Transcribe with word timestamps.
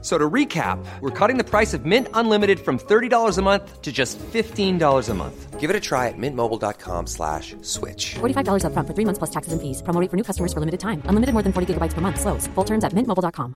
So 0.00 0.16
to 0.16 0.30
recap, 0.30 0.78
we're 1.00 1.10
cutting 1.10 1.38
the 1.38 1.44
price 1.44 1.74
of 1.74 1.84
Mint 1.84 2.06
Unlimited 2.14 2.60
from 2.60 2.78
$30 2.78 3.36
a 3.36 3.42
month 3.42 3.82
to 3.82 3.90
just 3.90 4.16
$15 4.18 5.08
a 5.08 5.14
month. 5.14 5.58
Give 5.58 5.70
it 5.70 5.74
a 5.74 5.80
try 5.80 6.06
at 6.06 6.14
mintmobile.com 6.16 7.08
slash 7.08 7.56
switch. 7.62 8.14
$45 8.20 8.64
up 8.64 8.72
front 8.74 8.86
for 8.86 8.94
three 8.94 9.04
months 9.04 9.18
plus 9.18 9.30
taxes 9.30 9.52
and 9.52 9.60
fees. 9.60 9.82
Promo 9.82 10.00
rate 10.00 10.08
for 10.08 10.16
new 10.16 10.22
customers 10.22 10.52
for 10.52 10.60
limited 10.60 10.78
time. 10.78 11.02
Unlimited 11.06 11.32
more 11.32 11.42
than 11.42 11.52
40 11.52 11.74
gigabytes 11.74 11.94
per 11.94 12.00
month. 12.00 12.20
Slows. 12.20 12.46
Full 12.54 12.64
terms 12.64 12.84
at 12.84 12.92
mintmobile.com. 12.92 13.54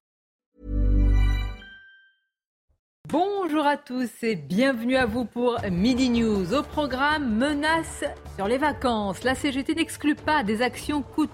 Bonjour 3.09 3.67
à 3.67 3.77
tous 3.77 4.11
et 4.23 4.37
bienvenue 4.37 4.97
à 4.97 5.05
vous 5.05 5.27
pour 5.27 5.59
Midi 5.71 6.09
News. 6.09 6.55
Au 6.55 6.63
programme, 6.63 7.37
menace 7.37 8.05
sur 8.37 8.49
les 8.49 8.57
vacances. 8.57 9.23
La 9.23 9.35
CGT 9.35 9.75
n'exclut 9.75 10.15
pas 10.15 10.43
des 10.43 10.63
actions 10.63 11.03
coup 11.03 11.27
de 11.27 11.33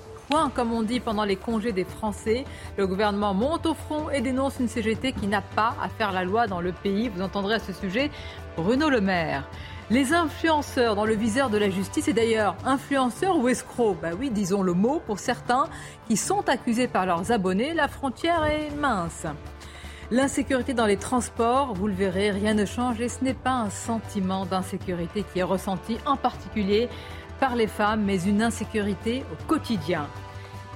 comme 0.54 0.72
on 0.72 0.82
dit, 0.82 1.00
pendant 1.00 1.24
les 1.24 1.36
congés 1.36 1.72
des 1.72 1.84
Français. 1.84 2.44
Le 2.76 2.86
gouvernement 2.86 3.34
monte 3.34 3.66
au 3.66 3.74
front 3.74 4.10
et 4.10 4.20
dénonce 4.20 4.58
une 4.60 4.68
CGT 4.68 5.12
qui 5.12 5.26
n'a 5.26 5.40
pas 5.40 5.74
à 5.82 5.88
faire 5.88 6.12
la 6.12 6.24
loi 6.24 6.46
dans 6.46 6.60
le 6.60 6.72
pays. 6.72 7.08
Vous 7.08 7.22
entendrez 7.22 7.54
à 7.54 7.58
ce 7.58 7.72
sujet 7.72 8.10
Bruno 8.56 8.90
Le 8.90 9.00
Maire. 9.00 9.48
Les 9.90 10.12
influenceurs 10.12 10.94
dans 10.96 11.06
le 11.06 11.14
viseur 11.14 11.48
de 11.48 11.56
la 11.56 11.70
justice 11.70 12.08
et 12.08 12.12
d'ailleurs 12.12 12.56
influenceurs 12.66 13.38
ou 13.38 13.48
escrocs, 13.48 13.96
bah 14.02 14.10
oui, 14.18 14.28
disons 14.30 14.62
le 14.62 14.74
mot 14.74 15.00
pour 15.06 15.18
certains 15.18 15.64
qui 16.08 16.18
sont 16.18 16.46
accusés 16.46 16.88
par 16.88 17.06
leurs 17.06 17.32
abonnés, 17.32 17.72
la 17.72 17.88
frontière 17.88 18.44
est 18.44 18.70
mince. 18.76 19.24
L'insécurité 20.10 20.74
dans 20.74 20.84
les 20.84 20.98
transports, 20.98 21.72
vous 21.72 21.86
le 21.86 21.94
verrez, 21.94 22.30
rien 22.30 22.52
ne 22.52 22.66
change 22.66 23.00
et 23.00 23.08
ce 23.08 23.24
n'est 23.24 23.32
pas 23.32 23.52
un 23.52 23.70
sentiment 23.70 24.44
d'insécurité 24.44 25.24
qui 25.32 25.38
est 25.38 25.42
ressenti 25.42 25.96
en 26.04 26.16
particulier 26.16 26.90
par 27.40 27.56
les 27.56 27.66
femmes, 27.66 28.04
mais 28.04 28.22
une 28.24 28.42
insécurité 28.42 29.24
au 29.32 29.44
quotidien. 29.46 30.06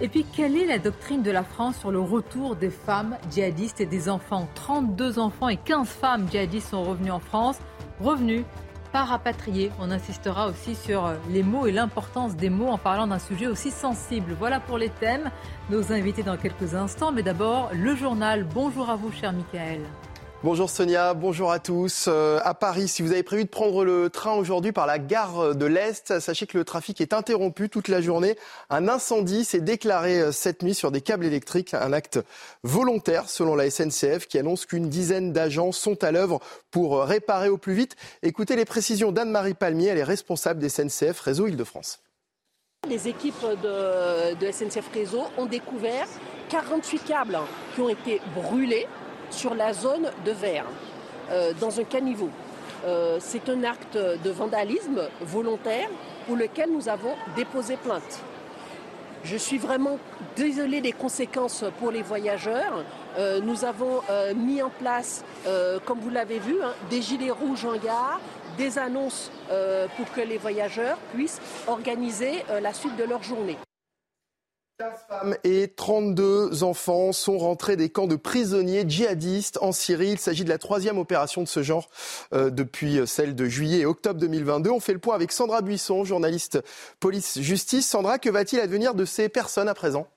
Et 0.00 0.08
puis, 0.08 0.24
quelle 0.24 0.56
est 0.56 0.66
la 0.66 0.78
doctrine 0.78 1.22
de 1.22 1.30
la 1.30 1.44
France 1.44 1.76
sur 1.78 1.92
le 1.92 2.00
retour 2.00 2.56
des 2.56 2.70
femmes 2.70 3.16
djihadistes 3.30 3.80
et 3.80 3.86
des 3.86 4.08
enfants? 4.08 4.48
32 4.54 5.18
enfants 5.18 5.48
et 5.48 5.56
15 5.56 5.88
femmes 5.88 6.26
djihadistes 6.30 6.70
sont 6.70 6.82
revenus 6.82 7.12
en 7.12 7.20
France, 7.20 7.58
revenus 8.00 8.44
pas 8.92 9.04
rapatriés. 9.04 9.70
On 9.80 9.90
insistera 9.90 10.48
aussi 10.48 10.74
sur 10.74 11.12
les 11.30 11.42
mots 11.42 11.66
et 11.66 11.72
l'importance 11.72 12.36
des 12.36 12.50
mots 12.50 12.68
en 12.68 12.78
parlant 12.78 13.06
d'un 13.06 13.18
sujet 13.18 13.46
aussi 13.46 13.70
sensible. 13.70 14.34
Voilà 14.38 14.60
pour 14.60 14.76
les 14.76 14.90
thèmes. 14.90 15.30
Nos 15.70 15.92
invités 15.92 16.22
dans 16.22 16.36
quelques 16.36 16.74
instants, 16.74 17.12
mais 17.12 17.22
d'abord 17.22 17.70
le 17.72 17.94
journal. 17.94 18.44
Bonjour 18.44 18.90
à 18.90 18.96
vous, 18.96 19.12
cher 19.12 19.32
Michael. 19.32 19.80
Bonjour 20.44 20.68
Sonia, 20.68 21.14
bonjour 21.14 21.52
à 21.52 21.60
tous. 21.60 22.06
Euh, 22.08 22.40
à 22.42 22.52
Paris, 22.54 22.88
si 22.88 23.02
vous 23.02 23.12
avez 23.12 23.22
prévu 23.22 23.44
de 23.44 23.48
prendre 23.48 23.84
le 23.84 24.10
train 24.10 24.32
aujourd'hui 24.32 24.72
par 24.72 24.88
la 24.88 24.98
gare 24.98 25.54
de 25.54 25.66
l'Est, 25.66 26.18
sachez 26.18 26.48
que 26.48 26.58
le 26.58 26.64
trafic 26.64 27.00
est 27.00 27.12
interrompu 27.12 27.68
toute 27.68 27.86
la 27.86 28.00
journée. 28.00 28.36
Un 28.68 28.88
incendie 28.88 29.44
s'est 29.44 29.60
déclaré 29.60 30.18
euh, 30.18 30.32
cette 30.32 30.64
nuit 30.64 30.74
sur 30.74 30.90
des 30.90 31.00
câbles 31.00 31.26
électriques, 31.26 31.74
un 31.74 31.92
acte 31.92 32.18
volontaire 32.64 33.28
selon 33.28 33.54
la 33.54 33.70
SNCF 33.70 34.26
qui 34.26 34.36
annonce 34.36 34.66
qu'une 34.66 34.88
dizaine 34.88 35.32
d'agents 35.32 35.70
sont 35.70 36.02
à 36.02 36.10
l'œuvre 36.10 36.40
pour 36.72 36.96
euh, 36.96 37.04
réparer 37.04 37.48
au 37.48 37.56
plus 37.56 37.74
vite. 37.74 37.94
Écoutez 38.24 38.56
les 38.56 38.64
précisions 38.64 39.12
d'Anne-Marie 39.12 39.54
Palmier, 39.54 39.90
elle 39.90 39.98
est 39.98 40.02
responsable 40.02 40.58
des 40.58 40.70
SNCF 40.70 41.20
Réseau 41.20 41.46
Île-de-France. 41.46 42.00
Les 42.88 43.06
équipes 43.06 43.46
de, 43.62 44.34
de 44.34 44.50
SNCF 44.50 44.90
Réseau 44.92 45.22
ont 45.38 45.46
découvert 45.46 46.08
48 46.48 47.04
câbles 47.04 47.38
qui 47.76 47.80
ont 47.80 47.88
été 47.88 48.20
brûlés 48.34 48.88
sur 49.32 49.54
la 49.54 49.72
zone 49.72 50.10
de 50.24 50.30
verre, 50.30 50.66
euh, 51.30 51.52
dans 51.60 51.80
un 51.80 51.84
caniveau. 51.84 52.30
Euh, 52.84 53.18
c'est 53.20 53.48
un 53.48 53.64
acte 53.64 53.96
de 53.96 54.30
vandalisme 54.30 55.02
volontaire 55.20 55.88
pour 56.26 56.36
lequel 56.36 56.70
nous 56.70 56.88
avons 56.88 57.14
déposé 57.36 57.76
plainte. 57.76 58.20
Je 59.24 59.36
suis 59.36 59.58
vraiment 59.58 59.98
désolée 60.36 60.80
des 60.80 60.92
conséquences 60.92 61.64
pour 61.78 61.92
les 61.92 62.02
voyageurs. 62.02 62.84
Euh, 63.18 63.40
nous 63.40 63.64
avons 63.64 64.00
mis 64.34 64.60
en 64.62 64.70
place, 64.70 65.24
comme 65.84 66.00
vous 66.00 66.10
l'avez 66.10 66.40
vu, 66.40 66.56
hein, 66.62 66.72
des 66.90 67.02
gilets 67.02 67.30
rouges 67.30 67.64
en 67.64 67.76
gare, 67.76 68.20
des 68.58 68.78
annonces 68.78 69.30
pour 69.96 70.12
que 70.12 70.20
les 70.20 70.38
voyageurs 70.38 70.98
puissent 71.14 71.40
organiser 71.68 72.44
la 72.60 72.72
suite 72.72 72.96
de 72.96 73.04
leur 73.04 73.22
journée. 73.22 73.56
15 74.78 74.92
femmes 75.08 75.36
et 75.44 75.68
32 75.68 76.62
enfants 76.62 77.12
sont 77.12 77.38
rentrés 77.38 77.76
des 77.76 77.90
camps 77.90 78.06
de 78.06 78.16
prisonniers 78.16 78.84
djihadistes 78.88 79.58
en 79.60 79.70
Syrie. 79.70 80.12
Il 80.12 80.18
s'agit 80.18 80.44
de 80.44 80.48
la 80.48 80.58
troisième 80.58 80.98
opération 80.98 81.42
de 81.42 81.48
ce 81.48 81.62
genre 81.62 81.88
euh, 82.32 82.50
depuis 82.50 83.06
celle 83.06 83.34
de 83.34 83.46
juillet 83.46 83.80
et 83.80 83.86
octobre 83.86 84.18
2022. 84.18 84.70
On 84.70 84.80
fait 84.80 84.94
le 84.94 84.98
point 84.98 85.14
avec 85.14 85.30
Sandra 85.30 85.60
Buisson, 85.60 86.04
journaliste 86.04 86.58
police-justice. 87.00 87.86
Sandra, 87.88 88.18
que 88.18 88.30
va-t-il 88.30 88.60
advenir 88.60 88.94
de 88.94 89.04
ces 89.04 89.28
personnes 89.28 89.68
à 89.68 89.74
présent? 89.74 90.08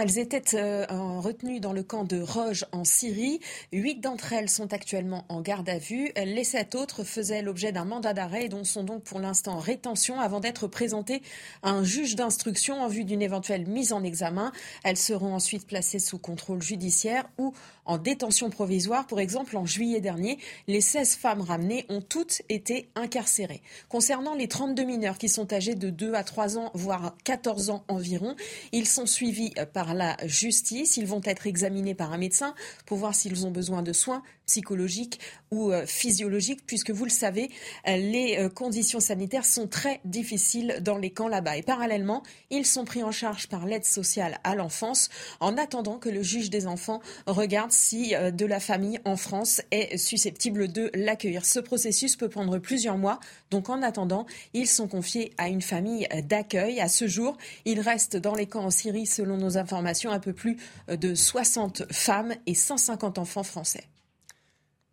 Elles 0.00 0.18
étaient 0.18 0.54
euh, 0.56 0.86
en 0.88 1.20
retenues 1.20 1.58
dans 1.58 1.72
le 1.72 1.82
camp 1.82 2.04
de 2.04 2.20
Roge 2.20 2.64
en 2.70 2.84
Syrie. 2.84 3.40
Huit 3.72 4.00
d'entre 4.00 4.32
elles 4.32 4.48
sont 4.48 4.72
actuellement 4.72 5.24
en 5.28 5.40
garde 5.40 5.68
à 5.68 5.78
vue. 5.78 6.12
Les 6.16 6.44
sept 6.44 6.76
autres 6.76 7.02
faisaient 7.02 7.42
l'objet 7.42 7.72
d'un 7.72 7.84
mandat 7.84 8.14
d'arrêt 8.14 8.44
et 8.44 8.48
dont 8.48 8.62
sont 8.62 8.84
donc 8.84 9.02
pour 9.02 9.18
l'instant 9.18 9.54
en 9.54 9.58
rétention 9.58 10.20
avant 10.20 10.38
d'être 10.38 10.68
présentées 10.68 11.22
à 11.62 11.70
un 11.70 11.82
juge 11.82 12.14
d'instruction 12.14 12.82
en 12.82 12.88
vue 12.88 13.04
d'une 13.04 13.20
éventuelle 13.20 13.66
mise 13.66 13.92
en 13.92 14.04
examen. 14.04 14.52
Elles 14.84 14.96
seront 14.96 15.34
ensuite 15.34 15.66
placées 15.66 15.98
sous 15.98 16.18
contrôle 16.18 16.62
judiciaire 16.62 17.24
ou 17.38 17.52
en 17.84 17.98
détention 17.98 18.50
provisoire. 18.50 19.06
Pour 19.06 19.20
exemple, 19.20 19.56
en 19.56 19.66
juillet 19.66 20.00
dernier, 20.00 20.38
les 20.66 20.80
16 20.80 21.16
femmes 21.16 21.40
ramenées 21.40 21.86
ont 21.88 22.00
toutes 22.00 22.42
été 22.48 22.88
incarcérées. 22.94 23.62
Concernant 23.88 24.34
les 24.34 24.48
32 24.48 24.84
mineurs 24.84 25.18
qui 25.18 25.28
sont 25.28 25.52
âgés 25.52 25.74
de 25.74 25.90
2 25.90 26.14
à 26.14 26.24
3 26.24 26.58
ans, 26.58 26.70
voire 26.74 27.16
14 27.24 27.70
ans 27.70 27.84
environ, 27.88 28.36
ils 28.72 28.86
sont 28.86 29.06
suivis 29.06 29.52
par 29.72 29.94
la 29.94 30.16
justice. 30.24 30.96
Ils 30.96 31.06
vont 31.06 31.20
être 31.24 31.46
examinés 31.46 31.94
par 31.94 32.12
un 32.12 32.18
médecin 32.18 32.54
pour 32.86 32.98
voir 32.98 33.14
s'ils 33.14 33.46
ont 33.46 33.50
besoin 33.50 33.82
de 33.82 33.92
soins 33.92 34.22
psychologiques 34.46 35.20
ou 35.50 35.72
euh, 35.72 35.86
physiologiques, 35.86 36.66
puisque 36.66 36.90
vous 36.90 37.04
le 37.04 37.10
savez, 37.10 37.50
euh, 37.88 37.96
les 37.96 38.36
euh, 38.38 38.48
conditions 38.48 39.00
sanitaires 39.00 39.44
sont 39.44 39.66
très 39.66 40.00
difficiles 40.04 40.78
dans 40.82 40.98
les 40.98 41.10
camps 41.10 41.28
là-bas. 41.28 41.56
Et 41.56 41.62
parallèlement, 41.62 42.22
ils 42.50 42.66
sont 42.66 42.84
pris 42.84 43.02
en 43.02 43.12
charge 43.12 43.48
par 43.48 43.66
l'aide 43.66 43.84
sociale 43.84 44.38
à 44.44 44.54
l'enfance 44.54 45.08
en 45.40 45.56
attendant 45.56 45.98
que 45.98 46.08
le 46.08 46.22
juge 46.22 46.50
des 46.50 46.66
enfants 46.66 47.00
regarde 47.26 47.72
si 47.72 48.14
de 48.14 48.46
la 48.46 48.60
famille 48.60 48.98
en 49.04 49.16
France 49.16 49.62
est 49.70 49.96
susceptible 49.96 50.68
de 50.70 50.90
l'accueillir. 50.94 51.44
Ce 51.44 51.60
processus 51.60 52.16
peut 52.16 52.28
prendre 52.28 52.58
plusieurs 52.58 52.98
mois, 52.98 53.20
donc 53.50 53.68
en 53.68 53.82
attendant, 53.82 54.26
ils 54.52 54.66
sont 54.66 54.88
confiés 54.88 55.32
à 55.38 55.48
une 55.48 55.62
famille 55.62 56.08
d'accueil. 56.24 56.80
À 56.80 56.88
ce 56.88 57.06
jour, 57.06 57.36
ils 57.64 57.80
restent 57.80 58.16
dans 58.16 58.34
les 58.34 58.46
camps 58.46 58.64
en 58.64 58.70
Syrie, 58.70 59.06
selon 59.06 59.36
nos 59.36 59.58
informations, 59.58 60.10
un 60.10 60.20
peu 60.20 60.32
plus 60.32 60.56
de 60.88 61.14
60 61.14 61.92
femmes 61.92 62.34
et 62.46 62.54
150 62.54 63.18
enfants 63.18 63.42
français. 63.42 63.84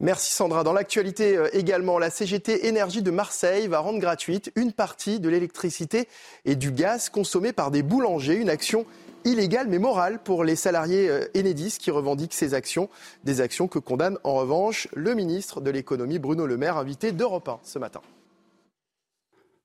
Merci 0.01 0.34
Sandra. 0.34 0.63
Dans 0.63 0.73
l'actualité 0.73 1.38
euh, 1.38 1.47
également, 1.53 2.00
la 2.00 2.09
CGT 2.09 2.66
Énergie 2.66 3.03
de 3.03 3.12
Marseille 3.12 3.67
va 3.67 3.78
rendre 3.78 4.00
gratuite 4.00 4.51
une 4.56 4.73
partie 4.73 5.19
de 5.19 5.29
l'électricité 5.29 6.07
et 6.44 6.56
du 6.56 6.72
gaz 6.72 7.09
consommés 7.09 7.53
par 7.53 7.69
des 7.69 7.84
boulangers. 7.84 8.34
Une 8.34 8.50
action 8.50 8.88
illégale 9.25 9.67
mais 9.67 9.78
morale 9.78 10.17
pour 10.23 10.44
les 10.44 10.56
salariés 10.56 11.07
euh, 11.07 11.28
Enedis 11.38 11.78
qui 11.79 11.91
revendiquent 11.91 12.34
ces 12.34 12.56
actions. 12.56 12.89
Des 13.25 13.41
actions 13.41 13.67
que 13.67 13.78
condamne 13.78 14.17
en 14.23 14.34
revanche 14.34 14.88
le 14.95 15.13
ministre 15.13 15.62
de 15.62 15.69
l'économie 15.69 16.18
Bruno 16.18 16.47
Le 16.47 16.57
Maire, 16.57 16.78
invité 16.78 17.12
d'Europe 17.12 17.47
1 17.47 17.59
ce 17.62 17.78
matin. 17.78 18.01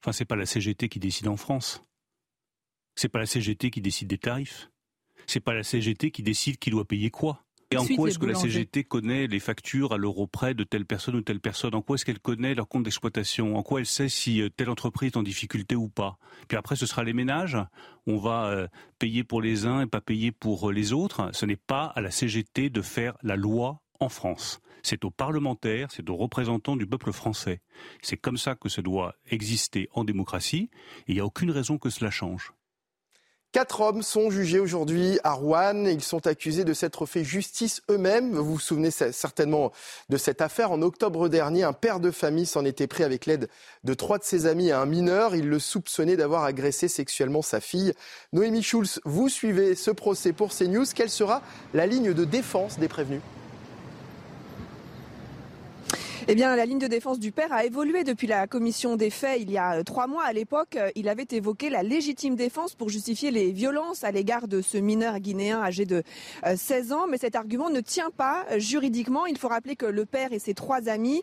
Enfin, 0.02 0.12
c'est 0.12 0.26
pas 0.26 0.36
la 0.36 0.44
CGT 0.44 0.90
qui 0.90 0.98
décide 0.98 1.28
en 1.28 1.38
France. 1.38 1.82
C'est 2.94 3.08
pas 3.08 3.20
la 3.20 3.26
CGT 3.26 3.70
qui 3.70 3.80
décide 3.80 4.08
des 4.08 4.18
tarifs. 4.18 4.68
C'est 5.26 5.40
pas 5.40 5.54
la 5.54 5.62
CGT 5.62 6.10
qui 6.10 6.22
décide 6.22 6.58
qui 6.58 6.68
doit 6.68 6.84
payer 6.84 7.08
quoi. 7.10 7.45
Et 7.76 7.92
en 7.92 7.96
quoi 7.96 8.08
est-ce 8.08 8.18
que 8.18 8.26
la. 8.26 8.34
CGT 8.34 8.84
connaît 8.84 9.26
les 9.26 9.40
factures 9.40 9.92
à 9.92 9.96
l'euro 9.96 10.26
près 10.26 10.54
de 10.54 10.64
telle 10.64 10.86
personne 10.86 11.16
ou 11.16 11.20
telle 11.20 11.40
personne? 11.40 11.74
En 11.74 11.82
quoi 11.82 11.94
est-ce 11.94 12.04
qu'elle 12.04 12.20
connaît 12.20 12.54
leur 12.54 12.68
compte 12.68 12.82
d'exploitation? 12.82 13.56
En 13.56 13.62
quoi 13.62 13.80
elle 13.80 13.86
sait 13.86 14.08
si 14.08 14.40
euh, 14.40 14.48
telle 14.48 14.70
entreprise 14.70 15.12
est 15.12 15.16
en 15.16 15.22
difficulté 15.22 15.74
ou 15.74 15.88
pas? 15.88 16.18
Puis 16.48 16.56
après, 16.56 16.76
ce 16.76 16.86
sera 16.86 17.04
les 17.04 17.12
ménages. 17.12 17.56
On 18.06 18.18
va 18.18 18.46
euh, 18.46 18.68
payer 18.98 19.24
pour 19.24 19.40
les 19.40 19.66
uns 19.66 19.82
et 19.82 19.86
pas 19.86 20.00
payer 20.00 20.32
pour 20.32 20.68
euh, 20.68 20.72
les 20.72 20.92
autres. 20.92 21.30
Ce 21.32 21.46
n'est 21.46 21.56
pas 21.56 21.86
à 21.86 22.00
la 22.00 22.10
CGT 22.10 22.70
de 22.70 22.82
faire 22.82 23.16
la 23.22 23.36
loi 23.36 23.82
en 24.00 24.08
France. 24.08 24.60
C'est 24.82 25.04
aux 25.04 25.10
parlementaires, 25.10 25.88
c'est 25.90 26.08
aux 26.08 26.16
représentants 26.16 26.76
du 26.76 26.86
peuple 26.86 27.12
français. 27.12 27.60
C'est 28.02 28.16
comme 28.16 28.36
ça 28.36 28.54
que 28.54 28.68
ça 28.68 28.82
doit 28.82 29.16
exister 29.28 29.88
en 29.92 30.04
démocratie. 30.04 30.70
Et 31.08 31.12
il 31.12 31.14
n'y 31.14 31.20
a 31.20 31.26
aucune 31.26 31.50
raison 31.50 31.78
que 31.78 31.90
cela 31.90 32.10
change. 32.10 32.52
Quatre 33.52 33.80
hommes 33.80 34.02
sont 34.02 34.30
jugés 34.30 34.58
aujourd'hui 34.58 35.18
à 35.24 35.32
Rouen. 35.32 35.86
Ils 35.86 36.02
sont 36.02 36.26
accusés 36.26 36.64
de 36.64 36.74
s'être 36.74 37.06
fait 37.06 37.24
justice 37.24 37.80
eux-mêmes. 37.90 38.34
Vous 38.34 38.54
vous 38.54 38.58
souvenez 38.58 38.90
certainement 38.90 39.72
de 40.10 40.18
cette 40.18 40.42
affaire. 40.42 40.72
En 40.72 40.82
octobre 40.82 41.28
dernier, 41.30 41.62
un 41.62 41.72
père 41.72 41.98
de 41.98 42.10
famille 42.10 42.44
s'en 42.44 42.66
était 42.66 42.86
pris 42.86 43.02
avec 43.02 43.24
l'aide 43.24 43.48
de 43.82 43.94
trois 43.94 44.18
de 44.18 44.24
ses 44.24 44.46
amis 44.46 44.72
à 44.72 44.80
un 44.80 44.86
mineur. 44.86 45.34
Il 45.34 45.48
le 45.48 45.58
soupçonnait 45.58 46.16
d'avoir 46.16 46.44
agressé 46.44 46.86
sexuellement 46.88 47.40
sa 47.40 47.60
fille. 47.60 47.94
Noémie 48.34 48.62
Schulz, 48.62 49.00
vous 49.06 49.30
suivez 49.30 49.74
ce 49.74 49.90
procès 49.90 50.32
pour 50.32 50.52
CNews. 50.54 50.84
Quelle 50.94 51.10
sera 51.10 51.40
la 51.72 51.86
ligne 51.86 52.12
de 52.12 52.24
défense 52.24 52.78
des 52.78 52.88
prévenus? 52.88 53.22
Eh 56.28 56.34
bien, 56.34 56.56
la 56.56 56.66
ligne 56.66 56.80
de 56.80 56.88
défense 56.88 57.20
du 57.20 57.30
père 57.30 57.52
a 57.52 57.64
évolué 57.64 58.02
depuis 58.02 58.26
la 58.26 58.48
commission 58.48 58.96
des 58.96 59.10
faits 59.10 59.38
il 59.40 59.48
y 59.48 59.58
a 59.58 59.76
euh, 59.76 59.82
trois 59.84 60.08
mois. 60.08 60.24
À 60.24 60.32
l'époque, 60.32 60.74
euh, 60.74 60.90
il 60.96 61.08
avait 61.08 61.28
évoqué 61.30 61.70
la 61.70 61.84
légitime 61.84 62.34
défense 62.34 62.74
pour 62.74 62.88
justifier 62.88 63.30
les 63.30 63.52
violences 63.52 64.02
à 64.02 64.10
l'égard 64.10 64.48
de 64.48 64.60
ce 64.60 64.76
mineur 64.76 65.20
guinéen 65.20 65.60
âgé 65.60 65.84
de 65.84 66.02
16 66.44 66.90
euh, 66.90 66.94
ans. 66.96 67.06
Mais 67.08 67.18
cet 67.18 67.36
argument 67.36 67.70
ne 67.70 67.80
tient 67.80 68.10
pas 68.10 68.44
juridiquement. 68.56 69.26
Il 69.26 69.38
faut 69.38 69.46
rappeler 69.46 69.76
que 69.76 69.86
le 69.86 70.04
père 70.04 70.32
et 70.32 70.40
ses 70.40 70.52
trois 70.52 70.88
amis 70.88 71.22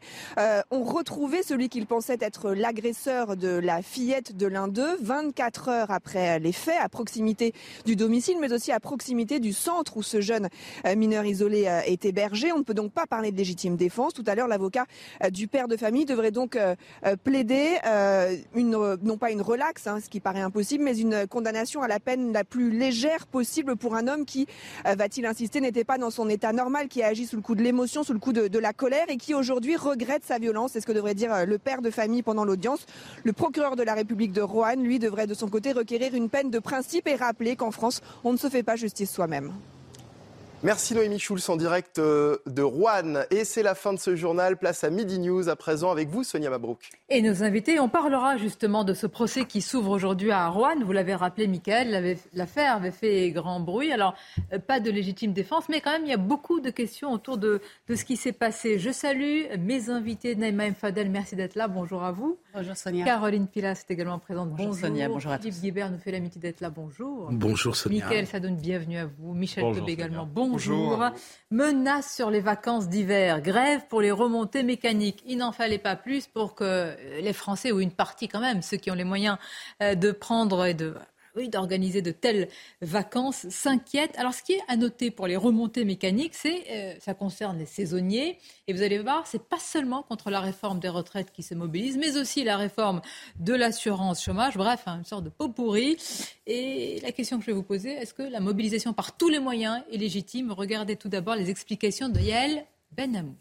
ont 0.71 0.83
retrouvé 0.83 1.43
celui 1.43 1.67
qu'ils 1.67 1.85
pensaient 1.85 2.17
être 2.21 2.51
l'agresseur 2.51 3.35
de 3.35 3.49
la 3.49 3.81
fillette 3.81 4.37
de 4.37 4.47
l'un 4.47 4.69
d'eux 4.69 4.97
24 5.01 5.67
heures 5.67 5.91
après 5.91 6.39
les 6.39 6.53
faits, 6.53 6.79
à 6.81 6.87
proximité 6.87 7.53
du 7.85 7.97
domicile, 7.97 8.37
mais 8.39 8.53
aussi 8.53 8.71
à 8.71 8.79
proximité 8.79 9.41
du 9.41 9.51
centre 9.51 9.97
où 9.97 10.03
ce 10.03 10.21
jeune 10.21 10.47
mineur 10.95 11.25
isolé 11.25 11.63
est 11.85 12.05
hébergé. 12.05 12.53
On 12.53 12.59
ne 12.59 12.63
peut 12.63 12.73
donc 12.73 12.93
pas 12.93 13.05
parler 13.05 13.31
de 13.31 13.37
légitime 13.37 13.75
défense. 13.75 14.13
Tout 14.13 14.23
à 14.27 14.35
l'heure, 14.35 14.47
l'avocat 14.47 14.83
euh, 14.83 14.92
du 15.31 15.47
père 15.47 15.67
de 15.67 15.77
famille 15.77 16.05
devrait 16.05 16.31
donc 16.31 16.55
euh, 16.55 16.75
euh, 17.05 17.15
plaider 17.15 17.77
non 18.55 19.17
pas 19.17 19.31
une 19.31 19.41
relaxe, 19.41 19.87
hein, 19.87 19.99
ce 20.03 20.09
qui 20.09 20.19
paraît 20.19 20.41
impossible, 20.41 20.83
mais 20.83 20.97
une 20.97 21.27
condamnation 21.27 21.81
à 21.81 21.87
la 21.87 21.99
peine 21.99 22.33
la 22.33 22.43
plus 22.43 22.71
légère 22.71 23.27
possible 23.27 23.75
pour 23.75 23.95
un 23.95 24.07
homme 24.07 24.25
qui, 24.25 24.47
va-t-il 24.85 25.25
insister, 25.25 25.61
n'était 25.61 25.83
pas 25.83 25.97
dans 25.97 26.09
son 26.09 26.29
état 26.29 26.53
normal, 26.53 26.87
qui 26.87 27.03
a 27.03 27.07
agi 27.07 27.25
sous 27.25 27.35
le 27.35 27.41
coup 27.41 27.55
de 27.55 27.61
l'émotion, 27.61 28.03
sous 28.03 28.13
le 28.13 28.19
coup 28.19 28.33
de, 28.33 28.47
de 28.47 28.59
la 28.59 28.73
colère 28.73 29.05
et 29.09 29.17
qui 29.17 29.33
aujourd'hui 29.33 29.75
regrette 29.75 30.23
sa 30.23 30.37
violence. 30.39 30.71
C'est 30.73 30.81
ce 30.81 30.85
que 30.85 30.91
devrait 30.91 31.15
dire 31.15 31.45
le 31.45 31.57
père 31.57 31.81
de 31.81 31.89
famille 31.89 32.21
pendant 32.21 32.45
l'audience. 32.45 32.85
Le 33.23 33.33
procureur 33.33 33.75
de 33.75 33.83
la 33.83 33.93
République 33.93 34.31
de 34.31 34.41
Roanne, 34.41 34.83
lui, 34.83 34.99
devrait 34.99 35.27
de 35.27 35.33
son 35.33 35.47
côté 35.47 35.71
requérir 35.71 36.13
une 36.15 36.29
peine 36.29 36.49
de 36.49 36.59
principe 36.59 37.07
et 37.07 37.15
rappeler 37.15 37.55
qu'en 37.55 37.71
France, 37.71 38.01
on 38.23 38.33
ne 38.33 38.37
se 38.37 38.49
fait 38.49 38.63
pas 38.63 38.75
justice 38.75 39.11
soi-même. 39.11 39.53
Merci 40.63 40.95
Noémie 40.95 41.19
Schulz 41.19 41.49
en 41.49 41.57
direct 41.57 41.99
euh, 41.99 42.37
de 42.45 42.61
Rouen. 42.61 43.23
Et 43.31 43.43
c'est 43.43 43.63
la 43.63 43.75
fin 43.75 43.91
de 43.91 43.99
ce 43.99 44.15
journal. 44.15 44.55
Place 44.55 44.85
à 44.85 44.89
Midi 44.89 45.19
News 45.19 45.49
à 45.49 45.57
présent 45.57 45.91
avec 45.91 46.07
vous, 46.07 46.23
Sonia 46.23 46.49
Mabrouk. 46.49 46.89
Et 47.09 47.21
nos 47.21 47.43
invités, 47.43 47.81
on 47.81 47.89
parlera 47.89 48.37
justement 48.37 48.85
de 48.85 48.93
ce 48.93 49.05
procès 49.05 49.43
qui 49.43 49.59
s'ouvre 49.59 49.91
aujourd'hui 49.91 50.31
à 50.31 50.47
Rouen. 50.47 50.75
Vous 50.81 50.93
l'avez 50.93 51.15
rappelé, 51.15 51.47
Michael, 51.47 52.17
l'affaire 52.33 52.75
avait 52.75 52.91
fait 52.91 53.31
grand 53.31 53.59
bruit. 53.59 53.91
Alors, 53.91 54.15
euh, 54.53 54.59
pas 54.59 54.79
de 54.79 54.89
légitime 54.89 55.33
défense, 55.33 55.65
mais 55.67 55.81
quand 55.81 55.91
même, 55.91 56.05
il 56.05 56.09
y 56.09 56.13
a 56.13 56.17
beaucoup 56.17 56.61
de 56.61 56.69
questions 56.69 57.11
autour 57.11 57.37
de, 57.37 57.59
de 57.89 57.95
ce 57.95 58.05
qui 58.05 58.15
s'est 58.15 58.31
passé. 58.31 58.79
Je 58.79 58.91
salue 58.91 59.41
mes 59.59 59.89
invités, 59.89 60.33
Naïma 60.37 60.71
Fadel, 60.71 61.09
merci 61.09 61.35
d'être 61.35 61.55
là. 61.55 61.67
Bonjour 61.67 62.03
à 62.03 62.13
vous. 62.13 62.37
Bonjour 62.53 62.77
Sonia. 62.77 63.03
Caroline 63.03 63.47
Pilas 63.47 63.83
est 63.87 63.91
également 63.91 64.17
présente. 64.17 64.51
Bonjour, 64.51 64.67
bonjour. 64.67 64.79
Sonia, 64.87 65.09
bonjour 65.09 65.31
à 65.33 65.39
tous. 65.39 65.43
Philippe 65.43 65.61
Guibert 65.61 65.91
nous 65.91 65.97
fait 65.97 66.11
l'amitié 66.11 66.39
d'être 66.39 66.61
là. 66.61 66.69
Bonjour. 66.69 67.27
Bonjour 67.33 67.75
Sonia. 67.75 68.05
Michael 68.05 68.27
Sadoun, 68.27 68.55
bienvenue 68.55 68.97
à 68.97 69.07
vous. 69.07 69.33
Michel 69.33 69.61
Taube 69.73 69.89
également. 69.89 70.25
Bonjour. 70.25 70.52
Bonjour. 70.53 71.03
Menace 71.49 72.13
sur 72.13 72.29
les 72.29 72.39
vacances 72.39 72.87
d'hiver, 72.87 73.41
grève 73.41 73.87
pour 73.89 74.01
les 74.01 74.11
remontées 74.11 74.61
mécaniques. 74.61 75.23
Il 75.25 75.39
n'en 75.39 75.51
fallait 75.51 75.79
pas 75.79 75.95
plus 75.95 76.27
pour 76.27 76.53
que 76.53 76.95
les 77.19 77.33
Français, 77.33 77.71
ou 77.71 77.79
une 77.79 77.91
partie 77.91 78.27
quand 78.27 78.39
même, 78.39 78.61
ceux 78.61 78.77
qui 78.77 78.91
ont 78.91 78.95
les 78.95 79.03
moyens 79.03 79.39
euh, 79.81 79.95
de 79.95 80.11
prendre 80.11 80.63
et 80.67 80.75
de 80.75 80.93
oui, 81.35 81.49
d'organiser 81.49 82.01
de 82.01 82.11
telles 82.11 82.47
vacances 82.81 83.47
s'inquiètent. 83.49 84.17
Alors, 84.17 84.33
ce 84.33 84.43
qui 84.43 84.53
est 84.53 84.61
à 84.67 84.75
noter 84.75 85.11
pour 85.11 85.27
les 85.27 85.35
remontées 85.35 85.85
mécaniques, 85.85 86.35
c'est 86.35 86.63
euh, 86.69 86.95
ça 86.99 87.13
concerne 87.13 87.57
les 87.57 87.65
saisonniers. 87.65 88.37
Et 88.67 88.73
vous 88.73 88.81
allez 88.81 88.99
voir, 88.99 89.25
c'est 89.25 89.43
pas 89.43 89.59
seulement 89.59 90.03
contre 90.03 90.29
la 90.29 90.39
réforme 90.39 90.79
des 90.79 90.89
retraites 90.89 91.31
qui 91.31 91.43
se 91.43 91.55
mobilise, 91.55 91.97
mais 91.97 92.17
aussi 92.17 92.43
la 92.43 92.57
réforme 92.57 93.01
de 93.39 93.53
l'assurance 93.53 94.23
chômage. 94.23 94.55
Bref, 94.57 94.83
une 94.87 95.05
sorte 95.05 95.23
de 95.23 95.29
pot 95.29 95.49
pourri. 95.49 95.97
Et 96.45 96.99
la 97.01 97.11
question 97.11 97.37
que 97.39 97.45
je 97.45 97.51
vais 97.51 97.55
vous 97.55 97.63
poser, 97.63 97.91
est-ce 97.91 98.13
que 98.13 98.23
la 98.23 98.39
mobilisation 98.39 98.93
par 98.93 99.17
tous 99.17 99.29
les 99.29 99.39
moyens 99.39 99.81
est 99.91 99.97
légitime? 99.97 100.51
Regardez 100.51 100.95
tout 100.95 101.09
d'abord 101.09 101.35
les 101.35 101.49
explications 101.49 102.09
de 102.09 102.19
Yael 102.19 102.65
Benamou. 102.91 103.35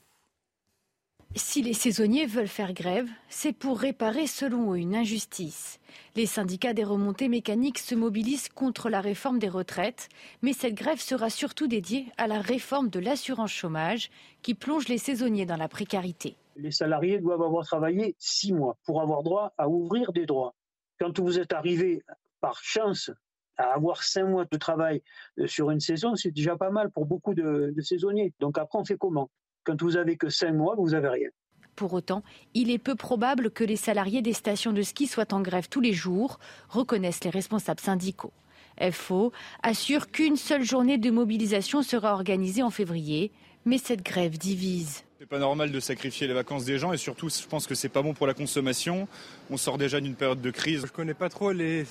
Si 1.34 1.62
les 1.62 1.72
saisonniers 1.72 2.26
veulent 2.26 2.46
faire 2.46 2.74
grève, 2.74 3.08
c'est 3.30 3.54
pour 3.54 3.78
réparer 3.78 4.26
selon 4.26 4.72
eux 4.72 4.78
une 4.78 4.94
injustice. 4.94 5.80
Les 6.14 6.26
syndicats 6.26 6.74
des 6.74 6.84
remontées 6.84 7.28
mécaniques 7.28 7.78
se 7.78 7.94
mobilisent 7.94 8.50
contre 8.50 8.90
la 8.90 9.00
réforme 9.00 9.38
des 9.38 9.48
retraites, 9.48 10.10
mais 10.42 10.52
cette 10.52 10.74
grève 10.74 11.00
sera 11.00 11.30
surtout 11.30 11.68
dédiée 11.68 12.06
à 12.18 12.26
la 12.26 12.40
réforme 12.40 12.90
de 12.90 13.00
l'assurance 13.00 13.50
chômage 13.50 14.10
qui 14.42 14.54
plonge 14.54 14.88
les 14.88 14.98
saisonniers 14.98 15.46
dans 15.46 15.56
la 15.56 15.68
précarité. 15.68 16.36
Les 16.56 16.70
salariés 16.70 17.18
doivent 17.18 17.42
avoir 17.42 17.64
travaillé 17.64 18.14
six 18.18 18.52
mois 18.52 18.76
pour 18.84 19.00
avoir 19.00 19.22
droit 19.22 19.54
à 19.56 19.68
ouvrir 19.70 20.12
des 20.12 20.26
droits. 20.26 20.54
Quand 21.00 21.18
vous 21.18 21.38
êtes 21.38 21.54
arrivé 21.54 22.02
par 22.40 22.62
chance 22.62 23.10
à 23.56 23.72
avoir 23.72 24.02
cinq 24.02 24.24
mois 24.24 24.44
de 24.50 24.56
travail 24.58 25.02
euh, 25.38 25.46
sur 25.46 25.70
une 25.70 25.80
saison, 25.80 26.14
c'est 26.14 26.30
déjà 26.30 26.56
pas 26.56 26.70
mal 26.70 26.90
pour 26.90 27.06
beaucoup 27.06 27.34
de, 27.34 27.72
de 27.74 27.80
saisonniers. 27.80 28.34
Donc 28.38 28.58
après, 28.58 28.78
on 28.78 28.84
fait 28.84 28.96
comment? 28.98 29.30
Quand 29.64 29.80
vous 29.82 29.96
avez 29.96 30.16
que 30.16 30.28
cinq 30.28 30.52
mois, 30.52 30.74
vous 30.76 30.90
n'avez 30.90 31.08
rien. 31.08 31.28
Pour 31.76 31.94
autant, 31.94 32.22
il 32.54 32.70
est 32.70 32.78
peu 32.78 32.94
probable 32.94 33.50
que 33.50 33.64
les 33.64 33.76
salariés 33.76 34.22
des 34.22 34.34
stations 34.34 34.72
de 34.72 34.82
ski 34.82 35.06
soient 35.06 35.32
en 35.32 35.40
grève 35.40 35.68
tous 35.68 35.80
les 35.80 35.94
jours, 35.94 36.38
reconnaissent 36.68 37.24
les 37.24 37.30
responsables 37.30 37.80
syndicaux. 37.80 38.32
FO 38.90 39.32
assure 39.62 40.10
qu'une 40.10 40.36
seule 40.36 40.64
journée 40.64 40.98
de 40.98 41.10
mobilisation 41.10 41.82
sera 41.82 42.12
organisée 42.12 42.62
en 42.62 42.70
février, 42.70 43.32
mais 43.64 43.78
cette 43.78 44.02
grève 44.02 44.38
divise. 44.38 45.04
C'est 45.18 45.28
pas 45.28 45.38
normal 45.38 45.70
de 45.70 45.80
sacrifier 45.80 46.26
les 46.26 46.34
vacances 46.34 46.64
des 46.64 46.78
gens 46.78 46.92
et 46.92 46.96
surtout, 46.96 47.28
je 47.28 47.46
pense 47.46 47.66
que 47.66 47.74
c'est 47.74 47.88
pas 47.88 48.02
bon 48.02 48.12
pour 48.12 48.26
la 48.26 48.34
consommation. 48.34 49.06
On 49.50 49.56
sort 49.56 49.78
déjà 49.78 50.00
d'une 50.00 50.14
période 50.14 50.40
de 50.40 50.50
crise. 50.50 50.82
Je 50.86 50.92
connais 50.92 51.14
pas 51.14 51.28
trop 51.28 51.52
les 51.52 51.86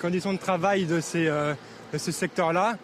conditions 0.00 0.32
de 0.32 0.38
travail 0.38 0.84
de, 0.84 1.00
ces, 1.00 1.28
euh, 1.28 1.54
de 1.92 1.98
ce 1.98 2.10
secteur-là. 2.10 2.76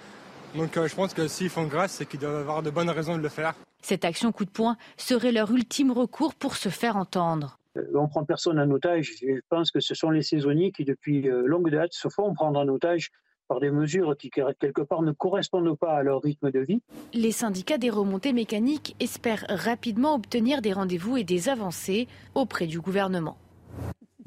Donc 0.54 0.76
euh, 0.76 0.86
je 0.86 0.94
pense 0.94 1.14
que 1.14 1.26
s'ils 1.26 1.50
font 1.50 1.64
grâce, 1.64 1.92
c'est 1.92 2.06
qu'ils 2.06 2.20
doivent 2.20 2.36
avoir 2.36 2.62
de 2.62 2.70
bonnes 2.70 2.90
raisons 2.90 3.16
de 3.16 3.22
le 3.22 3.28
faire. 3.28 3.54
Cette 3.82 4.04
action 4.04 4.32
coup 4.32 4.44
de 4.44 4.50
poing 4.50 4.76
serait 4.96 5.32
leur 5.32 5.50
ultime 5.50 5.92
recours 5.92 6.34
pour 6.34 6.56
se 6.56 6.68
faire 6.68 6.96
entendre. 6.96 7.58
Euh, 7.76 7.82
on 7.94 8.02
ne 8.02 8.08
prend 8.08 8.24
personne 8.24 8.58
en 8.58 8.70
otage. 8.70 9.12
Je 9.20 9.40
pense 9.48 9.70
que 9.70 9.80
ce 9.80 9.94
sont 9.94 10.10
les 10.10 10.22
saisonniers 10.22 10.72
qui, 10.72 10.84
depuis 10.84 11.28
euh, 11.28 11.46
longue 11.46 11.70
date, 11.70 11.92
se 11.92 12.08
font 12.08 12.34
prendre 12.34 12.58
en 12.58 12.68
otage 12.68 13.10
par 13.48 13.60
des 13.60 13.70
mesures 13.70 14.14
qui, 14.16 14.30
quelque 14.30 14.82
part, 14.82 15.02
ne 15.02 15.12
correspondent 15.12 15.76
pas 15.78 15.96
à 15.96 16.02
leur 16.02 16.20
rythme 16.20 16.50
de 16.50 16.60
vie. 16.60 16.82
Les 17.14 17.32
syndicats 17.32 17.78
des 17.78 17.88
remontées 17.88 18.34
mécaniques 18.34 18.94
espèrent 19.00 19.46
rapidement 19.48 20.14
obtenir 20.14 20.60
des 20.60 20.74
rendez-vous 20.74 21.16
et 21.16 21.24
des 21.24 21.48
avancées 21.48 22.08
auprès 22.34 22.66
du 22.66 22.78
gouvernement. 22.78 23.38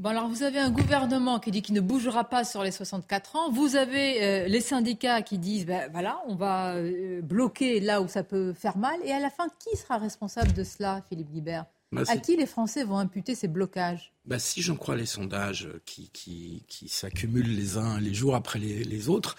Bon, 0.02 0.10
alors 0.10 0.28
vous 0.28 0.42
avez 0.42 0.58
un 0.58 0.72
gouvernement 0.72 1.40
qui 1.40 1.52
dit 1.52 1.62
qu'il 1.62 1.76
ne 1.76 1.80
bougera 1.80 2.24
pas 2.24 2.44
sur 2.44 2.64
les 2.64 2.72
64 2.72 3.36
ans. 3.36 3.52
Vous 3.52 3.76
avez 3.76 4.24
euh, 4.24 4.48
les 4.48 4.60
syndicats 4.60 5.22
qui 5.22 5.38
disent, 5.38 5.68
ben 5.68 5.92
voilà, 5.92 6.20
on 6.28 6.34
va 6.34 6.74
euh, 6.74 7.22
bloquer 7.22 7.80
là 7.80 8.02
où 8.02 8.08
ça 8.08 8.24
peut 8.24 8.52
faire 8.52 8.80
mal. 8.80 9.00
Et 9.06 9.12
à 9.12 9.20
la 9.20 9.30
fin, 9.30 9.46
qui 9.60 9.78
sera 9.78 10.00
responsable 10.00 10.54
de 10.54 10.64
cela, 10.64 11.04
Philippe 11.08 11.30
Guibert? 11.30 11.66
Bah, 11.92 12.02
À 12.08 12.18
qui 12.18 12.36
les 12.36 12.48
Français 12.48 12.84
vont 12.84 12.98
imputer 12.98 13.36
ces 13.36 13.48
blocages? 13.48 14.12
Bah, 14.26 14.40
Si 14.40 14.64
j'en 14.64 14.76
crois 14.76 14.96
les 14.96 15.06
sondages 15.06 15.70
qui, 15.86 16.10
qui, 16.10 16.66
qui 16.68 16.90
s'accumulent 16.90 17.56
les 17.56 17.78
uns 17.78 18.00
les 18.00 18.16
jours 18.16 18.34
après 18.34 18.58
les, 18.58 18.84
les 18.84 19.08
autres, 19.08 19.36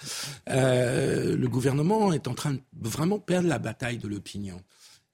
euh, 0.49 1.37
le 1.37 1.49
gouvernement 1.49 2.13
est 2.13 2.29
en 2.29 2.35
train 2.35 2.53
de 2.53 2.61
vraiment 2.89 3.19
perdre 3.19 3.49
la 3.49 3.59
bataille 3.59 3.99
de 3.99 4.07
l'opinion. 4.07 4.63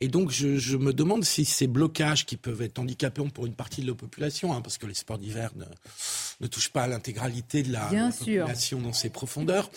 Et 0.01 0.07
donc, 0.07 0.31
je, 0.31 0.59
je, 0.59 0.77
me 0.77 0.93
demande 0.93 1.25
si 1.25 1.45
ces 1.45 1.67
blocages 1.67 2.25
qui 2.25 2.37
peuvent 2.37 2.63
être 2.63 2.79
handicapants 2.79 3.29
pour 3.31 3.47
une 3.47 3.55
partie 3.55 3.83
de 3.83 3.89
la 3.89 3.95
population, 3.95 4.53
hein, 4.53 4.61
parce 4.61 4.79
que 4.79 4.87
les 4.87 4.95
sports 4.95 5.19
d'hiver 5.19 5.51
ne, 5.57 5.65
ne, 6.41 6.47
touchent 6.47 6.71
pas 6.71 6.85
à 6.85 6.87
l'intégralité 6.87 7.65
de 7.65 7.73
la, 7.73 7.91
la 7.91 8.11
population 8.13 8.81
dans 8.81 8.93
ses 8.93 9.11
profondeurs, 9.11 9.69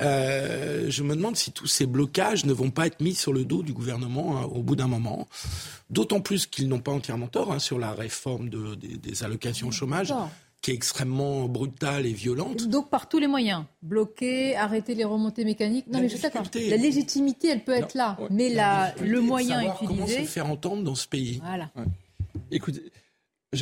euh, 0.00 0.90
je 0.90 1.02
me 1.04 1.14
demande 1.14 1.36
si 1.36 1.52
tous 1.52 1.68
ces 1.68 1.86
blocages 1.86 2.44
ne 2.46 2.52
vont 2.52 2.70
pas 2.70 2.88
être 2.88 3.00
mis 3.00 3.14
sur 3.14 3.32
le 3.32 3.44
dos 3.44 3.62
du 3.62 3.72
gouvernement 3.72 4.38
hein, 4.38 4.42
au 4.42 4.64
bout 4.64 4.74
d'un 4.74 4.88
moment. 4.88 5.28
D'autant 5.88 6.20
plus 6.20 6.46
qu'ils 6.46 6.68
n'ont 6.68 6.80
pas 6.80 6.92
entièrement 6.92 7.28
tort 7.28 7.52
hein, 7.52 7.60
sur 7.60 7.78
la 7.78 7.92
réforme 7.92 8.48
de, 8.48 8.74
des, 8.74 8.96
des 8.96 9.22
allocations 9.22 9.68
au 9.68 9.72
chômage 9.72 10.12
qui 10.62 10.70
est 10.70 10.74
extrêmement 10.74 11.46
brutale 11.46 12.06
et 12.06 12.12
violente. 12.12 12.68
Donc 12.68 12.90
par 12.90 13.08
tous 13.08 13.18
les 13.18 13.26
moyens, 13.26 13.64
bloquer, 13.82 14.56
arrêter 14.56 14.94
les 14.94 15.04
remontées 15.04 15.44
mécaniques. 15.44 15.86
Non, 15.86 16.00
mais 16.00 16.08
je 16.08 16.16
sais 16.16 16.30
La 16.68 16.76
légitimité, 16.76 17.48
elle 17.48 17.64
peut 17.64 17.72
être 17.72 17.94
là, 17.94 18.18
mais 18.30 18.50
la, 18.50 18.94
le 19.00 19.20
moyen 19.20 19.62
utilisé. 19.62 19.86
Comment 19.86 20.06
se 20.06 20.24
faire 20.26 20.50
entendre 20.50 20.82
dans 20.82 20.94
ce 20.94 21.08
pays 21.08 21.40
Voilà. 21.42 21.70
Écoutez. 22.50 22.92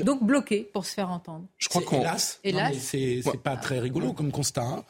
Donc 0.05 0.23
bloquer 0.23 0.65
pour 0.65 0.85
se 0.85 0.93
faire 0.93 1.11
entendre. 1.11 1.47
Je 1.57 1.69
crois 1.69 1.81
qu'on. 1.83 2.01
Hélas, 2.01 2.41
hélas. 2.45 2.77
c'est 2.77 3.23
pas 3.43 3.57
très 3.57 3.81
rigolo 3.81 4.13
comme 4.13 4.31
constat. 4.31 4.63
Hein. 4.63 4.85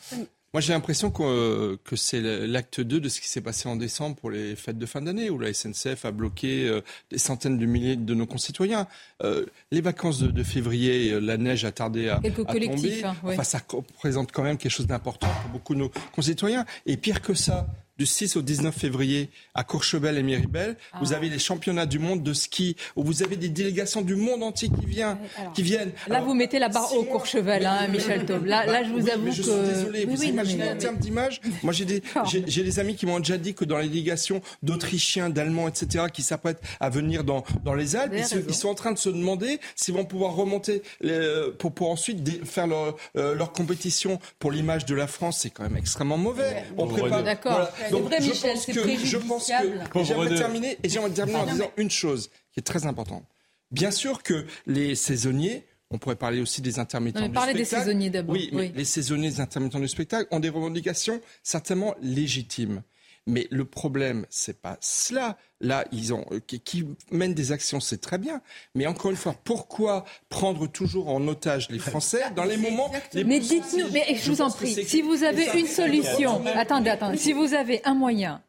Moi, 0.59 0.63
j'ai 0.63 0.73
l'impression 0.73 1.13
que, 1.13 1.79
que 1.85 1.95
c'est 1.95 2.21
l'acte 2.21 2.81
2 2.81 2.99
de 2.99 3.09
ce 3.09 3.21
qui 3.21 3.29
s'est 3.29 3.41
passé 3.41 3.69
en 3.69 3.77
décembre 3.77 4.17
pour 4.17 4.29
les 4.29 4.57
fêtes 4.57 4.77
de 4.77 4.87
fin 4.87 5.01
d'année, 5.01 5.31
où 5.31 5.39
la 5.39 5.53
SNCF 5.55 6.05
a 6.05 6.11
bloqué 6.11 6.67
euh, 6.67 6.81
des 7.13 7.19
centaines 7.19 7.59
de 7.59 7.65
milliers 7.65 7.95
de 7.95 8.13
nos 8.13 8.27
concitoyens. 8.27 8.89
Euh, 9.23 9.47
les 9.71 9.81
vacances 9.81 10.19
de, 10.19 10.33
de, 10.33 10.43
février, 10.43 11.13
euh, 11.13 11.21
la 11.21 11.37
neige 11.37 11.65
a 11.65 11.71
tardé 11.71 12.09
à, 12.09 12.19
Quelques 12.19 12.41
à 12.41 12.55
tomber. 12.55 13.05
Hein. 13.05 13.15
Enfin, 13.23 13.45
ça 13.45 13.61
représente 13.69 14.33
quand 14.33 14.43
même 14.43 14.59
quelque 14.59 14.73
chose 14.73 14.89
d'important 14.89 15.29
pour 15.43 15.53
beaucoup 15.53 15.75
de 15.77 15.79
nos 15.79 15.93
concitoyens. 16.13 16.67
Et 16.87 16.97
pire 16.97 17.23
que 17.23 17.35
ça, 17.35 17.69
du 17.99 18.07
6 18.07 18.37
au 18.37 18.43
19 18.43 18.75
février 18.75 19.31
à 19.55 19.65
Courchevel 19.65 20.17
et 20.17 20.23
Méribel. 20.23 20.77
Ah. 20.93 20.99
Vous 21.01 21.13
avez 21.13 21.29
les 21.29 21.39
championnats 21.39 21.87
du 21.87 21.99
monde 21.99 22.23
de 22.23 22.33
ski 22.33 22.77
où 22.97 23.03
vous 23.03 23.23
avez 23.23 23.37
des 23.37 23.49
délégations 23.49 24.03
du 24.03 24.15
monde 24.15 24.43
entier 24.43 24.69
qui, 24.69 25.03
Alors, 25.03 25.53
qui 25.53 25.63
viennent. 25.63 25.93
Là, 26.07 26.17
Alors, 26.17 26.29
vous 26.29 26.35
mettez 26.35 26.59
la 26.59 26.69
barre 26.69 26.95
au 26.95 27.03
Courchevel, 27.03 27.67
hein, 27.67 27.89
Michel 27.93 28.25
Taube. 28.25 28.47
Là, 28.47 28.67
là, 28.67 28.85
je 28.85 28.91
vous 28.91 29.03
oui, 29.03 29.11
avoue 29.11 29.25
mais 29.25 29.33
je 29.33 29.43
que. 29.43 29.49
suis 29.49 29.75
désolé. 29.75 30.05
Oui, 30.07 30.15
vous 30.15 30.21
oui, 30.21 30.29
imaginez 30.29 30.65
mais... 30.65 30.73
en 30.73 30.77
termes 30.77 30.97
d'image 30.99 31.41
Moi, 31.63 31.73
j'ai 31.73 31.85
des, 31.85 32.03
j'ai 32.25 32.63
des 32.63 32.79
amis 32.79 32.95
qui 32.95 33.07
m'ont 33.07 33.19
déjà 33.19 33.37
dit 33.37 33.55
que 33.55 33.65
dans 33.65 33.79
les 33.79 33.89
délégations 33.89 34.41
d'Autrichiens, 34.63 35.29
d'Allemands, 35.29 35.69
etc., 35.69 36.07
qui 36.13 36.23
s'apprêtent 36.23 36.63
à 36.79 36.91
venir 36.91 37.25
dans, 37.25 37.45
dans 37.65 37.75
les 37.75 37.97
Alpes, 37.97 38.15
ils, 38.17 38.25
se, 38.25 38.37
ils, 38.37 38.55
sont 38.55 38.69
en 38.69 38.75
train 38.75 38.93
de 38.93 38.99
se 38.99 39.09
demander 39.09 39.59
s'ils 39.75 39.95
vont 39.95 40.05
pouvoir 40.05 40.35
remonter 40.35 40.83
les, 41.01 41.51
pour, 41.59 41.73
pour 41.73 41.91
ensuite 41.91 42.47
faire 42.47 42.67
leur, 42.67 42.97
euh, 43.17 43.35
leur 43.35 43.53
compétition 43.53 44.21
pour 44.39 44.53
l'image 44.53 44.87
de 44.87 44.95
la 44.95 45.07
France. 45.07 45.41
C'est 45.41 45.51
quand 45.51 45.65
même 45.65 45.77
extrêmement 45.77 46.19
mauvais. 46.19 46.65
On 46.77 46.87
prépare. 46.87 47.25
D'accord. 47.25 47.53
Voilà. 47.53 47.88
Donc, 47.91 48.05
vrai, 48.05 48.21
je 48.21 48.31
Michel, 48.31 48.55
pense 48.55 48.67
que, 48.67 48.73
je 48.73 49.17
pense 49.17 49.53
que 49.93 50.05
j'aimerais 50.05 50.35
terminer, 50.37 50.79
et 50.83 50.89
j'aimerais 50.89 51.11
terminer 51.11 51.39
en 51.39 51.47
disant 51.47 51.71
une 51.77 51.91
chose 51.91 52.31
qui 52.53 52.61
est 52.61 52.63
très 52.63 52.87
importante. 52.87 53.25
Bien 53.71 53.91
sûr 53.91 54.23
que 54.23 54.47
les 54.67 54.95
saisonniers, 54.95 55.65
on 55.91 55.99
pourrait 55.99 56.17
parler 56.17 56.41
aussi 56.41 56.63
des 56.63 56.79
intermittents 56.79 57.21
non, 57.21 57.27
du 57.29 57.33
parler 57.33 57.53
spectacle. 57.53 57.83
des 57.83 57.87
saisonniers 57.87 58.11
d'abord. 58.11 58.35
Oui, 58.35 58.51
mais 58.53 58.73
les 58.75 58.85
saisonniers, 58.85 59.29
les 59.29 59.41
intermittents 59.41 59.81
du 59.81 59.89
spectacle 59.89 60.29
ont 60.31 60.41
des 60.41 60.49
revendications 60.49 61.21
certainement 61.43 61.95
légitimes. 62.01 62.83
Mais 63.29 63.47
le 63.51 63.67
problème, 63.67 64.25
c'est 64.31 64.61
pas 64.61 64.79
cela. 64.81 65.37
Là, 65.61 65.85
ils 65.93 66.15
ont 66.15 66.25
euh, 66.33 66.41
qui, 66.41 66.61
qui, 66.61 66.87
mènent 67.11 67.35
des 67.35 67.53
actions, 67.53 67.79
c'est 67.79 68.01
très 68.01 68.17
bien. 68.17 68.41
Mais 68.75 68.87
encore 68.87 69.11
une 69.11 69.19
fois, 69.19 69.35
pourquoi 69.45 70.07
prendre 70.31 70.67
toujours 70.67 71.11
en 71.11 71.29
otage 71.29 71.69
les 71.69 71.79
Français 71.79 72.23
dans 72.35 72.45
les 72.45 72.57
moments 72.57 72.91
les 73.13 73.25
Mais 73.25 73.39
dites-nous, 73.39 73.91
mais 73.93 74.15
je 74.15 74.31
vous 74.33 74.41
en 74.41 74.51
prie, 74.51 74.73
si 74.73 75.03
vous 75.03 75.25
avez 75.25 75.47
une 75.61 75.67
solution, 75.67 76.43
attendez, 76.55 76.89
attendez, 76.89 77.19
si 77.19 77.35
vous 77.35 77.53
avez 77.53 77.83
un 77.85 77.95
moyen 77.95 78.43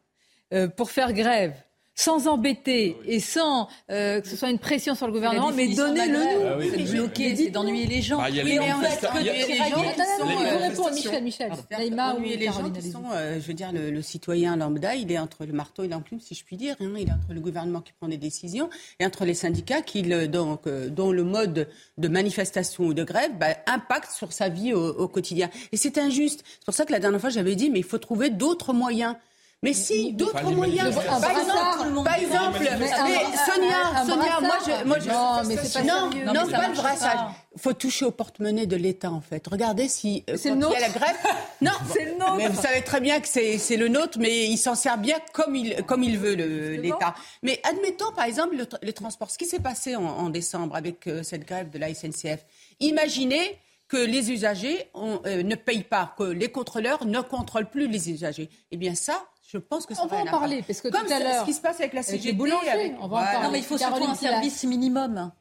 euh, 0.54 0.66
pour 0.66 0.90
faire 0.90 1.12
grève 1.12 1.54
sans 2.00 2.26
embêter 2.28 2.96
et 3.06 3.20
sans 3.20 3.68
euh, 3.90 4.20
que 4.20 4.28
ce 4.28 4.36
soit 4.36 4.50
une 4.50 4.58
pression 4.58 4.94
sur 4.94 5.06
le 5.06 5.12
gouvernement, 5.12 5.50
mais 5.52 5.68
donnez-le 5.74 6.12
nous. 6.18 6.46
Ah 6.48 6.56
oui, 6.58 6.70
c'est 6.74 6.92
bloquer, 6.94 7.36
c'est 7.36 7.50
d'ennuyer 7.50 7.86
les 7.86 8.00
gens. 8.02 8.18
Bah, 8.18 8.30
y 8.30 8.40
a 8.40 8.42
oui, 8.44 8.52
les 8.52 8.58
mais 8.58 8.72
en 8.72 8.80
fait, 8.80 9.08
les 9.22 9.56
gens 9.56 9.74
qui 9.92 10.76
sont, 10.76 10.86
euh, 10.86 10.90
Michel, 10.92 11.22
Michel. 11.24 11.52
Naïma 11.70 12.14
ou 12.14 12.16
ennuyer 12.18 12.36
les 12.36 12.46
gens 12.46 12.70
qui 12.70 12.90
sont, 12.90 13.02
euh, 13.12 13.34
je 13.40 13.46
veux 13.46 13.54
dire, 13.54 13.72
le, 13.72 13.90
le 13.90 14.02
citoyen 14.02 14.56
lambda, 14.56 14.94
il 14.94 15.12
est 15.12 15.18
entre 15.18 15.44
le 15.44 15.52
marteau 15.52 15.84
et 15.84 15.88
l'enclume, 15.88 16.20
si 16.20 16.34
je 16.34 16.44
puis 16.44 16.56
dire. 16.56 16.74
hein. 16.80 16.92
Il 16.96 17.08
est 17.08 17.12
entre 17.12 17.32
le 17.34 17.40
gouvernement 17.40 17.80
qui 17.80 17.92
prend 17.92 18.08
des 18.08 18.16
décisions 18.16 18.70
et 18.98 19.04
entre 19.06 19.24
les 19.24 19.34
syndicats 19.34 19.82
qui, 19.82 20.02
le, 20.02 20.26
donc, 20.26 20.66
euh, 20.66 20.88
dont 20.88 21.12
le 21.12 21.24
mode 21.24 21.68
de 21.98 22.08
manifestation 22.08 22.84
ou 22.84 22.94
de 22.94 23.04
grève 23.04 23.32
bah, 23.38 23.56
impacte 23.66 24.12
sur 24.12 24.32
sa 24.32 24.48
vie 24.48 24.72
au, 24.72 24.88
au 24.88 25.08
quotidien. 25.08 25.50
Et 25.72 25.76
c'est 25.76 25.98
injuste. 25.98 26.44
C'est 26.46 26.64
pour 26.64 26.74
ça 26.74 26.84
que 26.86 26.92
la 26.92 26.98
dernière 27.00 27.20
fois, 27.20 27.30
j'avais 27.30 27.54
dit, 27.56 27.68
mais 27.70 27.78
il 27.80 27.84
faut 27.84 27.98
trouver 27.98 28.30
d'autres 28.30 28.72
moyens. 28.72 29.16
Mais 29.62 29.74
si, 29.74 30.14
d'autres 30.14 30.42
moyens. 30.52 30.94
Par 30.94 31.30
exemple, 31.38 32.02
par 32.02 32.14
exemple, 32.14 32.58
Mais 32.60 32.76
mais 32.78 32.92
un- 32.92 33.04
un- 33.04 33.52
Sonia, 33.52 34.06
Sonia, 34.06 34.40
moi 34.40 34.54
je, 34.66 34.84
moi 34.86 34.98
je, 34.98 35.08
Non, 35.10 35.42
mais 35.46 35.56
c'est 35.62 35.72
pas 35.74 35.82
non, 35.84 36.10
sérieux. 36.10 36.24
non, 36.24 36.32
Non, 36.32 36.40
mais 36.46 36.50
ça 36.52 36.58
pas 36.60 36.68
le 36.68 36.74
brassage. 36.74 37.18
Il 37.54 37.60
faut 37.60 37.72
toucher 37.74 38.06
au 38.06 38.10
porte-monnaie 38.10 38.64
de 38.64 38.76
l'État 38.76 39.10
en 39.10 39.20
fait. 39.20 39.46
Regardez 39.46 39.88
si 39.88 40.24
euh, 40.30 40.36
C'est 40.38 40.48
quand 40.50 40.56
il 40.56 40.72
y 40.72 40.76
a 40.76 40.80
la 40.80 40.86
nôtre. 40.88 40.98
grève. 41.00 41.16
Non, 41.60 41.72
C'est 41.92 42.04
le 42.06 42.12
nôtre. 42.12 42.36
Mais 42.38 42.48
vous 42.48 42.62
savez 42.62 42.80
très 42.82 43.02
bien 43.02 43.20
que 43.20 43.28
c'est 43.28 43.58
c'est 43.58 43.76
le 43.76 43.88
nôtre, 43.88 44.18
mais 44.18 44.46
il 44.46 44.56
s'en 44.56 44.74
sert 44.74 44.96
bien 44.96 45.16
comme 45.34 45.54
il 45.54 45.82
comme 45.84 46.02
il 46.04 46.18
veut 46.18 46.36
le- 46.36 46.76
l'État. 46.76 47.14
Mais 47.42 47.60
admettons 47.62 48.12
par 48.12 48.24
exemple 48.24 48.56
le, 48.56 48.66
les 48.80 48.94
transports. 48.94 49.30
Ce 49.30 49.36
qui 49.36 49.44
s'est 49.44 49.60
passé 49.60 49.94
en, 49.94 50.04
en 50.06 50.30
décembre 50.30 50.74
avec 50.74 51.06
euh, 51.06 51.22
cette 51.22 51.44
grève 51.46 51.68
de 51.68 51.78
la 51.78 51.92
SNCF. 51.92 52.46
Imaginez 52.80 53.58
que 53.88 53.98
les 53.98 54.30
usagers 54.30 54.88
ont, 54.94 55.20
euh, 55.26 55.42
ne 55.42 55.54
payent 55.56 55.82
pas, 55.82 56.14
que 56.16 56.22
les 56.22 56.48
contrôleurs 56.48 57.04
ne 57.04 57.20
contrôlent 57.20 57.68
plus 57.68 57.88
les 57.88 58.08
usagers. 58.10 58.48
Eh 58.70 58.76
bien 58.76 58.94
ça, 58.94 59.20
je 59.52 59.58
pense 59.58 59.86
que 59.86 59.94
ça 59.94 60.02
On 60.04 60.06
va 60.06 60.18
en 60.18 60.24
parler, 60.26 60.62
parce 60.66 60.80
que 60.80 60.88
Comme 60.88 61.06
tout 61.06 61.12
à 61.12 61.18
ce- 61.18 61.22
l'heure, 61.24 61.40
ce 61.40 61.44
qui 61.46 61.54
se 61.54 61.60
passe 61.60 61.80
avec 61.80 61.92
la 61.92 62.02
CGT, 62.02 62.32
boulangers, 62.34 62.68
avec- 62.70 62.92
on 63.00 63.00
va 63.00 63.04
en 63.04 63.08
Voilà. 63.08 63.24
parler. 63.32 63.46
Non, 63.46 63.52
mais 63.52 63.58
il 63.58 63.64
faut 63.64 63.78
surtout 63.78 64.04
un 64.04 64.14
service 64.14 64.62
minimum 64.64 65.32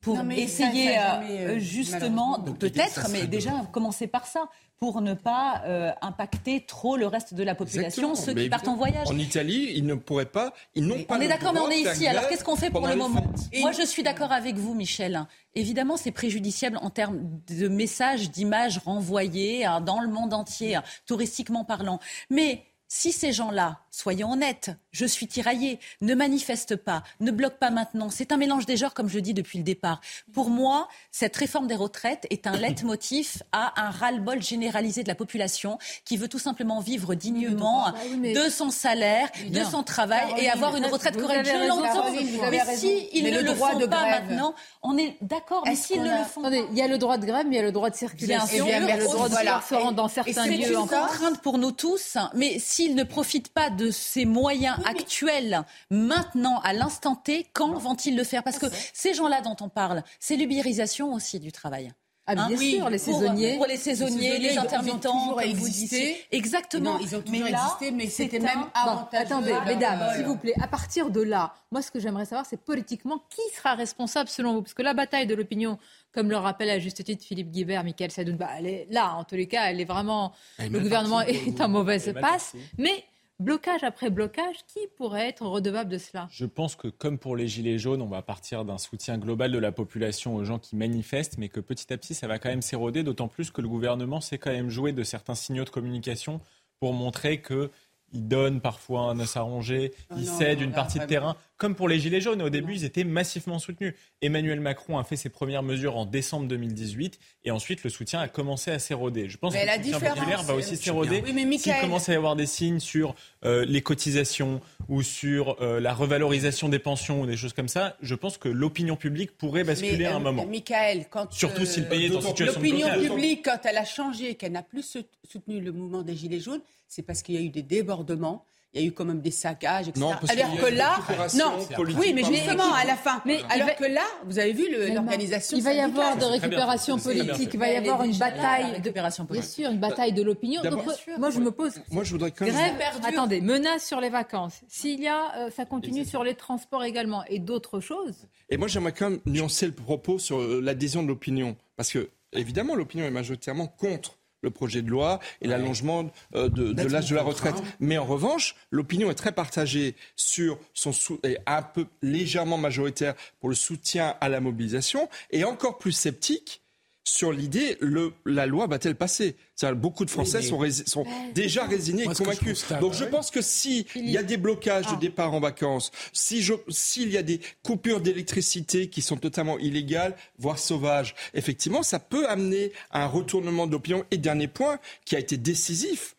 pour 0.00 0.16
Non, 0.16 0.22
mais 0.24 0.36
ça, 0.36 0.42
essayer, 0.68 0.94
ça 0.94 1.00
euh, 1.00 1.20
jamais, 1.20 1.40
euh, 1.46 1.58
justement, 1.58 2.38
peut-être, 2.58 3.08
mais 3.10 3.22
de- 3.22 3.26
déjà 3.26 3.50
commencer 3.72 4.06
par 4.06 4.26
ça, 4.26 4.48
pour 4.78 5.00
ne 5.00 5.12
pas 5.12 5.62
euh, 5.66 5.90
impacter 6.02 6.64
trop 6.64 6.96
le 6.96 7.08
reste 7.08 7.34
de 7.34 7.42
la 7.42 7.56
population, 7.56 8.10
Exactement. 8.10 8.14
ceux 8.14 8.32
Mais 8.34 8.44
qui 8.44 8.48
partent 8.48 8.68
en 8.68 8.76
voyage. 8.76 9.08
En 9.08 9.18
Italie, 9.18 9.72
ils 9.74 9.84
ne 9.84 9.94
pourraient 9.94 10.24
pas, 10.24 10.54
ils 10.76 10.86
n'ont 10.86 11.02
pas 11.02 11.16
On 11.16 11.20
est 11.20 11.26
d'accord, 11.26 11.52
mais 11.52 11.58
on 11.58 11.68
est 11.68 11.80
ici. 11.80 12.06
Alors 12.06 12.28
qu'est-ce 12.28 12.44
qu'on 12.44 12.54
fait 12.54 12.70
pour 12.70 12.86
le 12.86 12.94
moment. 12.94 13.24
Moi, 13.58 13.72
je 13.72 13.82
suis 13.84 14.04
d'accord 14.04 14.30
avec 14.30 14.54
vous, 14.54 14.74
Michel. 14.74 15.26
Évidemment, 15.56 15.96
c'est 15.96 16.12
préjudiciable 16.12 16.78
en 16.80 16.90
termes 16.90 17.18
de 17.48 17.66
messages, 17.66 18.30
d'images 18.30 18.78
renvoyées 18.78 19.64
hein, 19.64 19.80
dans 19.80 20.00
le 20.00 20.06
monde 20.08 20.32
entier, 20.32 20.76
hein, 20.76 20.84
touristiquement 21.06 21.64
parlant. 21.64 21.98
Mais 22.30 22.62
si 22.88 23.12
ces 23.12 23.32
gens-là, 23.32 23.80
soyons 23.90 24.32
honnêtes, 24.32 24.70
je 24.98 25.06
suis 25.06 25.28
tiraillée, 25.28 25.78
ne 26.00 26.12
manifestent 26.16 26.74
pas, 26.74 27.04
ne 27.20 27.30
bloquent 27.30 27.58
pas 27.60 27.70
maintenant, 27.70 28.10
c'est 28.10 28.32
un 28.32 28.36
mélange 28.36 28.66
des 28.66 28.76
genres, 28.76 28.94
comme 28.94 29.08
je 29.08 29.20
dis 29.20 29.32
depuis 29.32 29.58
le 29.58 29.64
départ. 29.64 30.00
Pour 30.32 30.50
moi, 30.50 30.88
cette 31.12 31.36
réforme 31.36 31.68
des 31.68 31.76
retraites 31.76 32.26
est 32.30 32.48
un 32.48 32.56
leitmotiv 32.56 33.44
à 33.52 33.80
un 33.80 33.90
ras-le-bol 33.90 34.42
généralisé 34.42 35.04
de 35.04 35.08
la 35.08 35.14
population 35.14 35.78
qui 36.04 36.16
veut 36.16 36.26
tout 36.26 36.40
simplement 36.40 36.80
vivre 36.80 37.14
dignement 37.14 37.92
de 38.18 38.48
son 38.50 38.70
salaire, 38.70 39.28
de 39.48 39.62
son 39.62 39.84
travail 39.84 40.26
et 40.38 40.50
avoir 40.50 40.76
une 40.76 40.86
retraite 40.86 41.16
correcte. 41.16 41.46
Je 41.46 41.68
l'entends. 41.68 42.10
Mais 42.50 42.76
si 42.76 43.08
ils 43.12 43.22
Mais 43.22 43.30
ne 43.30 43.36
le 43.36 43.42
le 43.44 43.52
droit 43.54 43.70
font 43.72 43.78
de 43.78 43.86
pas 43.86 44.02
grève. 44.02 44.24
maintenant, 44.28 44.54
on 44.82 44.98
est 44.98 45.16
d'accord. 45.20 45.62
Mais 45.64 45.76
s'ils 45.76 46.02
ne 46.02 46.10
a- 46.10 46.18
le 46.18 46.24
font 46.24 46.40
Attendez, 46.40 46.64
il 46.72 46.76
y 46.76 46.82
a 46.82 46.88
le 46.88 46.98
droit 46.98 47.18
de 47.18 47.24
grève, 47.26 47.46
mais 47.48 47.54
il 47.54 47.58
y 47.58 47.60
a 47.60 47.64
le 47.64 47.72
droit 47.72 47.90
de 47.90 47.94
circulation, 47.96 48.64
bien, 48.64 48.80
il 48.80 48.88
y 48.88 48.90
a 48.90 48.96
le 48.96 49.04
droit 49.04 49.28
de 49.28 49.32
Voilà. 49.32 49.62
se 49.68 49.74
rendre 49.74 49.92
dans 49.92 50.08
certains 50.08 50.44
et 50.44 50.48
c'est 50.48 50.56
lieux 50.56 50.72
une 50.74 50.88
contrainte 50.88 51.40
pour 51.42 51.58
nous 51.58 51.70
tous, 51.72 52.16
mais 52.34 52.58
s'ils 52.58 52.94
ne 52.96 53.04
profitent 53.04 53.52
pas 53.52 53.70
de 53.70 53.90
ces 53.90 54.24
moyens 54.24 54.76
actuels 54.88 55.62
maintenant, 55.90 56.60
à 56.64 56.72
l'instant 56.72 57.14
T, 57.14 57.46
quand 57.52 57.72
vont-ils 57.74 58.16
le 58.16 58.24
faire? 58.24 58.42
Parce 58.42 58.58
que 58.58 58.66
ces 58.92 59.14
gens-là 59.14 59.40
dont 59.40 59.56
on 59.60 59.68
parle, 59.68 60.02
c'est 60.20 60.36
l'ubérisation 60.36 61.12
aussi 61.14 61.38
du 61.40 61.52
travail. 61.52 61.92
Ah, 62.30 62.34
bien 62.34 62.44
Hein 62.44 62.48
Oui, 62.58 62.74
sûr, 62.76 62.90
les 62.90 62.98
pour- 62.98 63.06
saisonniers. 63.20 63.56
Pour, 63.56 63.64
les 63.66 63.76
saisonniers, 63.78 64.20
saisonniers, 64.32 64.38
les 64.50 64.58
ont- 64.58 64.62
intermittents, 64.62 64.98
ils 65.00 65.16
ont 65.16 65.20
toujours 65.22 65.40
comme 65.40 65.52
vous 65.54 65.68
disiez. 65.70 66.16
Exactement. 66.30 66.92
Non, 66.92 66.98
ils 67.00 67.16
ont 67.16 67.22
toujours 67.22 67.42
mais 67.46 67.50
là, 67.50 67.62
existé, 67.64 67.90
mais 67.90 68.06
c'était 68.08 68.38
un- 68.40 68.42
même 68.42 68.58
Bon, 68.64 68.68
avantageux. 68.90 69.24
attendez, 69.24 69.50
à 69.52 69.54
leur 69.54 69.64
mesdames, 69.64 70.14
s'il 70.14 70.26
vous 70.26 70.36
plaît, 70.36 70.52
à 70.60 70.66
partir 70.68 71.08
de 71.08 71.22
là, 71.22 71.54
moi, 71.72 71.80
ce 71.80 71.90
que 71.90 71.98
j'aimerais 71.98 72.26
savoir, 72.26 72.44
c'est 72.44 72.60
politiquement 72.60 73.22
qui 73.30 73.40
sera 73.56 73.74
responsable 73.76 74.28
selon 74.28 74.52
vous? 74.52 74.60
Parce 74.60 74.74
que 74.74 74.82
la 74.82 74.92
bataille 74.92 75.26
de 75.26 75.34
l'opinion, 75.34 75.78
comme 76.12 76.28
le 76.28 76.36
rappelle 76.36 76.68
à 76.68 76.78
juste 76.78 77.02
titre 77.02 77.24
Philippe 77.24 77.50
Guibert, 77.50 77.82
Michael 77.82 78.10
Sadoun, 78.10 78.36
bah, 78.36 78.50
elle 78.58 78.66
est 78.66 78.86
là, 78.90 79.14
en 79.14 79.24
tous 79.24 79.36
les 79.36 79.46
cas, 79.46 79.70
elle 79.70 79.80
est 79.80 79.86
vraiment. 79.86 80.32
Elle 80.58 80.70
le 80.70 80.80
gouvernement 80.80 81.20
partie. 81.20 81.32
est 81.48 81.60
en 81.62 81.68
mauvaise 81.70 82.12
passe. 82.12 82.20
partie. 82.52 82.58
Mais 82.76 83.04
blocage 83.38 83.84
après 83.84 84.10
blocage, 84.10 84.56
qui 84.66 84.80
pourrait 84.96 85.28
être 85.28 85.46
redevable 85.46 85.90
de 85.90 85.98
cela? 85.98 86.28
Je 86.30 86.46
pense 86.46 86.76
que 86.76 86.88
comme 86.88 87.18
pour 87.18 87.36
les 87.36 87.48
Gilets 87.48 87.78
jaunes, 87.78 88.02
on 88.02 88.08
va 88.08 88.22
partir 88.22 88.64
d'un 88.64 88.78
soutien 88.78 89.18
global 89.18 89.52
de 89.52 89.58
la 89.58 89.72
population 89.72 90.34
aux 90.34 90.44
gens 90.44 90.58
qui 90.58 90.76
manifestent, 90.76 91.38
mais 91.38 91.48
que 91.48 91.60
petit 91.60 91.92
à 91.92 91.96
petit, 91.96 92.14
ça 92.14 92.26
va 92.26 92.38
quand 92.38 92.48
même 92.48 92.62
s'éroder, 92.62 93.02
d'autant 93.02 93.28
plus 93.28 93.50
que 93.50 93.60
le 93.60 93.68
gouvernement 93.68 94.20
s'est 94.20 94.38
quand 94.38 94.52
même 94.52 94.70
joué 94.70 94.92
de 94.92 95.02
certains 95.04 95.34
signaux 95.34 95.64
de 95.64 95.70
communication 95.70 96.40
pour 96.80 96.92
montrer 96.92 97.40
que 97.40 97.70
il 98.12 98.26
donne 98.26 98.60
parfois 98.62 99.02
un 99.02 99.20
os 99.20 99.36
à 99.36 99.42
ronger, 99.42 99.92
Oh 100.10 100.14
il 100.16 100.24
non, 100.24 100.38
cède 100.38 100.58
non, 100.58 100.64
une 100.64 100.70
là, 100.70 100.76
partie 100.76 100.98
de 100.98 101.04
terrain, 101.04 101.36
comme 101.58 101.74
pour 101.74 101.88
les 101.88 101.98
Gilets 101.98 102.20
jaunes. 102.20 102.40
Au 102.40 102.48
début, 102.50 102.74
ils 102.74 102.84
étaient 102.84 103.04
massivement 103.04 103.58
soutenus. 103.58 103.94
Emmanuel 104.22 104.60
Macron 104.60 104.96
a 104.96 105.04
fait 105.04 105.16
ses 105.16 105.28
premières 105.28 105.62
mesures 105.64 105.96
en 105.96 106.06
décembre 106.06 106.46
2018 106.46 107.18
et 107.44 107.50
ensuite 107.50 107.82
le 107.84 107.90
soutien 107.90 108.20
a 108.20 108.28
commencé 108.28 108.70
à 108.70 108.78
s'éroder. 108.78 109.28
Je 109.28 109.36
pense 109.36 109.52
Mais 109.52 109.62
que 109.62 109.66
la 109.66 109.76
le 109.76 109.82
soutien 109.82 109.98
différence, 109.98 110.18
populaire 110.18 110.42
va 110.44 110.54
aussi 110.54 110.76
c'est- 110.76 110.84
s'éroder 110.84 111.22
Oui, 111.26 111.58
s'il 111.58 111.74
commence 111.80 112.08
à 112.08 112.12
y 112.12 112.16
avoir 112.16 112.36
des 112.36 112.46
signes 112.46 112.78
sur 112.80 113.14
euh, 113.44 113.64
les 113.66 113.82
cotisations 113.82 114.60
ou 114.88 115.02
sur 115.02 115.56
euh, 115.60 115.80
la 115.80 115.92
revalorisation 115.94 116.68
des 116.68 116.78
pensions 116.78 117.22
ou 117.22 117.26
des 117.26 117.36
choses 117.36 117.52
comme 117.52 117.68
ça. 117.68 117.96
Je 118.02 118.14
pense 118.14 118.38
que 118.38 118.48
l'opinion 118.48 118.94
publique 118.96 119.36
pourrait 119.36 119.64
basculer 119.64 119.96
Mais, 119.98 120.04
à 120.06 120.14
un 120.14 120.20
euh, 120.20 120.24
moment. 120.24 120.46
Michael, 120.46 121.06
quand 121.10 121.32
Surtout 121.32 121.62
euh, 121.62 121.66
si 121.66 121.80
le 121.80 121.88
pays 121.88 122.06
est 122.06 122.14
en 122.16 122.20
situation 122.20 122.60
L'opinion 122.60 122.88
publique, 123.00 123.44
quand 123.44 123.58
elle 123.64 123.78
a 123.78 123.84
changé, 123.84 124.36
qu'elle 124.36 124.52
n'a 124.52 124.62
plus 124.62 124.82
sou- 124.82 125.02
soutenu 125.28 125.60
le 125.60 125.72
mouvement 125.72 126.02
des 126.02 126.14
Gilets 126.14 126.40
jaunes, 126.40 126.60
c'est 126.86 127.02
parce 127.02 127.22
qu'il 127.22 127.34
y 127.34 127.38
a 127.38 127.40
eu 127.40 127.50
des 127.50 127.62
débordements. 127.62 128.44
Il 128.74 128.82
y 128.82 128.84
a 128.84 128.86
eu 128.86 128.92
quand 128.92 129.06
même 129.06 129.22
des 129.22 129.30
saccages, 129.30 129.88
etc. 129.88 129.98
Non, 130.04 130.10
parce 130.20 130.30
alors 130.30 130.54
que 130.54 130.68
une 130.70 130.76
là, 130.76 130.96
récupération 130.96 131.38
non, 131.58 131.64
politique 131.74 132.00
oui, 132.02 132.12
mais 132.12 132.22
justement 132.22 132.74
à 132.74 132.84
la 132.84 132.96
fin. 132.96 133.22
Mais 133.24 133.40
alors 133.48 133.68
va- 133.68 133.74
que 133.74 133.84
là, 133.84 134.04
vous 134.26 134.38
avez 134.38 134.52
vu 134.52 134.66
l'organisation. 134.94 135.56
Il 135.56 135.62
va 135.64 135.72
y 135.72 135.80
avoir 135.80 136.16
de 136.16 136.20
bien 136.20 136.28
récupération 136.28 136.96
bien 136.96 137.04
politique, 137.04 137.50
il 137.54 137.58
va 137.58 137.68
y 137.70 137.76
avoir 137.76 138.04
une 138.04 138.16
bataille, 138.18 138.66
de, 138.72 138.74
récupération 138.76 139.24
bien 139.24 139.28
politique. 139.36 139.54
sûr, 139.54 139.70
une 139.70 139.78
bataille 139.80 140.12
de 140.12 140.22
l'opinion. 140.22 140.60
Donc, 140.62 140.84
Bien 140.84 141.18
moi, 141.18 141.30
je 141.30 141.40
me 141.40 141.50
pose 141.50 141.72
Moi, 141.90 142.04
je 142.04 142.10
voudrais 142.10 142.30
quand 142.30 142.44
même. 142.44 142.76
Attendez, 143.04 143.40
menace 143.40 143.86
sur 143.86 144.02
les 144.02 144.10
vacances. 144.10 144.60
S'il 144.68 145.00
y 145.00 145.08
a, 145.08 145.34
euh, 145.38 145.50
ça 145.50 145.64
continue 145.64 146.04
sur 146.04 146.22
les 146.22 146.34
transports 146.34 146.84
également 146.84 147.24
et 147.24 147.38
d'autres 147.38 147.80
choses. 147.80 148.26
Et 148.50 148.58
moi, 148.58 148.68
j'aimerais 148.68 148.92
quand 148.92 149.08
même 149.08 149.20
nuancer 149.24 149.64
le 149.64 149.72
propos 149.72 150.18
sur 150.18 150.40
euh, 150.40 150.60
l'adhésion 150.62 151.02
de 151.02 151.08
l'opinion. 151.08 151.56
Parce 151.76 151.90
que, 151.90 152.10
évidemment, 152.34 152.74
l'opinion 152.74 153.06
est 153.06 153.10
majoritairement 153.10 153.66
contre 153.66 154.17
le 154.42 154.50
projet 154.50 154.82
de 154.82 154.90
loi 154.90 155.20
et 155.40 155.48
l'allongement 155.48 156.10
euh, 156.34 156.48
de, 156.48 156.88
l'âge 156.88 157.10
de 157.10 157.14
la 157.14 157.22
retraite. 157.22 157.56
Mais 157.80 157.98
en 157.98 158.04
revanche, 158.04 158.54
l'opinion 158.70 159.10
est 159.10 159.14
très 159.14 159.32
partagée 159.32 159.94
sur 160.16 160.58
son 160.74 160.92
et 161.24 161.38
un 161.46 161.62
peu 161.62 161.86
légèrement 162.02 162.58
majoritaire 162.58 163.14
pour 163.40 163.48
le 163.48 163.54
soutien 163.54 164.14
à 164.20 164.28
la 164.28 164.40
mobilisation 164.40 165.08
et 165.30 165.44
encore 165.44 165.78
plus 165.78 165.92
sceptique 165.92 166.62
sur 167.08 167.32
l'idée 167.32 167.76
le, 167.80 168.12
la 168.24 168.46
loi 168.46 168.66
va-t-elle 168.66 168.94
passer? 168.94 169.36
Beaucoup 169.74 170.04
de 170.04 170.10
Français 170.10 170.42
sont, 170.42 170.60
sont 170.86 171.04
déjà 171.34 171.64
résignés 171.64 172.04
et 172.04 172.06
convaincus. 172.06 172.64
Donc 172.80 172.94
je 172.94 173.04
pense 173.04 173.30
que 173.30 173.42
s'il 173.42 173.86
y 173.96 174.16
a 174.16 174.22
des 174.22 174.36
blocages 174.36 174.86
de 174.86 174.92
ah. 174.94 174.98
départ 175.00 175.34
en 175.34 175.40
vacances, 175.40 175.90
s'il 176.12 176.44
si 176.68 177.08
y 177.08 177.16
a 177.16 177.22
des 177.22 177.40
coupures 177.62 178.00
d'électricité 178.00 178.88
qui 178.88 179.02
sont 179.02 179.16
totalement 179.16 179.58
illégales, 179.58 180.14
voire 180.38 180.58
sauvages, 180.58 181.14
effectivement, 181.34 181.82
ça 181.82 181.98
peut 181.98 182.28
amener 182.28 182.72
à 182.90 183.04
un 183.04 183.06
retournement 183.06 183.66
d'opinion. 183.66 184.04
Et 184.10 184.18
dernier 184.18 184.48
point 184.48 184.78
qui 185.04 185.16
a 185.16 185.18
été 185.18 185.36
décisif 185.36 186.14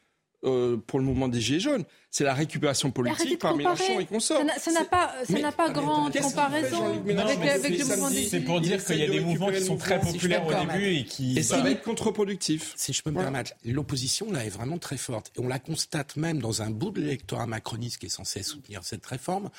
euh, 0.46 0.78
pour 0.78 1.00
le 1.00 1.06
mouvement 1.06 1.28
des 1.28 1.42
Gilets 1.42 1.60
jaunes, 1.60 1.84
c'est 2.12 2.24
la 2.24 2.34
récupération 2.34 2.92
politique 2.92 3.40
par 3.40 3.56
Mélenchon 3.56 4.00
et 4.00 4.06
consorts. 4.06 4.42
Ça 4.58 4.72
n'a 4.72 4.86
pas, 4.86 5.14
ça 5.24 5.38
n'a 5.38 5.52
pas 5.52 5.70
grande 5.70 6.18
comparaison 6.18 6.94
avec, 6.94 7.18
avec 7.18 7.78
le 7.78 7.86
mouvement 7.86 8.10
des 8.10 8.26
C'est 8.26 8.40
pour 8.40 8.62
dire 8.62 8.84
qu'il 8.84 8.98
y 8.98 9.04
a 9.04 9.10
des 9.10 9.20
mouvements 9.20 9.52
qui 9.52 9.62
sont 9.62 9.78
très 9.78 10.00
populaires 10.00 10.46
au 10.48 10.54
début 10.54 10.96
et 10.96 11.06
qui... 11.06 11.38
Et 11.38 11.44
ça 11.44 11.62
va 11.62 11.72
être 11.72 11.84
contre-productif. 11.84 12.74
Si 12.78 12.94
je 12.94 13.04
peux 13.04 13.12
me 13.12 13.20
permettre, 13.20 13.54
l'opposition 13.66 14.32
là 14.32 14.46
est 14.46 14.50
vraiment 14.50 14.78
très 14.78 14.98
forte. 14.98 15.32
Et 15.38 15.42
on 15.42 15.48
la 15.48 15.60
constate 15.60 16.16
même 16.16 16.40
dans 16.40 16.62
un 16.62 16.70
bout 16.70 16.92
de 16.92 17.02
l'électorat 17.02 17.46
macroniste 17.46 17.98
qui 17.98 18.06
est 18.06 18.10
censé 18.10 18.42
soutenir 18.42 18.84
cette 18.84 19.06
réforme 19.06 19.50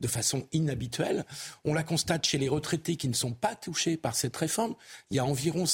de 0.00 0.08
façon 0.08 0.46
inhabituelle. 0.52 1.24
On 1.64 1.74
la 1.74 1.82
constate 1.82 2.26
chez 2.26 2.38
les 2.38 2.48
retraités 2.48 2.96
qui 2.96 3.08
ne 3.08 3.14
sont 3.14 3.32
pas 3.32 3.54
touchés 3.54 3.96
par 3.96 4.16
cette 4.16 4.36
réforme. 4.36 4.74
Il 5.10 5.18
y 5.18 5.20
a 5.20 5.24
environ 5.24 5.64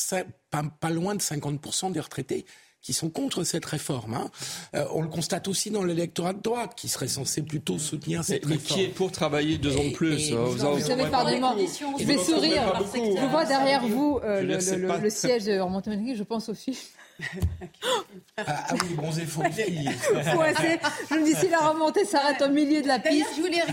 pas, 0.51 0.65
pas 0.65 0.91
loin 0.91 1.15
de 1.15 1.21
50% 1.21 1.93
des 1.93 2.01
retraités 2.01 2.45
qui 2.83 2.93
sont 2.93 3.11
contre 3.11 3.43
cette 3.43 3.65
réforme. 3.65 4.15
Hein. 4.15 4.31
Euh, 4.75 4.85
on 4.93 5.03
le 5.03 5.09
constate 5.09 5.49
aussi 5.49 5.71
dans 5.71 5.83
l'électorat 5.83 6.33
de 6.33 6.41
droite, 6.41 6.75
qui 6.77 6.89
serait 6.89 7.09
censé 7.09 7.43
plutôt 7.43 7.79
soutenir 7.79 8.23
cette 8.23 8.47
mais, 8.47 8.55
réforme. 8.55 8.81
qui 8.81 8.85
est 8.85 8.89
pour 8.89 9.11
travailler 9.11 9.59
deux 9.59 9.77
ans 9.77 9.85
de 9.85 9.93
plus 9.93 10.31
Vous, 10.33 10.53
vous, 10.53 10.81
savez, 10.81 11.07
pardonnez-moi, 11.11 11.57
je 11.99 12.05
vais 12.05 12.19
sourire. 12.19 12.81
Je 12.95 13.31
vois 13.31 13.45
derrière 13.45 13.87
vous 13.87 14.21
euh, 14.23 14.43
le, 14.43 14.57
le, 14.57 15.03
le, 15.03 15.11
siège 15.11 15.45
de 15.45 15.59
remontée 15.59 15.87
je 16.15 16.23
pense 16.23 16.49
aussi 16.49 16.79
ah, 18.37 18.45
ah, 18.47 18.75
oui, 18.75 18.95
bronzé 18.95 19.25
faux. 19.27 19.43
je 19.43 21.15
me 21.15 21.25
dis, 21.25 21.35
si 21.35 21.49
la 21.49 21.59
remontée 21.59 22.05
s'arrête 22.05 22.43
au 22.43 22.49
milieu 22.51 22.83
de 22.83 22.89
la 22.89 22.99
piste, 22.99 23.27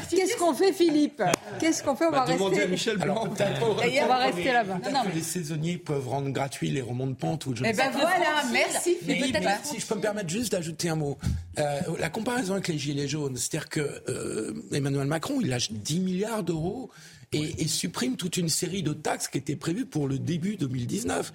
qu'est-ce 0.10 0.38
qu'on 0.38 0.54
fait, 0.54 0.72
Philippe 0.72 1.22
Qu'est-ce 1.60 1.84
qu'on 1.84 1.96
fait 1.96 2.06
On 2.06 2.12
va 2.12 2.24
rester. 2.24 2.62
À 2.64 2.68
Michel 2.68 2.98
Blanc. 2.98 3.28
on 3.28 4.08
va 4.08 4.18
rester 4.18 4.52
là-bas. 4.52 4.80
Les 5.14 5.22
saisonniers 5.22 5.78
peuvent 5.78 6.08
rendre 6.08 6.30
gratuits 6.30 6.70
les 6.70 6.82
remontes 6.82 7.18
pentes 7.18 7.46
ou 7.46 7.56
je 7.56 7.64
Eh 7.66 7.74
ben 7.74 7.92
voilà, 7.92 8.44
merci 8.52 8.96
Philippe. 9.04 9.38
Si 9.64 9.80
je 9.80 9.86
peux 9.86 9.96
me 9.96 10.02
permettre 10.02 10.30
juste 10.30 10.52
d'ajouter 10.52 10.90
un 10.90 10.96
mot. 10.96 11.18
Euh, 11.60 11.82
la 12.00 12.10
comparaison 12.10 12.54
avec 12.54 12.68
les 12.68 12.78
Gilets 12.78 13.08
jaunes, 13.08 13.38
c'est-à-dire 13.38 13.70
que 13.70 14.04
euh, 14.10 14.54
Emmanuel 14.72 15.06
Macron, 15.06 15.40
il 15.42 15.50
lâche 15.50 15.72
10 15.72 16.00
milliards 16.00 16.44
d'euros 16.44 16.90
et, 17.34 17.68
supprime 17.68 18.16
toute 18.16 18.38
une 18.38 18.50
série 18.50 18.84
de 18.84 18.94
taxes 18.94 19.28
qui 19.28 19.38
étaient 19.38 19.56
prévues 19.56 19.86
pour 19.86 20.08
le 20.08 20.20
début 20.20 20.56
2019. 20.58 21.34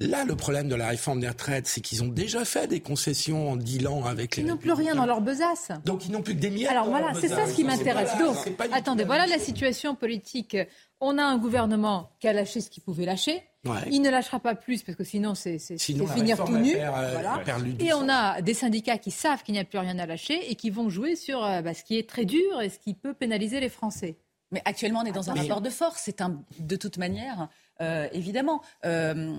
Là, 0.00 0.24
le 0.24 0.34
problème 0.34 0.68
de 0.68 0.74
la 0.74 0.88
réforme 0.88 1.20
des 1.20 1.28
retraites, 1.28 1.66
c'est 1.66 1.80
qu'ils 1.80 2.02
ont 2.02 2.08
déjà 2.08 2.44
fait 2.44 2.66
des 2.66 2.80
concessions 2.80 3.52
en 3.52 3.56
dealant 3.56 4.04
avec 4.04 4.36
les... 4.36 4.42
Ils 4.42 4.46
n'ont 4.46 4.56
plus 4.56 4.72
rien 4.72 4.94
dans 4.94 5.06
leur 5.06 5.20
besace. 5.20 5.70
Donc 5.84 6.06
ils 6.06 6.12
n'ont 6.12 6.22
plus 6.22 6.34
que 6.34 6.40
des 6.40 6.50
milliards. 6.50 6.72
Alors 6.72 6.88
voilà, 6.88 7.12
c'est 7.20 7.28
ça 7.28 7.46
ce 7.46 7.54
qui 7.54 7.64
m'intéresse. 7.64 8.10
Donc, 8.18 8.36
attendez, 8.72 9.04
voilà 9.04 9.26
la 9.26 9.38
situation 9.38 9.94
politique. 9.94 10.56
On 11.00 11.16
a 11.18 11.22
un 11.22 11.38
gouvernement 11.38 12.10
qui 12.18 12.26
a 12.26 12.32
lâché 12.32 12.60
ce 12.60 12.70
qu'il 12.70 12.82
pouvait 12.82 13.04
lâcher. 13.04 13.42
Il 13.90 14.02
ne 14.02 14.10
lâchera 14.10 14.40
pas 14.40 14.54
plus 14.54 14.82
parce 14.82 14.96
que 14.96 15.04
sinon 15.04 15.34
c'est 15.34 15.58
finir 15.78 16.44
tout 16.44 16.56
nu. 16.56 16.74
Euh, 16.76 17.74
et 17.80 17.92
on 17.92 18.08
a 18.08 18.40
des 18.40 18.54
syndicats 18.54 18.98
qui 18.98 19.10
savent 19.10 19.42
qu'il 19.42 19.52
n'y 19.52 19.60
a 19.60 19.64
plus 19.64 19.78
rien 19.78 19.98
à 19.98 20.06
lâcher 20.06 20.50
et 20.50 20.54
qui 20.54 20.70
vont 20.70 20.88
jouer 20.88 21.16
sur 21.16 21.44
euh, 21.44 21.60
bah, 21.60 21.74
ce 21.74 21.84
qui 21.84 21.98
est 21.98 22.08
très 22.08 22.24
dur 22.24 22.60
et 22.60 22.70
ce 22.70 22.78
qui 22.78 22.94
peut 22.94 23.14
pénaliser 23.14 23.60
les 23.60 23.68
Français. 23.68 24.16
Mais 24.50 24.62
actuellement, 24.64 25.00
on 25.00 25.04
est 25.04 25.12
dans 25.12 25.30
un 25.30 25.34
rapport 25.34 25.60
de 25.60 25.70
force. 25.70 26.02
C'est 26.04 26.20
un, 26.20 26.42
de 26.58 26.76
toute 26.76 26.96
manière, 26.96 27.48
euh, 27.80 28.08
évidemment. 28.12 28.62
Euh, 28.84 29.38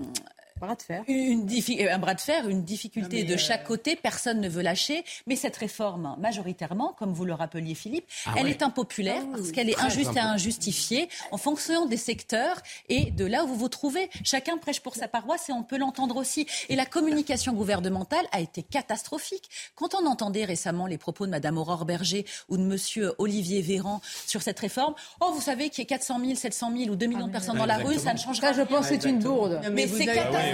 bras 0.60 0.76
de 0.76 0.82
fer. 0.82 1.02
Une 1.08 1.48
un 1.90 1.98
bras 1.98 2.14
de 2.14 2.20
fer, 2.20 2.48
une 2.48 2.62
difficulté 2.62 3.24
de 3.24 3.36
chaque 3.36 3.64
côté, 3.64 3.96
personne 3.96 4.40
ne 4.40 4.48
veut 4.48 4.62
lâcher. 4.62 5.04
Mais 5.26 5.34
cette 5.34 5.56
réforme, 5.56 6.16
majoritairement, 6.20 6.94
comme 6.98 7.12
vous 7.12 7.24
le 7.24 7.32
rappeliez 7.32 7.74
Philippe, 7.74 8.06
ah 8.26 8.34
elle 8.36 8.48
est 8.48 8.62
impopulaire 8.62 9.22
ah 9.24 9.36
parce 9.36 9.52
qu'elle 9.52 9.70
est 9.70 9.80
injuste 9.80 10.16
et 10.16 10.20
injustifiée 10.20 11.08
en 11.32 11.38
fonction 11.38 11.86
des 11.86 11.96
secteurs 11.96 12.60
et 12.88 13.10
de 13.10 13.24
là 13.24 13.44
où 13.44 13.48
vous 13.48 13.56
vous 13.56 13.68
trouvez. 13.68 14.10
Chacun 14.22 14.58
prêche 14.58 14.80
pour 14.80 14.94
sa 14.94 15.08
paroisse 15.08 15.48
et 15.48 15.52
on 15.52 15.62
peut 15.62 15.78
l'entendre 15.78 16.16
aussi. 16.16 16.46
Et 16.68 16.76
la 16.76 16.86
communication 16.86 17.52
gouvernementale 17.54 18.26
a 18.32 18.40
été 18.40 18.62
catastrophique. 18.62 19.48
Quand 19.74 19.94
on 19.94 20.06
entendait 20.06 20.44
récemment 20.44 20.86
les 20.86 20.98
propos 20.98 21.26
de 21.26 21.30
Mme 21.30 21.58
Aurore 21.58 21.86
Berger 21.86 22.26
ou 22.48 22.58
de 22.58 22.62
M. 22.62 23.12
Olivier 23.18 23.62
Véran 23.62 24.00
sur 24.26 24.42
cette 24.42 24.60
réforme, 24.60 24.94
oh, 25.20 25.32
vous 25.34 25.40
savez 25.40 25.70
qu'il 25.70 25.82
y 25.82 25.84
ait 25.84 25.86
400 25.86 26.20
000, 26.20 26.34
700 26.34 26.72
000 26.76 26.90
ou 26.90 26.96
2 26.96 27.06
millions 27.06 27.26
de 27.26 27.32
personnes 27.32 27.56
dans 27.56 27.66
la 27.66 27.78
rue, 27.78 27.98
ça 27.98 28.12
ne 28.12 28.18
changera 28.18 28.48
rien. 28.48 28.64
je 28.64 28.68
pense 28.68 28.88
que 28.88 28.94
c'est 29.00 29.08
une 29.08 29.20
bourde. 29.20 29.60
Mais, 29.72 29.88
c'est 29.88 30.06
catastrophique 30.06 30.49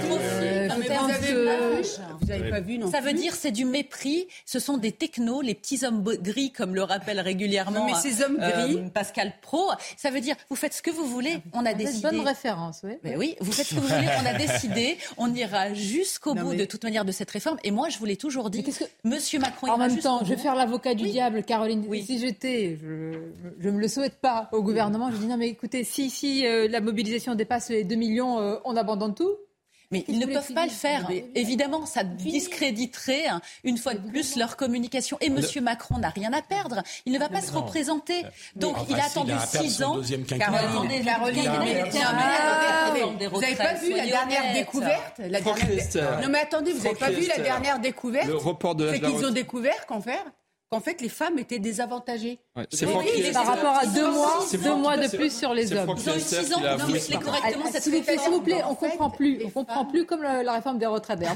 vous 2.20 2.26
n'avez 2.26 2.50
pas 2.50 2.60
vu, 2.60 2.78
non 2.78 2.90
Ça 2.90 3.00
veut 3.00 3.12
dire 3.12 3.34
c'est 3.34 3.50
du 3.50 3.64
mépris. 3.64 4.26
Ce 4.44 4.58
sont 4.58 4.76
des 4.76 4.92
technos, 4.92 5.42
les 5.42 5.54
petits 5.54 5.84
hommes 5.84 6.02
gris, 6.02 6.52
comme 6.52 6.74
le 6.74 6.82
rappelle 6.82 7.20
régulièrement 7.20 7.86
mais 7.86 7.94
ces 7.94 8.22
hommes 8.22 8.36
gris, 8.36 8.76
euh, 8.76 8.88
Pascal 8.92 9.32
Pro. 9.40 9.70
Ça 9.96 10.10
veut 10.10 10.20
dire 10.20 10.36
vous 10.50 10.56
faites 10.56 10.74
ce 10.74 10.82
que 10.82 10.90
vous 10.90 11.06
voulez. 11.06 11.38
On 11.52 11.64
a 11.64 11.74
décidé. 11.74 12.02
Bonne 12.02 12.26
référence, 12.26 12.80
oui. 12.84 12.94
Mais 13.04 13.16
oui, 13.16 13.36
vous 13.40 13.52
faites 13.52 13.66
ce 13.66 13.74
que 13.74 13.80
vous 13.80 13.88
voulez. 13.88 14.08
On 14.22 14.26
a 14.26 14.34
décidé. 14.34 14.98
On 15.16 15.32
ira 15.34 15.74
jusqu'au 15.74 16.34
bout 16.34 16.54
de 16.54 16.64
toute 16.64 16.84
manière 16.84 17.04
de 17.04 17.12
cette 17.12 17.30
réforme. 17.30 17.58
Et 17.64 17.70
moi, 17.70 17.88
je 17.88 17.98
vous 17.98 18.04
l'ai 18.04 18.16
toujours 18.16 18.50
dit. 18.50 18.62
Que... 18.62 18.70
Monsieur 19.04 19.38
Macron. 19.38 19.68
En 19.68 19.78
même 19.78 19.98
temps, 19.98 20.20
je 20.24 20.30
vais 20.30 20.36
faire 20.36 20.54
l'avocat 20.54 20.94
du 20.94 21.04
diable, 21.04 21.42
Caroline. 21.42 21.84
Oui. 21.88 22.04
Si 22.04 22.18
j'étais, 22.18 22.78
je 22.80 23.68
ne 23.68 23.72
me 23.72 23.80
le 23.80 23.88
souhaite 23.88 24.20
pas 24.20 24.48
au 24.52 24.62
gouvernement. 24.62 25.10
Je 25.10 25.16
dis 25.16 25.26
non, 25.26 25.36
mais 25.36 25.48
écoutez, 25.48 25.84
si 25.84 26.10
si 26.10 26.46
euh, 26.46 26.68
la 26.68 26.80
mobilisation 26.80 27.34
dépasse 27.34 27.70
les 27.70 27.84
2 27.84 27.94
millions, 27.94 28.40
euh, 28.40 28.56
on 28.64 28.76
abandonne 28.76 29.14
tout. 29.14 29.36
Mais 29.90 30.04
ils 30.08 30.18
ne 30.18 30.26
peuvent 30.26 30.52
pas 30.52 30.64
le 30.64 30.70
faire. 30.70 31.08
Évidemment, 31.34 31.86
ça 31.86 32.04
discréditerait 32.04 33.26
hein, 33.26 33.40
une 33.64 33.78
fois 33.78 33.94
de 33.94 34.08
plus 34.08 34.36
leur 34.36 34.56
communication. 34.56 35.16
Et 35.20 35.26
M. 35.26 35.40
Macron 35.62 35.98
n'a 35.98 36.10
rien 36.10 36.32
à 36.32 36.42
perdre. 36.42 36.82
Il 37.04 37.12
ne 37.12 37.18
va 37.18 37.28
pas 37.28 37.42
se 37.42 37.52
représenter. 37.52 38.24
Donc 38.54 38.76
il 38.88 38.98
a 38.98 39.04
attendu 39.04 39.32
six 39.48 39.82
ans. 39.82 40.00
Caroline, 40.38 41.02
vous 43.30 43.40
n'avez 43.40 43.56
pas 43.56 43.74
vu 43.74 43.94
la 43.94 44.06
dernière 44.06 44.52
découverte 44.54 45.20
Non 45.20 46.28
mais 46.30 46.38
attendez, 46.40 46.72
vous 46.72 46.82
n'avez 46.82 46.96
pas 46.96 47.10
vu 47.10 47.26
la 47.26 47.38
dernière 47.38 47.78
découverte 47.80 48.28
Le 48.28 48.36
report 48.36 48.74
de 48.74 48.90
C'est 48.92 49.00
qu'ils 49.00 49.24
ont 49.24 49.30
découvert 49.30 49.86
qu'en 49.86 50.00
fait, 50.00 50.20
qu'en 50.70 50.80
fait 50.80 51.00
les 51.00 51.08
femmes 51.08 51.38
étaient 51.38 51.58
désavantagées. 51.58 52.38
Ouais, 52.56 52.66
c'est 52.70 52.86
par 53.32 53.46
rapport 53.46 53.76
à 53.76 53.86
deux 53.86 54.10
mois, 54.10 54.44
deux 54.52 54.74
mois 54.74 54.96
de 54.96 55.16
plus 55.16 55.36
sur 55.36 55.54
les 55.54 55.72
hommes. 55.72 55.94
Ils 55.96 56.10
ont 56.10 56.16
eu 56.16 56.20
six 56.20 56.52
ans 56.52 56.60
pour 56.60 56.86
ficeler 56.88 57.18
correctement 57.18 57.66
cette 57.70 57.82
S'il 57.84 58.30
vous 58.30 58.40
plaît, 58.40 58.62
on 58.68 58.74
comprend 58.74 59.10
plus. 59.10 59.40
On 59.44 59.50
comprend 59.50 59.84
plus 59.84 60.06
comme 60.06 60.22
la 60.22 60.52
réforme 60.52 60.78
des 60.78 60.86
retraites. 60.86 61.16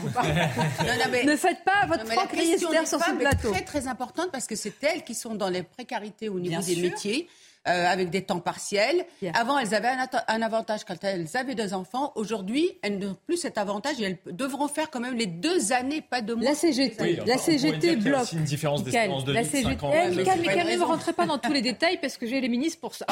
Ne 1.24 1.36
faites 1.36 1.64
pas 1.64 1.86
votre 1.86 2.04
propre 2.04 2.34
sur 2.56 2.70
ce 2.70 3.16
plateau. 3.16 3.38
C'est 3.42 3.64
très 3.64 3.80
très 3.80 3.88
importante 3.88 4.30
parce 4.32 4.46
que 4.46 4.56
c'est 4.56 4.72
elles 4.82 5.04
qui 5.04 5.14
sont 5.14 5.34
dans 5.34 5.48
les 5.48 5.62
précarités 5.62 6.28
au 6.28 6.40
niveau 6.40 6.60
des 6.62 6.76
métiers. 6.76 7.28
Euh, 7.68 7.87
avec 7.87 8.09
des 8.09 8.23
temps 8.23 8.40
partiels. 8.40 9.05
Avant, 9.35 9.59
elles 9.59 9.75
avaient 9.75 9.90
un, 10.29 10.40
avantage 10.40 10.85
quand 10.87 11.05
elles 11.05 11.27
avaient 11.37 11.55
deux 11.55 11.75
enfants. 11.75 12.11
Aujourd'hui, 12.14 12.79
elles 12.81 12.99
n'ont 12.99 13.18
plus 13.27 13.37
cet 13.37 13.59
avantage 13.59 14.01
et 14.01 14.05
elles 14.05 14.18
devront 14.33 14.66
faire 14.66 14.88
quand 14.88 14.99
même 14.99 15.14
les 15.14 15.27
deux 15.27 15.70
années, 15.75 16.01
pas 16.01 16.23
deux 16.23 16.37
mois. 16.37 16.46
La 16.46 16.55
CGT, 16.55 17.20
la 17.27 17.37
CGT 17.37 17.96
bloque. 17.96 18.33
une 18.33 18.44
différence 18.44 18.83
d'espérance 18.83 19.27
de 19.27 19.33
vie. 19.33 19.37
La 19.37 19.44
CGT, 19.44 19.77
ne 19.77 20.85
rentrez 20.85 21.12
pas 21.12 21.27
dans 21.27 21.37
tous 21.37 21.53
les 21.53 21.61
détails 21.70 21.99
parce 22.01 22.16
que 22.16 22.27
j'ai 22.27 22.40
les 22.40 22.49
ministres 22.49 22.81
pour 22.81 22.94
ça 22.94 23.05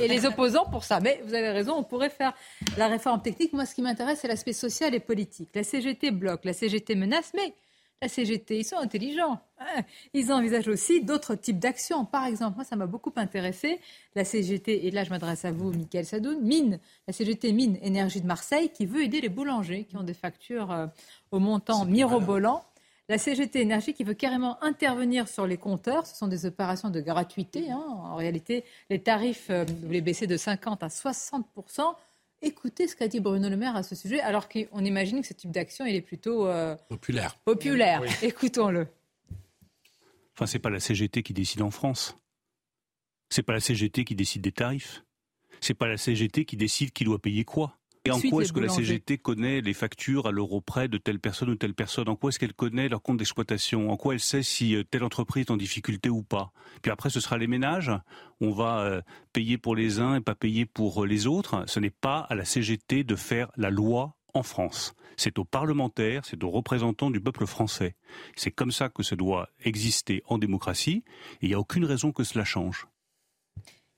et 0.00 0.08
les 0.08 0.24
opposants 0.24 0.64
pour 0.64 0.82
ça. 0.82 0.98
Mais 1.00 1.20
vous 1.26 1.34
avez 1.34 1.50
raison, 1.50 1.74
on 1.76 1.84
pourrait 1.84 2.08
faire 2.08 2.32
la 2.78 2.88
réforme 2.88 3.20
technique. 3.20 3.52
Moi, 3.52 3.66
ce 3.66 3.74
qui 3.74 3.82
m'intéresse, 3.82 4.20
c'est 4.22 4.28
l'aspect 4.28 4.54
social 4.54 4.94
et 4.94 5.00
politique. 5.00 5.50
La 5.54 5.62
CGT 5.62 6.10
bloque, 6.10 6.46
la 6.46 6.54
CGT 6.54 6.94
menace, 6.94 7.32
mais 7.34 7.52
la 8.02 8.08
CGT, 8.08 8.60
ils 8.60 8.64
sont 8.64 8.76
intelligents. 8.76 9.40
Hein. 9.58 9.82
ils 10.14 10.32
envisagent 10.32 10.68
aussi 10.68 11.02
d'autres 11.02 11.34
types 11.34 11.58
d'actions. 11.58 12.06
Par 12.06 12.24
exemple, 12.24 12.56
moi, 12.56 12.64
ça 12.64 12.74
m'a 12.74 12.86
beaucoup 12.86 13.12
intéressé. 13.16 13.78
La 14.14 14.24
CGT, 14.24 14.86
et 14.86 14.90
là, 14.90 15.04
je 15.04 15.10
m'adresse 15.10 15.44
à 15.44 15.52
vous, 15.52 15.70
Michael 15.72 16.06
Sadoun, 16.06 16.40
mine, 16.40 16.80
la 17.06 17.12
CGT 17.12 17.52
Mine 17.52 17.78
Énergie 17.82 18.22
de 18.22 18.26
Marseille, 18.26 18.70
qui 18.70 18.86
veut 18.86 19.02
aider 19.02 19.20
les 19.20 19.28
boulangers 19.28 19.84
qui 19.84 19.96
ont 19.96 20.02
des 20.02 20.14
factures 20.14 20.72
euh, 20.72 20.86
au 21.30 21.40
montant 21.40 21.84
mirobolant. 21.84 22.64
La 23.10 23.18
CGT 23.18 23.60
Énergie 23.60 23.92
qui 23.92 24.04
veut 24.04 24.14
carrément 24.14 24.62
intervenir 24.62 25.28
sur 25.28 25.46
les 25.46 25.56
compteurs. 25.58 26.06
Ce 26.06 26.16
sont 26.16 26.28
des 26.28 26.46
opérations 26.46 26.90
de 26.90 27.00
gratuité. 27.00 27.70
Hein. 27.70 27.84
En 27.86 28.14
réalité, 28.14 28.64
les 28.88 29.02
tarifs, 29.02 29.48
euh, 29.50 29.64
vous 29.82 29.90
les 29.90 30.00
baissez 30.00 30.26
de 30.26 30.36
50 30.36 30.82
à 30.82 30.88
60 30.88 31.46
Écoutez 32.42 32.88
ce 32.88 32.96
qu'a 32.96 33.08
dit 33.08 33.20
Bruno 33.20 33.48
Le 33.50 33.56
Maire 33.56 33.76
à 33.76 33.82
ce 33.82 33.94
sujet, 33.94 34.20
alors 34.20 34.48
qu'on 34.48 34.84
imagine 34.84 35.20
que 35.20 35.26
ce 35.26 35.34
type 35.34 35.50
d'action, 35.50 35.84
il 35.84 35.94
est 35.94 36.00
plutôt 36.00 36.46
euh, 36.46 36.74
populaire. 36.88 37.38
Populaire. 37.44 38.02
Écoutons-le. 38.22 38.86
Enfin, 40.34 40.46
c'est 40.46 40.58
pas 40.58 40.70
la 40.70 40.80
CGT 40.80 41.22
qui 41.22 41.34
décide 41.34 41.60
en 41.60 41.70
France. 41.70 42.16
C'est 43.28 43.42
pas 43.42 43.52
la 43.52 43.60
CGT 43.60 44.04
qui 44.04 44.14
décide 44.14 44.42
des 44.42 44.52
tarifs. 44.52 45.04
C'est 45.60 45.74
pas 45.74 45.86
la 45.86 45.98
CGT 45.98 46.46
qui 46.46 46.56
décide 46.56 46.92
qui 46.92 47.04
doit 47.04 47.20
payer 47.20 47.44
quoi. 47.44 47.78
Et 48.06 48.10
en 48.10 48.20
quoi 48.20 48.42
est-ce 48.42 48.52
que 48.52 48.60
la. 48.60 48.70
CGT 48.70 49.18
connaît 49.18 49.60
les 49.60 49.74
factures 49.74 50.26
à 50.26 50.30
l'euro 50.30 50.62
près 50.62 50.88
de 50.88 50.96
telle 50.96 51.20
personne 51.20 51.50
ou 51.50 51.54
telle 51.54 51.74
personne? 51.74 52.08
En 52.08 52.16
quoi 52.16 52.30
est-ce 52.30 52.38
qu'elle 52.38 52.54
connaît 52.54 52.88
leur 52.88 53.02
compte 53.02 53.18
d'exploitation? 53.18 53.90
En 53.90 53.96
quoi 53.96 54.14
elle 54.14 54.20
sait 54.20 54.42
si 54.42 54.74
euh, 54.74 54.84
telle 54.84 55.04
entreprise 55.04 55.46
est 55.46 55.50
en 55.50 55.58
difficulté 55.58 56.08
ou 56.08 56.22
pas? 56.22 56.52
Puis 56.80 56.90
après, 56.90 57.10
ce 57.10 57.20
sera 57.20 57.36
les 57.36 57.46
ménages. 57.46 57.92
On 58.40 58.52
va 58.52 58.80
euh, 58.80 59.02
payer 59.34 59.58
pour 59.58 59.76
les 59.76 60.00
uns 60.00 60.14
et 60.14 60.20
pas 60.20 60.34
payer 60.34 60.64
pour 60.64 61.02
euh, 61.02 61.06
les 61.06 61.26
autres. 61.26 61.64
Ce 61.66 61.78
n'est 61.78 61.90
pas 61.90 62.20
à 62.20 62.34
la 62.34 62.46
CGT 62.46 63.04
de 63.04 63.16
faire 63.16 63.50
la 63.56 63.68
loi 63.68 64.16
en 64.32 64.42
France. 64.42 64.94
C'est 65.18 65.38
aux 65.38 65.44
parlementaires, 65.44 66.24
c'est 66.24 66.42
aux 66.42 66.50
représentants 66.50 67.10
du 67.10 67.20
peuple 67.20 67.44
français. 67.44 67.96
C'est 68.34 68.50
comme 68.50 68.70
ça 68.70 68.88
que 68.88 69.02
ça 69.02 69.16
doit 69.16 69.50
exister 69.62 70.22
en 70.26 70.38
démocratie. 70.38 71.04
Et 71.42 71.46
il 71.46 71.48
n'y 71.48 71.54
a 71.54 71.60
aucune 71.60 71.84
raison 71.84 72.12
que 72.12 72.24
cela 72.24 72.44
change. 72.46 72.86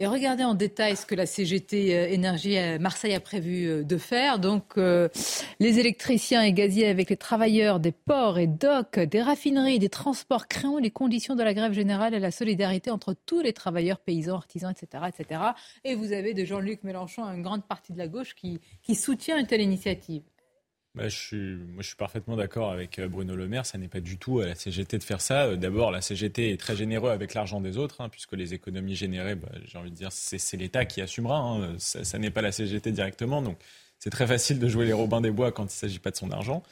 Et 0.00 0.06
regardez 0.06 0.42
en 0.42 0.54
détail 0.54 0.96
ce 0.96 1.06
que 1.06 1.14
la 1.14 1.26
CGT 1.26 1.96
euh, 1.96 2.08
Énergie 2.08 2.58
euh, 2.58 2.78
Marseille 2.78 3.14
a 3.14 3.20
prévu 3.20 3.66
euh, 3.66 3.84
de 3.84 3.98
faire. 3.98 4.38
Donc, 4.38 4.76
les 4.76 5.78
électriciens 5.78 6.42
et 6.42 6.52
gaziers 6.52 6.88
avec 6.88 7.10
les 7.10 7.16
travailleurs 7.16 7.78
des 7.78 7.92
ports 7.92 8.38
et 8.38 8.46
docks, 8.46 8.98
des 8.98 9.22
raffineries, 9.22 9.78
des 9.78 9.88
transports, 9.88 10.48
créant 10.48 10.78
les 10.78 10.90
conditions 10.90 11.36
de 11.36 11.42
la 11.42 11.54
grève 11.54 11.72
générale 11.72 12.14
et 12.14 12.18
la 12.18 12.30
solidarité 12.30 12.90
entre 12.90 13.14
tous 13.26 13.40
les 13.42 13.52
travailleurs, 13.52 14.00
paysans, 14.00 14.36
artisans, 14.36 14.72
etc., 14.72 15.04
etc. 15.08 15.40
Et 15.84 15.94
vous 15.94 16.12
avez 16.12 16.34
de 16.34 16.44
Jean-Luc 16.44 16.82
Mélenchon, 16.82 17.24
une 17.24 17.42
grande 17.42 17.64
partie 17.64 17.92
de 17.92 17.98
la 17.98 18.08
gauche 18.08 18.34
qui 18.34 18.94
soutient 18.94 19.38
une 19.38 19.46
telle 19.46 19.60
initiative. 19.60 20.22
Bah, 20.94 21.08
je 21.08 21.16
suis, 21.16 21.36
moi, 21.56 21.80
je 21.80 21.86
suis 21.86 21.96
parfaitement 21.96 22.36
d'accord 22.36 22.70
avec 22.70 22.98
euh, 22.98 23.08
Bruno 23.08 23.34
Le 23.34 23.48
Maire. 23.48 23.64
Ça 23.64 23.78
n'est 23.78 23.88
pas 23.88 24.00
du 24.00 24.18
tout 24.18 24.40
à 24.40 24.46
la 24.46 24.54
CGT 24.54 24.98
de 24.98 25.02
faire 25.02 25.22
ça. 25.22 25.44
Euh, 25.46 25.56
D'abord, 25.56 25.90
la 25.90 26.02
CGT 26.02 26.52
est 26.52 26.58
très 26.60 26.76
généreux 26.76 27.10
avec 27.10 27.32
l'argent 27.32 27.62
des 27.62 27.78
autres, 27.78 28.02
hein, 28.02 28.10
puisque 28.10 28.34
les 28.34 28.52
économies 28.52 28.94
générées, 28.94 29.34
bah, 29.34 29.48
j'ai 29.64 29.78
envie 29.78 29.90
de 29.90 29.96
dire, 29.96 30.12
c'est 30.12 30.36
c'est 30.36 30.58
l'État 30.58 30.84
qui 30.84 31.00
assumera. 31.00 31.38
hein. 31.38 31.74
Ça, 31.78 32.04
ça 32.04 32.18
n'est 32.18 32.30
pas 32.30 32.42
la 32.42 32.52
CGT 32.52 32.92
directement. 32.92 33.40
Donc, 33.40 33.56
c'est 33.98 34.10
très 34.10 34.26
facile 34.26 34.58
de 34.58 34.68
jouer 34.68 34.84
les 34.84 34.92
Robins 34.92 35.22
des 35.22 35.30
Bois 35.30 35.50
quand 35.50 35.62
il 35.62 35.66
ne 35.66 35.70
s'agit 35.70 35.98
pas 36.00 36.10
de 36.10 36.16
son 36.16 36.30
argent. 36.30 36.62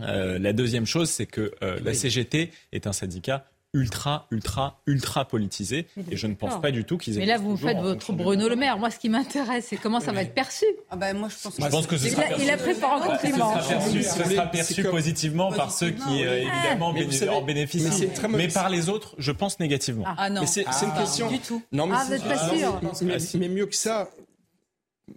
Euh, 0.00 0.38
la 0.38 0.52
deuxième 0.52 0.84
chose, 0.86 1.08
c'est 1.08 1.26
que 1.26 1.54
euh, 1.62 1.78
la 1.84 1.94
CGT 1.94 2.50
est 2.72 2.86
un 2.86 2.92
syndicat 2.92 3.46
ultra, 3.74 4.26
ultra, 4.30 4.80
ultra 4.86 5.26
politisé. 5.26 5.86
Et 6.10 6.16
je 6.16 6.26
ne 6.26 6.34
pense 6.34 6.60
pas 6.62 6.70
du 6.70 6.84
tout 6.84 6.96
qu'ils 6.96 7.16
aient 7.16 7.20
Mais 7.20 7.26
là, 7.26 7.36
vous 7.38 7.56
faites 7.56 7.76
votre 7.78 8.12
Bruno 8.12 8.48
Le 8.48 8.56
Maire. 8.56 8.78
Moi, 8.78 8.90
ce 8.90 8.98
qui 8.98 9.08
m'intéresse, 9.08 9.66
c'est 9.68 9.76
comment 9.76 10.00
ça 10.00 10.12
va 10.12 10.22
être 10.22 10.32
perçu. 10.34 10.64
Ah 10.90 10.96
ben, 10.96 11.16
moi, 11.16 11.28
je 11.28 11.34
pense 11.42 11.54
Je 11.58 11.68
pense 11.68 11.86
que 11.86 11.98
ce 11.98 12.06
Il 12.06 12.10
sera 12.12 12.22
a- 12.22 12.36
il 12.38 12.48
a 12.50 12.56
perçu- 12.56 12.72
préparé 12.72 12.94
un 12.94 13.16
compliment. 13.16 13.54
Ce 13.60 14.12
sera 14.30 14.46
perçu, 14.46 14.84
positivement 14.84 15.52
par 15.52 15.70
ceux 15.72 15.90
qui, 15.90 16.24
euh, 16.24 16.38
évidemment, 16.42 16.88
en 16.88 17.42
bénéficient. 17.42 18.08
mais 18.30 18.48
par 18.48 18.68
les 18.70 18.88
autres, 18.88 19.14
je 19.18 19.32
pense 19.32 19.58
négativement. 19.60 20.04
Ah 20.16 20.30
non. 20.30 20.40
Mais 20.42 20.46
c'est 20.46 20.62
une 20.62 20.68
Ah, 20.94 21.00
question. 21.00 21.28
du 21.28 21.38
tout. 21.40 21.62
Non, 21.72 21.86
mais 21.86 21.94
Ah, 21.98 22.04
c'est- 22.08 22.18
pas 22.26 22.46
non, 22.82 22.94
sûr 22.94 23.38
mais 23.40 23.48
mieux 23.48 23.66
que 23.66 23.74
ça. 23.76 24.08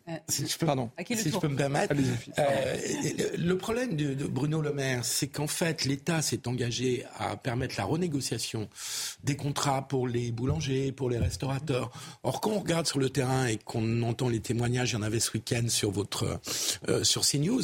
Euh, 0.10 0.17
Pardon. 0.60 0.91
À 0.97 1.04
qui 1.04 1.15
le 1.15 1.21
si 1.21 1.28
je 1.28 1.32
tour 1.32 1.41
peux 1.41 1.47
me 1.47 1.56
permettre, 1.56 1.93
euh, 2.39 2.78
le 3.38 3.47
le 3.47 3.58
problème 3.58 3.95
de, 3.95 4.13
de 4.13 4.26
Bruno 4.26 4.62
Le 4.62 4.73
Maire, 4.73 5.06
c'est 5.06 5.28
qu'en 5.28 5.47
fait, 5.47 5.86
l'État 5.86 6.21
s'est 6.21 6.47
engagé 6.47 7.06
à 7.17 7.38
permettre 7.38 7.76
la 7.78 7.86
renégociation 7.86 8.69
des 9.23 9.36
contrats 9.36 9.88
pour 9.88 10.08
les 10.08 10.32
boulangers, 10.32 10.91
pour 10.91 11.10
les 11.10 11.17
restaurateurs. 11.17 11.91
Or, 12.23 12.41
quand 12.41 12.52
on 12.52 12.60
regarde 12.60 12.86
sur 12.86 13.00
le 13.00 13.10
terrain 13.10 13.47
et 13.47 13.58
qu'on 13.58 14.02
entend 14.04 14.30
les 14.30 14.41
témoignages, 14.41 14.91
il 14.91 14.95
y 14.95 14.97
en 14.97 15.02
avait 15.02 15.19
ce 15.19 15.32
week-end 15.34 15.67
sur 15.69 15.91
votre 15.91 16.39
euh, 16.89 17.04
sur 17.04 17.26
CNews. 17.26 17.63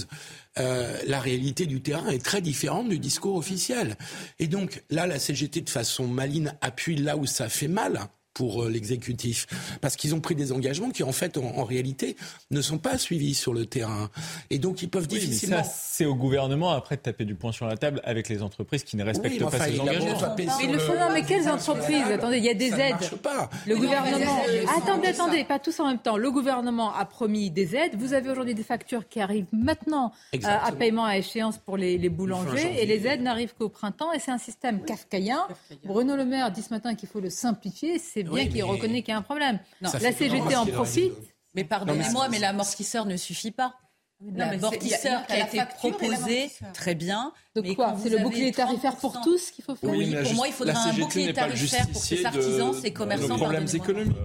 Euh, 0.59 0.97
la 1.07 1.19
réalité 1.19 1.65
du 1.65 1.81
terrain 1.81 2.07
est 2.09 2.23
très 2.23 2.41
différente 2.41 2.89
du 2.89 2.99
discours 2.99 3.35
officiel. 3.35 3.97
Et 4.39 4.47
donc 4.47 4.83
là, 4.89 5.07
la 5.07 5.19
CGT, 5.19 5.61
de 5.61 5.69
façon 5.69 6.07
maligne, 6.07 6.53
appuie 6.61 6.95
là 6.95 7.17
où 7.17 7.25
ça 7.25 7.49
fait 7.49 7.67
mal 7.67 8.07
pour 8.33 8.63
euh, 8.63 8.69
l'exécutif, 8.69 9.47
parce 9.81 9.95
qu'ils 9.95 10.15
ont 10.15 10.19
pris 10.21 10.35
des 10.35 10.51
engagements 10.51 10.89
qui, 10.89 11.03
en 11.03 11.11
fait, 11.11 11.37
en, 11.37 11.43
en 11.57 11.63
réalité, 11.63 12.15
ne 12.51 12.61
sont 12.61 12.77
pas 12.77 12.97
suivis 12.97 13.33
sur 13.35 13.53
le 13.53 13.65
terrain. 13.65 14.09
Et 14.49 14.59
donc, 14.59 14.81
ils 14.81 14.89
peuvent 14.89 15.07
Oui, 15.11 15.19
mais 15.21 15.25
difficilement... 15.27 15.63
ça, 15.63 15.69
c'est 15.73 16.05
au 16.05 16.15
gouvernement 16.15 16.71
après 16.71 16.95
de 16.97 17.01
taper 17.01 17.25
du 17.25 17.35
poing 17.35 17.51
sur 17.51 17.65
la 17.67 17.77
table 17.77 18.01
avec 18.03 18.29
les 18.29 18.41
entreprises 18.41 18.83
qui 18.83 18.97
ne 18.97 19.03
respectent 19.03 19.35
Oui, 19.39 19.43
mais 19.51 19.57
pas 19.57 19.65
ces 19.65 19.79
engagements. 19.79 20.17
sur 20.19 20.71
le 20.71 20.79
font, 20.79 20.93
non, 20.99 21.11
mais 21.13 21.23
quelles 21.23 21.47
entreprises? 21.49 22.05
Attendez, 22.11 22.37
il 22.37 22.43
y 22.45 22.49
a 22.49 22.53
des 22.53 22.69
Ça 22.71 22.77
ne 22.77 22.81
aides. 22.81 22.91
marche 22.93 23.15
pas. 23.15 23.49
Le 23.67 23.75
Mais 23.75 23.81
gouvernement. 23.81 24.41
Attendez, 24.77 25.07
attendez, 25.09 25.43
pas 25.43 25.59
tous 25.59 25.79
en 25.79 25.87
même 25.87 25.99
temps. 25.99 26.17
Le 26.17 26.31
gouvernement 26.31 26.93
a 26.95 27.05
promis 27.05 27.51
des 27.51 27.75
aides. 27.75 27.95
Vous 27.97 28.13
avez 28.13 28.29
aujourd'hui 28.29 28.55
des 28.55 28.63
factures 28.63 29.07
qui 29.07 29.19
arrivent 29.19 29.45
maintenant 29.51 30.11
euh, 30.35 30.39
à 30.43 30.71
paiement 30.71 31.05
à 31.05 31.17
échéance 31.17 31.57
pour 31.57 31.77
les, 31.77 31.97
les 31.97 32.09
boulangers 32.09 32.81
et 32.81 32.85
les 32.85 33.05
aides 33.07 33.21
n'arrivent 33.21 33.53
qu'au 33.57 33.69
printemps 33.69 34.11
et 34.13 34.19
c'est 34.19 34.31
un 34.31 34.37
système 34.37 34.83
kafkaïen. 34.83 35.47
Bruno 35.85 36.15
Le 36.15 36.25
Maire 36.25 36.51
dit 36.51 36.61
ce 36.61 36.69
matin 36.73 36.95
qu'il 36.95 37.09
faut 37.09 37.19
le 37.19 37.29
simplifier. 37.29 37.99
C'est 37.99 38.22
bien 38.23 38.33
Oui, 38.33 38.43
qu'il 38.49 38.55
mais- 38.55 38.61
reconnaît 38.63 39.01
qu'il 39.01 39.11
y 39.11 39.15
a 39.15 39.17
un 39.17 39.21
problème. 39.21 39.59
Non. 39.81 39.89
La 40.01 40.11
CGT 40.11 40.55
en 40.55 40.65
profite. 40.65 41.13
Mais 41.55 41.63
pardonnez-moi, 41.63 42.29
mais 42.29 42.39
l'amortisseur 42.39 43.05
ne 43.05 43.15
suffit 43.17 43.51
pas. 43.51 43.75
C'est- 44.19 44.41
a- 44.41 44.45
L'amortisseur 44.51 45.27
qui 45.27 45.33
a 45.33 45.45
été 45.47 45.59
proposé, 45.75 46.49
très 46.73 46.95
bien. 46.95 47.31
Donc 47.55 47.65
mais 47.65 47.75
quoi 47.75 47.95
C'est 48.01 48.09
le 48.09 48.19
bouclier 48.19 48.51
tarifaire 48.51 48.95
pour 48.95 49.11
30%, 49.13 49.23
tous 49.23 49.51
qu'il 49.51 49.63
faut 49.65 49.75
faire 49.75 49.89
Oui, 49.89 50.09
mais 50.11 50.23
pour 50.23 50.33
moi, 50.33 50.47
il 50.47 50.53
faudra 50.53 50.73
la 50.73 50.79
un 50.79 50.83
CGT 50.85 51.01
bouclier 51.01 51.25
n'est 51.27 51.33
pas 51.33 51.47
le 51.47 51.53
tarifaire 51.53 51.87
pour 51.89 52.01
ces 52.01 52.25
artisans, 52.25 52.73
ces 52.73 52.93
commerçants. 52.93 53.27
nos 53.27 53.35
problèmes 53.35 53.67
économiques. 53.73 54.15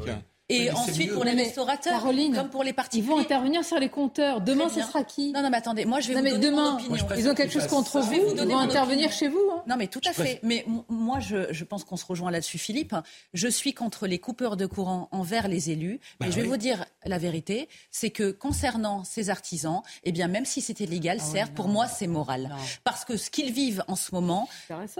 Et 0.50 0.60
Oui, 0.62 0.70
ensuite, 0.70 1.08
mieux. 1.08 1.14
pour 1.14 1.24
les 1.24 1.34
Mais 1.34 1.42
restaurateurs, 1.42 1.92
Caroline, 2.00 2.34
comme 2.34 2.48
pour 2.48 2.62
les 2.64 2.70
Ils 2.70 2.74
particuliers. 2.74 3.06
vont 3.06 3.18
intervenir 3.18 3.62
sur 3.66 3.78
les 3.78 3.90
compteurs. 3.90 4.40
Demain, 4.40 4.70
ce 4.70 4.80
sera 4.80 5.04
qui 5.04 5.30
Non, 5.32 5.42
non, 5.42 5.50
mais 5.50 5.58
attendez, 5.58 5.84
moi 5.84 6.00
je 6.00 6.08
vais 6.08 6.14
Non, 6.14 6.20
vous 6.20 6.24
mais 6.24 6.30
donner 6.32 6.46
demain, 6.46 6.70
mon 6.70 6.76
opinion. 6.76 7.04
Moi, 7.06 7.16
Ils 7.18 7.28
ont 7.28 7.34
quelque 7.34 7.52
chose 7.52 7.66
contre 7.66 7.90
ça. 7.92 8.00
vous. 8.00 8.12
Vous 8.14 8.34
Ils 8.34 8.46
vont 8.48 8.56
intervenir 8.58 9.08
opinion. 9.08 9.10
chez 9.10 9.28
vous. 9.28 9.50
hein. 9.52 9.62
Non, 9.66 9.76
mais 9.76 9.88
tout 9.88 10.00
à 10.06 10.12
fait. 10.14 10.40
Mais 10.42 10.64
moi, 10.88 11.20
je, 11.20 11.52
je 11.52 11.64
pense 11.64 11.84
qu'on 11.84 11.98
se 11.98 12.06
rejoint 12.06 12.30
là-dessus, 12.30 12.56
Philippe. 12.56 12.94
Je 13.34 13.46
suis 13.46 13.74
contre 13.74 14.06
les 14.06 14.18
coupeurs 14.18 14.56
de 14.56 14.64
courant 14.64 15.08
envers 15.12 15.48
les 15.48 15.68
élus. 15.70 16.00
Bah 16.18 16.24
mais 16.26 16.32
je 16.32 16.36
vais 16.36 16.42
oui. 16.44 16.48
vous 16.48 16.56
dire 16.56 16.86
la 17.04 17.18
vérité, 17.18 17.68
c'est 17.90 18.08
que 18.10 18.30
concernant 18.30 19.04
ces 19.04 19.28
artisans, 19.28 19.82
eh 20.04 20.12
bien, 20.12 20.28
même 20.28 20.46
si 20.46 20.62
c'était 20.62 20.86
légal, 20.86 21.20
certes, 21.20 21.52
pour 21.52 21.68
moi, 21.68 21.88
c'est 21.88 22.06
moral. 22.06 22.54
Parce 22.84 23.04
que 23.04 23.18
ce 23.18 23.28
qu'ils 23.28 23.52
vivent 23.52 23.84
en 23.86 23.96
ce 23.96 24.14
moment, 24.14 24.48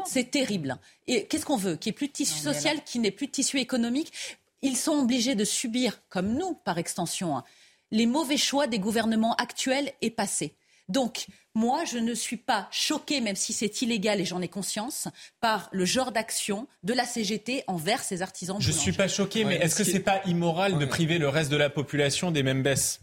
c'est 0.05 0.31
terrible. 0.31 0.77
Et 1.07 1.25
qu'est-ce 1.25 1.47
qu'on 1.47 1.57
veut? 1.57 1.77
Qu'il 1.77 1.91
n'y 1.91 1.95
ait 1.95 1.97
plus 1.97 2.09
de 2.09 2.13
tissu 2.13 2.39
social, 2.39 2.83
qu'il 2.85 3.01
n'ait 3.01 3.11
plus 3.11 3.29
de 3.29 3.33
tissu 3.33 3.59
économique. 3.61 4.13
Ils 4.63 4.77
sont 4.77 4.99
obligés 4.99 5.35
de 5.35 5.45
subir, 5.45 6.01
comme 6.09 6.35
nous, 6.35 6.55
par 6.55 6.79
extension, 6.79 7.37
hein, 7.37 7.45
les 7.91 8.07
mauvais 8.07 8.37
choix 8.37 8.67
des 8.67 8.79
gouvernements 8.79 9.35
actuels 9.37 9.93
et 10.03 10.11
passés. 10.11 10.57
Donc, 10.89 11.27
moi, 11.55 11.85
je 11.85 11.99
ne 11.99 12.15
suis 12.15 12.37
pas 12.37 12.69
choquée, 12.71 13.21
même 13.21 13.37
si 13.37 13.53
c'est 13.53 13.83
illégal 13.83 14.21
et 14.21 14.25
j'en 14.25 14.41
ai 14.41 14.49
conscience, 14.49 15.09
par 15.41 15.69
le 15.73 15.85
genre 15.85 16.13
d'action 16.13 16.67
de 16.83 16.95
la 16.95 17.05
CGT 17.05 17.65
envers 17.67 18.03
ces 18.03 18.23
artisans. 18.23 18.57
Je 18.59 18.73
suis 18.73 18.93
pas 18.93 19.09
choqué, 19.09 19.45
mais 19.45 19.59
Ouais, 19.59 19.65
est-ce 19.65 19.77
que 19.77 19.85
ce 19.85 19.93
c'est 19.93 20.01
pas 20.01 20.23
immoral 20.25 20.79
de 20.79 20.87
priver 20.87 21.19
le 21.19 21.29
reste 21.29 21.51
de 21.51 21.57
la 21.57 21.69
population 21.69 22.31
des 22.31 22.43
mêmes 22.43 22.63
baisses? 22.63 23.01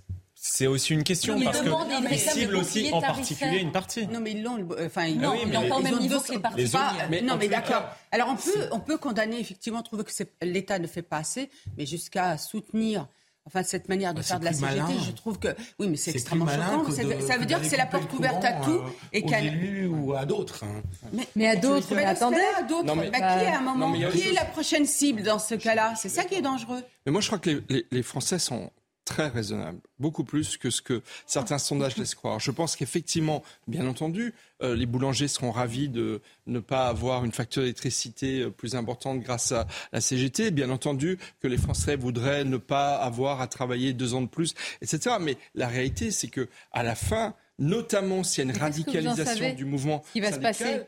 C'est 0.48 0.68
aussi 0.68 0.94
une 0.94 1.04
question 1.04 1.34
Non, 1.34 1.40
mais 1.40 1.46
parce 1.46 1.64
demandez 1.64 1.96
que 1.96 1.98
une 1.98 2.04
ils 2.04 2.08
réforme 2.08 2.36
de 2.36 2.42
ciblent 2.42 2.56
aussi 2.58 2.90
en 2.94 3.02
particulier 3.02 3.58
une 3.58 3.72
partie. 3.72 4.06
Non, 4.08 4.20
mais 4.20 4.32
ils 4.34 4.44
l'ont. 4.44 4.58
le- 4.58 4.86
Enfin, 4.86 5.06
ils 5.06 5.20
Non, 5.20 5.32
oui, 5.32 5.40
ils 5.42 5.48
mais 5.50 5.56
n'ont 5.56 5.68
pas 5.70 5.76
au 5.76 5.80
ils 5.80 5.84
même 5.86 6.00
niveau 6.00 6.20
que 6.20 6.32
les 6.34 6.40
partis. 6.40 6.58
les 6.58 6.68
Pas- 6.70 6.92
autres- 6.92 7.06
Mais 7.10 7.22
non, 7.22 7.36
mais 7.38 7.48
d'accord. 7.48 7.84
Alors 8.12 8.30
on 8.30 8.36
peut, 8.36 8.68
on 8.72 8.80
peut 8.80 8.98
condamner 9.00 9.40
effectivement, 9.40 9.82
trouver 9.82 10.04
que 10.04 10.12
l'État 10.44 10.78
ne 10.78 10.86
fait 10.86 11.02
pas 11.02 11.18
assez, 11.18 11.50
mais 11.78 11.86
jusqu'à 11.88 12.38
soutenir. 12.38 13.08
Enfin, 13.48 13.62
cette 13.64 13.90
manière 13.90 14.14
de 14.14 14.20
Bah, 14.20 14.24
faire 14.24 14.40
de 14.40 14.46
la 14.46 14.54
CGT, 14.54 14.76
malin. 14.82 14.88
je 15.06 15.12
trouve 15.12 15.38
que 15.38 15.50
oui, 15.80 15.88
mais 15.88 15.98
c'est 15.98 16.12
extrêmement 16.12 16.48
choquant. 16.48 16.90
Ça, 16.92 17.04
de- 17.04 17.22
ça 17.22 17.38
veut 17.38 17.46
dire 17.46 17.60
que 17.62 17.68
c'est 17.68 17.78
la 17.78 17.86
porte 17.88 18.12
ouverte 18.14 18.44
à 18.44 18.54
courant, 18.54 18.66
tout 18.66 18.84
euh, 18.84 18.90
et 19.14 19.22
aux 19.24 19.28
qu'elle. 19.28 19.46
élus 19.46 19.86
ou 19.88 20.14
à 20.16 20.26
d'autres. 20.26 20.64
hein. 20.64 21.20
Mais 21.36 21.48
à 21.48 21.56
d'autres, 21.56 21.94
Mais 21.94 22.06
attendez. 22.06 22.38
à 22.58 22.62
d'autres, 22.64 22.86
Non, 22.86 22.96
mais- 22.96 23.10
bah, 23.12 23.18
qui 23.18 23.46
est 23.46 23.48
à 23.50 23.60
un 23.60 23.62
moment 23.62 23.90
Non, 23.90 24.10
Qui 24.12 24.30
est 24.30 24.34
la 24.34 24.46
prochaine 24.46 24.86
cible 24.88 25.22
dans 25.24 25.38
ce 25.40 25.54
cas-là? 25.56 25.94
C'est 25.96 26.10
ça 26.10 26.24
qui 26.24 26.36
est 26.36 26.42
dangereux. 26.42 26.84
Mais 27.06 27.12
moi, 27.12 27.22
je 27.22 27.28
crois 27.28 27.38
que 27.40 27.50
les, 27.52 27.62
les- 27.70 27.86
les 27.92 28.02
Français 28.04 28.40
sont 28.40 28.72
très 29.06 29.28
raisonnables, 29.28 29.80
beaucoup 30.00 30.24
plus 30.24 30.58
que 30.58 30.70
ce 30.72 30.82
que 30.82 31.02
certains 31.28 31.60
sondages 31.60 31.96
laissent 31.96 32.16
croire. 32.16 32.40
Je 32.40 32.52
pense 32.52 32.76
qu'effectivement, 32.76 33.44
bien 33.68 33.88
entendu, 33.88 34.34
euh, 34.64 34.76
les 34.76 34.88
boulangers 34.88 35.28
seront 35.28 35.52
ravis 35.52 35.90
de 35.90 36.22
ne 36.48 36.60
pas 36.60 36.88
avoir 36.88 37.24
une 37.24 37.32
facture 37.32 37.62
d'électricité 37.62 38.42
euh, 38.42 38.50
plus 38.50 38.76
importante 38.76 39.22
grâce 39.22 39.52
à 39.52 39.68
la 39.94 40.02
CGT. 40.02 40.52
Bien 40.52 40.72
entendu 40.72 41.20
que 41.40 41.48
les 41.48 41.58
Français 41.58 41.96
voudraient 41.96 42.44
ne 42.44 42.58
pas 42.58 42.96
avoir 42.96 43.42
à 43.42 43.48
travailler 43.48 43.94
deux 43.94 44.16
ans 44.16 44.22
de 44.22 44.28
plus, 44.28 44.56
etc. 44.82 45.18
Mais 45.22 45.38
la 45.54 45.68
réalité, 45.68 46.10
c'est 46.10 46.30
que 46.30 46.50
à 46.72 46.82
la 46.82 46.96
fin, 46.96 47.36
notamment 47.60 48.24
s'il 48.24 48.46
y 48.46 48.48
a 48.48 48.52
une 48.52 48.60
radicalisation 48.60 49.54
du 49.54 49.66
mouvement 49.66 50.04
qui 50.14 50.20
va 50.20 50.32
se 50.32 50.40
passer? 50.40 50.82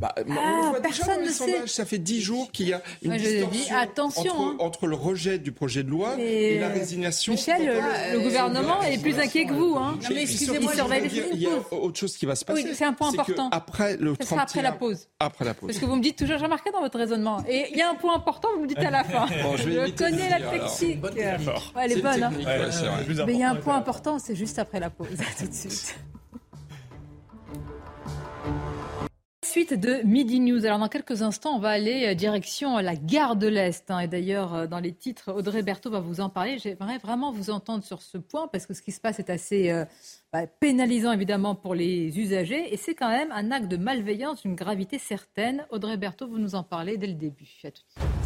Bah, 0.00 0.14
le 0.16 0.32
Ah, 0.38 0.72
déjà 0.82 1.04
personne 1.04 1.14
dans 1.16 1.20
les 1.20 1.26
ne 1.26 1.30
sait. 1.32 1.66
Ça 1.66 1.84
fait 1.84 1.98
dix 1.98 2.22
jours 2.22 2.50
qu'il 2.52 2.68
y 2.68 2.72
a 2.72 2.80
une 3.02 3.10
Moi, 3.10 3.18
dis, 3.18 3.68
attention, 3.70 4.32
entre, 4.32 4.40
hein. 4.40 4.56
entre 4.60 4.86
le 4.86 4.96
rejet 4.96 5.38
du 5.38 5.52
projet 5.52 5.82
de 5.82 5.90
loi 5.90 6.18
et 6.18 6.58
la 6.58 6.68
euh, 6.68 6.72
résignation. 6.72 7.34
Michel, 7.34 7.66
le, 7.66 7.72
euh, 7.74 8.12
le 8.14 8.20
gouvernement 8.20 8.80
est 8.82 8.96
plus 8.96 9.18
inquiet 9.18 9.44
que 9.44 9.52
vous. 9.52 9.76
Hein. 9.76 9.98
Non, 10.02 10.08
mais 10.14 10.22
excusez-moi, 10.22 10.72
il 10.74 11.34
Il 11.34 11.42
y 11.42 11.46
a 11.46 11.50
autre 11.74 11.98
chose 11.98 12.16
qui 12.16 12.24
va 12.24 12.34
se 12.34 12.46
passer. 12.46 12.64
Oui, 12.64 12.70
c'est 12.74 12.84
un 12.86 12.94
point 12.94 13.10
important. 13.10 13.50
Après 13.52 13.98
le 13.98 14.14
Ce 14.18 14.26
sera 14.26 14.46
31 14.46 14.60
après 14.60 14.62
la 14.62 14.72
pause. 14.72 15.08
Après 15.20 15.44
la 15.44 15.52
pause. 15.52 15.66
Parce 15.68 15.78
que 15.78 15.84
vous 15.84 15.96
me 15.96 16.02
dites 16.02 16.16
toujours, 16.16 16.38
j'ai 16.38 16.44
remarqué 16.44 16.70
dans 16.70 16.80
votre 16.80 16.98
raisonnement. 16.98 17.44
Et 17.46 17.66
il 17.70 17.76
y 17.76 17.82
a 17.82 17.90
un 17.90 17.94
point 17.94 18.16
important, 18.16 18.48
vous 18.56 18.62
me 18.62 18.66
dites 18.66 18.78
à 18.78 18.90
la 18.90 19.04
fin. 19.04 19.26
Bon, 19.42 19.56
je 19.58 19.90
connais 19.90 20.30
la 20.30 20.40
technique. 20.40 21.04
Elle 21.76 21.92
est 21.92 22.00
bonne. 22.00 22.22
hein. 22.22 22.32
Mais 23.26 23.34
il 23.34 23.38
y 23.40 23.42
a 23.42 23.50
un 23.50 23.56
point 23.56 23.76
important, 23.76 24.18
c'est 24.18 24.34
juste 24.34 24.58
après 24.58 24.80
la 24.80 24.88
pause. 24.88 25.08
À 25.20 25.38
tout 25.42 25.46
de 25.46 25.54
suite. 25.54 25.94
Suite 29.50 29.74
de 29.74 30.00
Midi 30.04 30.38
News. 30.38 30.64
Alors 30.64 30.78
dans 30.78 30.88
quelques 30.88 31.22
instants, 31.22 31.56
on 31.56 31.58
va 31.58 31.70
aller 31.70 32.06
euh, 32.06 32.14
direction 32.14 32.78
la 32.78 32.94
gare 32.94 33.34
de 33.34 33.48
l'Est. 33.48 33.90
Hein. 33.90 33.98
Et 33.98 34.06
d'ailleurs, 34.06 34.54
euh, 34.54 34.66
dans 34.68 34.78
les 34.78 34.92
titres, 34.92 35.32
Audrey 35.32 35.64
Berthaud 35.64 35.90
va 35.90 35.98
vous 35.98 36.20
en 36.20 36.28
parler. 36.28 36.58
J'aimerais 36.58 36.98
vraiment 36.98 37.32
vous 37.32 37.50
entendre 37.50 37.82
sur 37.82 38.00
ce 38.00 38.16
point 38.16 38.46
parce 38.46 38.64
que 38.64 38.74
ce 38.74 38.80
qui 38.80 38.92
se 38.92 39.00
passe 39.00 39.18
est 39.18 39.28
assez 39.28 39.70
euh, 39.70 39.84
bah, 40.32 40.46
pénalisant 40.46 41.10
évidemment 41.10 41.56
pour 41.56 41.74
les 41.74 42.16
usagers. 42.16 42.72
Et 42.72 42.76
c'est 42.76 42.94
quand 42.94 43.10
même 43.10 43.32
un 43.32 43.50
acte 43.50 43.66
de 43.66 43.76
malveillance 43.76 44.42
d'une 44.42 44.54
gravité 44.54 45.00
certaine. 45.00 45.66
Audrey 45.70 45.96
Berthaud, 45.96 46.28
vous 46.28 46.38
nous 46.38 46.54
en 46.54 46.62
parlez 46.62 46.96
dès 46.96 47.08
le 47.08 47.14
début. 47.14 47.50
À 47.64 47.72
tout 47.72 47.82
de 47.82 48.00
suite. 48.00 48.19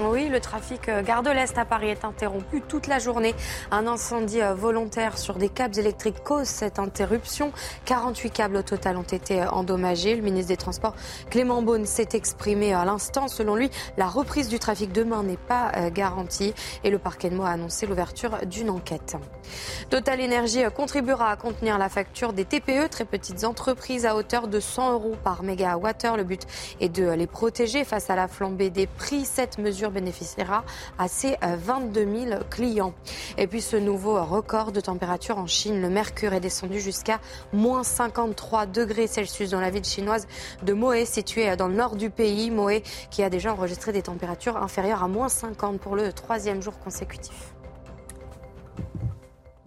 Oui, 0.00 0.28
le 0.28 0.40
trafic 0.40 0.88
euh, 0.88 1.02
gare 1.02 1.22
de 1.22 1.30
l'Est 1.30 1.56
à 1.56 1.64
Paris 1.64 1.88
est 1.88 2.04
interrompu 2.04 2.60
toute 2.60 2.88
la 2.88 2.98
journée. 2.98 3.32
Un 3.70 3.86
incendie 3.86 4.42
euh, 4.42 4.52
volontaire 4.52 5.18
sur 5.18 5.36
des 5.36 5.48
câbles 5.48 5.78
électriques 5.78 6.20
cause 6.24 6.48
cette 6.48 6.80
interruption. 6.80 7.52
48 7.84 8.30
câbles 8.30 8.56
au 8.56 8.62
total 8.62 8.96
ont 8.96 9.02
été 9.02 9.42
euh, 9.42 9.48
endommagés. 9.50 10.16
Le 10.16 10.22
ministre 10.22 10.48
des 10.48 10.56
Transports, 10.56 10.96
Clément 11.30 11.62
Beaune, 11.62 11.86
s'est 11.86 12.08
exprimé 12.14 12.72
à 12.72 12.84
l'instant. 12.84 13.28
Selon 13.28 13.54
lui, 13.54 13.70
la 13.96 14.08
reprise 14.08 14.48
du 14.48 14.58
trafic 14.58 14.90
demain 14.90 15.22
n'est 15.22 15.36
pas 15.36 15.90
garantie 15.90 16.54
et 16.82 16.90
le 16.90 16.98
parquet 16.98 17.30
de 17.30 17.38
a 17.40 17.48
annoncé 17.48 17.86
l'ouverture 17.86 18.38
d'une 18.46 18.70
enquête. 18.70 19.16
Total 19.90 20.20
Énergie 20.20 20.62
contribuera 20.74 21.30
à 21.30 21.36
contenir 21.36 21.78
la 21.78 21.88
facture 21.88 22.32
des 22.32 22.44
TPE, 22.44 22.88
très 22.90 23.04
petites 23.04 23.44
entreprises, 23.44 24.06
à 24.06 24.16
hauteur 24.16 24.48
de 24.48 24.60
100 24.60 24.92
euros 24.94 25.16
par 25.22 25.42
mégawattheure. 25.42 26.16
Le 26.16 26.24
but 26.24 26.42
est 26.80 26.88
de 26.88 27.10
les 27.10 27.26
protéger 27.26 27.84
face 27.84 28.10
à 28.10 28.16
la 28.16 28.28
flambée 28.28 28.70
des 28.70 28.86
prix. 28.86 29.24
Cette 29.24 29.58
mesure 29.58 29.83
bénéficiera 29.90 30.64
à 30.98 31.08
ses 31.08 31.36
22 31.42 32.00
euh, 32.00 32.28
000 32.28 32.40
clients. 32.50 32.94
Et 33.38 33.46
puis 33.46 33.60
ce 33.60 33.76
nouveau 33.76 34.22
record 34.24 34.72
de 34.72 34.80
température 34.80 35.38
en 35.38 35.46
Chine, 35.46 35.80
le 35.80 35.88
mercure 35.88 36.32
est 36.32 36.40
descendu 36.40 36.80
jusqu'à 36.80 37.20
moins 37.52 37.82
53 37.82 38.66
degrés 38.66 39.06
Celsius 39.06 39.50
dans 39.50 39.60
la 39.60 39.70
ville 39.70 39.84
chinoise 39.84 40.26
de 40.62 40.72
Moé, 40.72 41.04
située 41.04 41.56
dans 41.56 41.68
le 41.68 41.74
nord 41.74 41.96
du 41.96 42.10
pays. 42.10 42.50
Moé 42.50 42.82
qui 43.10 43.22
a 43.22 43.30
déjà 43.30 43.52
enregistré 43.52 43.92
des 43.92 44.02
températures 44.02 44.56
inférieures 44.56 45.02
à 45.02 45.08
moins 45.08 45.28
50 45.28 45.80
pour 45.80 45.96
le 45.96 46.12
troisième 46.12 46.62
jour 46.62 46.78
consécutif. 46.78 47.54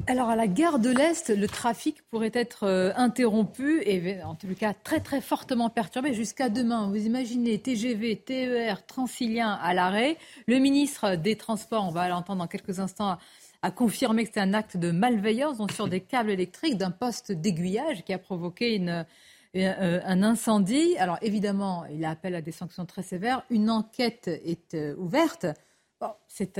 Alors 0.09 0.29
à 0.29 0.37
la 0.37 0.47
gare 0.47 0.79
de 0.79 0.89
l'Est, 0.89 1.35
le 1.35 1.47
trafic 1.49 2.01
pourrait 2.03 2.31
être 2.33 2.63
euh, 2.63 2.93
interrompu 2.95 3.81
et 3.83 4.23
en 4.23 4.35
tout 4.35 4.47
cas 4.57 4.73
très 4.73 5.01
très 5.01 5.19
fortement 5.19 5.69
perturbé 5.69 6.13
jusqu'à 6.13 6.47
demain. 6.47 6.87
Vous 6.87 7.05
imaginez 7.05 7.59
TGV, 7.59 8.15
TER, 8.15 8.85
Transilien 8.85 9.59
à 9.61 9.73
l'arrêt. 9.73 10.15
Le 10.47 10.59
ministre 10.59 11.15
des 11.15 11.35
Transports, 11.35 11.83
on 11.85 11.91
va 11.91 12.07
l'entendre 12.07 12.39
dans 12.39 12.47
quelques 12.47 12.79
instants, 12.79 13.17
a 13.61 13.71
confirmé 13.71 14.23
que 14.23 14.29
c'était 14.29 14.39
un 14.39 14.53
acte 14.53 14.77
de 14.77 14.91
malveillance 14.91 15.57
sur 15.75 15.89
des 15.89 15.99
câbles 15.99 16.29
électriques 16.29 16.77
d'un 16.77 16.91
poste 16.91 17.33
d'aiguillage 17.33 18.05
qui 18.05 18.13
a 18.13 18.17
provoqué 18.17 18.75
une, 18.77 19.05
euh, 19.57 19.99
un 20.05 20.23
incendie. 20.23 20.95
Alors 20.99 21.17
évidemment, 21.21 21.83
il 21.91 22.05
appelle 22.05 22.35
à 22.35 22.41
des 22.41 22.53
sanctions 22.53 22.85
très 22.85 23.03
sévères. 23.03 23.43
Une 23.49 23.69
enquête 23.69 24.29
est 24.29 24.73
euh, 24.73 24.95
ouverte. 24.95 25.47
Bon, 25.99 26.11
c'est 26.29 26.59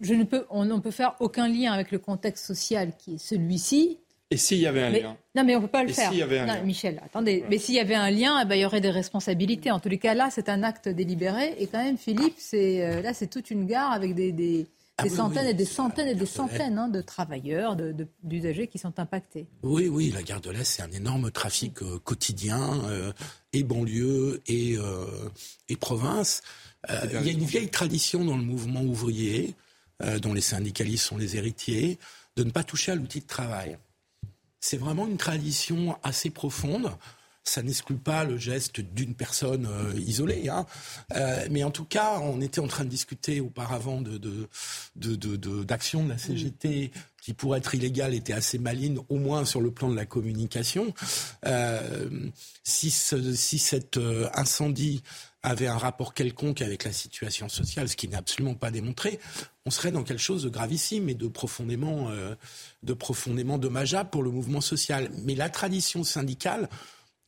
je 0.00 0.14
ne 0.14 0.24
peux, 0.24 0.46
on 0.50 0.64
ne 0.64 0.78
peut 0.78 0.90
faire 0.90 1.14
aucun 1.20 1.48
lien 1.48 1.72
avec 1.72 1.90
le 1.90 1.98
contexte 1.98 2.44
social 2.46 2.92
qui 2.96 3.14
est 3.14 3.18
celui-ci. 3.18 3.98
Et 4.30 4.36
s'il 4.38 4.58
y 4.58 4.66
avait 4.66 4.82
un 4.82 4.90
lien 4.90 5.16
Non, 5.34 5.44
mais 5.44 5.54
on 5.56 5.60
ne 5.60 5.66
peut 5.66 5.70
pas 5.70 5.84
le 5.84 5.90
Et 5.90 5.92
faire. 5.92 6.08
s'il 6.08 6.18
y 6.18 6.22
avait 6.22 6.38
un 6.38 6.46
non, 6.46 6.54
lien 6.54 6.62
Michel, 6.62 7.00
attendez. 7.04 7.44
Mais 7.50 7.58
s'il 7.58 7.74
y 7.74 7.80
avait 7.80 7.94
un 7.94 8.10
lien, 8.10 8.40
eh 8.42 8.46
ben, 8.46 8.54
il 8.54 8.62
y 8.62 8.64
aurait 8.64 8.80
des 8.80 8.90
responsabilités. 8.90 9.70
En 9.70 9.78
tous 9.78 9.90
les 9.90 9.98
cas, 9.98 10.14
là, 10.14 10.28
c'est 10.30 10.48
un 10.48 10.62
acte 10.62 10.88
délibéré. 10.88 11.54
Et 11.58 11.66
quand 11.66 11.82
même, 11.84 11.98
Philippe, 11.98 12.36
c'est 12.38 12.82
euh, 12.82 13.02
là, 13.02 13.12
c'est 13.12 13.26
toute 13.26 13.50
une 13.50 13.66
gare 13.66 13.92
avec 13.92 14.14
des, 14.14 14.32
des, 14.32 14.66
Ah 14.96 15.02
des 15.02 15.10
oui, 15.10 15.16
centaines 15.16 15.44
oui, 15.44 15.50
et 15.50 15.54
des 15.54 15.64
centaines 15.66 16.08
et 16.08 16.14
des 16.14 16.24
centaines 16.24 16.78
hein, 16.78 16.88
de 16.88 17.02
travailleurs, 17.02 17.76
de- 17.76 17.92
de- 17.92 18.06
d'usagers 18.22 18.68
qui 18.68 18.78
sont 18.78 18.98
impactés. 18.98 19.46
Oui, 19.62 19.88
oui, 19.88 20.10
la 20.14 20.22
gare 20.22 20.40
de 20.40 20.48
l'Est, 20.50 20.64
c'est 20.64 20.82
un 20.82 20.90
énorme 20.92 21.30
trafic 21.30 21.82
euh, 21.82 21.98
quotidien, 21.98 22.80
euh, 22.86 23.12
et 23.52 23.64
banlieue, 23.64 24.40
et, 24.46 24.78
euh, 24.78 25.04
et 25.68 25.76
province. 25.76 26.40
Euh, 26.90 27.00
il 27.04 27.26
y 27.26 27.28
a 27.30 27.32
une 27.32 27.44
vieille 27.44 27.68
tradition 27.70 28.24
dans 28.24 28.36
le 28.36 28.42
mouvement 28.42 28.82
ouvrier, 28.82 29.54
euh, 30.02 30.18
dont 30.18 30.34
les 30.34 30.40
syndicalistes 30.40 31.04
sont 31.06 31.16
les 31.16 31.36
héritiers, 31.36 31.98
de 32.36 32.44
ne 32.44 32.50
pas 32.50 32.64
toucher 32.64 32.92
à 32.92 32.94
l'outil 32.94 33.20
de 33.20 33.26
travail. 33.26 33.78
C'est 34.60 34.76
vraiment 34.78 35.06
une 35.06 35.16
tradition 35.16 35.96
assez 36.02 36.30
profonde. 36.30 36.90
Ça 37.44 37.60
n'exclut 37.62 37.96
pas 37.96 38.22
le 38.22 38.38
geste 38.38 38.80
d'une 38.80 39.14
personne 39.16 39.66
euh, 39.66 39.92
isolée, 39.98 40.48
hein. 40.48 40.64
Euh, 41.16 41.44
mais 41.50 41.64
en 41.64 41.72
tout 41.72 41.84
cas, 41.84 42.20
on 42.20 42.40
était 42.40 42.60
en 42.60 42.68
train 42.68 42.84
de 42.84 42.88
discuter 42.88 43.40
auparavant 43.40 44.00
de 44.00 44.16
de 44.16 44.48
de 44.94 45.16
de- 45.16 45.64
d'actions 45.64 46.06
la 46.06 46.18
CGT 46.18 46.92
qui, 47.20 47.34
pour 47.34 47.56
être 47.56 47.74
illégale, 47.74 48.14
était 48.14 48.32
assez 48.32 48.58
maligne, 48.58 48.98
au 49.08 49.16
moins 49.18 49.44
sur 49.44 49.60
le 49.60 49.72
plan 49.72 49.90
de 49.90 49.96
la 49.96 50.06
communication. 50.06 50.94
Euh, 51.44 52.08
si 52.62 52.90
ce, 52.90 53.34
si 53.34 53.58
cet 53.58 53.98
incendie 54.34 55.02
avait 55.42 55.66
un 55.66 55.76
rapport 55.76 56.14
quelconque 56.14 56.62
avec 56.62 56.84
la 56.84 56.92
situation 56.92 57.48
sociale, 57.48 57.88
ce 57.88 57.96
qui 57.96 58.08
n'est 58.08 58.16
absolument 58.16 58.54
pas 58.54 58.70
démontré, 58.70 59.18
on 59.66 59.70
serait 59.70 59.90
dans 59.90 60.04
quelque 60.04 60.20
chose 60.20 60.44
de 60.44 60.48
gravissime 60.48 61.08
et 61.08 61.14
de 61.14 61.26
profondément, 61.26 62.10
euh, 62.10 62.34
de 62.82 62.92
profondément 62.92 63.58
dommageable 63.58 64.10
pour 64.10 64.22
le 64.22 64.30
mouvement 64.30 64.60
social. 64.60 65.10
Mais 65.24 65.34
la 65.34 65.48
tradition 65.48 66.04
syndicale 66.04 66.68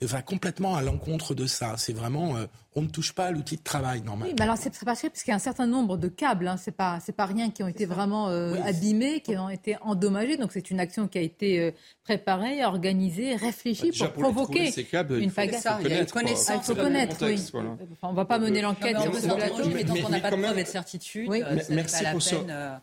va 0.06 0.22
complètement 0.22 0.74
à 0.76 0.82
l'encontre 0.82 1.34
de 1.34 1.46
ça. 1.46 1.74
C'est 1.76 1.92
vraiment, 1.92 2.36
euh, 2.36 2.46
on 2.76 2.82
ne 2.82 2.88
touche 2.88 3.12
pas 3.12 3.26
à 3.26 3.30
l'outil 3.30 3.56
de 3.56 3.62
travail 3.62 4.00
normalement. 4.02 4.26
Oui, 4.26 4.34
mais 4.38 4.42
alors 4.44 4.56
c'est 4.56 4.70
parce 4.84 5.00
que- 5.02 5.08
parce 5.08 5.22
qu'il 5.22 5.30
y 5.30 5.32
a 5.32 5.36
un 5.36 5.38
certain 5.40 5.66
nombre 5.66 5.96
de 5.96 6.08
câbles, 6.08 6.48
hein, 6.48 6.56
c'est 6.56 6.72
pas 6.76 6.98
c'est 7.04 7.12
pas 7.12 7.26
rien 7.26 7.50
qui 7.50 7.62
ont 7.62 7.68
été 7.68 7.86
vraiment 7.86 8.28
euh, 8.28 8.54
abîmés, 8.64 9.20
qui 9.20 9.36
ont 9.36 9.48
été 9.48 9.76
endommagés. 9.82 10.36
Donc 10.36 10.50
c'est 10.52 10.70
une 10.70 10.80
action 10.80 11.06
qui 11.08 11.18
a 11.18 11.20
été 11.20 11.60
euh, 11.60 11.70
préparée, 12.04 12.64
organisée, 12.64 13.36
réfléchie 13.36 13.90
Déjà, 13.90 14.08
pour 14.08 14.22
provoquer 14.24 14.70
ces 14.70 14.84
câbles, 14.84 15.14
il 15.18 15.24
une 15.24 15.30
faut- 15.30 15.36
pagaille. 15.36 15.56
il 15.56 15.62
faut 15.62 15.68
Il 15.80 15.86
une 15.86 16.06
connaître, 16.06 16.12
quoi. 16.12 16.22
Ah, 16.24 16.54
il 16.56 16.62
faut 16.62 16.74
connaître, 16.74 17.16
oui. 17.16 17.18
contexte, 17.30 17.50
voilà. 17.52 17.70
Enfin, 17.92 18.08
on 18.10 18.12
va 18.14 18.24
pas 18.24 18.38
mener 18.38 18.60
l'enquête 18.62 19.00
sur 19.00 19.14
ce 19.14 19.26
plateau. 19.28 19.68
mais 19.72 19.84
tant 19.84 19.94
qu'on 19.94 20.08
n'a 20.08 20.20
pas 20.20 20.30
de 20.30 20.36
preuve 20.42 20.58
et 20.58 20.64
de 20.64 20.68
certitude, 20.68 21.30
euh, 21.30 21.58
merci 21.70 22.04
pour 22.12 22.22
ça. 22.22 22.36
euh, 22.48 22.76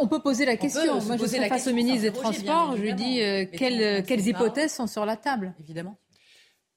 on 0.00 0.06
peut 0.08 0.20
poser 0.20 0.46
la 0.46 0.56
question. 0.56 1.00
Moi, 1.02 1.16
je 1.16 1.36
la 1.40 1.48
face 1.48 1.66
au 1.66 1.72
ministre 1.72 2.02
des 2.02 2.12
Transports. 2.12 2.76
Je 2.76 2.82
lui 2.82 2.94
dis 2.94 3.22
euh, 3.22 3.44
quelles, 3.52 4.26
hypothèses 4.26 4.72
sont 4.72 4.86
sur 4.86 5.04
la 5.04 5.16
table. 5.16 5.54
Évidemment. 5.60 5.96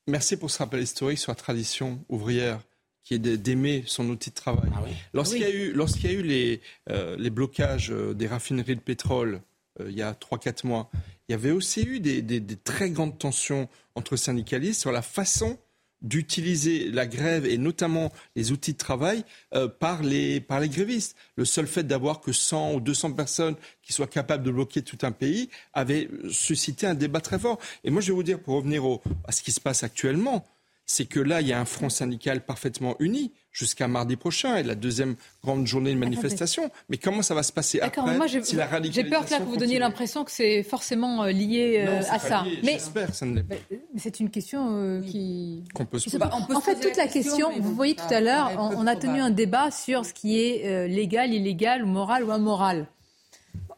Merci 0.08 0.38
pour 0.38 0.52
ce 0.52 0.58
rappel 0.60 0.82
historique 0.82 1.18
sur 1.20 1.32
la 1.32 1.36
tradition 1.36 2.04
ouvrière 2.10 2.60
qui 3.04 3.14
est 3.16 3.20
d'aimer 3.20 3.84
son 3.86 4.08
outil 4.10 4.30
de 4.30 4.36
travail. 4.36 4.70
Lorsqu'il 5.14 5.42
y 5.42 5.46
a 5.46 5.50
eu, 5.50 5.74
lorsqu'il 5.74 6.06
y 6.12 6.16
a 6.16 6.18
eu 6.18 6.24
les, 6.24 6.62
euh, 6.90 7.16
les 7.18 7.30
blocages 7.30 7.92
euh, 7.92 8.14
des 8.14 8.28
raffineries 8.28 8.76
de 8.78 8.82
pétrole 8.82 9.42
euh, 9.82 9.88
il 9.90 9.98
y 9.98 10.02
a 10.02 10.14
3-4 10.14 10.66
mois, 10.68 10.90
il 11.28 11.32
y 11.32 11.36
avait 11.36 11.52
aussi 11.52 11.82
eu 11.84 12.00
des, 12.00 12.22
des- 12.22 12.40
des 12.40 12.56
très 12.56 12.90
grandes 12.92 13.18
tensions 13.18 13.68
entre 13.96 14.16
syndicalistes 14.16 14.80
sur 14.82 14.92
la 14.92 15.02
façon 15.02 15.58
d'utiliser 16.04 16.92
la 16.92 17.08
grève 17.08 17.46
et 17.46 17.58
notamment 17.58 18.12
les 18.36 18.52
outils 18.52 18.74
de 18.74 18.78
travail 18.78 19.24
euh, 19.56 19.68
par, 19.68 20.04
les, 20.04 20.40
par 20.40 20.60
les 20.60 20.70
grévistes. 20.70 21.16
Le 21.36 21.46
seul 21.46 21.66
fait 21.66 21.84
d'avoir 21.84 22.22
que 22.22 22.32
100 22.32 22.76
ou 22.76 22.80
200 22.80 23.14
personnes 23.14 23.56
qui 23.82 23.94
soient 23.94 24.08
capables 24.08 24.44
de 24.44 24.52
bloquer 24.52 24.82
tout 24.82 24.98
un 25.02 25.12
pays 25.12 25.50
avait 25.74 26.10
suscité 26.30 26.86
un 26.86 26.94
débat 26.94 27.22
très 27.22 27.40
fort. 27.40 27.60
Et 27.84 27.90
moi, 27.90 28.02
je 28.02 28.08
vais 28.08 28.14
vous 28.14 28.24
dire, 28.24 28.40
pour 28.40 28.56
revenir 28.56 28.86
au, 28.86 29.02
à 29.26 29.32
ce 29.32 29.42
qui 29.42 29.52
se 29.52 29.60
passe 29.60 29.84
actuellement, 29.84 30.46
c'est 30.86 31.06
que 31.06 31.20
là, 31.20 31.42
il 31.42 31.48
y 31.48 31.54
a 31.54 31.60
un 31.60 31.66
front 31.66 31.90
syndical 31.90 32.46
parfaitement 32.46 32.96
uni 33.00 33.32
jusqu'à 33.52 33.88
mardi 33.88 34.16
prochain 34.16 34.58
et 34.58 34.64
la 34.64 34.76
deuxième 34.76 35.16
grande 35.44 35.66
journée 35.68 35.94
de 35.94 36.00
manifestation. 36.00 36.70
Mais 36.90 36.98
comment 36.98 37.22
ça 37.22 37.36
va 37.36 37.44
se 37.44 37.54
passer 37.54 37.80
D'accord, 37.80 38.06
après 38.06 38.18
moi 38.18 38.28
j'ai 38.28 38.44
si 38.44 38.56
la 38.56 38.68
j'ai 38.82 39.04
peur 39.04 39.26
que 39.26 39.32
là 39.32 39.38
que 39.40 39.44
vous 39.44 39.58
donniez 39.58 39.80
l'impression 39.80 40.24
que 40.24 40.32
c'est 40.32 40.64
forcément 40.64 41.24
euh, 41.24 41.32
lié 41.32 41.86
euh, 41.88 41.96
Non, 41.96 42.02
c'est 42.02 42.10
à 42.10 42.14
pas 42.14 42.20
ça. 42.20 42.44
lié, 42.44 42.60
Mais 42.64 42.72
J'espère 42.74 43.08
que 43.12 43.16
ça 43.16 43.26
ne 43.28 43.36
l'est 43.36 43.44
pas. 43.44 43.56
mais 43.70 44.00
c'est 44.00 44.20
une 44.20 44.30
question 44.32 44.78
euh, 44.78 45.02
qui. 45.02 45.64
Qu'on 45.74 45.86
peut 45.86 46.00
se 46.00 46.06
poser. 46.06 46.18
peut 46.18 46.26
en 46.56 46.60
se 46.60 46.66
fait, 46.66 46.80
toute 46.80 46.98
la 46.98 47.08
question, 47.08 47.52
vous 47.60 47.76
voyez 47.76 47.96
tout 47.96 48.04
à 48.14 48.20
l'heure, 48.20 48.52
on, 48.58 48.88
a 48.88 48.96
tenu 48.96 49.20
un 49.22 49.30
débat 49.30 49.70
sur 49.72 50.06
ce 50.06 50.14
qui 50.14 50.40
est 50.40 50.66
euh, 50.66 50.88
légal, 50.88 51.34
illégal, 51.34 51.86
moral 51.86 52.24
ou 52.24 52.34
immoral. 52.34 52.88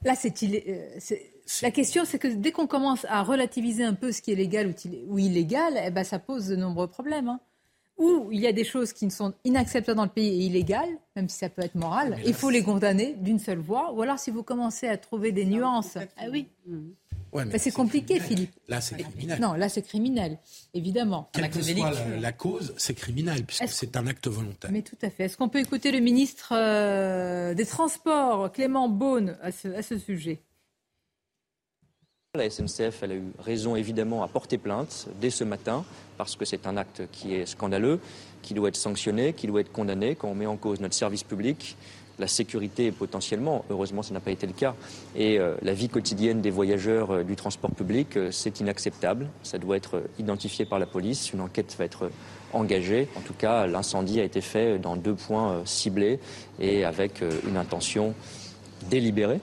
Là, 0.03 0.15
c'est 0.15 0.41
illé- 0.41 0.63
euh, 0.69 0.87
c'est- 0.99 1.31
la 1.62 1.71
question, 1.71 2.05
c'est 2.05 2.19
que 2.19 2.27
dès 2.27 2.51
qu'on 2.51 2.67
commence 2.67 3.05
à 3.10 3.21
relativiser 3.23 3.84
un 3.84 3.93
peu 3.93 4.12
ce 4.12 4.21
qui 4.21 4.31
est 4.31 4.36
légal 4.36 4.67
ou, 4.67 4.73
il- 4.86 5.03
ou 5.08 5.19
illégal, 5.19 5.79
eh 5.86 5.91
ben, 5.91 6.03
ça 6.03 6.19
pose 6.19 6.47
de 6.47 6.55
nombreux 6.55 6.88
problèmes. 6.88 7.29
hein. 7.29 7.39
Ou 7.97 8.27
il 8.31 8.41
y 8.41 8.47
a 8.47 8.51
des 8.51 8.65
choses 8.65 8.91
qui 8.91 9.05
ne 9.05 9.12
sont 9.12 9.34
inacceptables 9.45 9.95
dans 9.95 10.03
le 10.03 10.10
pays 10.10 10.27
et 10.43 10.45
illégales, 10.47 10.89
même 11.15 11.29
si 11.29 11.38
ça 11.38 11.47
peut 11.47 11.62
être 11.62 11.75
moral, 11.75 12.17
il 12.25 12.34
faut 12.34 12.49
les 12.49 12.62
condamner 12.62 13.13
d'une 13.13 13.39
seule 13.39 13.60
voix. 13.60 13.93
Ou 13.93 14.01
alors, 14.01 14.19
si 14.19 14.31
vous 14.31 14.43
commencez 14.43 14.88
à 14.89 14.97
trouver 14.97 15.31
des 15.31 15.45
nuances, 15.45 15.97
ah 16.17 16.25
oui, 16.31 16.47
Ouais, 17.31 17.43
Ben, 17.43 17.58
c'est 17.60 17.71
compliqué, 17.71 18.19
Philippe. 18.21 18.51
Là, 18.69 18.79
c'est 18.79 18.95
criminel. 18.95 19.41
Non, 19.41 19.53
là, 19.53 19.67
c'est 19.67 19.81
criminel, 19.81 20.38
évidemment. 20.73 21.29
Quelle 21.34 21.49
que 21.49 21.62
soit 21.62 21.91
la, 21.91 22.17
la 22.17 22.31
cause, 22.31 22.73
c'est 22.77 22.93
criminel, 22.93 23.43
puisque 23.45 23.67
c'est 23.67 23.97
un 23.97 24.08
acte 24.08 24.27
volontaire. 24.27 24.71
Mais 24.71 24.81
tout 24.84 24.95
à 25.01 25.10
fait. 25.10 25.25
Est-ce 25.25 25.36
qu'on 25.36 25.49
peut 25.49 25.60
écouter 25.60 25.91
le 25.91 25.99
ministre 25.99 26.53
euh, 26.55 27.53
des 27.53 27.65
Transports, 27.65 28.51
Clément 28.53 28.88
Beaune, 28.88 29.38
à 29.41 29.51
ce, 29.51 29.67
à 29.67 29.81
ce 29.81 29.97
sujet? 29.97 30.39
La 32.35 32.49
SNCF, 32.49 33.03
a 33.03 33.07
eu 33.07 33.23
raison 33.39 33.75
évidemment 33.75 34.23
à 34.23 34.27
porter 34.27 34.57
plainte 34.57 35.07
dès 35.21 35.29
ce 35.29 35.43
matin, 35.43 35.85
parce 36.17 36.35
que 36.35 36.43
c'est 36.43 36.67
un 36.67 36.75
acte 36.75 37.03
qui 37.11 37.33
est 37.33 37.45
scandaleux, 37.45 37.99
qui 38.41 38.53
doit 38.53 38.69
être 38.69 38.75
sanctionné, 38.75 39.33
qui 39.33 39.47
doit 39.47 39.61
être 39.61 39.71
condamné 39.71 40.15
quand 40.15 40.27
on 40.27 40.35
met 40.35 40.45
en 40.45 40.57
cause 40.57 40.81
notre 40.81 40.95
service 40.95 41.23
public, 41.23 41.77
la 42.19 42.27
sécurité 42.27 42.91
potentiellement, 42.91 43.65
heureusement 43.69 44.01
ça 44.01 44.13
n'a 44.13 44.19
pas 44.19 44.31
été 44.31 44.47
le 44.47 44.53
cas, 44.53 44.75
et 45.15 45.39
euh, 45.39 45.55
la 45.61 45.73
vie 45.73 45.89
quotidienne 45.89 46.41
des 46.41 46.49
voyageurs 46.49 47.11
euh, 47.11 47.23
du 47.23 47.35
transport 47.35 47.71
public, 47.71 48.17
euh, 48.17 48.31
c'est 48.31 48.59
inacceptable. 48.59 49.27
Ça 49.43 49.57
doit 49.57 49.77
être 49.77 50.03
identifié 50.19 50.65
par 50.65 50.79
la 50.79 50.85
police, 50.85 51.33
une 51.33 51.41
enquête 51.41 51.75
va 51.77 51.85
être 51.85 52.09
engagée. 52.53 53.07
En 53.15 53.21
tout 53.21 53.33
cas, 53.33 53.67
l'incendie 53.67 54.19
a 54.19 54.23
été 54.23 54.41
fait 54.41 54.77
dans 54.79 54.95
deux 54.95 55.15
points 55.15 55.61
ciblés 55.65 56.19
et 56.59 56.85
avec 56.85 57.21
une 57.47 57.57
intention 57.57 58.13
délibérée 58.89 59.39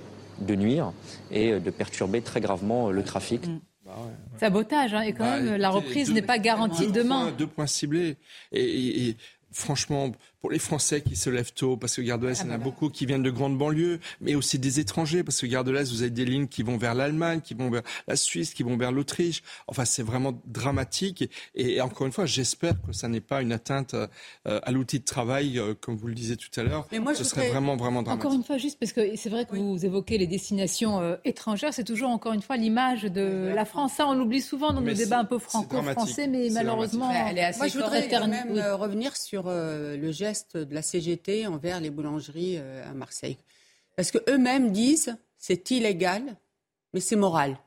de 0.47 0.55
nuire 0.55 0.93
et 1.31 1.59
de 1.59 1.71
perturber 1.71 2.21
très 2.21 2.41
gravement 2.41 2.91
le 2.91 3.03
trafic. 3.03 3.47
Mm. 3.47 3.61
Bah 3.85 3.97
Sabotage, 4.39 4.95
hein, 4.95 5.01
et 5.01 5.13
quand 5.13 5.25
bah, 5.25 5.41
même, 5.41 5.57
la 5.57 5.71
reprise 5.71 6.13
n'est 6.13 6.23
pas 6.23 6.39
garantie 6.39 6.87
demain. 6.87 7.33
deux 7.37 7.49
points 7.49 7.67
ciblés. 7.67 8.17
et 8.53 9.17
franchement, 9.51 10.13
pour 10.43 10.51
les 10.51 10.59
Français 10.59 11.03
qui 11.03 11.15
se 11.15 11.31
lèvent 11.31 11.53
tôt, 11.53 11.77
parce 11.77 11.95
que 11.95 12.03
Gare 12.03 12.19
de 12.19 12.27
l'Est, 12.27 12.43
il 12.43 12.49
y 12.49 12.51
en 12.51 12.55
a 12.55 12.59
beaucoup 12.59 12.91
qui 12.91 13.07
viennent 13.07 13.23
de 13.23 13.31
grandes 13.31 13.57
banlieues, 13.57 14.01
mais 14.21 14.35
aussi 14.35 14.59
des 14.59 14.81
étrangers, 14.81 15.23
parce 15.23 15.41
que 15.41 15.47
Gare 15.47 15.63
de 15.63 15.71
l'Est, 15.71 15.89
vous 15.89 16.03
avez 16.03 16.11
des 16.11 16.25
lignes 16.25 16.49
qui 16.49 16.65
vont 16.65 16.77
vers 16.77 16.97
l'Allemagne, 16.97 17.41
qui 17.41 17.55
vont 17.55 17.71
vers 17.71 17.83
la 18.09 18.17
Suisse, 18.17 18.53
qui 18.53 18.65
vont 18.65 18.77
vers 18.77 18.91
l'Autriche. 18.91 19.45
Enfin, 19.69 19.85
c'est 19.85 20.03
vraiment 20.03 20.37
dramatique. 20.47 21.31
Et, 21.55 21.81
encore 21.81 22.09
une 22.09 22.13
fois, 22.13 22.27
j'espère 22.27 22.75
que 22.83 22.93
ça 22.93 23.07
n'est 23.07 23.21
pas 23.21 23.41
une 23.41 23.53
atteinte 23.53 23.95
euh, 23.95 24.09
à 24.45 24.73
l'outil 24.73 24.99
de 24.99 25.05
travail, 25.05 25.61
euh, 25.61 25.75
comme 25.81 25.97
vous 25.97 26.09
le 26.09 26.15
disiez 26.15 26.37
tout 26.37 26.49
à 26.59 26.65
l'heure. 26.65 26.89
Mais 26.91 26.99
moi, 26.99 27.15
ce 27.15 27.23
serait 27.23 27.51
vraiment, 27.51 27.77
vraiment 27.77 28.03
dramatique. 28.03 28.27
Encore 28.27 28.37
une 28.37 28.43
fois, 28.43 28.59
juste 28.59 28.81
parce 28.81 28.93
que 28.93 29.15
c'est 29.15 29.31
vrai 29.31 29.45
que 29.45 29.55
vous 29.55 29.87
évoquez 29.87 30.19
les 30.19 30.27
destinations 30.27 31.01
euh, 31.01 31.15
étrangères, 31.25 31.73
c'est 31.73 31.85
toujours, 31.85 32.11
encore 32.11 32.33
une 32.33 32.43
fois, 32.43 32.57
l'image 32.57 33.05
de 33.05 33.53
la 33.55 33.65
France. 33.65 33.93
Ça, 33.93 34.09
on 34.09 34.15
l'oublie 34.15 34.41
souvent 34.41 34.73
dans 34.73 34.81
nos 34.81 34.93
débats 34.93 35.21
un 35.21 35.25
peu 35.25 35.39
franco-français, 35.39 36.27
mais 36.27 36.49
malheureusement... 36.51 37.07
moi, 37.07 37.69
je 37.69 37.79
voudrais 37.79 38.09
quand 38.09 38.27
même 38.27 38.59
revenir 38.75 39.17
sur 39.17 39.45
le 39.47 40.11
geste 40.11 40.32
de 40.55 40.75
la 40.75 40.83
CGT 40.83 41.47
envers 41.47 41.81
les 41.81 41.91
boulangeries 41.91 42.57
euh, 42.59 42.89
à 42.89 42.93
Marseille. 42.95 43.39
Parce 43.97 44.11
qu'eux-mêmes 44.11 44.73
disent 44.73 45.17
c'est 45.39 45.71
illégal, 45.71 46.37
mais 46.93 47.01
c'est 47.01 47.17
moral. 47.17 47.59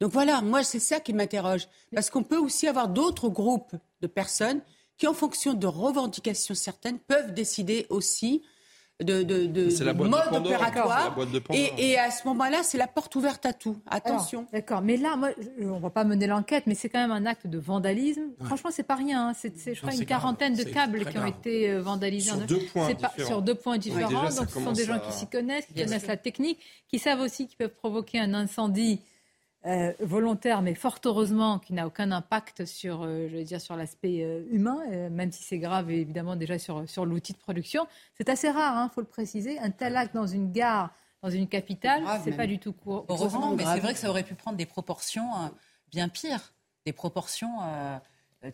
Donc 0.00 0.12
voilà, 0.12 0.40
moi 0.40 0.62
c'est 0.62 0.80
ça 0.80 1.00
qui 1.00 1.12
m'interroge. 1.12 1.68
Parce 1.94 2.10
qu'on 2.10 2.22
peut 2.22 2.38
aussi 2.38 2.66
avoir 2.66 2.88
d'autres 2.88 3.28
groupes 3.28 3.74
de 4.00 4.06
personnes 4.06 4.60
qui, 4.96 5.06
en 5.06 5.14
fonction 5.14 5.54
de 5.54 5.66
revendications 5.66 6.54
certaines, 6.54 6.98
peuvent 6.98 7.34
décider 7.34 7.86
aussi 7.88 8.42
de, 9.00 9.22
de, 9.22 9.46
de, 9.46 9.92
mode 9.92 10.20
opératoire. 10.32 11.16
Et, 11.52 11.90
et, 11.90 11.98
à 11.98 12.10
ce 12.10 12.26
moment-là, 12.28 12.62
c'est 12.62 12.78
la 12.78 12.86
porte 12.86 13.14
ouverte 13.16 13.46
à 13.46 13.52
tout. 13.52 13.78
Attention. 13.86 14.46
D'accord. 14.52 14.82
Mais 14.82 14.96
là, 14.96 15.16
moi, 15.16 15.30
on 15.60 15.76
ne 15.76 15.80
va 15.80 15.90
pas 15.90 16.04
mener 16.04 16.26
l'enquête, 16.26 16.64
mais 16.66 16.74
c'est 16.74 16.88
quand 16.88 17.00
même 17.00 17.12
un 17.12 17.26
acte 17.26 17.46
de 17.46 17.58
vandalisme. 17.58 18.22
Franchement, 18.44 18.70
c'est 18.72 18.82
pas 18.82 18.96
rien. 18.96 19.28
Hein. 19.28 19.32
C'est, 19.34 19.74
je 19.74 19.80
crois, 19.80 19.94
une 19.94 20.06
quarantaine 20.06 20.54
de 20.54 20.64
câbles 20.64 21.04
qui 21.06 21.18
ont 21.18 21.26
été 21.26 21.70
euh, 21.70 21.82
vandalisés. 21.82 22.30
Sur, 22.30 22.38
deux 22.46 22.60
points 22.72 22.94
pas, 22.94 23.12
sur 23.24 23.42
deux 23.42 23.54
points 23.54 23.78
différents. 23.78 24.24
Donc, 24.30 24.50
ce 24.50 24.60
sont 24.60 24.72
des 24.72 24.84
gens 24.84 24.98
qui 24.98 25.12
s'y 25.12 25.26
connaissent, 25.26 25.66
qui 25.66 25.74
connaissent 25.74 26.06
la 26.06 26.16
technique, 26.16 26.58
qui 26.88 26.98
savent 26.98 27.20
aussi 27.20 27.46
qu'ils 27.46 27.56
peuvent 27.56 27.74
provoquer 27.74 28.18
un 28.18 28.34
incendie 28.34 29.00
euh, 29.66 29.92
volontaire, 30.00 30.62
mais 30.62 30.74
fort 30.74 30.98
heureusement 31.04 31.58
qui 31.58 31.72
n'a 31.74 31.86
aucun 31.86 32.12
impact 32.12 32.64
sur, 32.64 33.02
euh, 33.02 33.28
je 33.30 33.36
veux 33.36 33.44
dire, 33.44 33.60
sur 33.60 33.76
l'aspect 33.76 34.22
euh, 34.22 34.42
humain, 34.50 34.78
même 35.10 35.32
si 35.32 35.42
c'est 35.42 35.58
grave 35.58 35.90
évidemment 35.90 36.36
déjà 36.36 36.58
sur, 36.58 36.88
sur 36.88 37.04
l'outil 37.04 37.32
de 37.32 37.38
production. 37.38 37.86
C'est 38.14 38.28
assez 38.28 38.50
rare, 38.50 38.74
il 38.74 38.78
hein, 38.78 38.90
faut 38.94 39.00
le 39.00 39.06
préciser. 39.06 39.58
Un 39.58 39.70
tel 39.70 39.96
acte 39.96 40.14
dans 40.14 40.26
une 40.26 40.50
gare, 40.50 40.94
dans 41.22 41.30
une 41.30 41.46
capitale, 41.46 42.04
c'est 42.24 42.36
pas 42.36 42.46
du 42.46 42.58
tout 42.58 42.72
courant. 42.72 43.04
Heureusement, 43.08 43.54
mais 43.54 43.64
c'est 43.64 43.80
vrai 43.80 43.92
que 43.92 43.98
ça 43.98 44.08
aurait 44.08 44.22
pu 44.22 44.34
prendre 44.34 44.56
des 44.56 44.66
proportions 44.66 45.28
bien 45.90 46.08
pires, 46.08 46.52
des 46.86 46.92
proportions 46.92 47.60
euh, 47.62 47.98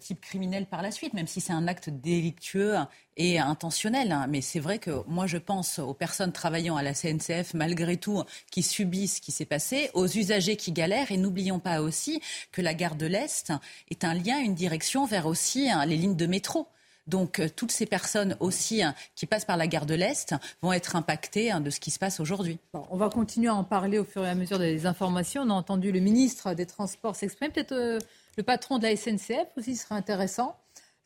type 0.00 0.20
criminel 0.20 0.66
par 0.66 0.82
la 0.82 0.90
suite, 0.90 1.14
même 1.14 1.26
si 1.26 1.40
c'est 1.40 1.52
un 1.52 1.68
acte 1.68 1.90
délictueux 1.90 2.74
et 3.16 3.38
intentionnel. 3.38 4.12
Hein. 4.12 4.26
Mais 4.28 4.40
c'est 4.40 4.58
vrai 4.58 4.78
que 4.78 5.02
moi, 5.06 5.26
je 5.26 5.38
pense 5.38 5.78
aux 5.78 5.94
personnes 5.94 6.32
travaillant 6.32 6.76
à 6.76 6.82
la 6.82 6.92
CNCF, 6.92 7.54
malgré 7.54 7.96
tout, 7.96 8.22
qui 8.50 8.62
subissent 8.62 9.16
ce 9.16 9.20
qui 9.20 9.32
s'est 9.32 9.44
passé, 9.44 9.90
aux 9.94 10.08
usagers 10.08 10.56
qui 10.56 10.72
galèrent. 10.72 11.12
Et 11.12 11.16
n'oublions 11.16 11.60
pas 11.60 11.80
aussi 11.80 12.20
que 12.52 12.62
la 12.62 12.74
gare 12.74 12.96
de 12.96 13.06
l'Est 13.06 13.52
est 13.90 14.04
un 14.04 14.14
lien, 14.14 14.38
une 14.38 14.54
direction 14.54 15.06
vers 15.06 15.26
aussi 15.26 15.70
hein, 15.70 15.84
les 15.86 15.96
lignes 15.96 16.16
de 16.16 16.26
métro. 16.26 16.68
Donc 17.06 17.38
euh, 17.38 17.48
toutes 17.54 17.72
ces 17.72 17.86
personnes 17.86 18.36
aussi 18.40 18.82
hein, 18.82 18.94
qui 19.14 19.26
passent 19.26 19.44
par 19.44 19.56
la 19.56 19.66
gare 19.66 19.86
de 19.86 19.94
l'Est 19.94 20.34
vont 20.60 20.72
être 20.72 20.96
impactées 20.96 21.52
de 21.60 21.70
ce 21.70 21.80
qui 21.80 21.90
se 21.90 21.98
passe 21.98 22.20
aujourd'hui. 22.20 22.58
on 22.72 22.96
va 22.96 23.08
continuer 23.08 23.48
à 23.48 23.54
en 23.54 23.64
parler 23.64 23.98
au 23.98 24.04
fur 24.04 24.24
et 24.24 24.28
à 24.28 24.34
mesure 24.34 24.58
des 24.58 24.86
informations. 24.86 25.42
On 25.42 25.50
a 25.50 25.54
entendu 25.54 25.92
le 25.92 26.00
ministre 26.00 26.54
des 26.54 26.66
Transports 26.66 27.14
s'exprimer. 27.14 27.52
Peut-être 27.52 27.72
euh, 27.72 27.98
le 28.36 28.42
patron 28.42 28.78
de 28.78 28.84
la 28.84 28.96
SNCF 28.96 29.48
aussi 29.56 29.76
sera 29.76 29.96
intéressant. 29.96 30.56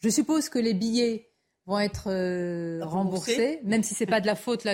Je 0.03 0.09
suppose 0.09 0.49
que 0.49 0.59
les 0.59 0.75
billets 0.75 1.31
vont 1.67 1.79
être 1.79 2.09
euh, 2.11 2.81
remboursés, 2.83 3.61
même 3.65 3.83
si 3.83 3.95
ce 3.95 4.05
n'est 4.05 4.11
pas 4.11 4.21
de 4.21 4.27
la 4.27 4.35
faute, 4.35 4.67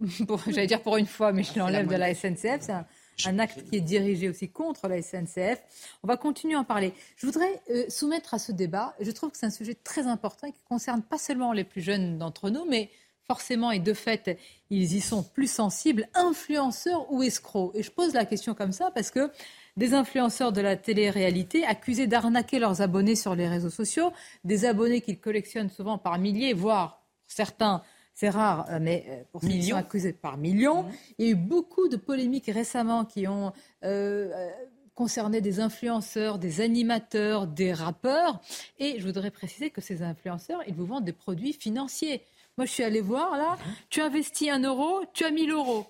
j'allais 0.46 0.66
dire 0.66 0.82
pour 0.82 0.96
une 0.96 1.06
fois, 1.06 1.32
mais 1.32 1.42
je 1.42 1.58
l'enlève 1.58 1.86
de 1.86 1.96
la 1.96 2.14
SNCF. 2.14 2.60
C'est 2.60 3.28
un, 3.28 3.38
acte 3.40 3.68
qui 3.68 3.76
est 3.76 3.80
dirigé 3.80 4.28
aussi 4.28 4.48
contre 4.48 4.86
la 4.86 5.02
SNCF. 5.02 5.60
On 6.04 6.06
va 6.06 6.16
continuer 6.16 6.54
à 6.54 6.60
en 6.60 6.64
parler. 6.64 6.94
Je 7.16 7.26
voudrais 7.26 7.60
euh, 7.70 7.84
soumettre 7.88 8.34
à 8.34 8.38
ce 8.38 8.52
débat, 8.52 8.94
je 9.00 9.10
trouve 9.10 9.32
que 9.32 9.36
c'est 9.36 9.46
un 9.46 9.50
sujet 9.50 9.74
très 9.74 10.06
important 10.06 10.50
qui 10.50 10.62
concerne 10.68 11.02
pas 11.02 11.18
seulement 11.18 11.52
les 11.52 11.64
plus 11.64 11.80
jeunes 11.80 12.18
d'entre 12.18 12.48
nous, 12.48 12.64
mais 12.64 12.90
forcément 13.26 13.70
et 13.70 13.78
de 13.78 13.92
fait, 13.92 14.38
ils 14.70 14.94
y 14.94 15.00
sont 15.00 15.22
plus 15.22 15.50
sensibles, 15.50 16.08
influenceurs 16.14 17.12
ou 17.12 17.22
escrocs. 17.22 17.72
Et 17.74 17.82
je 17.82 17.90
pose 17.90 18.14
la 18.14 18.24
question 18.24 18.54
comme 18.54 18.72
ça 18.72 18.90
parce 18.94 19.10
que 19.10 19.30
des 19.78 19.94
influenceurs 19.94 20.52
de 20.52 20.60
la 20.60 20.76
télé-réalité 20.76 21.64
accusés 21.64 22.06
d'arnaquer 22.06 22.58
leurs 22.58 22.82
abonnés 22.82 23.14
sur 23.14 23.34
les 23.34 23.48
réseaux 23.48 23.70
sociaux, 23.70 24.12
des 24.44 24.64
abonnés 24.64 25.00
qu'ils 25.00 25.20
collectionnent 25.20 25.70
souvent 25.70 25.96
par 25.96 26.18
milliers, 26.18 26.52
voire 26.52 27.06
certains 27.28 27.82
c'est 28.18 28.30
rare, 28.30 28.66
euh, 28.68 28.80
mais 28.82 29.04
euh, 29.08 29.22
pour 29.30 29.42
ceux 29.42 29.48
qui 29.48 29.62
sont 29.62 29.76
accusés 29.76 30.12
par 30.12 30.38
millions. 30.38 30.82
Mmh. 30.82 30.92
Il 31.18 31.26
y 31.26 31.28
a 31.28 31.32
eu 31.32 31.36
beaucoup 31.36 31.86
de 31.86 31.96
polémiques 31.96 32.50
récemment 32.52 33.04
qui 33.04 33.28
ont 33.28 33.52
euh, 33.84 34.50
concerné 34.96 35.40
des 35.40 35.60
influenceurs, 35.60 36.40
des 36.40 36.60
animateurs, 36.60 37.46
des 37.46 37.72
rappeurs. 37.72 38.40
Et 38.80 38.98
je 38.98 39.06
voudrais 39.06 39.30
préciser 39.30 39.70
que 39.70 39.80
ces 39.80 40.02
influenceurs, 40.02 40.62
ils 40.66 40.74
vous 40.74 40.84
vendent 40.84 41.04
des 41.04 41.12
produits 41.12 41.52
financiers. 41.52 42.22
Moi, 42.56 42.66
je 42.66 42.72
suis 42.72 42.82
allé 42.82 43.00
voir 43.00 43.36
là, 43.36 43.54
mmh. 43.54 43.70
tu 43.88 44.00
investis 44.00 44.50
un 44.50 44.64
euro, 44.64 45.04
tu 45.14 45.24
as 45.24 45.30
1000 45.30 45.52
euros. 45.52 45.86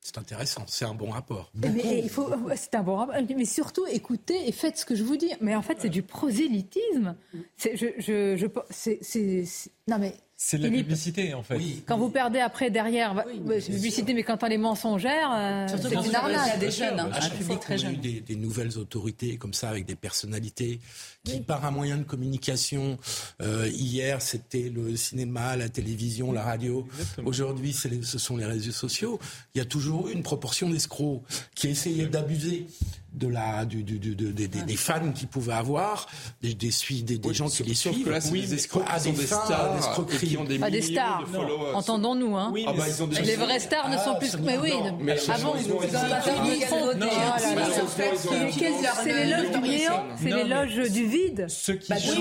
C'est 0.00 0.16
intéressant, 0.16 0.64
c'est 0.66 0.86
un 0.86 0.94
bon 0.94 1.10
rapport. 1.10 1.50
Mais, 1.54 2.00
il 2.02 2.08
faut, 2.08 2.32
c'est 2.56 2.74
un 2.74 2.82
bon 2.82 2.96
rapport. 2.96 3.16
Mais 3.36 3.44
surtout, 3.44 3.84
écoutez 3.86 4.48
et 4.48 4.52
faites 4.52 4.78
ce 4.78 4.86
que 4.86 4.94
je 4.94 5.04
vous 5.04 5.16
dis. 5.16 5.30
Mais 5.40 5.54
en 5.54 5.62
fait, 5.62 5.76
c'est 5.80 5.90
du 5.90 6.02
prosélytisme. 6.02 7.16
C'est, 7.56 7.76
je, 7.76 7.86
je, 7.98 8.36
je, 8.36 8.46
c'est, 8.70 8.98
c'est, 9.02 9.44
non 9.88 9.98
mais 9.98 10.14
c'est 10.42 10.56
de 10.56 10.62
la 10.62 10.70
publicité, 10.70 11.34
en 11.34 11.42
fait. 11.42 11.58
Quand 11.84 11.98
vous 11.98 12.08
perdez 12.08 12.38
après 12.38 12.70
derrière, 12.70 13.14
c'est 13.60 13.72
publicité, 13.72 14.14
mais 14.14 14.22
quand 14.22 14.42
on 14.42 14.46
est 14.46 14.56
mensongère, 14.56 15.30
euh, 15.34 15.66
c'est 15.68 15.92
une 15.92 16.14
arnaque. 16.14 16.58
des 16.58 16.70
jeunes, 16.70 16.98
hein, 16.98 17.10
un 17.12 17.28
public 17.28 17.60
très 17.60 17.76
jeune. 17.76 17.96
Des, 17.96 18.22
des 18.22 18.36
nouvelles 18.36 18.78
autorités 18.78 19.36
comme 19.36 19.52
ça, 19.52 19.68
avec 19.68 19.84
des 19.84 19.96
personnalités 19.96 20.80
qui, 21.24 21.40
par 21.40 21.66
un 21.66 21.70
moyen 21.70 21.98
de 21.98 22.04
communication, 22.04 22.98
euh, 23.42 23.68
hier 23.70 24.22
c'était 24.22 24.70
le 24.70 24.96
cinéma, 24.96 25.56
la 25.56 25.68
télévision, 25.68 26.32
la 26.32 26.42
radio. 26.42 26.88
Aujourd'hui, 27.22 27.74
ce 27.74 28.18
sont 28.18 28.38
les 28.38 28.46
réseaux 28.46 28.72
sociaux. 28.72 29.20
Il 29.54 29.58
y 29.58 29.60
a 29.60 29.66
toujours 29.66 30.08
eu 30.08 30.12
une 30.12 30.22
proportion 30.22 30.70
d'escrocs 30.70 31.20
qui 31.54 31.68
essayaient 31.68 32.06
d'abuser 32.06 32.66
de 33.12 33.28
la, 33.28 33.64
du, 33.64 33.82
du, 33.82 33.98
du, 33.98 34.14
des, 34.14 34.48
des, 34.48 34.76
fans 34.76 35.12
qu'ils 35.12 35.28
pouvaient 35.28 35.52
avoir, 35.52 36.06
des, 36.42 36.54
des, 36.54 36.70
des, 37.02 37.18
des 37.18 37.34
gens 37.34 37.48
qui 37.48 37.64
les 37.64 37.74
suivent. 37.74 38.04
Que 38.04 38.10
là, 38.10 38.20
oui, 38.30 38.42
des 38.42 38.54
escrocs 38.54 38.84
à 38.88 39.00
des, 39.00 39.14
stars, 39.14 39.72
des 39.72 39.78
escroqueries. 39.78 40.36
Ont 40.36 40.44
des 40.44 40.58
des 40.58 40.82
stars. 40.82 41.24
Entendons-nous, 41.74 42.36
hein. 42.36 42.50
Oui, 42.52 42.64
ah 42.66 42.72
bah, 42.72 42.84
les 43.22 43.36
vraies 43.36 43.60
stars 43.60 43.88
ne 43.88 43.98
sont 43.98 44.14
plus. 44.16 44.36
Mais 44.38 44.58
oui, 44.58 44.72
avant, 45.28 45.54
c'est 49.02 49.12
l'éloge 49.12 49.50
du 49.50 49.68
néant, 49.68 50.04
c'est 50.16 50.30
l'éloge 50.30 50.90
du 50.90 51.06
vide. 51.06 51.46
Ce 51.48 51.72
qui 51.72 51.92
change, 51.92 52.20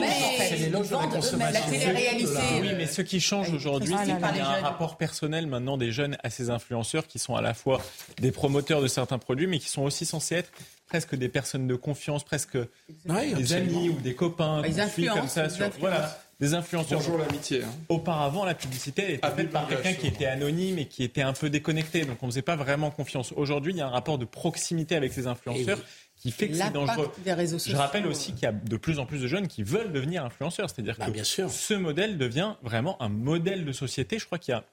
la 1.37 1.61
télé-réalité. 1.61 2.31
Oui, 2.61 2.69
mais 2.77 2.87
ce 2.87 3.01
qui 3.01 3.19
change 3.19 3.53
aujourd'hui, 3.53 3.93
c'est 3.97 4.15
qu'il 4.15 4.37
y 4.37 4.39
a 4.41 4.49
un 4.49 4.61
rapport 4.61 4.97
personnel 4.97 5.47
maintenant 5.47 5.77
des 5.77 5.91
jeunes 5.91 6.17
à 6.23 6.29
ces 6.29 6.49
influenceurs 6.49 7.07
qui 7.07 7.19
sont 7.19 7.35
à 7.35 7.41
la 7.41 7.53
fois 7.53 7.81
des 8.19 8.31
promoteurs 8.31 8.81
de 8.81 8.87
certains 8.87 9.19
produits, 9.19 9.47
mais 9.47 9.59
qui 9.59 9.69
sont 9.69 9.83
aussi 9.83 10.05
censés 10.05 10.35
être 10.35 10.51
presque 10.89 11.15
des 11.15 11.29
personnes 11.29 11.67
de 11.67 11.75
confiance, 11.75 12.23
presque 12.23 12.57
des 13.05 13.53
amis 13.53 13.89
ou 13.89 13.99
des 14.01 14.15
copains, 14.15 14.61
des 14.61 15.07
comme 15.07 15.27
ça, 15.27 15.47
voilà, 15.79 16.19
des 16.39 16.55
influenceurs. 16.55 16.99
Bonjour 16.99 17.19
l'amitié. 17.19 17.63
Hein. 17.63 17.69
Auparavant, 17.89 18.43
la 18.43 18.55
publicité 18.55 19.13
était 19.13 19.29
faite 19.29 19.51
par 19.51 19.67
quelqu'un 19.67 19.93
qui 19.93 20.07
était 20.07 20.25
anonyme 20.25 20.79
et 20.79 20.85
qui 20.85 21.03
était 21.03 21.21
un 21.21 21.33
peu 21.33 21.49
déconnecté, 21.49 22.05
donc 22.05 22.17
on 22.23 22.25
ne 22.25 22.31
faisait 22.31 22.41
pas 22.41 22.55
vraiment 22.55 22.89
confiance. 22.89 23.31
Aujourd'hui, 23.35 23.73
il 23.73 23.77
y 23.77 23.81
a 23.81 23.87
un 23.87 23.91
rapport 23.91 24.17
de 24.17 24.25
proximité 24.25 24.95
avec 24.95 25.13
ces 25.13 25.27
influenceurs. 25.27 25.79
Qui 26.17 26.31
fait 26.31 26.49
que 26.49 26.55
c'est 26.55 26.73
dangereux. 26.73 27.09
Je 27.25 27.75
rappelle 27.77 28.05
aussi 28.05 28.33
qu'il 28.33 28.43
y 28.43 28.45
a 28.45 28.51
de 28.51 28.75
plus 28.75 28.99
en 28.99 29.05
plus 29.05 29.21
de 29.21 29.27
jeunes 29.27 29.47
qui 29.47 29.63
veulent 29.63 29.93
devenir 29.93 30.25
influenceurs. 30.25 30.69
C'est-à-dire 30.69 30.97
bah, 30.99 31.05
que 31.11 31.23
ce 31.23 31.73
modèle 31.73 32.17
devient 32.17 32.55
vraiment 32.61 33.01
un 33.01 33.07
modèle 33.07 33.63
de 33.63 33.71
société. 33.71 34.19
Je 34.19 34.25
crois 34.25 34.37
qu'il 34.37 34.51
y 34.51 34.55
a 34.55 34.65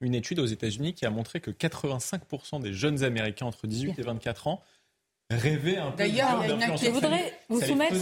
une 0.00 0.16
étude 0.16 0.40
aux 0.40 0.46
États-Unis 0.46 0.94
qui 0.94 1.06
a 1.06 1.10
montré 1.10 1.38
que 1.38 1.52
85% 1.52 2.60
des 2.62 2.72
jeunes 2.72 3.04
Américains 3.04 3.46
entre 3.46 3.68
18 3.68 3.96
et 3.96 4.02
24 4.02 4.48
ans 4.48 4.60
rêver 5.30 5.76
un 5.76 5.90
peu. 5.90 5.98
D'ailleurs, 5.98 6.42
je 6.76 6.90
voudrais 6.90 7.34
vous 7.48 7.60
soumettre 7.60 7.94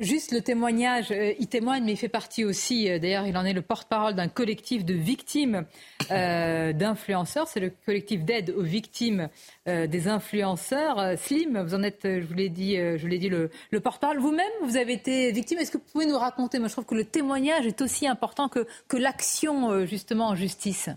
juste 0.00 0.32
le 0.32 0.40
témoignage. 0.40 1.12
Euh, 1.12 1.32
il 1.38 1.46
témoigne, 1.46 1.84
mais 1.84 1.92
il 1.92 1.96
fait 1.96 2.08
partie 2.08 2.44
aussi, 2.44 2.90
euh, 2.90 2.98
d'ailleurs, 2.98 3.26
il 3.26 3.36
en 3.36 3.44
est 3.44 3.52
le 3.52 3.62
porte-parole 3.62 4.14
d'un 4.14 4.26
collectif 4.26 4.84
de 4.84 4.94
victimes 4.94 5.66
euh, 6.10 6.72
d'influenceurs. 6.72 7.46
C'est 7.46 7.60
le 7.60 7.70
collectif 7.86 8.24
d'aide 8.24 8.50
aux 8.56 8.62
victimes 8.62 9.28
des 9.66 10.08
influenceurs. 10.08 11.18
Slim, 11.18 11.62
vous 11.62 11.74
en 11.74 11.82
êtes, 11.82 12.02
je 12.04 12.26
vous 12.26 12.34
l'ai 12.34 12.48
dit, 12.48 12.76
je 12.76 13.06
l'ai 13.06 13.18
dit, 13.18 13.28
le, 13.28 13.50
le 13.70 13.80
porte-parole. 13.80 14.18
Vous-même, 14.18 14.44
vous 14.62 14.76
avez 14.76 14.92
été 14.92 15.30
victime. 15.32 15.58
Est-ce 15.58 15.70
que 15.70 15.78
vous 15.78 15.84
pouvez 15.92 16.06
nous 16.06 16.18
raconter 16.18 16.58
Moi, 16.58 16.68
je 16.68 16.72
trouve 16.72 16.84
que 16.84 16.94
le 16.94 17.04
témoignage 17.04 17.66
est 17.66 17.80
aussi 17.80 18.06
important 18.06 18.48
que, 18.48 18.66
que 18.88 18.96
l'action, 18.96 19.86
justement, 19.86 20.28
en 20.28 20.34
justice? 20.34 20.90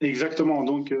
Exactement. 0.00 0.62
Donc, 0.64 0.92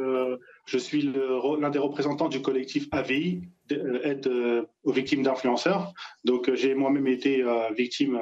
je 0.70 0.78
suis 0.78 1.02
l'un 1.02 1.70
des 1.70 1.80
représentants 1.80 2.28
du 2.28 2.42
collectif 2.42 2.86
AVI, 2.92 3.42
euh, 3.72 4.00
aide 4.04 4.26
euh, 4.28 4.62
aux 4.84 4.92
victimes 4.92 5.24
d'influenceurs. 5.24 5.92
Donc, 6.24 6.48
euh, 6.48 6.54
j'ai 6.54 6.74
moi-même 6.74 7.08
été 7.08 7.44
victime 7.76 8.20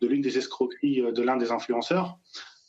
de 0.00 0.06
l'une 0.08 0.20
des 0.20 0.36
escroqueries 0.36 1.02
de 1.12 1.22
l'un 1.22 1.36
des 1.36 1.52
influenceurs. 1.52 2.18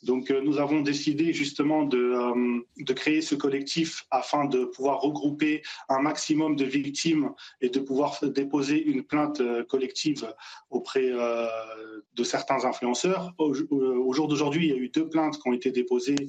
Donc, 0.04 0.30
nous 0.30 0.58
avons 0.58 0.82
décidé 0.82 1.32
justement 1.32 1.82
de, 1.82 2.92
créer 2.94 3.20
ce 3.20 3.34
collectif 3.34 4.04
afin 4.12 4.44
de 4.44 4.64
pouvoir 4.64 5.00
regrouper 5.00 5.62
un 5.88 6.00
maximum 6.00 6.54
de 6.54 6.64
victimes 6.64 7.32
et 7.60 7.68
de 7.68 7.80
pouvoir 7.80 8.16
déposer 8.22 8.80
une 8.80 9.02
plainte 9.02 9.42
collective 9.66 10.32
auprès 10.70 11.10
de 11.10 12.22
certains 12.22 12.64
influenceurs. 12.64 13.32
Au, 13.38 14.12
jour 14.12 14.28
d'aujourd'hui, 14.28 14.68
il 14.68 14.70
y 14.70 14.74
a 14.74 14.76
eu 14.76 14.88
deux 14.88 15.08
plaintes 15.08 15.36
qui 15.40 15.48
ont 15.48 15.52
été 15.52 15.72
déposées 15.72 16.28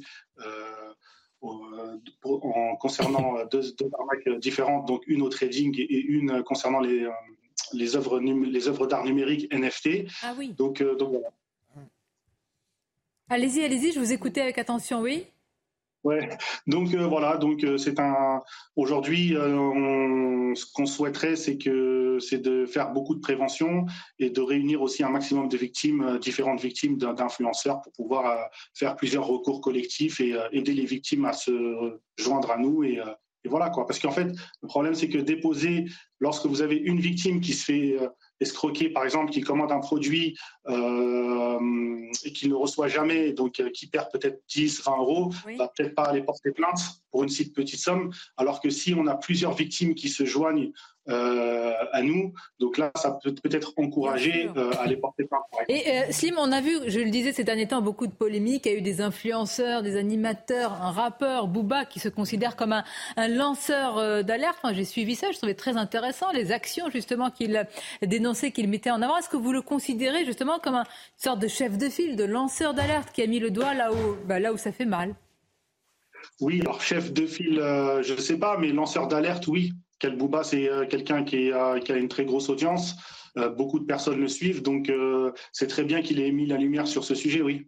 en 1.41 2.75
concernant 2.75 3.37
euh, 3.37 3.45
deux, 3.51 3.73
arnaques 3.97 4.39
différentes, 4.39 4.87
donc 4.87 5.03
une 5.07 5.21
au 5.21 5.29
trading 5.29 5.75
et 5.79 5.99
une 5.99 6.43
concernant 6.43 6.79
les, 6.79 7.03
euh, 7.03 7.11
les 7.73 7.95
œuvres, 7.95 8.19
les 8.19 8.67
œuvres 8.67 8.87
d'art 8.87 9.03
numérique 9.05 9.51
NFT. 9.53 10.07
Ah 10.23 10.33
oui. 10.37 10.53
Donc, 10.57 10.81
donc 10.81 11.09
voilà. 11.09 11.29
Allez-y, 13.31 13.63
allez-y, 13.63 13.91
je 13.91 13.99
vous 13.99 14.11
écoutais 14.11 14.41
avec 14.41 14.57
attention, 14.57 15.01
oui. 15.01 15.27
Ouais, 16.05 16.29
donc 16.65 16.93
euh, 16.93 17.07
voilà, 17.07 17.35
donc 17.35 17.63
euh, 17.65 17.77
c'est 17.77 17.99
un. 17.99 18.41
Aujourd'hui, 18.77 19.35
euh, 19.35 20.55
ce 20.55 20.65
qu'on 20.73 20.85
souhaiterait, 20.85 21.35
c'est 21.35 21.57
que 21.57 22.19
c'est 22.21 22.37
de 22.37 22.65
faire 22.65 22.91
beaucoup 22.91 23.15
de 23.15 23.19
prévention 23.19 23.85
et 24.17 24.29
de 24.29 24.39
réunir 24.39 24.81
aussi 24.81 25.03
un 25.03 25.09
maximum 25.09 25.49
de 25.49 25.57
victimes, 25.57 26.17
différentes 26.19 26.61
victimes 26.61 26.97
d'influenceurs, 26.97 27.81
pour 27.81 27.91
pouvoir 27.91 28.49
faire 28.73 28.95
plusieurs 28.95 29.25
recours 29.27 29.59
collectifs 29.59 30.21
et 30.21 30.35
aider 30.53 30.73
les 30.73 30.85
victimes 30.85 31.25
à 31.25 31.33
se 31.33 31.99
joindre 32.17 32.51
à 32.51 32.57
nous 32.57 32.83
et, 32.83 32.99
voilà 33.45 33.69
quoi. 33.69 33.85
Parce 33.85 33.99
qu'en 33.99 34.11
fait, 34.11 34.27
le 34.61 34.67
problème, 34.67 34.95
c'est 34.95 35.07
que 35.09 35.17
déposer, 35.17 35.85
lorsque 36.19 36.45
vous 36.45 36.61
avez 36.61 36.75
une 36.75 36.99
victime 36.99 37.39
qui 37.39 37.53
se 37.53 37.65
fait 37.65 37.97
escroquer, 38.39 38.89
par 38.89 39.03
exemple, 39.03 39.31
qui 39.31 39.41
commande 39.41 39.71
un 39.71 39.79
produit 39.79 40.37
et 40.69 42.33
qui 42.33 42.49
ne 42.49 42.55
reçoit 42.55 42.87
jamais, 42.87 43.33
donc 43.33 43.59
euh, 43.59 43.69
qui 43.69 43.87
perd 43.87 44.11
peut-être 44.11 44.41
10, 44.49 44.83
20 44.83 44.97
euros, 44.97 45.31
oui. 45.45 45.55
va 45.57 45.67
peut-être 45.67 45.95
pas 45.95 46.03
aller 46.03 46.21
porter 46.21 46.51
plainte 46.51 46.79
pour 47.11 47.23
une 47.23 47.29
si 47.29 47.51
petite 47.51 47.79
somme, 47.79 48.11
alors 48.37 48.61
que 48.61 48.69
si 48.69 48.93
on 48.93 49.07
a 49.07 49.15
plusieurs 49.15 49.53
victimes 49.53 49.95
qui 49.95 50.09
se 50.09 50.25
joignent 50.25 50.71
euh, 51.09 51.73
à 51.91 52.03
nous. 52.03 52.33
Donc 52.59 52.77
là, 52.77 52.91
ça 52.95 53.17
peut 53.23 53.33
peut-être 53.33 53.73
encourager 53.77 54.47
euh, 54.55 54.69
à 54.79 54.85
les 54.85 54.95
porter 54.95 55.23
plainte. 55.23 55.41
Et 55.67 55.89
euh, 55.89 56.11
Slim, 56.11 56.35
on 56.37 56.51
a 56.51 56.61
vu, 56.61 56.77
je 56.85 56.99
le 56.99 57.09
disais 57.09 57.33
ces 57.33 57.43
derniers 57.43 57.67
temps, 57.67 57.81
beaucoup 57.81 58.05
de 58.05 58.11
polémiques. 58.11 58.67
Il 58.67 58.71
y 58.71 58.75
a 58.75 58.77
eu 58.77 58.81
des 58.81 59.01
influenceurs, 59.01 59.81
des 59.81 59.97
animateurs, 59.97 60.73
un 60.73 60.91
rappeur, 60.91 61.47
Booba, 61.47 61.85
qui 61.85 61.99
se 61.99 62.09
considère 62.09 62.55
comme 62.55 62.73
un, 62.73 62.83
un 63.17 63.27
lanceur 63.27 64.23
d'alerte. 64.23 64.57
Enfin, 64.61 64.75
J'ai 64.75 64.85
suivi 64.85 65.15
ça, 65.15 65.31
je 65.31 65.37
trouvais 65.37 65.55
très 65.55 65.77
intéressant 65.77 66.31
les 66.31 66.51
actions 66.51 66.91
justement 66.91 67.31
qu'il 67.31 67.65
dénonçait, 68.03 68.51
qu'il 68.51 68.69
mettait 68.69 68.91
en 68.91 69.01
avant. 69.01 69.17
Est-ce 69.17 69.29
que 69.29 69.37
vous 69.37 69.51
le 69.51 69.63
considérez 69.63 70.25
justement 70.25 70.58
comme 70.59 70.75
une 70.75 70.83
sorte 71.17 71.39
de 71.39 71.47
chef 71.47 71.77
de 71.77 71.89
file, 71.89 72.15
de 72.15 72.23
lanceur 72.23 72.73
d'alerte 72.73 73.11
qui 73.11 73.21
a 73.21 73.27
mis 73.27 73.39
le 73.39 73.51
doigt 73.51 73.73
là 73.73 73.91
où, 73.91 74.15
bah, 74.25 74.39
là 74.39 74.53
où 74.53 74.57
ça 74.57 74.71
fait 74.71 74.85
mal 74.85 75.15
oui, 76.41 76.61
alors 76.61 76.81
chef 76.81 77.11
de 77.11 77.25
file, 77.25 77.59
euh, 77.59 78.01
je 78.01 78.13
ne 78.13 78.19
sais 78.19 78.37
pas, 78.37 78.57
mais 78.57 78.71
lanceur 78.71 79.07
d'alerte, 79.07 79.47
oui. 79.47 79.73
Quel 79.99 80.15
Bouba, 80.15 80.43
c'est 80.43 80.69
euh, 80.69 80.85
quelqu'un 80.85 81.23
qui, 81.23 81.51
qui, 81.83 81.91
a 81.91 81.97
une 81.97 82.07
très 82.07 82.25
grosse 82.25 82.49
audience. 82.49 82.95
Euh, 83.37 83.49
beaucoup 83.49 83.79
de 83.79 83.85
personnes 83.85 84.19
le 84.19 84.27
suivent, 84.27 84.61
donc 84.61 84.91
c'est 85.51 85.67
très 85.67 85.83
bien 85.83 86.01
qu'il 86.01 86.19
ait 86.19 86.31
mis 86.31 86.45
la 86.45 86.57
lumière 86.57 86.87
sur 86.87 87.03
ce 87.03 87.15
sujet, 87.15 87.41
oui. 87.41 87.67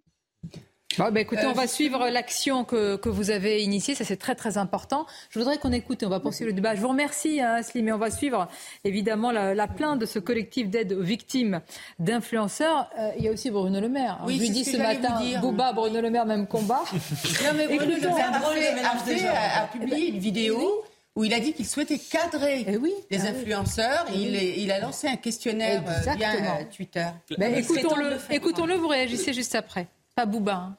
Bon, 0.98 1.12
bah, 1.12 1.22
écoutez, 1.22 1.46
on 1.46 1.54
va 1.54 1.68
suivre 1.68 2.10
l'action 2.10 2.64
que, 2.64 2.98
que, 2.98 3.10
vous 3.10 3.32
avez 3.32 3.64
initiée, 3.64 3.96
ça 3.96 4.04
c'est 4.04 4.18
très 4.18 4.36
très 4.36 4.58
important. 4.58 5.06
Je 5.30 5.40
voudrais 5.40 5.58
qu'on 5.58 5.72
écoute 5.72 6.04
et 6.04 6.06
on 6.06 6.10
va 6.10 6.20
poursuivre 6.20 6.50
le 6.50 6.54
débat. 6.54 6.76
Je 6.76 6.82
vous 6.82 6.90
remercie, 6.90 7.40
hein, 7.40 7.56
Asli, 7.60 7.82
mais 7.82 7.92
on 7.92 7.98
va 7.98 8.12
suivre 8.12 8.48
évidemment 8.84 9.32
la, 9.32 9.54
la 9.54 9.68
plainte 9.68 10.00
de 10.00 10.06
ce 10.06 10.20
collectif 10.20 10.70
d'aide 10.70 10.94
aux 10.94 11.02
victimes 11.02 11.62
d'influenceurs. 12.00 12.90
Euh, 13.00 13.12
il 13.18 13.24
y 13.24 13.28
a 13.28 13.32
aussi 13.32 13.52
Bruno 13.52 13.80
Le 13.80 13.90
Maire. 13.90 14.20
Oui, 14.26 14.36
je 14.36 14.42
lui 14.42 14.50
dis 14.50 14.66
ce 14.66 14.78
matin, 14.78 15.20
Bouba, 15.40 15.74
Bruno 15.74 16.02
Le 16.02 16.10
Maire, 16.10 16.26
même 16.26 16.48
combat. 16.48 16.84
non 16.94 17.52
mais 17.56 17.68
Bruno 17.68 17.96
Le 17.96 18.10
Maire 18.10 19.34
a, 19.34 19.64
a, 19.64 19.68
publié 19.68 20.10
une 20.10 20.20
vidéo. 20.20 20.84
où 21.16 21.24
il 21.24 21.34
a 21.34 21.40
dit 21.40 21.54
qu'il 21.54 21.68
souhaitait 21.68 22.00
cadrer 22.00 22.66
eh 22.68 22.78
oui, 22.78 22.94
les 23.10 23.26
influenceurs. 23.26 24.06
Et 24.14 24.18
il, 24.18 24.36
il, 24.64 24.72
a 24.72 24.80
lancé 24.80 25.08
un 25.08 25.18
questionnaire 25.18 25.84
euh, 25.88 26.14
via 26.16 26.32
euh, 26.34 26.64
Twitter. 26.74 27.08
Ben, 27.38 27.54
écoutons-le, 27.56 28.18
écoutons-le, 28.30 28.76
vous 28.76 28.88
réagissez 28.88 29.34
juste 29.34 29.56
après. 29.56 29.88
Pas 30.16 30.26
Bouba. 30.26 30.54
Hein. 30.54 30.78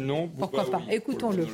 Non. 0.00 0.28
Pourquoi 0.28 0.70
pas 0.70 0.82
Écoutons-le. 0.90 1.46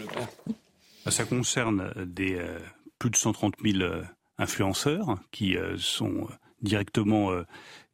Ça 1.06 1.24
concerne 1.24 1.92
des 1.96 2.34
euh, 2.34 2.58
plus 2.98 3.10
de 3.10 3.16
130 3.16 3.54
000 3.64 3.82
euh, 3.82 4.02
influenceurs 4.38 5.18
qui 5.30 5.56
euh, 5.56 5.76
sont 5.78 6.28
directement 6.62 7.32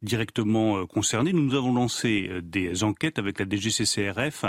directement 0.01 0.85
concernés. 0.85 1.31
Nous 1.31 1.55
avons 1.55 1.73
lancé 1.73 2.29
des 2.43 2.83
enquêtes 2.83 3.17
avec 3.17 3.39
la 3.39 3.45
DGCCRF 3.45 4.43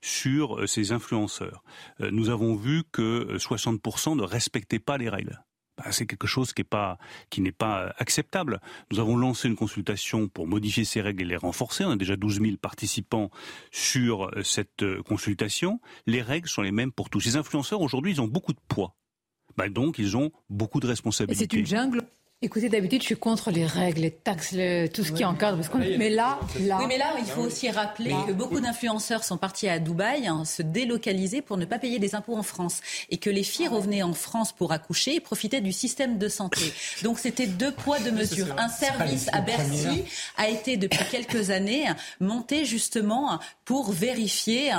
sur 0.00 0.68
ces 0.68 0.92
influenceurs. 0.92 1.64
Nous 1.98 2.28
avons 2.30 2.54
vu 2.54 2.84
que 2.92 3.36
60% 3.36 4.16
ne 4.16 4.22
respectaient 4.22 4.78
pas 4.78 4.96
les 4.96 5.08
règles. 5.08 5.43
Bah, 5.76 5.90
c'est 5.90 6.06
quelque 6.06 6.28
chose 6.28 6.52
qui 6.52 6.60
n'est 6.60 6.64
pas 6.64 6.98
qui 7.30 7.40
n'est 7.40 7.52
pas 7.52 7.92
acceptable. 7.98 8.60
Nous 8.92 9.00
avons 9.00 9.16
lancé 9.16 9.48
une 9.48 9.56
consultation 9.56 10.28
pour 10.28 10.46
modifier 10.46 10.84
ces 10.84 11.00
règles 11.00 11.22
et 11.22 11.26
les 11.26 11.36
renforcer. 11.36 11.84
On 11.84 11.90
a 11.90 11.96
déjà 11.96 12.16
12 12.16 12.40
000 12.40 12.56
participants 12.58 13.30
sur 13.72 14.26
euh, 14.26 14.42
cette 14.44 14.84
euh, 14.84 15.02
consultation. 15.02 15.80
Les 16.06 16.22
règles 16.22 16.48
sont 16.48 16.62
les 16.62 16.70
mêmes 16.70 16.92
pour 16.92 17.10
tous. 17.10 17.24
Les 17.24 17.36
influenceurs 17.36 17.80
aujourd'hui, 17.80 18.12
ils 18.12 18.20
ont 18.20 18.28
beaucoup 18.28 18.52
de 18.52 18.60
poids. 18.68 18.94
Bah, 19.56 19.68
donc, 19.68 19.98
ils 19.98 20.16
ont 20.16 20.30
beaucoup 20.48 20.78
de 20.78 20.86
responsabilités. 20.86 21.48
c'est 21.50 21.58
une 21.58 21.66
jungle 21.66 22.02
Écoutez, 22.42 22.68
d'habitude, 22.68 23.00
je 23.00 23.06
suis 23.06 23.16
contre 23.16 23.50
les 23.50 23.64
règles, 23.64 24.02
les 24.02 24.10
taxes, 24.10 24.54
tout 24.92 25.02
ce 25.02 25.12
qui 25.12 25.24
encadre. 25.24 25.56
Parce 25.56 25.72
mais 25.74 26.10
là, 26.10 26.38
là. 26.60 26.76
Oui, 26.78 26.84
mais 26.88 26.98
là, 26.98 27.14
il 27.18 27.24
faut 27.24 27.40
aussi 27.40 27.70
rappeler 27.70 28.14
que 28.26 28.32
beaucoup 28.32 28.60
d'influenceurs 28.60 29.24
sont 29.24 29.38
partis 29.38 29.66
à 29.66 29.78
Dubaï 29.78 30.26
hein, 30.26 30.44
se 30.44 30.60
délocaliser 30.60 31.40
pour 31.40 31.56
ne 31.56 31.64
pas 31.64 31.78
payer 31.78 31.98
des 31.98 32.14
impôts 32.14 32.36
en 32.36 32.42
France. 32.42 32.82
Et 33.08 33.16
que 33.16 33.30
les 33.30 33.44
filles 33.44 33.68
revenaient 33.68 34.02
en 34.02 34.12
France 34.12 34.52
pour 34.52 34.72
accoucher 34.72 35.14
et 35.14 35.20
profitaient 35.20 35.62
du 35.62 35.72
système 35.72 36.18
de 36.18 36.28
santé. 36.28 36.60
Donc, 37.02 37.18
c'était 37.18 37.46
deux 37.46 37.72
poids, 37.72 37.98
deux 38.00 38.12
mesures. 38.12 38.54
Un 38.58 38.68
service 38.68 39.28
à 39.32 39.40
Bercy 39.40 40.04
a 40.36 40.48
été, 40.48 40.76
depuis 40.76 41.04
quelques 41.10 41.48
années, 41.48 41.86
monté 42.20 42.66
justement 42.66 43.40
pour 43.64 43.92
vérifier 43.92 44.72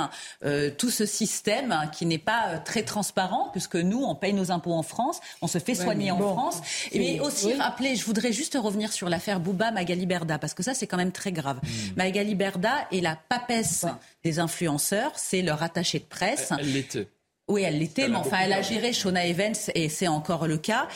euh, 0.44 0.70
tout 0.70 0.90
ce 0.90 1.06
système 1.06 1.74
qui 1.92 2.06
n'est 2.06 2.18
pas 2.18 2.48
euh, 2.48 2.58
très 2.64 2.82
transparent, 2.82 3.48
puisque 3.52 3.76
nous, 3.76 4.02
on 4.02 4.14
paye 4.14 4.32
nos 4.32 4.50
impôts 4.50 4.72
en 4.72 4.82
France, 4.82 5.20
on 5.42 5.46
se 5.46 5.58
fait 5.58 5.74
soigner 5.74 6.10
en 6.10 6.18
France. 6.18 6.60
Mais 6.94 7.20
aussi 7.20 7.52
rappeler, 7.54 7.96
je 7.96 8.04
voudrais 8.04 8.32
juste 8.32 8.56
revenir 8.60 8.92
sur 8.92 9.08
l'affaire 9.08 9.40
Bouba 9.40 9.70
Magali 9.70 10.06
Berda, 10.06 10.38
parce 10.38 10.54
que 10.54 10.62
ça, 10.62 10.74
c'est 10.74 10.86
quand 10.86 10.96
même 10.96 11.12
très 11.12 11.32
grave. 11.32 11.58
Hmm. 11.62 11.96
Magali 11.96 12.34
Berda 12.34 12.86
est 12.92 13.00
la 13.00 13.16
papesse 13.16 13.86
des 14.24 14.38
influenceurs, 14.38 15.12
c'est 15.16 15.42
leur 15.42 15.62
attaché 15.62 15.98
de 15.98 16.04
presse. 16.04 16.52
Elle 16.58 16.72
l'était. 16.72 17.08
Oui, 17.48 17.62
elle 17.62 17.78
l'était, 17.78 18.08
mais 18.08 18.16
enfin, 18.16 18.38
elle 18.42 18.52
a 18.52 18.62
géré 18.62 18.92
Shona 18.92 19.24
Evans 19.24 19.54
et 19.74 19.88
c'est 19.88 20.08
encore 20.08 20.48
le 20.48 20.58
cas 20.58 20.88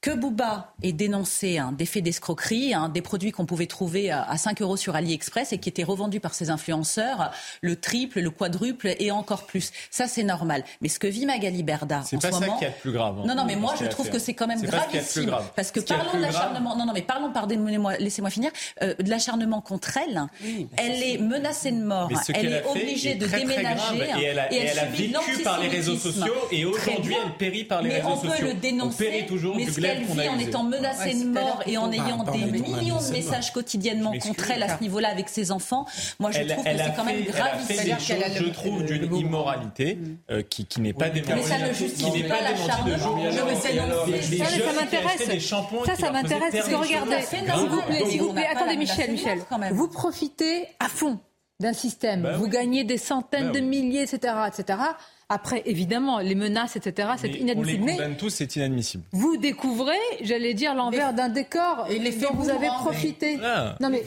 que 0.00 0.10
Booba 0.12 0.72
ait 0.82 0.92
dénoncé 0.92 1.58
hein, 1.58 1.72
des 1.76 1.84
faits 1.84 2.02
d'escroquerie, 2.02 2.72
hein, 2.72 2.88
des 2.88 3.02
produits 3.02 3.32
qu'on 3.32 3.44
pouvait 3.44 3.66
trouver 3.66 4.10
à, 4.10 4.34
5 4.36 4.62
euros 4.62 4.78
sur 4.78 4.96
AliExpress 4.96 5.52
et 5.52 5.58
qui 5.58 5.68
étaient 5.68 5.84
revendus 5.84 6.20
par 6.20 6.32
ses 6.32 6.48
influenceurs 6.48 7.30
le 7.60 7.76
triple, 7.76 8.20
le 8.20 8.30
quadruple 8.30 8.94
et 8.98 9.10
encore 9.10 9.44
plus. 9.44 9.72
Ça, 9.90 10.06
c'est 10.06 10.22
normal. 10.22 10.64
Mais 10.80 10.88
ce 10.88 10.98
que 10.98 11.06
vit 11.06 11.26
Magali 11.26 11.62
Berda 11.62 12.00
en 12.00 12.04
ce 12.04 12.16
moment... 12.16 12.22
C'est 12.22 12.46
pas 12.46 12.46
ça 12.46 12.58
qui 12.58 12.64
est 12.64 12.68
le 12.68 12.74
plus 12.80 12.92
grave. 12.92 13.18
Hein. 13.18 13.24
Non, 13.26 13.34
non, 13.34 13.44
mais 13.44 13.56
moi, 13.56 13.74
je 13.78 13.84
trouve 13.86 14.08
que 14.08 14.18
c'est 14.18 14.32
quand 14.32 14.46
même 14.46 14.62
gravissime. 14.62 15.26
Grave. 15.26 15.50
Parce 15.54 15.70
que 15.70 15.80
parlons 15.80 16.14
de 16.14 16.22
l'acharnement... 16.22 16.76
Non, 16.76 16.86
non, 16.86 16.92
mais 16.94 17.02
parlons, 17.02 17.30
pardonnez-moi, 17.30 17.98
laissez-moi 17.98 18.30
finir, 18.30 18.50
euh, 18.82 18.94
de 18.94 19.10
l'acharnement 19.10 19.60
contre 19.60 19.98
elle. 19.98 20.22
elle 20.78 21.02
est 21.02 21.18
menacée 21.18 21.72
de 21.72 21.84
mort. 21.84 22.10
Elle 22.32 22.54
est 22.54 22.64
obligée 22.64 23.16
de 23.16 23.26
déménager. 23.26 23.98
Et 24.18 24.24
elle 24.24 24.38
a, 24.38 24.52
et 24.52 24.56
elle 24.56 24.78
a 24.78 24.86
vécu 24.86 25.42
par 25.44 25.60
les 25.60 25.68
réseaux 25.68 25.96
sociaux 25.96 26.34
et 26.50 26.64
aujourd'hui, 26.64 27.16
elle 27.22 27.32
périt 27.34 27.64
par 27.64 27.82
les 27.82 27.96
réseaux 27.96 28.16
sociaux. 28.16 28.30
On 28.32 28.40
peut 28.40 28.46
le 28.46 28.54
dénoncer, 28.54 29.26
toujours 29.28 29.56
du 29.94 30.02
elle 30.02 30.16
vit 30.16 30.28
en 30.28 30.38
étant 30.38 30.62
menacée 30.62 31.14
de 31.14 31.28
mort 31.28 31.62
et 31.66 31.76
en 31.76 31.90
ayant 31.92 32.24
des 32.24 32.44
millions 32.60 33.00
de 33.00 33.12
messages 33.12 33.52
quotidiennement 33.52 34.12
contre 34.18 34.50
elle 34.50 34.62
à 34.62 34.76
ce 34.76 34.82
niveau-là 34.82 35.08
avec 35.08 35.28
ses 35.28 35.50
enfants, 35.52 35.86
moi 36.18 36.30
je 36.30 36.42
trouve 36.42 36.64
que 36.64 36.70
c'est 36.70 36.96
quand 36.96 37.04
même 37.04 37.22
gravissime. 37.24 37.96
Je 38.34 38.48
trouve 38.50 38.84
d'une 38.84 39.14
immoralité 39.14 39.98
euh, 40.30 40.42
qui 40.42 40.66
n'est 40.80 40.92
pas 40.92 41.10
démontrée. 41.10 41.34
Mais 41.36 41.42
ça 41.42 41.58
ne 41.58 41.72
justifie 41.72 42.24
pas 42.24 42.40
l'acharnement. 42.40 42.98
Ça 43.60 44.72
m'intéresse. 44.72 45.28
Ça, 45.86 45.96
ça 45.96 46.10
m'intéresse. 46.10 46.52
Parce 46.52 46.68
que 46.68 46.74
regardez, 46.74 47.22
s'il 47.22 47.68
vous 47.68 47.82
plaît, 47.82 48.04
s'il 48.06 48.22
vous 48.22 48.32
plaît, 48.32 48.46
attendez 48.46 48.76
Michel, 48.76 49.12
Michel, 49.12 49.40
vous 49.72 49.88
profitez 49.88 50.66
à 50.78 50.88
fond 50.88 51.18
d'un 51.60 51.72
système, 51.74 52.22
bah 52.22 52.36
vous 52.38 52.48
gagnez 52.48 52.84
des 52.84 52.96
centaines 52.96 53.52
bah 53.52 53.60
de 53.60 53.60
milliers, 53.60 54.02
etc., 54.02 54.34
etc. 54.48 54.78
Après, 55.32 55.62
évidemment, 55.64 56.18
les 56.18 56.34
menaces, 56.34 56.74
etc., 56.74 57.10
c'est 57.16 57.28
inadmissible. 57.28 57.84
On 57.84 57.86
les 57.86 57.92
condamne 57.92 58.16
tous, 58.16 58.30
c'est 58.30 58.56
inadmissible. 58.56 59.04
Vous 59.12 59.36
découvrez, 59.36 59.94
j'allais 60.22 60.54
dire, 60.54 60.74
l'envers 60.74 61.14
d'un 61.14 61.28
décor 61.28 61.86
et 61.88 62.00
les 62.00 62.10
dont 62.10 62.34
vous 62.34 62.50
avez 62.50 62.66
profité. 62.66 63.38
Ah, 63.40 63.76
non 63.80 63.90
mais, 63.90 64.02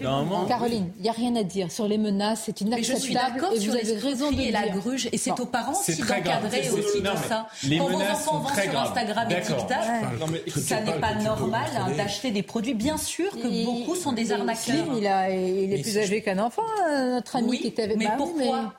Caroline, 0.49 0.91
il 0.97 1.03
n'y 1.03 1.07
a 1.07 1.13
rien 1.13 1.33
à 1.37 1.43
dire 1.43 1.71
sur 1.71 1.87
les 1.87 1.97
menaces, 1.97 2.43
c'est 2.45 2.59
inacceptable. 2.59 2.93
Mais 2.93 2.99
je 2.99 3.05
suis 3.05 3.13
d'accord 3.13 3.53
et 3.53 3.59
vous 3.59 3.73
avez 3.73 3.97
raison 3.97 4.31
de 4.31 4.41
et 4.41 4.51
la 4.51 4.67
gruge, 4.67 5.07
et 5.13 5.17
c'est 5.17 5.39
aux 5.39 5.45
parents 5.45 5.71
aussi 5.71 6.01
d'encadrer 6.01 6.69
aussi 6.69 7.01
tout 7.01 7.27
ça. 7.29 7.47
Quand 7.61 7.87
vos 7.87 8.01
enfants 8.01 8.39
vont 8.39 8.49
sur 8.49 8.79
Instagram 8.81 9.27
et 9.31 9.41
TikTok, 9.41 10.59
ça 10.61 10.81
n'est 10.81 10.99
pas 10.99 11.15
normal 11.15 11.69
hein, 11.77 11.91
d'acheter 11.95 12.31
des 12.31 12.43
produits. 12.43 12.73
Bien 12.73 12.97
sûr 12.97 13.31
que 13.31 13.63
beaucoup 13.63 13.95
sont 13.95 14.11
des 14.11 14.33
arnaqueurs. 14.33 14.87
Il, 14.97 15.05
est 15.73 15.81
plus 15.81 15.97
âgé 15.97 16.21
qu'un 16.21 16.39
enfant, 16.39 16.63
notre 16.91 17.37
ami 17.37 17.59
qui 17.59 17.67
était 17.67 17.83
avec 17.83 17.97
Mais 17.97 18.09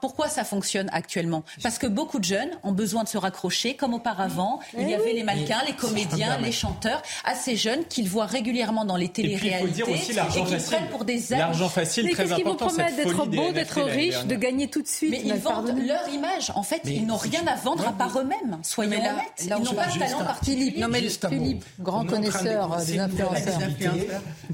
pourquoi 0.02 0.28
ça 0.28 0.44
fonctionne 0.44 0.90
actuellement? 0.92 1.42
Parce 1.62 1.78
que 1.78 1.86
beaucoup 1.86 2.18
de 2.18 2.33
ont 2.62 2.72
besoin 2.72 3.04
de 3.04 3.08
se 3.08 3.18
raccrocher, 3.18 3.74
comme 3.74 3.94
auparavant. 3.94 4.60
Il 4.76 4.88
y 4.88 4.92
eh 4.92 4.94
avait 4.94 5.12
les 5.12 5.22
mannequins, 5.22 5.62
les 5.66 5.74
comédiens, 5.74 6.38
les 6.38 6.52
chanteurs, 6.52 7.02
assez 7.24 7.56
jeunes 7.56 7.84
qu'ils 7.84 8.08
voient 8.08 8.26
régulièrement 8.26 8.84
dans 8.84 8.96
les 8.96 9.08
téléréalités 9.08 9.82
et, 9.86 9.94
aussi 9.94 10.12
l'argent 10.12 10.44
facile. 10.44 10.78
pour 10.90 11.04
des 11.04 11.20
L'argent 11.30 11.68
facile, 11.68 12.10
très 12.10 12.32
important. 12.32 12.34
Qu'est-ce 12.34 12.36
qu'ils 12.36 12.44
vous 12.44 12.54
promettent 12.54 12.96
d'être 12.96 13.26
beau, 13.26 13.52
d'être 13.52 13.82
riche, 13.82 14.24
de 14.24 14.34
gagner 14.34 14.68
tout 14.68 14.82
de 14.82 14.88
suite 14.88 15.10
Mais 15.10 15.22
ils 15.24 15.34
vendent 15.34 15.74
leur 15.86 16.08
image. 16.08 16.52
En 16.54 16.62
fait, 16.62 16.82
ils 16.84 17.06
n'ont 17.06 17.16
rien 17.16 17.46
à 17.46 17.56
vendre 17.56 17.86
à 17.86 17.92
part 17.92 18.18
eux-mêmes. 18.18 18.58
Soyons 18.62 18.92
honnêtes. 18.92 19.14
Ils 19.42 19.48
n'ont 19.48 19.74
pas 19.74 19.86
de 19.86 19.98
talent 19.98 20.24
particulier. 20.24 20.74
Non, 20.78 20.88
mais 20.88 21.02
Philippe, 21.08 21.64
grand 21.80 22.04
connaisseur 22.04 22.76
des 22.84 22.98
influenceurs. 22.98 23.60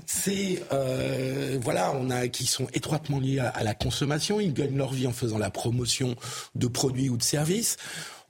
C'est 0.06 0.62
euh, 0.72 1.58
voilà, 1.60 1.92
on 1.94 2.10
a 2.10 2.28
qui 2.28 2.46
sont 2.46 2.66
étroitement 2.74 3.18
liés 3.18 3.38
à 3.40 3.62
la 3.62 3.74
consommation. 3.74 4.40
Ils 4.40 4.52
gagnent 4.52 4.76
leur 4.76 4.92
vie 4.92 5.06
en 5.06 5.12
faisant 5.12 5.38
la 5.38 5.50
promotion 5.50 6.16
de 6.54 6.66
produits 6.66 7.08
ou 7.08 7.16
de 7.16 7.22
services 7.22 7.69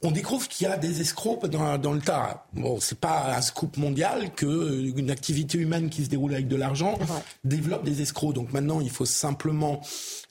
on 0.03 0.11
découvre 0.11 0.49
qu'il 0.49 0.67
y 0.67 0.71
a 0.71 0.77
des 0.77 1.01
escrocs 1.01 1.47
dans, 1.47 1.77
dans 1.79 1.93
le 1.93 2.01
tas. 2.01 2.47
Bon, 2.55 2.81
c'est 2.81 2.99
pas 2.99 3.37
un 3.37 3.43
scoop 3.43 3.77
mondial 3.77 4.33
que 4.35 4.47
euh, 4.47 4.93
une 4.97 5.11
activité 5.11 5.59
humaine 5.59 5.91
qui 5.91 6.05
se 6.05 6.09
déroule 6.09 6.33
avec 6.33 6.49
de 6.49 6.57
l'argent 6.57 6.99
développe 7.45 7.85
des 7.85 8.01
escrocs. 8.01 8.35
Donc 8.35 8.53
maintenant, 8.53 8.81
il 8.81 8.91
faut 8.91 9.05
simplement 9.05 9.83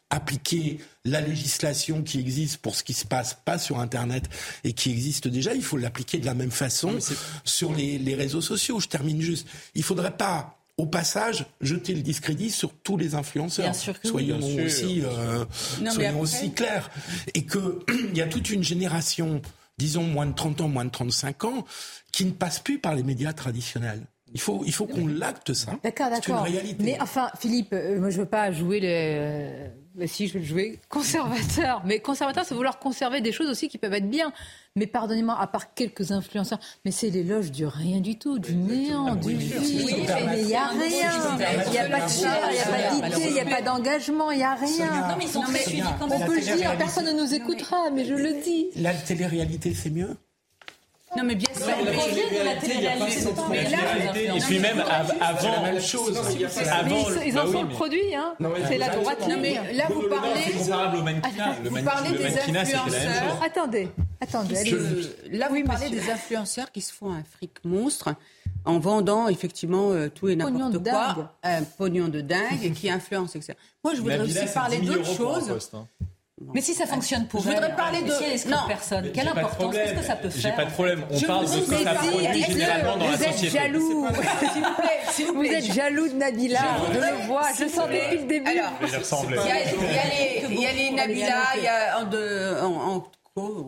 appliquer 0.10 0.80
la 1.06 1.22
législation 1.22 2.02
qui 2.02 2.20
existe 2.20 2.58
pour 2.58 2.76
ce 2.76 2.84
qui 2.84 2.94
se 2.94 3.06
passe 3.06 3.38
pas 3.46 3.60
sur 3.60 3.80
Internet 3.80 4.28
et 4.64 4.74
qui 4.74 4.90
existe 4.90 5.28
déjà, 5.28 5.54
il 5.54 5.62
faut 5.62 5.78
l'appliquer 5.78 6.18
de 6.18 6.26
la 6.26 6.34
même 6.34 6.50
façon 6.50 6.98
sur 7.44 7.74
les, 7.74 8.00
les, 8.00 8.16
réseaux 8.16 8.42
sociaux. 8.42 8.80
Je 8.80 8.88
termine 8.88 9.22
juste. 9.22 9.48
Il 9.76 9.84
faudrait 9.84 10.18
pas 10.18 10.59
au 10.80 10.86
passage, 10.86 11.46
jeter 11.62 11.94
le 11.94 12.02
discrédit 12.02 12.50
sur 12.50 12.74
tous 12.74 12.96
les 12.96 13.14
influenceurs. 13.14 13.76
soyons 14.04 14.40
aussi, 14.64 15.02
euh, 15.04 15.46
soyons 15.90 16.22
aussi 16.22 16.52
clairs. 16.52 16.90
Et 17.34 17.46
qu'il 17.46 17.62
y 18.16 18.22
a 18.22 18.28
toute 18.28 18.50
une 18.50 18.64
génération 18.64 19.42
disons 19.78 20.04
moins 20.04 20.26
de 20.26 20.34
30 20.34 20.62
ans, 20.62 20.68
moins 20.68 20.86
de 20.86 20.92
35 20.92 21.46
ans, 21.46 21.66
qui 22.12 22.26
ne 22.26 22.32
passent 22.32 22.60
plus 22.60 22.80
par 22.80 22.96
les 22.96 23.04
médias 23.04 23.32
traditionnels. 23.34 24.02
Il 24.34 24.42
faut, 24.42 24.62
il 24.66 24.74
faut 24.74 24.86
qu'on 24.86 25.08
l'acte 25.08 25.54
ça. 25.54 25.72
D'accord, 25.84 26.10
d'accord. 26.10 26.46
Mais 26.80 26.98
enfin, 27.02 27.32
Philippe, 27.40 27.74
euh, 27.74 28.00
moi 28.00 28.12
je 28.12 28.20
veux 28.20 28.28
pas 28.28 28.52
jouer 28.52 28.80
les. 28.80 29.70
Euh, 30.00 30.06
si 30.06 30.28
je 30.28 30.38
veux 30.38 30.44
jouer 30.44 30.80
conservateur, 30.88 31.82
mais 31.86 32.00
conservateur, 32.00 32.46
c'est 32.46 32.54
vouloir 32.54 32.78
conserver 32.78 33.22
des 33.22 33.32
choses 33.32 33.50
aussi 33.50 33.70
qui 33.70 33.80
peuvent 33.80 33.94
être 33.94 34.10
bien. 34.10 34.32
Mais 34.76 34.88
pardonnez-moi, 34.88 35.36
à 35.40 35.48
part 35.48 35.74
quelques 35.74 36.12
influenceurs, 36.12 36.60
mais 36.86 36.92
c'est 36.92 37.10
l'éloge 37.10 37.52
du 37.52 37.66
rien 37.66 38.00
du 38.00 38.18
tout, 38.18 38.38
du 38.40 38.56
néant, 38.56 39.16
du 39.16 39.36
vide. 39.36 39.56
mais 40.28 40.42
il 40.42 40.46
n'y 40.48 40.56
a 40.56 40.68
rien. 40.68 41.12
Il 41.66 41.72
n'y 41.72 41.78
a 41.80 41.90
pas 41.90 42.06
de 42.06 42.10
chair, 42.10 42.38
il 42.50 42.54
n'y 42.54 42.60
a 42.60 42.66
pas 42.66 43.10
d'idée, 43.10 43.28
il 43.28 43.34
n'y 43.34 43.40
a 43.40 43.46
pas 43.46 43.62
d'engagement, 43.62 44.32
il 44.32 44.38
n'y 44.38 44.44
a 44.44 44.54
rien. 44.54 45.08
Non, 45.10 45.16
mais 45.18 45.26
ils 45.26 45.30
sont 45.30 45.42
très 45.42 45.82
On 46.02 46.20
peut 46.20 46.36
le 46.36 46.58
dire, 46.58 46.78
personne 46.78 47.06
ne 47.06 47.14
nous 47.14 47.34
écoutera, 47.34 47.90
mais 47.92 48.06
je 48.06 48.14
le 48.14 48.42
dis. 48.44 48.68
La 48.76 48.94
télé-réalité, 48.94 49.74
c'est 49.74 49.90
mieux 49.90 50.16
non, 51.18 51.24
mais 51.24 51.34
bien 51.34 51.50
sûr, 51.56 51.66
de 51.66 52.46
la 52.46 52.56
télé-réalité. 52.56 54.26
Et 54.36 54.40
puis 54.40 54.60
même 54.60 54.84
avant, 55.20 55.52
la 55.52 55.72
même 55.72 55.82
chose. 55.82 56.22
Ils 57.26 57.40
en 57.40 57.48
font 57.48 57.64
le 57.64 57.70
produit, 57.70 58.14
hein. 58.16 58.36
C'est 58.68 58.78
la 58.78 58.90
droite. 58.90 59.28
Non, 59.28 59.38
mais 59.42 59.56
là, 59.74 59.86
vous 59.90 60.04
parlez. 60.08 60.52
Vous 61.64 61.84
parlez 61.84 62.12
des 62.12 62.38
influenceurs. 62.38 63.42
Attendez, 63.44 63.90
attendez. 64.22 64.56
Là, 65.32 65.50
vous 65.50 65.64
parlez 65.64 65.90
des 65.90 66.10
influenceurs 66.10 66.72
qui 66.72 66.82
se 66.82 66.94
font 66.94 67.12
un 67.12 67.24
fric 67.24 67.64
monstre 67.64 68.16
en 68.66 68.80
vendant 68.80 69.28
effectivement 69.28 69.92
euh, 69.92 70.10
tout 70.10 70.28
et 70.30 70.36
n'importe 70.36 70.84
quoi, 70.84 71.38
un 71.44 71.64
pognon 71.64 72.08
de 72.08 72.22
dingue 72.22 72.64
et 72.64 72.72
qui 72.72 72.90
influence, 72.90 73.36
etc. 73.36 73.54
Moi, 73.84 73.96
je 73.96 74.02
voudrais 74.02 74.20
aussi 74.20 74.46
parler 74.54 74.80
d'autre 74.80 75.06
chose. 75.06 75.70
Hein. 75.74 75.88
Mais 76.54 76.62
si 76.62 76.74
ça 76.74 76.86
fonctionne 76.86 77.28
pour 77.28 77.42
je 77.42 77.50
voudrais 77.50 77.76
parler 77.76 78.02
de 78.02 78.12
si 78.12 78.48
non 78.48 78.58
personne, 78.68 79.12
quelle 79.12 79.28
importance? 79.28 79.76
Qu'est-ce 79.76 79.94
que 79.94 80.02
ça 80.04 80.16
peut 80.16 80.30
faire 80.30 80.52
J'ai 80.52 80.56
pas 80.56 80.66
de 80.66 80.72
problème. 80.72 81.04
On 81.12 81.20
parle 81.22 81.46
de 81.46 81.52
ce 81.52 81.70
que 81.70 81.84
ça 81.84 81.94
produit 81.96 82.44
généralement 82.44 82.98
dans 82.98 83.10
la 83.10 83.18
société. 83.18 83.50
Vous 83.50 83.56
êtes 83.58 83.62
jaloux? 83.62 84.08
S'il 84.54 84.64
vous 84.64 84.74
plaît, 84.76 85.28
vous, 85.28 85.34
vous 85.34 85.44
êtes 85.44 85.74
jaloux 85.74 86.08
de 86.08 86.14
Nabila. 86.14 86.60
Je 86.94 86.98
le 86.98 87.28
vois. 87.28 87.44
Je 87.58 87.64
le 87.66 87.70
sens 87.70 87.88
depuis 87.90 88.18
le 88.20 88.26
début. 88.26 88.52
Alors, 88.52 88.72
il 90.50 90.60
y 90.62 90.66
a 90.66 90.72
les 90.72 90.92
Nabila, 90.92 91.58
il 91.58 91.64
y 91.64 91.68
a 91.68 92.00
en, 92.00 92.96
en 92.96 93.04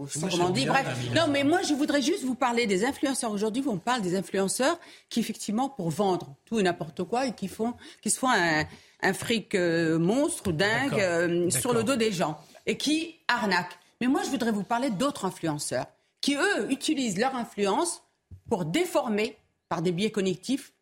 je 0.07 0.19
sais 0.19 0.27
comment 0.29 0.45
on 0.45 0.49
dit. 0.49 0.65
Bref, 0.65 0.87
non, 1.15 1.27
mais 1.29 1.43
moi, 1.43 1.61
je 1.61 1.73
voudrais 1.73 2.01
juste 2.01 2.23
vous 2.23 2.35
parler 2.35 2.67
des 2.67 2.85
influenceurs. 2.85 3.31
Aujourd'hui, 3.31 3.63
on 3.67 3.77
parle 3.77 4.01
des 4.01 4.15
influenceurs 4.15 4.79
qui, 5.09 5.19
effectivement, 5.19 5.69
pour 5.69 5.89
vendre 5.89 6.35
tout 6.45 6.59
et 6.59 6.63
n'importe 6.63 7.03
quoi, 7.03 7.27
et 7.27 7.33
qui 7.33 7.47
font, 7.47 7.73
qui 8.01 8.09
se 8.09 8.19
font 8.19 8.29
un, 8.29 8.65
un 9.01 9.13
fric 9.13 9.55
euh, 9.55 9.99
monstre, 9.99 10.51
dingue, 10.51 10.99
euh, 10.99 11.49
sur 11.49 11.73
le 11.73 11.83
dos 11.83 11.95
des 11.95 12.11
gens 12.11 12.37
et 12.65 12.77
qui 12.77 13.19
arnaquent. 13.27 13.77
Mais 13.99 14.07
moi, 14.07 14.21
je 14.23 14.29
voudrais 14.29 14.51
vous 14.51 14.63
parler 14.63 14.89
d'autres 14.89 15.25
influenceurs 15.25 15.85
qui, 16.21 16.35
eux, 16.35 16.71
utilisent 16.71 17.17
leur 17.17 17.35
influence 17.35 18.03
pour 18.49 18.65
déformer 18.65 19.37
par 19.69 19.81
des 19.81 19.91
biais 19.91 20.11
connectifs, 20.11 20.73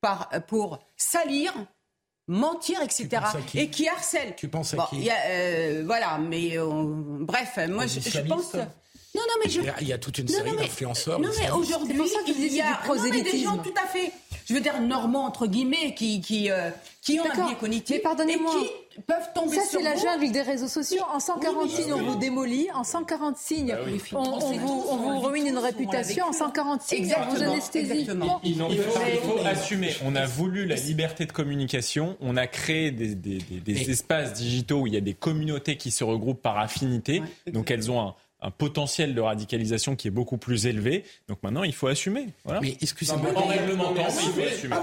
par, 0.00 0.28
euh, 0.32 0.40
pour 0.40 0.78
salir, 0.96 1.52
mentir, 2.30 2.80
etc. 2.82 3.08
Et 3.54 3.68
qui 3.68 3.88
harcèlent. 3.88 4.34
Tu 4.36 4.48
penses 4.48 4.74
à 4.74 4.88
qui 4.88 5.08
euh, 5.10 5.82
Voilà, 5.84 6.18
mais 6.18 6.56
euh, 6.56 6.66
bref, 7.20 7.58
moi, 7.68 7.86
je, 7.86 8.20
pense... 8.20 8.54
Non, 8.54 8.62
non, 9.16 9.34
mais 9.42 9.50
je... 9.50 9.60
Il 9.80 9.88
y 9.88 9.92
a 9.92 9.98
toute 9.98 10.18
une 10.18 10.28
série 10.28 10.56
d'influenceurs. 10.56 11.18
Non, 11.18 11.28
mais 11.38 11.50
aujourd'hui, 11.50 11.96
il 12.36 12.54
y 12.54 12.60
a 12.60 12.80
non, 12.86 12.94
mais 13.10 13.22
des 13.22 13.42
gens 13.42 13.58
tout 13.58 13.74
à 13.82 13.86
fait, 13.88 14.12
je 14.46 14.54
veux 14.54 14.60
dire, 14.60 14.80
normands, 14.80 15.24
entre 15.24 15.46
guillemets, 15.46 15.94
qui, 15.94 16.20
qui, 16.20 16.48
qui 17.02 17.20
ont 17.20 17.24
un 17.24 17.46
biais 17.46 17.56
cognitif. 17.58 17.96
Mais 17.96 18.02
pardonnez-moi 18.02 18.54
peuvent 19.06 19.32
tomber 19.34 19.56
Ça, 19.56 19.62
c'est 19.70 19.82
la 19.82 19.96
jungle 19.96 20.32
des 20.32 20.42
réseaux 20.42 20.68
sociaux. 20.68 21.02
En 21.12 21.20
140 21.20 21.70
signes, 21.70 21.92
on 21.92 22.02
vous 22.02 22.18
démolit. 22.18 22.68
En 22.74 22.84
140 22.84 23.36
signes, 23.36 23.76
bah 23.76 23.90
on, 24.14 24.52
vous, 24.56 24.84
on 24.88 24.96
vous 24.96 25.20
ruine 25.20 25.46
une 25.46 25.58
réputation. 25.58 26.26
En 26.26 26.32
140 26.32 26.82
signes, 26.82 27.14
on 27.18 27.34
vous 27.34 27.42
anesthésie. 27.42 28.08
Il 28.44 28.56
faut, 28.56 29.38
assumer. 29.44 29.90
On 30.04 30.16
a 30.16 30.26
voulu 30.26 30.66
la 30.66 30.76
liberté 30.76 31.26
de 31.26 31.32
communication. 31.32 32.16
On 32.20 32.36
a 32.36 32.46
créé 32.46 32.90
des, 32.90 33.14
des, 33.14 33.38
des, 33.38 33.90
espaces 33.90 34.32
digitaux 34.32 34.80
où 34.80 34.86
il 34.86 34.94
y 34.94 34.96
a 34.96 35.00
des 35.00 35.14
communautés 35.14 35.76
qui 35.76 35.90
se 35.90 36.04
regroupent 36.04 36.42
par 36.42 36.58
affinité. 36.58 37.22
Donc, 37.46 37.70
elles 37.70 37.90
ont 37.90 38.00
un 38.00 38.14
un 38.42 38.50
potentiel 38.50 39.14
de 39.14 39.20
radicalisation 39.20 39.96
qui 39.96 40.08
est 40.08 40.10
beaucoup 40.10 40.38
plus 40.38 40.66
élevé. 40.66 41.04
Donc 41.28 41.42
maintenant, 41.42 41.62
il 41.62 41.74
faut 41.74 41.88
assumer. 41.88 42.28
Voilà. 42.44 42.60
Mais 42.60 42.76
excusez-moi. 42.80 43.30
En 43.34 43.46
réglementant, 43.46 44.06
il 44.06 44.12
faut 44.12 44.40
assumer. 44.40 44.74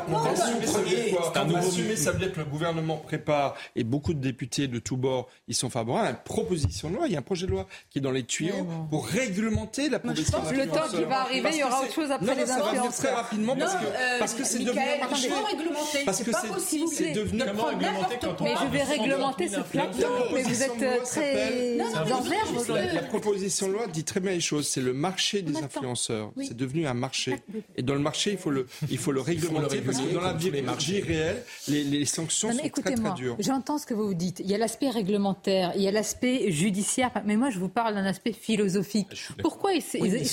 C'est 1.33 1.39
un 1.39 1.45
nouveau 1.45 1.67
assumer, 1.67 1.95
ça 1.95 2.11
veut 2.11 2.19
dire 2.19 2.31
que 2.31 2.39
le 2.39 2.45
gouvernement 2.45 2.97
prépare, 2.97 3.55
et 3.75 3.83
beaucoup 3.83 4.13
de 4.13 4.19
députés 4.19 4.67
de 4.67 4.79
tous 4.79 4.97
bords, 4.97 5.27
ils 5.47 5.55
sont 5.55 5.69
favorables 5.69 6.07
à 6.07 6.11
une 6.11 6.17
proposition 6.17 6.89
de 6.89 6.95
loi. 6.95 7.07
Il 7.07 7.13
y 7.13 7.15
a 7.15 7.19
un 7.19 7.23
projet 7.23 7.45
de 7.45 7.51
loi 7.51 7.67
qui 7.89 7.99
est 7.99 8.01
dans 8.01 8.11
les 8.11 8.23
tuyaux 8.23 8.67
pour 8.89 9.07
réglementer 9.07 9.89
la 9.89 9.99
profession. 9.99 10.39
Je 10.49 10.55
le 10.55 10.67
temps 10.67 10.87
qui 10.89 11.03
va 11.03 11.21
arriver, 11.21 11.49
il 11.53 11.59
y 11.59 11.63
aura 11.63 11.81
autre 11.81 11.93
chose 11.93 12.11
après 12.11 12.35
les 12.35 12.45
ça 12.45 12.59
va 12.59 12.71
venir 12.71 12.91
très 12.91 13.13
rapidement 13.13 13.55
parce 13.55 13.73
que 13.73 13.85
euh, 13.85 14.19
parce 14.19 14.33
que 14.33 14.43
c'est 14.43 14.59
devenu 14.59 14.79
un 14.79 15.07
marché. 15.07 15.29
Parce 16.05 16.23
que 16.23 16.31
c'est 16.89 17.11
devenu 17.11 17.43
Mais 18.41 18.55
je 18.61 18.71
vais 18.71 18.83
réglementer 18.83 19.47
ce 19.47 19.59
plateau. 19.61 20.07
Mais 20.33 20.43
vous 20.43 20.63
êtes 20.63 20.77
très 20.77 21.81
en 21.93 22.93
La 22.93 23.01
proposition 23.03 23.46
proposition 23.47 23.67
de 23.67 23.73
loi 23.73 23.87
dit 23.87 24.03
très 24.03 24.19
bien 24.19 24.31
les 24.31 24.39
choses. 24.39 24.67
C'est 24.67 24.81
le 24.81 24.93
marché 24.93 25.41
des 25.41 25.57
influenceurs. 25.57 26.31
C'est 26.37 26.55
devenu 26.55 26.87
un 26.87 26.93
marché. 26.93 27.35
Et 27.75 27.81
dans 27.81 27.93
le 27.93 27.99
marché, 27.99 28.31
il 28.31 28.37
faut 28.37 28.49
le, 28.49 28.67
il 28.89 28.97
faut 28.97 29.11
le 29.11 29.21
réglementer 29.21 29.81
parce 29.81 29.99
que 29.99 30.13
dans 30.13 30.21
la 30.21 30.33
vie, 30.33 30.61
marché 30.61 31.01
réelle, 31.01 31.43
les, 31.67 31.83
les 31.83 32.05
sanctions 32.05 32.51
sont 32.51 32.69
très 32.69 32.95
très 32.95 33.13
dures. 33.13 33.35
J'entends 33.39 33.77
ce 33.77 33.85
que 33.85 33.93
vous 33.93 34.13
dites. 34.13 34.39
Il 34.39 34.47
y 34.47 34.55
a 34.55 34.57
l'aspect 34.57 34.89
réglementaire, 34.89 35.73
il 35.75 35.81
y 35.81 35.87
a 35.87 35.91
l'aspect 35.91 36.51
judiciaire. 36.51 37.11
Mais 37.25 37.35
moi, 37.35 37.49
je 37.49 37.59
vous 37.59 37.69
parle 37.69 37.95
d'un 37.95 38.05
aspect 38.05 38.33
philosophique. 38.33 39.07
Pourquoi, 39.41 39.73
ils, 39.73 39.83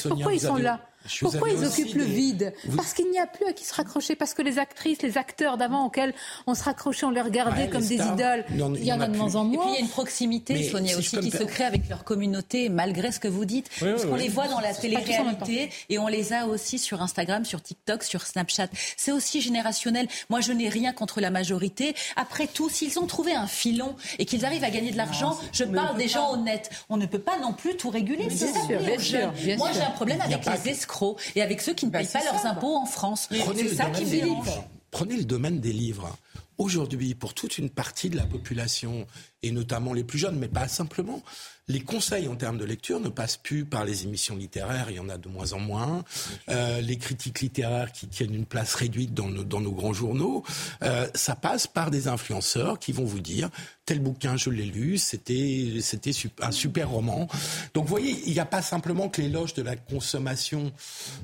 pourquoi 0.09 0.35
ils 0.35 0.41
sont 0.41 0.57
là? 0.57 0.81
Pourquoi 1.21 1.51
ils 1.51 1.65
occupent 1.65 1.95
le 1.95 2.05
vide 2.05 2.55
Parce 2.77 2.95
qu'il 2.95 3.11
n'y 3.11 3.19
a 3.19 3.27
plus 3.27 3.47
à 3.47 3.53
qui 3.53 3.65
se 3.65 3.75
raccrocher. 3.75 4.17
Parce 4.17 4.35
que 4.35 4.43
les 4.43 4.59
actrices, 4.59 5.03
les 5.03 5.19
acteurs 5.19 5.57
d'avant 5.57 5.87
auxquels 5.87 6.15
on 6.47 6.55
se 6.55 6.63
raccrochait, 6.65 7.05
on 7.05 7.11
les 7.11 7.21
regardait 7.21 7.69
comme 7.69 7.85
des 7.85 7.97
idoles, 7.97 8.45
il 8.51 8.85
y 8.85 8.93
en, 8.93 9.01
a 9.01 9.09
de 9.09 9.17
moins 9.17 9.35
en 9.37 9.45
moins. 9.45 9.55
Et 9.55 9.59
puis 9.59 9.69
il 9.71 9.75
y 9.75 9.77
a 9.77 9.81
une 9.81 9.89
proximité, 9.89 10.63
Sonia, 10.71 10.97
aussi, 10.97 11.19
qui 11.19 11.31
se 11.31 11.43
crée 11.43 11.65
avec 11.65 11.89
leur 11.89 12.05
communauté, 12.05 12.69
malgré 12.69 13.13
ce 13.13 13.21
que 13.21 13.29
vous 13.29 13.45
dites. 13.45 13.69
parce 13.81 14.07
qu'on 14.07 14.17
les 14.17 14.29
voit 14.29 14.49
dans 14.49 14.61
la 14.61 14.73
télé-réalité 14.73 15.71
et 15.91 15.99
on 15.99 16.09
les 16.09 16.33
a 16.33 16.47
aussi 16.47 16.79
sur 16.79 17.03
Instagram, 17.03 17.45
sur 17.45 17.63
TikTok, 17.63 18.03
sur 18.03 18.27
Snapchat. 18.27 18.69
C'est 18.97 19.13
aussi 19.13 19.41
générationnel. 19.41 20.09
Moi, 20.31 20.41
je 20.41 20.53
n'ai 20.53 20.69
rien 20.69 20.93
contre 20.93 21.21
la 21.21 21.31
majorité. 21.31 21.95
Après 22.17 22.47
tout, 22.47 22.71
s'ils 22.71 22.99
ont 22.99 23.07
trouvé 23.07 23.35
un 23.35 23.47
filon 23.47 23.95
et 24.19 24.25
qu'ils 24.25 24.45
arrivent 24.45 24.65
à 24.65 24.71
gagner 24.71 24.91
de 24.91 24.97
l'argent, 24.97 25.39
je 25.53 25.65
parle 25.65 25.97
des 25.97 26.09
gens 26.09 26.33
honnêtes. 26.33 26.71
On 26.89 26.97
ne 26.97 27.07
peut 27.07 27.19
pas 27.19 27.39
non 27.39 27.53
plus 27.53 27.77
tout 27.77 27.91
réguler. 27.91 28.29
C'est 28.31 28.49
ça, 28.49 28.61
bien 28.67 28.99
sûr, 28.99 29.33
Moi, 29.59 29.71
j'ai 29.73 29.83
un 29.83 29.91
problème 29.91 30.21
avec 30.23 30.45
les 30.47 30.71
escrocs 30.71 30.94
et 31.35 31.43
avec 31.43 31.61
ceux 31.61 31.75
qui 31.75 31.87
ne 31.87 31.91
bah, 31.91 32.01
payent 32.01 32.09
pas 32.09 32.25
leurs 32.25 32.47
impôts 32.47 32.77
en 32.77 32.87
France. 32.87 33.29
C'est 33.31 33.75
ça 33.75 33.87
qui 33.91 34.05
dérange. 34.05 34.49
Prenez 34.91 35.17
le 35.17 35.25
domaine 35.25 35.61
des 35.61 35.73
livres. 35.73 36.17
Aujourd'hui, 36.57 37.15
pour 37.17 37.35
toute 37.35 37.59
une 37.59 37.69
partie 37.69 38.11
de 38.11 38.17
la 38.17 38.27
population, 38.27 39.07
et 39.45 39.51
notamment 39.51 39.93
les 39.93 40.05
plus 40.05 40.19
jeunes, 40.19 40.39
mais 40.39 40.49
pas 40.49 40.69
simplement, 40.69 41.23
les 41.69 41.81
conseils 41.81 42.29
en 42.29 42.37
termes 42.37 42.59
de 42.59 42.65
lecture 42.65 43.01
ne 43.01 43.09
passent 43.09 43.39
plus 43.39 43.65
par 43.65 43.85
les 43.85 44.05
émissions 44.05 44.37
littéraires, 44.37 44.87
il 44.91 44.97
y 44.97 45.01
en 45.01 45.09
a 45.09 45.17
de 45.17 45.29
moins 45.29 45.53
en 45.55 45.61
moins. 45.61 46.05
Euh, 46.51 46.81
les 46.83 46.99
critiques 46.99 47.41
littéraires 47.41 47.91
qui 47.93 48.07
tiennent 48.07 48.35
une 48.35 48.45
place 48.45 48.75
réduite 48.75 49.15
dans, 49.15 49.31
dans 49.31 49.61
nos 49.61 49.73
grands 49.73 49.95
journaux, 49.95 50.45
euh, 50.83 51.07
ça 51.15 51.37
passe 51.37 51.67
par 51.67 51.91
des 51.91 52.07
influenceurs 52.07 52.79
qui 52.79 52.93
vont 52.93 53.05
vous 53.05 53.21
dire 53.21 53.49
tel 53.87 54.01
bouquin 54.01 54.37
je 54.37 54.49
l'ai 54.51 54.65
lu, 54.65 54.97
c'était 54.97 55.79
c'était 55.81 56.13
un 56.41 56.53
super 56.53 56.89
roman. 56.89 57.29
Donc 57.75 57.85
vous 57.85 57.91
voyez, 57.91 58.17
il 58.27 58.33
n'y 58.33 58.41
a 58.41 58.47
pas 58.47 58.63
simplement 58.63 59.09
que 59.09 59.21
l'éloge 59.21 59.53
de 59.55 59.63
la 59.63 59.77
consommation, 59.77 60.73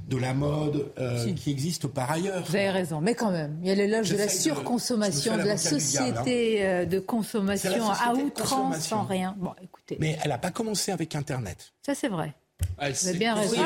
de 0.09 0.17
la 0.19 0.35
mode 0.35 0.93
euh, 0.99 1.33
qui 1.33 1.51
existe 1.51 1.87
par 1.87 2.11
ailleurs. 2.11 2.45
Vous 2.47 2.57
avez 2.57 2.71
raison, 2.71 3.01
mais 3.01 3.15
quand 3.15 3.31
même, 3.31 3.59
il 3.63 3.69
y 3.69 3.71
a 3.71 3.75
l'éloge 3.75 4.11
de 4.11 4.17
la 4.17 4.29
surconsommation, 4.29 5.39
de, 5.39 5.43
la 5.43 5.57
société 5.57 6.67
hein. 6.67 6.85
de 6.85 6.99
consommation 6.99 7.91
à 8.11 8.15
outrance 8.15 8.79
sans 8.79 9.03
rien. 9.03 9.35
Bon, 9.39 9.53
écoutez. 9.63 9.97
Mais 10.01 10.19
elle 10.23 10.31
n'a 10.31 10.39
pas 10.39 10.51
commencé 10.51 10.93
avec 10.93 11.15
Internet. 11.15 11.73
Ça, 11.83 11.95
c'est 11.95 12.09
vrai. 12.09 12.35
vous 12.79 13.09
avez 13.09 13.19
bien 13.19 13.35
raison. 13.35 13.57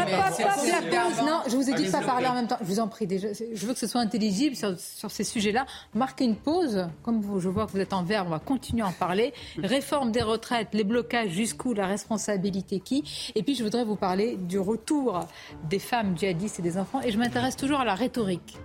non, 1.24 1.42
je 1.48 1.56
vous 1.56 1.68
ai 1.68 1.74
dit 1.74 1.86
de 1.86 1.90
pas 1.90 2.02
parler 2.02 2.26
en 2.26 2.34
même 2.34 2.46
temps. 2.46 2.58
Je 2.60 2.66
vous 2.66 2.80
en 2.80 2.88
prie, 2.88 3.06
déjà, 3.06 3.28
je 3.32 3.66
veux 3.66 3.72
que 3.72 3.78
ce 3.78 3.86
soit 3.86 4.00
intelligible 4.00 4.56
sur, 4.56 4.78
sur 4.78 5.10
ces 5.10 5.24
sujets-là. 5.24 5.66
Marquez 5.94 6.24
une 6.24 6.36
pause. 6.36 6.86
Comme 7.02 7.20
vous, 7.20 7.40
je 7.40 7.48
vois 7.48 7.66
que 7.66 7.72
vous 7.72 7.80
êtes 7.80 7.92
en 7.92 8.02
verbe, 8.02 8.28
on 8.28 8.30
va 8.30 8.38
continuer 8.38 8.82
à 8.82 8.88
en 8.88 8.92
parler. 8.92 9.32
Réforme 9.58 10.12
des 10.12 10.22
retraites, 10.22 10.68
les 10.72 10.84
blocages, 10.84 11.30
jusqu'où, 11.30 11.74
la 11.74 11.86
responsabilité 11.86 12.80
qui? 12.80 13.32
Et 13.34 13.42
puis, 13.42 13.54
je 13.54 13.64
voudrais 13.64 13.84
vous 13.84 13.96
parler 13.96 14.36
du 14.36 14.58
retour 14.58 15.26
des 15.68 15.78
femmes 15.78 16.16
djihadistes 16.16 16.58
et 16.58 16.62
des 16.62 16.78
enfants. 16.78 17.00
Et 17.02 17.10
je 17.10 17.18
m'intéresse 17.18 17.56
toujours 17.56 17.80
à 17.80 17.84
la 17.84 17.94
rhétorique. 17.94 18.56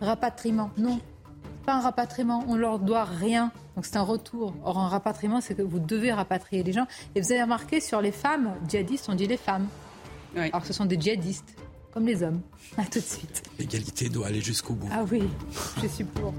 Rapatriement, 0.00 0.70
non 0.76 1.00
pas 1.64 1.74
un 1.74 1.80
rapatriement, 1.80 2.44
on 2.48 2.56
leur 2.56 2.78
doit 2.78 3.04
rien. 3.04 3.50
Donc 3.74 3.86
c'est 3.86 3.96
un 3.96 4.02
retour. 4.02 4.54
Or, 4.64 4.78
un 4.78 4.88
rapatriement, 4.88 5.40
c'est 5.40 5.54
que 5.54 5.62
vous 5.62 5.78
devez 5.80 6.12
rapatrier 6.12 6.62
les 6.62 6.72
gens. 6.72 6.86
Et 7.14 7.20
vous 7.20 7.32
avez 7.32 7.42
remarqué, 7.42 7.80
sur 7.80 8.00
les 8.00 8.12
femmes 8.12 8.54
djihadistes, 8.68 9.08
on 9.08 9.14
dit 9.14 9.26
les 9.26 9.36
femmes. 9.36 9.66
Alors 10.36 10.60
que 10.62 10.66
ce 10.66 10.72
sont 10.72 10.84
des 10.84 11.00
djihadistes, 11.00 11.54
comme 11.92 12.06
les 12.06 12.22
hommes. 12.22 12.40
À 12.76 12.84
tout 12.84 12.98
de 12.98 13.04
suite. 13.04 13.42
L'égalité 13.58 14.08
doit 14.08 14.26
aller 14.26 14.40
jusqu'au 14.40 14.74
bout. 14.74 14.88
Ah 14.92 15.04
oui, 15.10 15.22
je 15.80 15.86
suis 15.86 16.04
pour. 16.04 16.34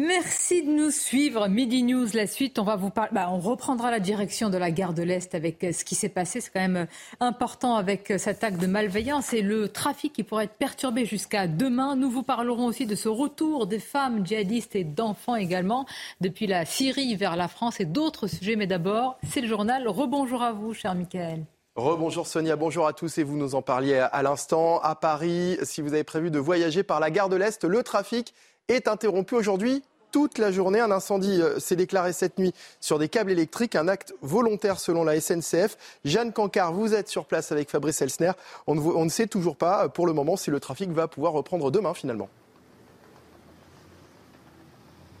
Merci 0.00 0.64
de 0.64 0.72
nous 0.72 0.90
suivre. 0.90 1.46
Midi 1.46 1.84
News, 1.84 2.08
la 2.14 2.26
suite, 2.26 2.58
on 2.58 2.64
va 2.64 2.74
vous 2.74 2.90
parler. 2.90 3.12
Bah, 3.12 3.28
on 3.30 3.38
reprendra 3.38 3.92
la 3.92 4.00
direction 4.00 4.50
de 4.50 4.58
la 4.58 4.72
gare 4.72 4.92
de 4.92 5.04
l'Est 5.04 5.36
avec 5.36 5.62
euh, 5.62 5.70
ce 5.70 5.84
qui 5.84 5.94
s'est 5.94 6.08
passé. 6.08 6.40
C'est 6.40 6.50
quand 6.52 6.58
même 6.58 6.76
euh, 6.76 6.86
important 7.20 7.76
avec 7.76 8.10
euh, 8.10 8.18
cet 8.18 8.42
acte 8.42 8.58
de 8.58 8.66
malveillance 8.66 9.32
et 9.32 9.40
le 9.40 9.68
trafic 9.68 10.12
qui 10.12 10.24
pourrait 10.24 10.46
être 10.46 10.56
perturbé 10.56 11.06
jusqu'à 11.06 11.46
demain. 11.46 11.94
Nous 11.94 12.10
vous 12.10 12.24
parlerons 12.24 12.66
aussi 12.66 12.86
de 12.86 12.96
ce 12.96 13.08
retour 13.08 13.68
des 13.68 13.78
femmes 13.78 14.26
djihadistes 14.26 14.74
et 14.74 14.82
d'enfants 14.82 15.36
également 15.36 15.86
depuis 16.20 16.48
la 16.48 16.64
Syrie 16.64 17.14
vers 17.14 17.36
la 17.36 17.46
France 17.46 17.78
et 17.78 17.84
d'autres 17.84 18.26
sujets. 18.26 18.56
Mais 18.56 18.66
d'abord, 18.66 19.16
c'est 19.30 19.42
le 19.42 19.48
journal. 19.48 19.86
Rebonjour 19.86 20.42
à 20.42 20.50
vous, 20.50 20.74
cher 20.74 20.96
Michael. 20.96 21.44
Rebonjour 21.76 22.26
Sonia, 22.26 22.54
bonjour 22.56 22.86
à 22.86 22.92
tous 22.92 23.18
et 23.18 23.24
vous 23.24 23.36
nous 23.36 23.54
en 23.54 23.62
parliez 23.62 23.98
à 23.98 24.22
l'instant. 24.22 24.78
À 24.80 24.94
Paris, 24.94 25.56
si 25.62 25.82
vous 25.82 25.92
avez 25.92 26.04
prévu 26.04 26.30
de 26.30 26.38
voyager 26.38 26.82
par 26.82 27.00
la 27.00 27.10
gare 27.10 27.28
de 27.28 27.34
l'Est, 27.36 27.64
le 27.64 27.82
trafic 27.82 28.32
est 28.68 28.88
interrompu 28.88 29.34
aujourd'hui 29.34 29.82
toute 30.10 30.38
la 30.38 30.52
journée. 30.52 30.80
Un 30.80 30.90
incendie 30.90 31.42
euh, 31.42 31.58
s'est 31.58 31.76
déclaré 31.76 32.12
cette 32.12 32.38
nuit 32.38 32.54
sur 32.80 32.98
des 32.98 33.08
câbles 33.08 33.32
électriques, 33.32 33.74
un 33.74 33.88
acte 33.88 34.14
volontaire 34.22 34.78
selon 34.78 35.04
la 35.04 35.20
SNCF. 35.20 35.76
Jeanne 36.04 36.32
Cancard, 36.32 36.72
vous 36.72 36.94
êtes 36.94 37.08
sur 37.08 37.26
place 37.26 37.50
avec 37.52 37.70
Fabrice 37.70 38.00
Elsner. 38.00 38.32
On 38.66 38.74
ne, 38.74 38.80
on 38.80 39.04
ne 39.04 39.10
sait 39.10 39.26
toujours 39.26 39.56
pas 39.56 39.88
pour 39.88 40.06
le 40.06 40.12
moment 40.12 40.36
si 40.36 40.50
le 40.50 40.60
trafic 40.60 40.90
va 40.90 41.08
pouvoir 41.08 41.32
reprendre 41.32 41.70
demain 41.70 41.94
finalement. 41.94 42.28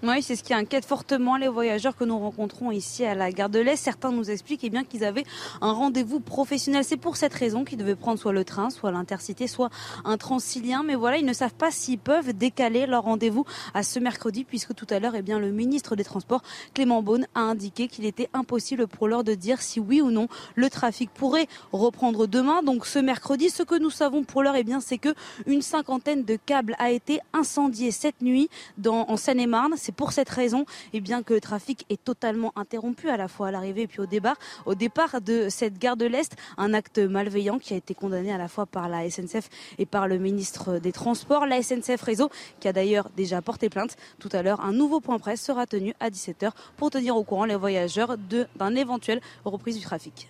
Oui, 0.06 0.22
c'est 0.22 0.36
ce 0.36 0.44
qui 0.44 0.52
inquiète 0.52 0.84
fortement 0.84 1.38
les 1.38 1.48
voyageurs 1.48 1.96
que 1.96 2.04
nous 2.04 2.18
rencontrons 2.18 2.70
ici 2.70 3.06
à 3.06 3.14
la 3.14 3.32
gare 3.32 3.48
de 3.48 3.58
l'Est. 3.58 3.76
Certains 3.76 4.12
nous 4.12 4.30
expliquent 4.30 4.62
eh 4.62 4.68
bien 4.68 4.84
qu'ils 4.84 5.02
avaient 5.02 5.24
un 5.62 5.72
rendez-vous 5.72 6.20
professionnel. 6.20 6.84
C'est 6.84 6.98
pour 6.98 7.16
cette 7.16 7.32
raison 7.32 7.64
qu'ils 7.64 7.78
devaient 7.78 7.94
prendre 7.94 8.18
soit 8.18 8.34
le 8.34 8.44
train, 8.44 8.68
soit 8.68 8.90
l'intercité, 8.90 9.46
soit 9.46 9.70
un 10.04 10.18
transilien. 10.18 10.82
Mais 10.84 10.94
voilà, 10.94 11.16
ils 11.16 11.24
ne 11.24 11.32
savent 11.32 11.54
pas 11.54 11.70
s'ils 11.70 11.98
peuvent 11.98 12.34
décaler 12.34 12.84
leur 12.84 13.04
rendez-vous 13.04 13.46
à 13.72 13.82
ce 13.82 13.98
mercredi, 13.98 14.44
puisque 14.44 14.74
tout 14.74 14.86
à 14.90 14.98
l'heure, 14.98 15.14
eh 15.14 15.22
bien, 15.22 15.38
le 15.38 15.50
ministre 15.52 15.96
des 15.96 16.04
Transports, 16.04 16.42
Clément 16.74 17.02
Beaune, 17.02 17.26
a 17.34 17.40
indiqué 17.40 17.88
qu'il 17.88 18.04
était 18.04 18.28
impossible 18.34 18.86
pour 18.86 19.08
l'heure 19.08 19.24
de 19.24 19.32
dire 19.32 19.62
si 19.62 19.80
oui 19.80 20.02
ou 20.02 20.10
non 20.10 20.28
le 20.54 20.68
trafic 20.68 21.08
pourrait 21.14 21.48
reprendre 21.72 22.26
demain. 22.26 22.62
Donc 22.62 22.84
ce 22.84 22.98
mercredi, 22.98 23.48
ce 23.48 23.62
que 23.62 23.78
nous 23.78 23.88
savons 23.88 24.22
pour 24.22 24.42
l'heure, 24.42 24.56
eh 24.56 24.64
bien, 24.64 24.80
c'est 24.80 24.98
que 24.98 25.14
une 25.46 25.62
cinquantaine 25.62 26.24
de 26.24 26.36
câbles 26.36 26.76
a 26.78 26.90
été 26.90 27.20
incendié 27.32 27.90
cette 27.90 28.20
nuit 28.20 28.50
dans, 28.76 29.08
en 29.08 29.16
Seine-et-Marne. 29.16 29.76
Pour 29.94 30.12
cette 30.12 30.28
raison 30.28 30.66
eh 30.92 31.00
que 31.00 31.34
le 31.34 31.40
trafic 31.40 31.84
est 31.90 32.02
totalement 32.02 32.52
interrompu 32.56 33.08
à 33.08 33.16
la 33.16 33.28
fois 33.28 33.48
à 33.48 33.50
l'arrivée 33.50 33.82
et 33.82 33.86
puis 33.86 34.00
au 34.00 34.06
départ, 34.06 34.36
au 34.66 34.74
départ 34.74 35.20
de 35.20 35.48
cette 35.48 35.78
gare 35.78 35.96
de 35.96 36.06
l'Est. 36.06 36.34
Un 36.56 36.74
acte 36.74 36.98
malveillant 36.98 37.58
qui 37.58 37.74
a 37.74 37.76
été 37.76 37.94
condamné 37.94 38.32
à 38.32 38.38
la 38.38 38.48
fois 38.48 38.66
par 38.66 38.88
la 38.88 39.08
SNCF 39.08 39.48
et 39.78 39.86
par 39.86 40.08
le 40.08 40.18
ministre 40.18 40.78
des 40.78 40.92
Transports. 40.92 41.46
La 41.46 41.62
SNCF 41.62 42.00
Réseau 42.02 42.30
qui 42.60 42.68
a 42.68 42.72
d'ailleurs 42.72 43.10
déjà 43.16 43.42
porté 43.42 43.68
plainte. 43.68 43.96
Tout 44.18 44.30
à 44.32 44.42
l'heure, 44.42 44.60
un 44.60 44.72
nouveau 44.72 45.00
point 45.00 45.18
presse 45.18 45.42
sera 45.42 45.66
tenu 45.66 45.94
à 46.00 46.10
17h 46.10 46.50
pour 46.76 46.90
tenir 46.90 47.16
au 47.16 47.24
courant 47.24 47.44
les 47.44 47.56
voyageurs 47.56 48.16
d'un 48.18 48.74
éventuel 48.74 49.20
reprise 49.44 49.78
du 49.78 49.84
trafic. 49.84 50.28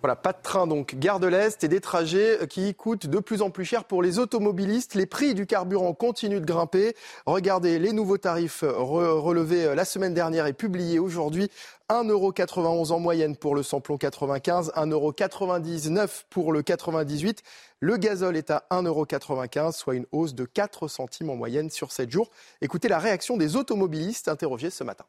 Voilà, 0.00 0.14
pas 0.14 0.32
de 0.32 0.38
train 0.40 0.68
donc, 0.68 0.94
gare 0.94 1.18
de 1.18 1.26
l'Est 1.26 1.64
et 1.64 1.68
des 1.68 1.80
trajets 1.80 2.38
qui 2.48 2.72
coûtent 2.72 3.08
de 3.08 3.18
plus 3.18 3.42
en 3.42 3.50
plus 3.50 3.64
cher 3.64 3.82
pour 3.82 4.00
les 4.00 4.20
automobilistes. 4.20 4.94
Les 4.94 5.06
prix 5.06 5.34
du 5.34 5.44
carburant 5.44 5.92
continuent 5.92 6.38
de 6.38 6.44
grimper. 6.44 6.94
Regardez 7.26 7.80
les 7.80 7.92
nouveaux 7.92 8.16
tarifs 8.16 8.62
relevés 8.62 9.74
la 9.74 9.84
semaine 9.84 10.14
dernière 10.14 10.46
et 10.46 10.52
publiés 10.52 11.00
aujourd'hui. 11.00 11.50
1,91€ 11.90 12.92
en 12.92 13.00
moyenne 13.00 13.34
pour 13.34 13.56
le 13.56 13.64
samplon 13.64 13.96
95, 13.96 14.72
1,99€ 14.76 16.24
pour 16.30 16.52
le 16.52 16.62
98. 16.62 17.42
Le 17.80 17.96
gazole 17.96 18.36
est 18.36 18.52
à 18.52 18.66
1,95€, 18.70 19.72
soit 19.72 19.96
une 19.96 20.06
hausse 20.12 20.34
de 20.34 20.44
4 20.44 20.86
centimes 20.86 21.30
en 21.30 21.36
moyenne 21.36 21.70
sur 21.70 21.90
7 21.90 22.08
jours. 22.08 22.30
Écoutez 22.60 22.86
la 22.86 23.00
réaction 23.00 23.36
des 23.36 23.56
automobilistes 23.56 24.28
interrogés 24.28 24.70
ce 24.70 24.84
matin. 24.84 25.06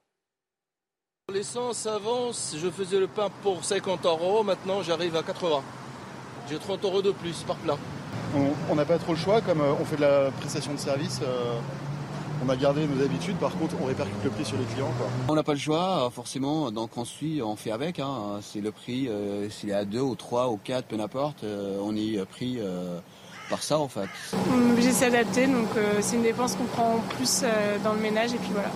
L'essence 1.33 1.85
avance, 1.85 2.55
je 2.57 2.69
faisais 2.69 2.99
le 2.99 3.05
pain 3.05 3.27
pour 3.43 3.63
50 3.63 4.05
euros, 4.05 4.41
maintenant 4.41 4.81
j'arrive 4.81 5.15
à 5.15 5.21
80. 5.21 5.61
J'ai 6.49 6.57
30 6.57 6.83
euros 6.85 7.01
de 7.03 7.11
plus 7.11 7.43
par 7.43 7.55
plein. 7.57 7.77
On 8.69 8.75
n'a 8.75 8.85
pas 8.85 8.97
trop 8.97 9.13
le 9.13 9.19
choix, 9.19 9.39
comme 9.41 9.61
euh, 9.61 9.73
on 9.79 9.85
fait 9.85 9.97
de 9.97 10.01
la 10.01 10.31
prestation 10.31 10.73
de 10.73 10.79
service, 10.79 11.19
euh, 11.21 11.59
on 12.43 12.49
a 12.49 12.55
gardé 12.55 12.87
nos 12.87 13.03
habitudes, 13.03 13.35
par 13.37 13.55
contre 13.57 13.75
on 13.79 13.85
répercute 13.85 14.23
le 14.23 14.29
prix 14.31 14.45
sur 14.45 14.57
les 14.57 14.65
clients. 14.65 14.91
On 15.27 15.35
n'a 15.35 15.43
pas 15.43 15.53
le 15.53 15.59
choix, 15.59 16.07
euh, 16.07 16.09
forcément, 16.09 16.71
donc 16.71 16.97
on 16.97 17.05
suit, 17.05 17.41
on 17.43 17.55
fait 17.55 17.71
avec. 17.71 17.99
Hein. 17.99 18.39
C'est 18.41 18.61
le 18.61 18.71
prix, 18.71 19.07
s'il 19.51 19.69
est 19.69 19.73
à 19.73 19.85
2 19.85 19.99
ou 19.99 20.15
3 20.15 20.49
ou 20.49 20.59
4, 20.63 20.85
peu 20.85 20.95
n'importe, 20.95 21.43
on 21.43 21.95
est 21.95 22.25
pris 22.25 22.59
par 23.51 23.61
ça 23.61 23.77
en 23.77 23.87
fait. 23.87 24.09
On 24.51 24.67
est 24.67 24.71
obligé 24.71 24.89
de 24.89 24.95
s'adapter, 24.95 25.45
donc 25.45 25.69
c'est 26.01 26.15
une 26.15 26.23
dépense 26.23 26.55
qu'on 26.55 26.65
prend 26.65 26.99
plus 27.15 27.43
dans 27.83 27.93
le 27.93 27.99
ménage 27.99 28.33
et 28.33 28.37
puis 28.37 28.51
voilà. 28.51 28.69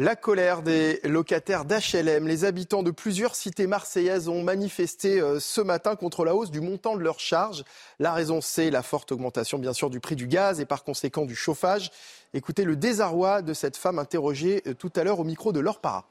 La 0.00 0.14
colère 0.14 0.62
des 0.62 1.00
locataires 1.02 1.64
d'HLM. 1.64 2.28
Les 2.28 2.44
habitants 2.44 2.84
de 2.84 2.92
plusieurs 2.92 3.34
cités 3.34 3.66
marseillaises 3.66 4.28
ont 4.28 4.44
manifesté 4.44 5.20
euh, 5.20 5.40
ce 5.40 5.60
matin 5.60 5.96
contre 5.96 6.24
la 6.24 6.36
hausse 6.36 6.52
du 6.52 6.60
montant 6.60 6.94
de 6.94 7.02
leurs 7.02 7.18
charges. 7.18 7.64
La 7.98 8.12
raison, 8.12 8.40
c'est 8.40 8.70
la 8.70 8.84
forte 8.84 9.10
augmentation, 9.10 9.58
bien 9.58 9.72
sûr, 9.72 9.90
du 9.90 9.98
prix 9.98 10.14
du 10.14 10.28
gaz 10.28 10.60
et 10.60 10.66
par 10.66 10.84
conséquent 10.84 11.24
du 11.24 11.34
chauffage. 11.34 11.90
Écoutez 12.32 12.62
le 12.62 12.76
désarroi 12.76 13.42
de 13.42 13.52
cette 13.52 13.76
femme 13.76 13.98
interrogée 13.98 14.62
euh, 14.68 14.74
tout 14.74 14.92
à 14.94 15.02
l'heure 15.02 15.18
au 15.18 15.24
micro 15.24 15.50
de 15.50 15.58
leur 15.58 15.80
para. 15.80 16.06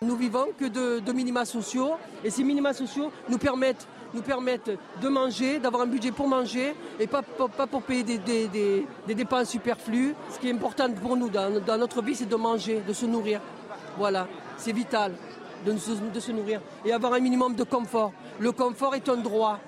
Nous 0.00 0.16
vivons 0.16 0.46
que 0.58 0.64
de, 0.64 1.12
minima 1.12 1.44
sociaux 1.44 1.92
et 2.24 2.30
ces 2.30 2.42
minima 2.42 2.72
sociaux 2.72 3.12
nous 3.28 3.38
permettent 3.38 3.86
nous 4.14 4.22
permettent 4.22 4.70
de 5.00 5.08
manger, 5.08 5.58
d'avoir 5.58 5.82
un 5.82 5.86
budget 5.86 6.12
pour 6.12 6.28
manger 6.28 6.74
et 6.98 7.06
pas, 7.06 7.22
pour 7.22 7.82
payer 7.82 8.02
des, 8.02 8.86
dépenses 9.14 9.50
superflues. 9.50 10.14
Ce 10.30 10.38
qui 10.38 10.48
est 10.48 10.52
important 10.52 10.90
pour 10.92 11.16
nous 11.16 11.28
dans, 11.28 11.78
notre 11.78 12.02
vie, 12.02 12.14
c'est 12.14 12.28
de 12.28 12.36
manger, 12.36 12.82
de 12.86 12.92
se 12.92 13.06
nourrir. 13.06 13.40
Voilà, 13.98 14.26
c'est 14.56 14.72
vital. 14.72 15.12
de, 15.64 15.76
se 15.76 16.32
nourrir 16.32 16.60
et 16.84 16.92
avoir 16.92 17.14
un 17.14 17.20
minimum 17.20 17.54
de 17.54 17.64
confort. 17.64 18.12
Le 18.38 18.52
confort 18.52 18.94
est 18.94 19.08
un 19.08 19.16
droit. 19.16 19.58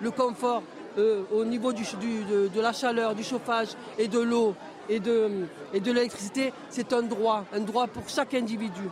Le 0.00 0.10
confort 0.10 0.62
euh, 0.98 1.22
au 1.32 1.44
niveau 1.44 1.72
de, 1.72 2.60
la 2.60 2.72
chaleur, 2.72 3.14
du 3.14 3.24
chauffage 3.24 3.68
et 3.98 4.08
de 4.08 4.20
l'eau 4.20 4.54
et 4.88 5.00
de 5.00 5.46
l'électricité, 5.72 6.52
c'est 6.68 6.92
un 6.92 7.02
droit, 7.02 7.44
un 7.52 7.60
droit 7.60 7.86
pour 7.86 8.08
chaque 8.08 8.34
individu. 8.34 8.82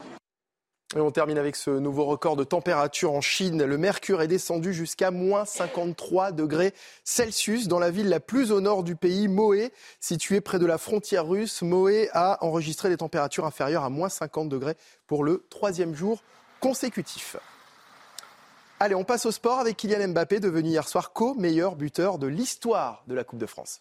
Et 0.94 1.00
on 1.00 1.10
termine 1.10 1.38
avec 1.38 1.56
ce 1.56 1.70
nouveau 1.70 2.04
record 2.04 2.36
de 2.36 2.44
température 2.44 3.12
en 3.12 3.22
Chine. 3.22 3.64
Le 3.64 3.78
mercure 3.78 4.20
est 4.20 4.28
descendu 4.28 4.74
jusqu'à 4.74 5.10
moins 5.10 5.46
53 5.46 6.32
degrés 6.32 6.74
Celsius 7.02 7.66
dans 7.66 7.78
la 7.78 7.90
ville 7.90 8.10
la 8.10 8.20
plus 8.20 8.52
au 8.52 8.60
nord 8.60 8.84
du 8.84 8.94
pays, 8.94 9.26
Moé, 9.26 9.72
située 10.00 10.42
près 10.42 10.58
de 10.58 10.66
la 10.66 10.76
frontière 10.76 11.26
russe. 11.26 11.62
Moé 11.62 12.10
a 12.12 12.44
enregistré 12.44 12.90
des 12.90 12.98
températures 12.98 13.46
inférieures 13.46 13.84
à 13.84 13.90
moins 13.90 14.10
50 14.10 14.50
degrés 14.50 14.76
pour 15.06 15.24
le 15.24 15.46
troisième 15.48 15.94
jour 15.94 16.22
consécutif. 16.60 17.36
Allez, 18.78 18.94
on 18.94 19.04
passe 19.04 19.24
au 19.24 19.30
sport 19.30 19.60
avec 19.60 19.78
Kylian 19.78 20.08
Mbappé, 20.08 20.40
devenu 20.40 20.68
hier 20.68 20.86
soir 20.86 21.12
co-meilleur 21.14 21.76
buteur 21.76 22.18
de 22.18 22.26
l'histoire 22.26 23.04
de 23.06 23.14
la 23.14 23.24
Coupe 23.24 23.38
de 23.38 23.46
France. 23.46 23.80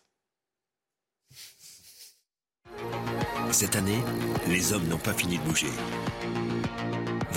Cette 3.51 3.76
année, 3.76 3.99
les 4.47 4.72
hommes 4.72 4.88
n'ont 4.88 4.97
pas 4.97 5.14
fini 5.14 5.38
de 5.38 5.43
bouger 5.43 5.68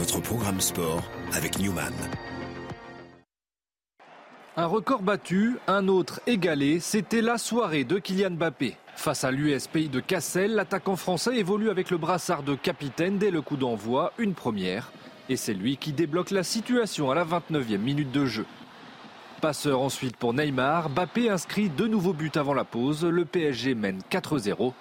votre 0.04 0.20
programme 0.20 0.60
sport 0.60 1.02
avec 1.32 1.58
Newman. 1.58 1.94
Un 4.54 4.66
record 4.66 5.00
battu, 5.00 5.56
un 5.66 5.88
autre 5.88 6.20
égalé, 6.26 6.78
c'était 6.78 7.22
la 7.22 7.38
soirée 7.38 7.84
de 7.84 7.98
Kylian 7.98 8.32
Mbappé. 8.32 8.76
Face 8.96 9.24
à 9.24 9.30
l'US 9.30 9.66
Pays 9.66 9.88
de 9.88 10.00
Cassel, 10.00 10.56
l'attaquant 10.56 10.96
français 10.96 11.38
évolue 11.38 11.70
avec 11.70 11.90
le 11.90 11.96
brassard 11.96 12.42
de 12.42 12.54
capitaine 12.54 13.16
dès 13.16 13.30
le 13.30 13.40
coup 13.40 13.56
d'envoi, 13.56 14.12
une 14.18 14.34
première. 14.34 14.92
Et 15.30 15.36
c'est 15.36 15.54
lui 15.54 15.78
qui 15.78 15.94
débloque 15.94 16.32
la 16.32 16.42
situation 16.42 17.10
à 17.10 17.14
la 17.14 17.24
29e 17.24 17.78
minute 17.78 18.12
de 18.12 18.26
jeu. 18.26 18.44
Passeur 19.40 19.80
ensuite 19.80 20.18
pour 20.18 20.34
Neymar, 20.34 20.90
Mbappé 20.90 21.30
inscrit 21.30 21.70
deux 21.70 21.88
nouveaux 21.88 22.12
buts 22.12 22.30
avant 22.34 22.52
la 22.52 22.64
pause, 22.64 23.06
le 23.06 23.24
PSG 23.24 23.74
mène 23.74 24.00
4-0. 24.10 24.74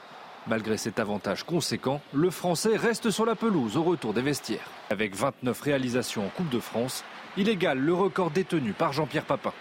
Malgré 0.48 0.78
cet 0.78 1.00
avantage 1.00 1.44
conséquent, 1.44 2.02
le 2.14 2.30
Français 2.30 2.76
reste 2.76 3.12
sur 3.12 3.26
la 3.26 3.36
pelouse 3.36 3.78
au 3.78 3.84
retour 3.84 4.14
des 4.14 4.22
vestiaires. 4.22 4.70
Avec 4.90 5.16
29 5.16 5.60
réalisations 5.62 6.26
en 6.26 6.30
Coupe 6.30 6.50
de 6.50 6.60
France, 6.60 7.06
il 7.38 7.48
égale 7.48 7.80
le 7.80 7.94
record 7.94 8.30
détenu 8.30 8.74
par 8.74 8.92
Jean-Pierre 8.92 9.26
Papin. 9.26 9.54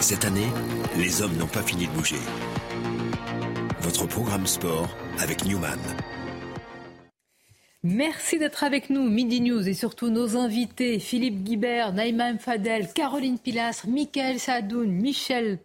Cette 0.00 0.24
année, 0.24 0.48
les 0.96 1.22
hommes 1.22 1.36
n'ont 1.36 1.46
pas 1.46 1.62
fini 1.62 1.86
de 1.86 1.92
bouger. 1.92 2.18
Votre 3.80 4.06
programme 4.06 4.46
sport 4.46 4.88
avec 5.18 5.44
Newman. 5.44 5.78
Merci 7.86 8.38
d'être 8.38 8.64
avec 8.64 8.88
nous, 8.88 9.08
Midi 9.10 9.42
News, 9.42 9.68
et 9.68 9.74
surtout 9.74 10.08
nos 10.08 10.38
invités, 10.38 10.98
Philippe 10.98 11.44
Guibert, 11.44 11.92
Naïma 11.92 12.38
Fadel, 12.38 12.88
Caroline 12.94 13.38
Pilastre, 13.38 13.88
Michael 13.88 14.38
Sadoun, 14.38 14.90
Michel 14.90 15.58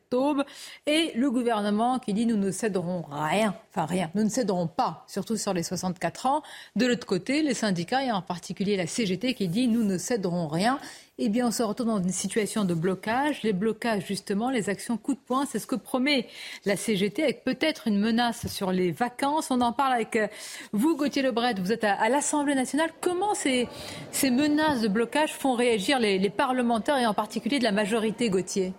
Et 0.87 1.11
le 1.15 1.29
gouvernement 1.29 1.99
qui 1.99 2.13
dit 2.13 2.25
nous 2.25 2.37
ne 2.37 2.51
céderons 2.51 3.05
rien, 3.09 3.55
enfin 3.69 3.85
rien, 3.85 4.09
nous 4.15 4.23
ne 4.23 4.29
céderons 4.29 4.67
pas, 4.67 5.03
surtout 5.07 5.37
sur 5.37 5.53
les 5.53 5.61
64 5.61 6.25
ans. 6.25 6.41
De 6.75 6.87
l'autre 6.87 7.05
côté, 7.05 7.43
les 7.43 7.53
syndicats, 7.53 8.03
et 8.03 8.11
en 8.11 8.21
particulier 8.21 8.75
la 8.75 8.87
CGT 8.87 9.35
qui 9.35 9.47
dit 9.47 9.67
nous 9.67 9.83
ne 9.83 9.97
céderons 9.97 10.47
rien 10.47 10.79
eh 11.21 11.27
bien, 11.27 11.47
on 11.47 11.51
se 11.51 11.61
retrouve 11.61 11.87
dans 11.87 12.01
une 12.01 12.13
situation 12.13 12.63
de 12.63 12.73
blocage. 12.73 13.43
Les 13.43 13.51
blocages, 13.51 14.05
justement, 14.05 14.49
les 14.49 14.69
actions 14.69 14.95
coup 14.95 15.15
de 15.15 15.19
poing, 15.19 15.45
c'est 15.45 15.59
ce 15.59 15.67
que 15.67 15.75
promet 15.75 16.27
la 16.63 16.77
CGT 16.77 17.23
avec 17.23 17.43
peut-être 17.43 17.89
une 17.89 17.99
menace 17.99 18.47
sur 18.47 18.71
les 18.71 18.93
vacances. 18.93 19.51
On 19.51 19.59
en 19.59 19.73
parle 19.73 19.91
avec 19.91 20.15
euh, 20.15 20.27
vous, 20.71 20.95
Gauthier 20.95 21.21
Lebret. 21.21 21.55
Vous 21.55 21.73
êtes 21.73 21.83
à, 21.83 22.07
l'Assemblée 22.07 22.55
nationale. 22.55 22.91
Comment 23.01 23.35
ces, 23.35 23.67
ces 24.11 24.31
menaces 24.31 24.79
de 24.79 24.87
blocage 24.87 25.33
font 25.33 25.55
réagir 25.55 25.99
les, 25.99 26.19
les 26.19 26.29
parlementaires 26.29 26.97
et 26.97 27.05
en 27.05 27.13
particulier 27.13 27.59
de 27.59 27.65
la 27.65 27.73
majorité, 27.73 28.29
Gauthier? 28.29 28.73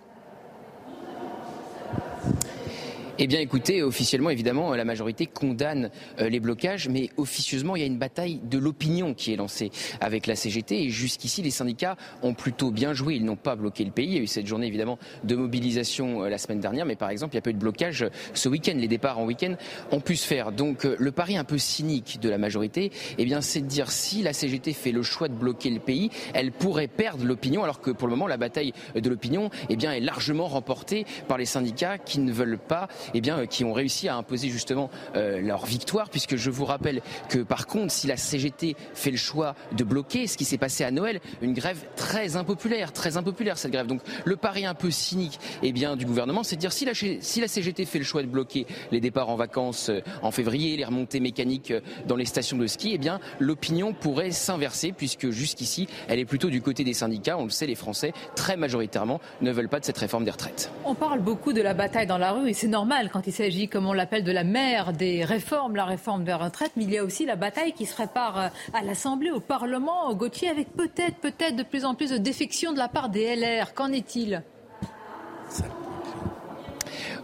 Eh 3.22 3.26
bien, 3.26 3.40
écoutez, 3.40 3.82
officiellement, 3.82 4.30
évidemment, 4.30 4.74
la 4.74 4.86
majorité 4.86 5.26
condamne 5.26 5.90
euh, 6.20 6.30
les 6.30 6.40
blocages, 6.40 6.88
mais 6.88 7.10
officieusement, 7.18 7.76
il 7.76 7.80
y 7.80 7.82
a 7.82 7.86
une 7.86 7.98
bataille 7.98 8.40
de 8.42 8.56
l'opinion 8.56 9.12
qui 9.12 9.30
est 9.30 9.36
lancée 9.36 9.70
avec 10.00 10.26
la 10.26 10.34
CGT. 10.34 10.84
Et 10.84 10.88
jusqu'ici, 10.88 11.42
les 11.42 11.50
syndicats 11.50 11.98
ont 12.22 12.32
plutôt 12.32 12.70
bien 12.70 12.94
joué. 12.94 13.16
Ils 13.16 13.24
n'ont 13.26 13.36
pas 13.36 13.56
bloqué 13.56 13.84
le 13.84 13.90
pays. 13.90 14.06
Il 14.06 14.14
y 14.14 14.18
a 14.18 14.22
eu 14.22 14.26
cette 14.26 14.46
journée, 14.46 14.68
évidemment, 14.68 14.98
de 15.22 15.36
mobilisation 15.36 16.24
euh, 16.24 16.30
la 16.30 16.38
semaine 16.38 16.60
dernière, 16.60 16.86
mais 16.86 16.96
par 16.96 17.10
exemple, 17.10 17.34
il 17.34 17.36
n'y 17.36 17.40
a 17.40 17.42
pas 17.42 17.50
eu 17.50 17.54
de 17.54 17.58
blocage 17.58 18.06
ce 18.32 18.48
week-end. 18.48 18.72
Les 18.74 18.88
départs 18.88 19.18
en 19.18 19.26
week-end 19.26 19.54
ont 19.92 20.00
pu 20.00 20.16
se 20.16 20.26
faire. 20.26 20.50
Donc, 20.50 20.86
euh, 20.86 20.96
le 20.98 21.12
pari 21.12 21.36
un 21.36 21.44
peu 21.44 21.58
cynique 21.58 22.20
de 22.22 22.30
la 22.30 22.38
majorité, 22.38 22.90
eh 23.18 23.24
bien, 23.26 23.42
c'est 23.42 23.60
de 23.60 23.66
dire 23.66 23.90
si 23.90 24.22
la 24.22 24.32
CGT 24.32 24.72
fait 24.72 24.92
le 24.92 25.02
choix 25.02 25.28
de 25.28 25.34
bloquer 25.34 25.68
le 25.68 25.80
pays, 25.80 26.08
elle 26.32 26.52
pourrait 26.52 26.88
perdre 26.88 27.26
l'opinion, 27.26 27.64
alors 27.64 27.82
que 27.82 27.90
pour 27.90 28.08
le 28.08 28.12
moment, 28.12 28.28
la 28.28 28.38
bataille 28.38 28.72
de 28.94 29.10
l'opinion, 29.10 29.50
eh 29.68 29.76
bien, 29.76 29.92
est 29.92 30.00
largement 30.00 30.46
remportée 30.46 31.04
par 31.28 31.36
les 31.36 31.44
syndicats 31.44 31.98
qui 31.98 32.20
ne 32.20 32.32
veulent 32.32 32.56
pas 32.56 32.88
eh 33.14 33.20
bien, 33.20 33.38
euh, 33.38 33.46
qui 33.46 33.64
ont 33.64 33.72
réussi 33.72 34.08
à 34.08 34.16
imposer 34.16 34.48
justement 34.48 34.90
euh, 35.16 35.40
leur 35.40 35.66
victoire, 35.66 36.10
puisque 36.10 36.36
je 36.36 36.50
vous 36.50 36.64
rappelle 36.64 37.02
que 37.28 37.38
par 37.38 37.66
contre, 37.66 37.92
si 37.92 38.06
la 38.06 38.16
CGT 38.16 38.76
fait 38.94 39.10
le 39.10 39.16
choix 39.16 39.54
de 39.76 39.84
bloquer, 39.84 40.26
ce 40.26 40.36
qui 40.36 40.44
s'est 40.44 40.58
passé 40.58 40.84
à 40.84 40.90
Noël, 40.90 41.20
une 41.42 41.54
grève 41.54 41.84
très 41.96 42.36
impopulaire, 42.36 42.92
très 42.92 43.16
impopulaire 43.16 43.58
cette 43.58 43.72
grève. 43.72 43.86
Donc 43.86 44.00
le 44.24 44.36
pari 44.36 44.66
un 44.66 44.74
peu 44.74 44.90
cynique 44.90 45.38
eh 45.62 45.72
bien, 45.72 45.96
du 45.96 46.06
gouvernement, 46.06 46.42
c'est 46.42 46.56
de 46.56 46.60
dire 46.60 46.72
si 46.72 46.84
la, 46.84 46.92
si 46.94 47.40
la 47.40 47.48
CGT 47.48 47.84
fait 47.84 47.98
le 47.98 48.04
choix 48.04 48.22
de 48.22 48.28
bloquer 48.28 48.66
les 48.92 49.00
départs 49.00 49.28
en 49.28 49.36
vacances 49.36 49.90
euh, 49.90 50.00
en 50.22 50.30
février, 50.30 50.76
les 50.76 50.84
remontées 50.84 51.20
mécaniques 51.20 51.72
dans 52.06 52.16
les 52.16 52.24
stations 52.24 52.56
de 52.56 52.66
ski, 52.66 52.92
eh 52.94 52.98
bien 52.98 53.20
l'opinion 53.38 53.92
pourrait 53.92 54.30
s'inverser, 54.30 54.92
puisque 54.92 55.30
jusqu'ici, 55.30 55.88
elle 56.08 56.18
est 56.18 56.24
plutôt 56.24 56.50
du 56.50 56.62
côté 56.62 56.84
des 56.84 56.94
syndicats. 56.94 57.38
On 57.38 57.44
le 57.44 57.50
sait, 57.50 57.66
les 57.66 57.74
Français, 57.74 58.12
très 58.36 58.56
majoritairement, 58.56 59.20
ne 59.40 59.50
veulent 59.50 59.68
pas 59.68 59.80
de 59.80 59.84
cette 59.84 59.98
réforme 59.98 60.24
des 60.24 60.30
retraites. 60.30 60.70
On 60.84 60.94
parle 60.94 61.20
beaucoup 61.20 61.52
de 61.52 61.62
la 61.62 61.74
bataille 61.74 62.06
dans 62.06 62.18
la 62.18 62.32
rue, 62.32 62.48
et 62.48 62.54
c'est 62.54 62.68
normal 62.68 62.99
quand 63.08 63.26
il 63.26 63.32
s'agit, 63.32 63.68
comme 63.68 63.86
on 63.86 63.92
l'appelle, 63.92 64.24
de 64.24 64.32
la 64.32 64.44
mère 64.44 64.92
des 64.92 65.24
réformes, 65.24 65.76
la 65.76 65.84
réforme 65.84 66.24
des 66.24 66.34
retraites, 66.34 66.72
mais 66.76 66.84
il 66.84 66.90
y 66.90 66.98
a 66.98 67.04
aussi 67.04 67.24
la 67.24 67.36
bataille 67.36 67.72
qui 67.72 67.86
se 67.86 67.94
prépare 67.94 68.38
euh, 68.38 68.48
à 68.74 68.82
l'Assemblée, 68.82 69.30
au 69.30 69.40
Parlement, 69.40 70.08
au 70.08 70.14
Gauthier, 70.14 70.48
avec 70.48 70.72
peut-être, 70.72 71.16
peut-être 71.16 71.56
de 71.56 71.62
plus 71.62 71.84
en 71.84 71.94
plus 71.94 72.10
de 72.10 72.18
défections 72.18 72.72
de 72.72 72.78
la 72.78 72.88
part 72.88 73.08
des 73.08 73.34
LR. 73.36 73.72
Qu'en 73.74 73.92
est-il? 73.92 74.42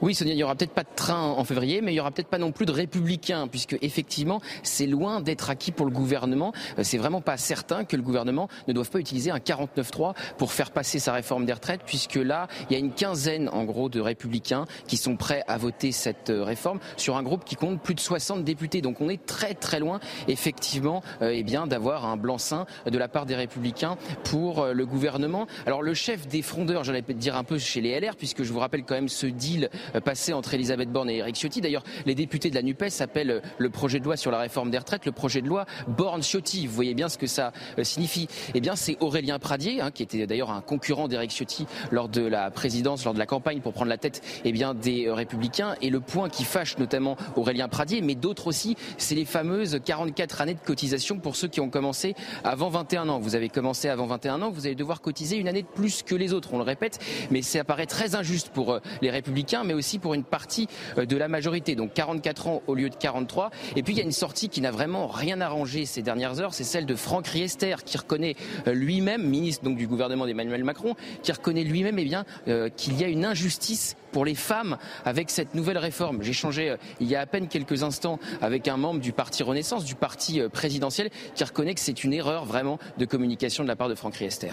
Oui, 0.02 0.14
Sonia, 0.14 0.34
il 0.34 0.36
n'y 0.36 0.42
aura 0.42 0.54
peut-être 0.54 0.72
pas 0.72 0.82
de 0.82 0.94
train 0.94 1.22
en 1.22 1.44
février, 1.44 1.80
mais 1.80 1.92
il 1.92 1.94
n'y 1.94 2.00
aura 2.00 2.10
peut-être 2.10 2.28
pas 2.28 2.38
non 2.38 2.52
plus 2.52 2.66
de 2.66 2.72
républicains, 2.72 3.48
puisque 3.48 3.76
effectivement, 3.82 4.40
c'est 4.62 4.86
loin 4.86 5.20
d'être 5.20 5.50
acquis 5.50 5.72
pour 5.72 5.86
le 5.86 5.92
gouvernement. 5.92 6.52
Euh, 6.78 6.82
c'est 6.82 6.98
vraiment 6.98 7.20
pas 7.20 7.36
certain 7.36 7.84
que 7.84 7.96
le 7.96 8.02
gouvernement 8.02 8.48
ne 8.68 8.72
doive 8.72 8.90
pas 8.90 8.98
utiliser 8.98 9.30
un 9.30 9.38
49-3 9.38 10.14
pour 10.38 10.52
faire 10.52 10.70
passer 10.70 10.98
sa 10.98 11.12
réforme 11.12 11.46
des 11.46 11.52
retraites, 11.52 11.82
puisque 11.86 12.16
là, 12.16 12.48
il 12.68 12.74
y 12.74 12.76
a 12.76 12.78
une 12.78 12.92
quinzaine, 12.92 13.48
en 13.48 13.64
gros, 13.64 13.88
de 13.88 14.00
républicains 14.00 14.66
qui 14.86 14.96
sont 14.96 15.16
prêts 15.16 15.42
à 15.48 15.56
voter 15.56 15.92
cette 15.92 16.30
euh, 16.30 16.44
réforme 16.44 16.78
sur 16.96 17.16
un 17.16 17.22
groupe 17.22 17.44
qui 17.44 17.56
compte 17.56 17.80
plus 17.80 17.94
de 17.94 18.00
60 18.00 18.44
députés. 18.44 18.82
Donc 18.82 19.00
on 19.00 19.08
est 19.08 19.24
très 19.24 19.54
très 19.54 19.80
loin, 19.80 20.00
effectivement, 20.28 21.02
euh, 21.22 21.32
eh 21.34 21.42
bien, 21.42 21.66
d'avoir 21.66 22.06
un 22.06 22.16
blanc-seing 22.16 22.66
de 22.86 22.98
la 22.98 23.08
part 23.08 23.26
des 23.26 23.34
républicains 23.34 23.96
pour 24.24 24.66
le 24.66 24.86
gouvernement. 24.86 25.46
Alors 25.66 25.82
le 25.82 25.94
chef 25.94 26.26
des 26.26 26.42
frondeurs, 26.42 26.84
j'allais 26.84 27.02
dire 27.14 27.36
un 27.36 27.44
peu 27.44 27.58
chez 27.58 27.80
les 27.80 27.98
LR, 27.98 28.16
puisque 28.16 28.42
je 28.42 28.52
vous 28.52 28.58
rappelle 28.58 28.84
quand 28.84 28.94
même 28.94 29.08
ce 29.08 29.26
deal 29.26 29.70
passé 30.04 30.32
entre 30.32 30.54
Elisabeth 30.54 30.90
Borne 30.90 31.10
et 31.10 31.18
Eric 31.18 31.36
Ciotti. 31.36 31.60
D'ailleurs, 31.60 31.84
les 32.04 32.14
députés 32.14 32.50
de 32.50 32.54
la 32.54 32.62
NUPES 32.62 33.00
appellent 33.00 33.30
euh, 33.30 33.40
le 33.58 33.70
projet 33.70 33.98
de 33.98 34.04
loi 34.04 34.16
sur 34.16 34.30
la 34.30 34.38
réforme 34.38 34.70
des 34.70 34.78
retraites 34.78 35.06
le 35.06 35.12
projet 35.12 35.42
de 35.42 35.48
loi 35.48 35.66
Borne-Ciotti. 35.88 36.66
Vous 36.66 36.74
voyez 36.74 36.94
bien 36.94 37.08
ce 37.08 37.18
que 37.18 37.26
ça 37.26 37.52
euh, 37.78 37.84
signifie. 37.84 38.28
Eh 38.54 38.60
bien, 38.60 38.76
c'est 38.76 38.96
Aurélien 39.00 39.38
Pradier, 39.38 39.80
hein, 39.80 39.90
qui 39.90 40.02
était 40.02 40.26
d'ailleurs 40.26 40.50
un 40.50 40.60
concurrent 40.60 41.08
d'Eric 41.08 41.30
Ciotti 41.30 41.66
lors 41.90 42.08
de 42.08 42.22
la 42.22 42.50
présidence, 42.50 43.04
lors 43.04 43.14
de 43.14 43.18
la 43.18 43.26
campagne 43.26 43.60
pour 43.60 43.72
prendre 43.72 43.88
la 43.88 43.98
tête 43.98 44.22
eh 44.44 44.52
bien, 44.52 44.74
des 44.74 45.10
Républicains. 45.10 45.74
Et 45.82 45.90
le 45.90 46.00
point 46.00 46.28
qui 46.28 46.44
fâche 46.44 46.78
notamment 46.78 47.16
Aurélien 47.36 47.68
Pradier, 47.68 48.00
mais 48.00 48.14
d'autres 48.14 48.48
aussi, 48.48 48.76
c'est 48.98 49.14
les 49.14 49.24
fameuses 49.24 49.78
44 49.84 50.40
années 50.40 50.54
de 50.54 50.60
cotisation 50.60 51.18
pour 51.18 51.36
ceux 51.36 51.48
qui 51.48 51.60
ont 51.60 51.70
commencé 51.70 52.14
avant 52.44 52.68
21 52.68 53.08
ans. 53.08 53.18
Vous 53.18 53.34
avez 53.34 53.48
commencé 53.48 53.88
avant 53.88 54.06
21 54.06 54.42
ans, 54.42 54.50
vous 54.50 54.66
allez 54.66 54.74
devoir 54.74 55.00
cotiser 55.00 55.36
une 55.36 55.48
année 55.48 55.62
de 55.62 55.68
plus 55.68 56.02
que 56.02 56.14
les 56.14 56.32
autres, 56.32 56.52
on 56.52 56.58
le 56.58 56.64
répète, 56.64 56.98
mais 57.30 57.42
ça 57.42 57.60
apparaît 57.60 57.86
très 57.86 58.14
injuste 58.14 58.50
pour 58.50 58.80
les 59.02 59.10
Républicains, 59.10 59.64
mais 59.64 59.74
aussi 59.76 59.98
pour 59.98 60.14
une 60.14 60.24
partie 60.24 60.68
euh, 60.98 61.06
de 61.06 61.16
la 61.16 61.28
majorité, 61.28 61.74
donc 61.74 61.92
44 61.94 62.48
ans 62.48 62.62
au 62.66 62.74
lieu 62.74 62.90
de 62.90 62.96
43. 62.96 63.50
Et 63.76 63.82
puis 63.82 63.94
il 63.94 63.98
y 63.98 64.00
a 64.00 64.04
une 64.04 64.12
sortie 64.12 64.48
qui 64.48 64.60
n'a 64.60 64.70
vraiment 64.70 65.06
rien 65.06 65.40
arrangé 65.40 65.86
ces 65.86 66.02
dernières 66.02 66.40
heures, 66.40 66.54
c'est 66.54 66.64
celle 66.64 66.86
de 66.86 66.94
Franck 66.94 67.26
Riester, 67.28 67.76
qui 67.84 67.96
reconnaît 67.98 68.36
euh, 68.66 68.72
lui-même, 68.72 69.22
ministre 69.22 69.64
donc 69.64 69.76
du 69.76 69.86
gouvernement 69.86 70.26
d'Emmanuel 70.26 70.64
Macron, 70.64 70.94
qui 71.22 71.32
reconnaît 71.32 71.64
lui-même 71.64 71.98
eh 71.98 72.04
bien 72.04 72.24
euh, 72.48 72.68
qu'il 72.68 72.98
y 73.00 73.04
a 73.04 73.08
une 73.08 73.24
injustice 73.24 73.96
pour 74.16 74.24
les 74.24 74.34
femmes 74.34 74.78
avec 75.04 75.28
cette 75.28 75.54
nouvelle 75.54 75.76
réforme. 75.76 76.22
J'ai 76.22 76.32
changé 76.32 76.74
il 77.00 77.06
y 77.06 77.14
a 77.14 77.20
à 77.20 77.26
peine 77.26 77.48
quelques 77.48 77.82
instants 77.82 78.18
avec 78.40 78.66
un 78.66 78.78
membre 78.78 79.00
du 79.00 79.12
parti 79.12 79.42
Renaissance, 79.42 79.84
du 79.84 79.94
parti 79.94 80.40
présidentiel, 80.50 81.10
qui 81.34 81.44
reconnaît 81.44 81.74
que 81.74 81.80
c'est 81.80 82.02
une 82.02 82.14
erreur 82.14 82.46
vraiment 82.46 82.78
de 82.96 83.04
communication 83.04 83.62
de 83.62 83.68
la 83.68 83.76
part 83.76 83.90
de 83.90 83.94
Franck 83.94 84.14
Riester. 84.14 84.52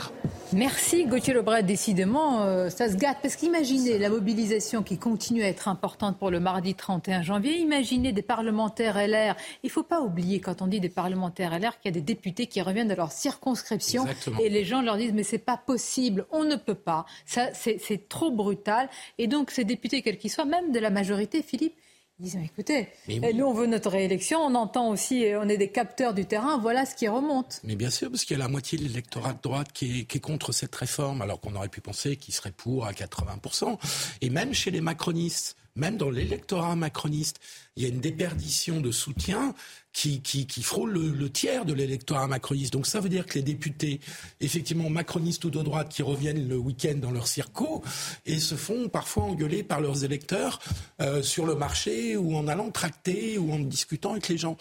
Merci 0.51 1.05
Gauthier 1.05 1.34
Lebret. 1.34 1.64
Décidément, 1.64 2.70
ça 2.70 2.89
se 2.89 2.97
gâte. 2.97 3.20
Parce 3.22 3.38
qu'imaginez 3.38 3.97
la 3.99 4.09
mobilisation 4.09 4.84
qui 4.84 4.97
continue 4.97 5.14
continue 5.14 5.43
à 5.43 5.47
être 5.47 5.68
importante 5.70 6.18
pour 6.18 6.32
le 6.32 6.41
mardi 6.41 6.76
31 6.76 7.22
janvier. 7.22 7.59
Imaginez 7.59 8.11
des 8.11 8.24
parlementaires 8.24 8.97
LR. 8.97 9.36
Il 9.64 9.68
ne 9.68 9.72
faut 9.72 9.84
pas 9.84 10.01
oublier, 10.01 10.41
quand 10.41 10.61
on 10.61 10.68
dit 10.68 10.82
des 10.82 10.89
parlementaires 10.89 11.57
LR, 11.57 11.80
qu'il 11.80 11.86
y 11.86 11.88
a 11.88 11.91
des 11.91 12.01
députés 12.01 12.47
qui 12.47 12.61
reviennent 12.61 12.89
de 12.89 12.93
leur 12.93 13.14
circonscription 13.14 14.05
et 14.41 14.49
les 14.49 14.66
gens 14.66 14.82
leur 14.82 14.97
disent 14.97 15.14
mais 15.14 15.24
c'est 15.24 15.38
pas 15.38 15.55
possible, 15.55 16.26
on 16.32 16.43
ne 16.43 16.57
peut 16.57 16.76
pas. 16.76 17.05
Ça, 17.26 17.53
c'est 17.53 18.09
trop 18.09 18.32
brutal. 18.32 18.89
Et 19.18 19.28
donc 19.28 19.51
ces 19.54 19.64
députés, 19.64 20.01
quels 20.01 20.18
qu'ils 20.18 20.32
soient, 20.32 20.45
même 20.45 20.72
de 20.72 20.80
la 20.80 20.89
majorité, 20.89 21.41
Philippe, 21.41 21.76
ils 22.20 22.26
disent 22.26 22.38
écoutez, 22.43 22.89
nous 23.08 23.45
on 23.45 23.54
veut 23.54 23.66
notre 23.66 23.89
réélection, 23.89 24.39
on 24.39 24.54
entend 24.54 24.89
aussi, 24.89 25.26
on 25.36 25.49
est 25.49 25.58
des 25.58 25.70
capteurs 25.70 26.14
du 26.14 26.26
terrain, 26.26 26.60
voilà 26.60 26.86
ce 26.86 26.95
qui 26.95 27.08
remonte. 27.08 27.60
Mais 27.64 27.76
bien 27.76 27.89
sûr, 27.89 28.12
parce 28.12 28.24
qu'il 28.24 28.38
y 28.38 28.39
a 28.39 28.43
la 28.43 28.49
moitié 28.49 28.78
de 28.78 28.84
l'électorat 28.84 29.34
de 29.34 29.41
droite 29.41 29.72
qui 29.74 30.01
est, 30.01 30.04
qui 30.04 30.18
est 30.18 30.22
contre 30.22 30.51
cette 30.51 30.76
réforme, 30.76 31.24
alors 31.24 31.39
qu'on 31.39 31.56
aurait 31.56 31.70
pu 31.70 31.82
penser 31.82 32.16
qu'il 32.16 32.34
serait 32.34 32.51
pour 32.51 32.86
à 32.86 32.91
80%. 32.91 33.78
Et 34.22 34.30
même 34.30 34.54
chez 34.54 34.70
les 34.70 34.82
macronistes, 34.82 35.58
même 35.76 35.97
dans 35.97 36.09
l'électorat 36.09 36.76
macroniste, 36.76 37.39
il 37.76 37.84
y 37.84 37.86
a 37.86 37.89
une 37.89 37.99
déperdition 37.99 38.82
de 38.82 38.91
soutien 38.91 39.55
qui, 39.93 40.45
frôle 40.63 40.93
le, 40.93 41.30
tiers 41.30 41.65
de 41.65 41.74
l'électorat 41.74 42.28
macroniste. 42.28 42.74
Donc 42.74 42.88
ça 42.88 42.99
veut 42.99 43.09
dire 43.09 43.26
que 43.26 43.36
les 43.36 43.41
députés, 43.41 43.99
effectivement 44.41 44.89
macronistes 44.89 45.45
ou 45.45 45.49
de 45.49 45.61
droite, 45.61 45.89
qui 45.89 46.01
reviennent 46.01 46.47
le 46.47 46.57
week-end 46.57 46.95
dans 46.95 47.11
leur 47.11 47.28
circo 47.28 47.84
et 48.26 48.39
se 48.39 48.55
font 48.55 48.89
parfois 48.89 49.24
engueuler 49.24 49.63
par 49.63 49.82
leurs 49.82 50.03
électeurs 50.03 50.59
euh, 51.01 51.21
sur 51.21 51.45
le 51.45 51.55
marché 51.55 52.17
ou 52.17 52.36
en 52.36 52.47
allant 52.47 52.71
tracter 52.71 53.38
ou 53.38 53.53
en 53.53 53.59
discutant 53.59 54.11
avec 54.11 54.28
les 54.30 54.38
gens. 54.38 54.57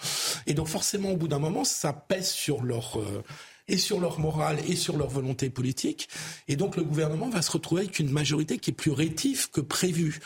Et 0.47 0.55
donc 0.55 0.69
forcément, 0.69 1.13
au 1.13 1.17
bout 1.17 1.29
d'un 1.29 1.39
moment, 1.39 1.65
ça 1.65 1.93
pèse 1.93 2.31
sur 2.31 2.63
leur... 2.63 2.99
Euh, 2.99 3.23
et 3.69 3.79
sur 3.79 4.01
leur 4.01 4.19
morale 4.19 4.59
et 4.69 4.77
sur 4.77 4.97
leur 4.97 5.09
volonté 5.09 5.51
politique. 5.51 6.09
Et 6.49 6.57
donc 6.57 6.77
le 6.77 6.85
gouvernement 6.85 7.29
va 7.31 7.43
se 7.43 7.51
retrouver 7.51 7.83
avec 7.83 7.99
une 7.99 8.11
majorité 8.11 8.59
qui 8.59 8.71
est 8.71 8.75
plus 8.75 8.91
rétive 8.91 9.51
que 9.51 9.61
prévu. 9.61 10.21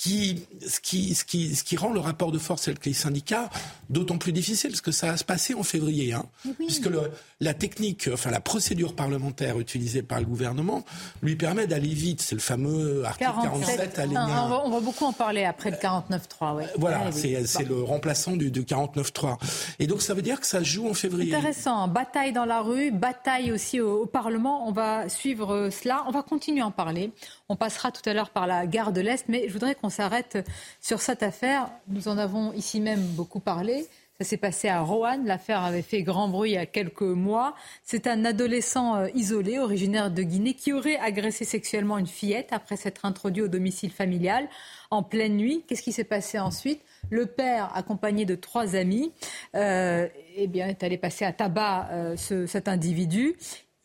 Qui, 0.00 0.46
ce 0.66 0.80
qui, 0.80 1.14
ce 1.14 1.26
qui, 1.26 1.54
ce 1.54 1.62
qui 1.62 1.76
rend 1.76 1.92
le 1.92 2.00
rapport 2.00 2.32
de 2.32 2.38
force 2.38 2.68
avec 2.68 2.86
les 2.86 2.94
syndicats 2.94 3.50
d'autant 3.90 4.16
plus 4.16 4.32
difficile, 4.32 4.70
parce 4.70 4.80
que 4.80 4.92
ça 4.92 5.08
va 5.08 5.16
se 5.18 5.24
passer 5.24 5.52
en 5.52 5.62
février. 5.62 6.14
Hein, 6.14 6.24
Puisque 6.56 6.86
le, 6.86 7.10
la 7.38 7.52
technique, 7.52 8.08
enfin 8.10 8.30
la 8.30 8.40
procédure 8.40 8.96
parlementaire 8.96 9.60
utilisée 9.60 10.02
par 10.02 10.20
le 10.20 10.24
gouvernement 10.24 10.86
lui 11.22 11.36
permet 11.36 11.66
d'aller 11.66 11.92
vite. 11.92 12.22
C'est 12.22 12.34
le 12.34 12.40
fameux 12.40 13.04
article 13.04 13.30
47, 13.42 13.98
alinéa. 13.98 14.22
on, 14.22 14.48
va, 14.48 14.62
on, 14.64 14.70
va, 14.70 14.80
beaucoup 14.80 15.04
en 15.04 15.12
parler 15.12 15.44
après 15.44 15.70
le 15.70 15.76
49.3. 15.76 16.56
Ouais. 16.56 16.66
Voilà, 16.78 17.12
c'est 17.12 17.68
le 17.68 17.82
remplaçant 17.82 18.36
du, 18.36 18.50
du 18.50 18.62
49.3. 18.62 19.36
Et 19.80 19.86
donc 19.86 20.00
ça 20.00 20.14
veut 20.14 20.22
dire 20.22 20.40
que 20.40 20.46
ça 20.46 20.62
joue 20.62 20.88
en 20.88 20.94
février. 20.94 21.34
Intéressant. 21.34 21.88
Bataille 21.88 22.32
dans 22.32 22.46
la 22.46 22.62
rue, 22.62 22.90
bataille 22.90 23.52
aussi 23.52 23.80
au, 23.80 24.06
Parlement. 24.06 24.66
On 24.66 24.72
va 24.72 25.10
suivre 25.10 25.54
euh, 25.54 25.70
cela. 25.70 26.04
On 26.08 26.10
va 26.10 26.22
continuer 26.22 26.62
à 26.62 26.66
en 26.66 26.70
parler. 26.70 27.12
On 27.50 27.56
passera 27.56 27.90
tout 27.90 28.08
à 28.08 28.14
l'heure 28.14 28.30
par 28.30 28.46
la 28.46 28.64
gare 28.64 28.92
de 28.92 29.00
l'Est, 29.00 29.24
mais 29.28 29.48
je 29.48 29.52
voudrais 29.52 29.74
qu'on 29.74 29.88
s'arrête 29.88 30.38
sur 30.80 31.00
cette 31.00 31.24
affaire. 31.24 31.68
Nous 31.88 32.06
en 32.06 32.16
avons 32.16 32.52
ici 32.52 32.80
même 32.80 33.00
beaucoup 33.00 33.40
parlé. 33.40 33.88
Ça 34.20 34.24
s'est 34.24 34.36
passé 34.36 34.68
à 34.68 34.82
Roanne. 34.82 35.26
L'affaire 35.26 35.64
avait 35.64 35.82
fait 35.82 36.04
grand 36.04 36.28
bruit 36.28 36.52
il 36.52 36.54
y 36.54 36.58
a 36.58 36.66
quelques 36.66 37.02
mois. 37.02 37.56
C'est 37.82 38.06
un 38.06 38.24
adolescent 38.24 38.94
euh, 38.94 39.08
isolé, 39.16 39.58
originaire 39.58 40.12
de 40.12 40.22
Guinée, 40.22 40.54
qui 40.54 40.72
aurait 40.72 40.98
agressé 40.98 41.44
sexuellement 41.44 41.98
une 41.98 42.06
fillette 42.06 42.50
après 42.52 42.76
s'être 42.76 43.04
introduit 43.04 43.42
au 43.42 43.48
domicile 43.48 43.90
familial 43.90 44.48
en 44.92 45.02
pleine 45.02 45.36
nuit. 45.36 45.64
Qu'est-ce 45.66 45.82
qui 45.82 45.92
s'est 45.92 46.04
passé 46.04 46.38
ensuite? 46.38 46.80
Le 47.10 47.26
père, 47.26 47.72
accompagné 47.74 48.26
de 48.26 48.36
trois 48.36 48.76
amis, 48.76 49.10
euh, 49.56 50.06
eh 50.36 50.48
est 50.56 50.84
allé 50.84 50.98
passer 50.98 51.24
à 51.24 51.32
tabac 51.32 51.88
euh, 51.90 52.46
cet 52.46 52.68
individu. 52.68 53.36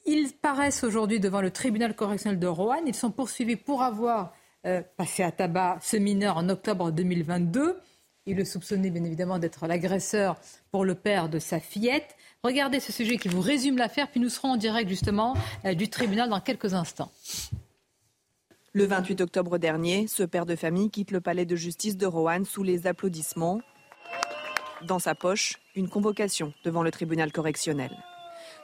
Ils 0.06 0.34
paraissent 0.34 0.84
aujourd'hui 0.84 1.20
devant 1.20 1.42
le 1.42 1.50
tribunal 1.50 1.96
correctionnel 1.96 2.40
de 2.40 2.48
Roanne. 2.48 2.84
Ils 2.88 2.96
sont 2.96 3.12
poursuivis 3.12 3.56
pour 3.56 3.82
avoir 3.82 4.34
euh, 4.66 4.82
passé 4.98 5.24
à 5.24 5.32
tabac 5.32 5.80
ce 5.82 5.98
mineur 5.98 6.38
en 6.38 6.48
octobre 6.50 6.92
2022. 6.92 7.80
Il 8.28 8.38
le 8.38 8.46
soupçonnait 8.46 8.92
bien 8.92 9.04
évidemment 9.04 9.40
d'être 9.40 9.68
l'agresseur 9.68 10.40
pour 10.72 10.86
le 10.86 10.96
père 10.96 11.30
de 11.30 11.40
sa 11.40 11.60
fillette. 11.60 12.16
Regardez 12.44 12.80
ce 12.80 12.92
sujet 12.92 13.18
qui 13.18 13.30
vous 13.30 13.42
résume 13.42 13.78
l'affaire, 13.78 14.10
puis 14.10 14.20
nous 14.20 14.30
serons 14.30 14.54
en 14.54 14.58
direct 14.58 14.90
justement 14.90 15.36
du 15.76 15.90
tribunal 15.90 16.30
dans 16.30 16.40
quelques 16.40 16.74
instants. 16.74 17.12
Le 18.74 18.86
28 18.86 19.22
octobre 19.22 19.58
dernier, 19.60 20.08
ce 20.08 20.24
père 20.24 20.48
de 20.48 20.56
famille 20.56 20.90
quitte 20.90 21.12
le 21.12 21.22
palais 21.22 21.46
de 21.46 21.56
justice 21.56 21.98
de 21.98 22.06
Roanne 22.06 22.46
sous 22.46 22.64
les 22.64 22.88
applaudissements. 22.88 23.62
Dans 24.82 25.00
sa 25.00 25.14
poche, 25.14 25.60
une 25.76 25.88
convocation 25.88 26.52
devant 26.64 26.84
le 26.84 26.92
tribunal 26.92 27.32
correctionnel. 27.32 27.92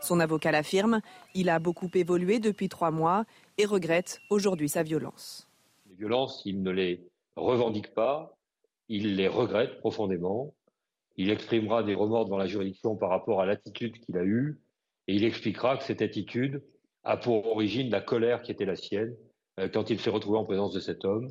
Son 0.02 0.20
avocat 0.20 0.52
l'affirme, 0.52 1.02
il 1.36 1.50
a 1.50 1.60
beaucoup 1.60 1.90
évolué 1.94 2.40
depuis 2.40 2.70
trois 2.70 2.90
mois 2.90 3.26
et 3.60 3.66
regrette 3.66 4.20
aujourd'hui 4.32 4.68
sa 4.68 4.82
violence. 4.82 5.48
Les 5.90 5.96
violences, 5.96 6.42
il 6.46 6.64
ne 6.64 6.72
les 6.72 7.08
revendique 7.36 7.94
pas, 7.94 8.36
il 8.90 9.16
les 9.16 9.28
regrette 9.28 9.80
profondément. 9.80 10.54
Il 11.18 11.30
exprimera 11.30 11.84
des 11.84 11.94
remords 11.94 12.26
devant 12.26 12.38
la 12.38 12.48
juridiction 12.48 12.96
par 12.96 13.10
rapport 13.10 13.42
à 13.42 13.46
l'attitude 13.46 14.00
qu'il 14.00 14.18
a 14.18 14.24
eue 14.24 14.60
et 15.08 15.14
il 15.14 15.24
expliquera 15.24 15.78
que 15.78 15.84
cette 15.84 16.02
attitude 16.02 16.64
a 17.04 17.18
pour 17.18 17.46
origine 17.46 17.92
la 17.92 18.02
colère 18.02 18.42
qui 18.42 18.52
était 18.52 18.66
la 18.66 18.76
sienne 18.76 19.16
euh, 19.60 19.70
quand 19.70 19.90
il 19.92 20.00
s'est 20.00 20.10
retrouvé 20.10 20.40
en 20.40 20.46
présence 20.46 20.74
de 20.74 20.80
cet 20.80 21.06
homme. 21.06 21.30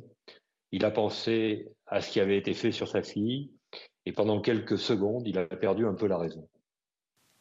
Il 0.71 0.85
a 0.85 0.91
pensé 0.91 1.67
à 1.87 1.99
ce 1.99 2.11
qui 2.11 2.21
avait 2.21 2.37
été 2.37 2.53
fait 2.53 2.71
sur 2.71 2.87
sa 2.87 3.03
fille 3.03 3.51
et 4.05 4.13
pendant 4.13 4.39
quelques 4.39 4.77
secondes, 4.77 5.27
il 5.27 5.37
a 5.37 5.45
perdu 5.45 5.85
un 5.85 5.93
peu 5.93 6.07
la 6.07 6.17
raison. 6.17 6.47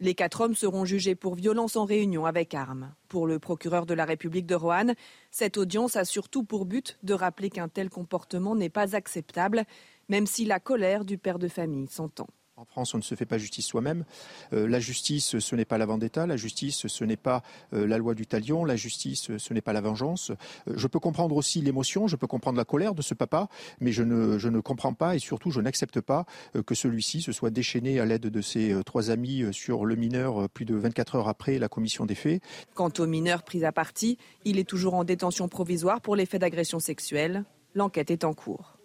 Les 0.02 0.14
quatre 0.14 0.40
hommes 0.40 0.54
seront 0.54 0.86
jugés 0.86 1.14
pour 1.14 1.34
violence 1.34 1.76
en 1.76 1.84
réunion 1.84 2.24
avec 2.24 2.54
armes. 2.54 2.94
Pour 3.08 3.26
le 3.26 3.38
procureur 3.38 3.84
de 3.84 3.92
la 3.92 4.06
République 4.06 4.46
de 4.46 4.54
Roanne, 4.54 4.94
cette 5.30 5.58
audience 5.58 5.94
a 5.94 6.06
surtout 6.06 6.42
pour 6.42 6.64
but 6.64 6.98
de 7.02 7.12
rappeler 7.12 7.50
qu'un 7.50 7.68
tel 7.68 7.90
comportement 7.90 8.56
n'est 8.56 8.70
pas 8.70 8.96
acceptable, 8.96 9.64
même 10.08 10.26
si 10.26 10.46
la 10.46 10.58
colère 10.58 11.04
du 11.04 11.18
père 11.18 11.38
de 11.38 11.48
famille 11.48 11.86
s'entend. 11.86 12.28
En 12.60 12.66
France, 12.66 12.92
on 12.92 12.98
ne 12.98 13.02
se 13.02 13.14
fait 13.14 13.24
pas 13.24 13.38
justice 13.38 13.64
soi-même. 13.64 14.04
Euh, 14.52 14.68
la 14.68 14.80
justice, 14.80 15.38
ce 15.38 15.56
n'est 15.56 15.64
pas 15.64 15.78
la 15.78 15.86
vendetta. 15.86 16.26
La 16.26 16.36
justice, 16.36 16.88
ce 16.88 17.04
n'est 17.04 17.16
pas 17.16 17.42
euh, 17.72 17.86
la 17.86 17.96
loi 17.96 18.14
du 18.14 18.26
talion. 18.26 18.66
La 18.66 18.76
justice, 18.76 19.34
ce 19.38 19.54
n'est 19.54 19.62
pas 19.62 19.72
la 19.72 19.80
vengeance. 19.80 20.30
Euh, 20.68 20.74
je 20.76 20.86
peux 20.86 20.98
comprendre 20.98 21.36
aussi 21.36 21.62
l'émotion, 21.62 22.06
je 22.06 22.16
peux 22.16 22.26
comprendre 22.26 22.58
la 22.58 22.66
colère 22.66 22.94
de 22.94 23.00
ce 23.00 23.14
papa, 23.14 23.48
mais 23.80 23.92
je 23.92 24.02
ne, 24.02 24.36
je 24.36 24.50
ne 24.50 24.60
comprends 24.60 24.92
pas 24.92 25.16
et 25.16 25.18
surtout, 25.18 25.50
je 25.50 25.62
n'accepte 25.62 26.02
pas 26.02 26.26
que 26.66 26.74
celui-ci 26.74 27.22
se 27.22 27.32
soit 27.32 27.48
déchaîné 27.48 27.98
à 27.98 28.04
l'aide 28.04 28.26
de 28.26 28.40
ses 28.42 28.78
trois 28.84 29.08
amis 29.08 29.42
sur 29.52 29.86
le 29.86 29.96
mineur 29.96 30.50
plus 30.50 30.66
de 30.66 30.74
24 30.74 31.14
heures 31.14 31.28
après 31.28 31.58
la 31.58 31.68
commission 31.68 32.04
des 32.04 32.14
faits. 32.14 32.42
Quant 32.74 32.92
au 32.98 33.06
mineur 33.06 33.42
pris 33.42 33.64
à 33.64 33.72
partie, 33.72 34.18
il 34.44 34.58
est 34.58 34.68
toujours 34.68 34.92
en 34.92 35.04
détention 35.04 35.48
provisoire 35.48 36.02
pour 36.02 36.14
les 36.14 36.26
faits 36.26 36.42
d'agression 36.42 36.78
sexuelle. 36.78 37.44
L'enquête 37.74 38.10
est 38.10 38.24
en 38.24 38.34
cours. 38.34 38.76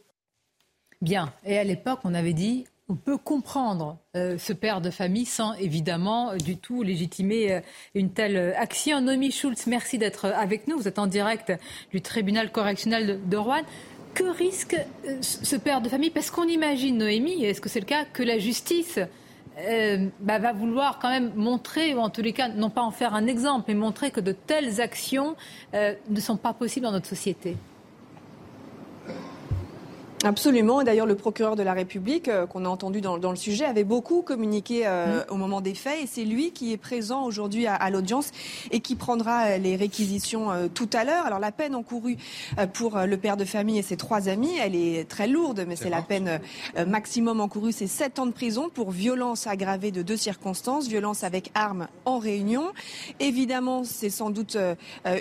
Bien. 1.01 1.33
Et 1.43 1.57
à 1.57 1.63
l'époque, 1.65 1.99
on 2.05 2.13
avait 2.13 2.33
dit 2.33 2.65
on 2.87 2.95
peut 2.95 3.17
comprendre 3.17 3.97
euh, 4.15 4.37
ce 4.37 4.53
père 4.53 4.79
de 4.79 4.91
famille 4.91 5.25
sans 5.25 5.53
évidemment 5.53 6.31
euh, 6.31 6.37
du 6.37 6.57
tout 6.57 6.83
légitimer 6.83 7.51
euh, 7.51 7.59
une 7.95 8.11
telle 8.11 8.53
action. 8.57 9.01
Noémie 9.01 9.31
Schulz, 9.31 9.65
merci 9.67 9.97
d'être 9.97 10.25
avec 10.25 10.67
nous. 10.67 10.77
Vous 10.77 10.87
êtes 10.87 10.99
en 10.99 11.07
direct 11.07 11.51
du 11.91 12.01
tribunal 12.01 12.51
correctionnel 12.51 13.19
de, 13.25 13.37
Rouen. 13.37 13.63
Que 14.13 14.23
risque 14.23 14.77
ce 15.19 15.55
père 15.55 15.81
de 15.81 15.89
famille? 15.89 16.11
Parce 16.11 16.29
qu'on 16.29 16.47
imagine, 16.47 16.97
Noémie, 16.97 17.43
est-ce 17.43 17.59
que 17.59 17.69
c'est 17.69 17.81
le 17.81 17.85
cas, 17.85 18.05
que 18.05 18.23
la 18.23 18.37
justice 18.39 18.99
bah, 20.21 20.39
va 20.39 20.53
vouloir 20.53 20.99
quand 20.99 21.09
même 21.09 21.33
montrer, 21.35 21.93
ou 21.93 21.99
en 21.99 22.09
tous 22.09 22.21
les 22.21 22.31
cas, 22.31 22.47
non 22.47 22.69
pas 22.69 22.81
en 22.81 22.91
faire 22.91 23.13
un 23.13 23.27
exemple, 23.27 23.65
mais 23.67 23.73
montrer 23.73 24.11
que 24.11 24.21
de 24.21 24.31
telles 24.31 24.79
actions 24.79 25.35
ne 25.73 26.19
sont 26.21 26.37
pas 26.37 26.53
possibles 26.53 26.85
dans 26.85 26.93
notre 26.93 27.07
société? 27.07 27.57
Absolument. 30.23 30.81
Et 30.81 30.85
d'ailleurs, 30.85 31.05
le 31.05 31.15
procureur 31.15 31.55
de 31.55 31.63
la 31.63 31.73
République, 31.73 32.29
euh, 32.29 32.47
qu'on 32.47 32.65
a 32.65 32.69
entendu 32.69 33.01
dans, 33.01 33.17
le 33.17 33.35
sujet, 33.35 33.65
avait 33.65 33.83
beaucoup 33.83 34.21
communiqué 34.21 34.83
euh, 34.85 35.19
mm. 35.19 35.25
au 35.29 35.35
moment 35.35 35.61
des 35.61 35.75
faits. 35.75 36.03
Et 36.03 36.07
c'est 36.07 36.23
lui 36.23 36.51
qui 36.51 36.71
est 36.71 36.77
présent 36.77 37.25
aujourd'hui 37.25 37.67
à, 37.67 37.89
l'audience 37.89 38.31
et 38.71 38.79
qui 38.79 38.95
prendra 38.95 39.45
euh, 39.45 39.57
les 39.57 39.75
réquisitions 39.75 40.49
tout 40.73 40.89
à 40.93 41.03
l'heure. 41.03 41.25
Alors, 41.25 41.39
la 41.39 41.51
peine 41.51 41.75
encourue 41.75 42.17
pour 42.73 42.97
le 42.99 43.17
père 43.17 43.37
de 43.37 43.45
famille 43.45 43.77
et 43.77 43.81
ses 43.81 43.97
trois 43.97 44.29
amis, 44.29 44.57
elle 44.61 44.75
est 44.75 45.07
très 45.07 45.27
lourde, 45.27 45.65
mais 45.67 45.75
c'est 45.75 45.89
la 45.89 46.01
peine 46.01 46.39
maximum 46.87 47.39
encourue, 47.39 47.71
c'est 47.71 47.87
sept 47.87 48.19
ans 48.19 48.25
de 48.25 48.31
prison 48.31 48.69
pour 48.73 48.91
violence 48.91 49.47
aggravée 49.47 49.91
de 49.91 50.01
deux 50.01 50.17
circonstances, 50.17 50.87
violence 50.87 51.23
avec 51.23 51.51
arme 51.55 51.87
en 52.05 52.19
réunion. 52.19 52.71
Évidemment, 53.19 53.83
c'est 53.83 54.09
sans 54.09 54.29
doute 54.29 54.57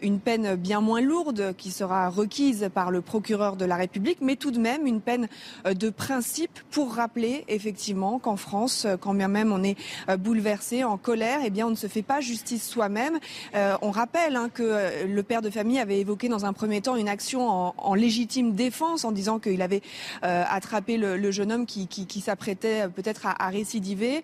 une 0.03 0.21
peine 0.21 0.57
bien 0.57 0.81
moins 0.81 1.01
lourde 1.01 1.55
qui 1.57 1.71
sera 1.71 2.09
requise 2.09 2.69
par 2.75 2.91
le 2.91 3.01
procureur 3.01 3.57
de 3.57 3.65
la 3.65 3.77
République, 3.77 4.19
mais 4.21 4.37
tout 4.37 4.51
de 4.51 4.61
même 4.61 4.84
une 4.87 5.01
peine 5.01 5.29
de 5.65 5.91
principe 5.91 6.59
pour 6.71 6.95
rappeler 6.95 7.45
effectivement 7.49 8.19
qu'en 8.19 8.37
France, 8.37 8.87
quand 9.01 9.15
bien 9.15 9.29
même 9.29 9.53
on 9.53 9.63
est 9.63 9.77
bouleversé, 10.19 10.85
en 10.85 10.97
colère, 10.97 11.41
eh 11.45 11.51
bien 11.51 11.67
on 11.67 11.71
ne 11.71 11.77
se 11.77 11.87
fait 11.87 12.03
pas 12.03 12.21
justice 12.21 12.67
soi-même. 12.67 13.19
on 13.55 13.91
rappelle 13.91 14.37
hein, 14.37 14.49
que 14.53 15.05
le 15.07 15.23
père 15.23 15.43
de 15.43 15.51
famille 15.51 15.79
avait 15.79 15.99
évoqué 15.99 16.29
dans 16.29 16.45
un 16.45 16.53
premier 16.53 16.81
temps 16.81 16.97
une 16.97 17.09
action 17.09 17.49
en, 17.49 17.95
légitime 17.95 18.53
défense 18.53 19.05
en 19.05 19.13
disant 19.13 19.39
qu'il 19.39 19.63
avait 19.63 19.83
attrapé 20.23 20.97
le, 20.97 21.31
jeune 21.31 21.53
homme 21.53 21.67
qui, 21.67 22.21
s'apprêtait 22.21 22.89
peut-être 22.89 23.27
à, 23.27 23.49
récidiver. 23.49 24.23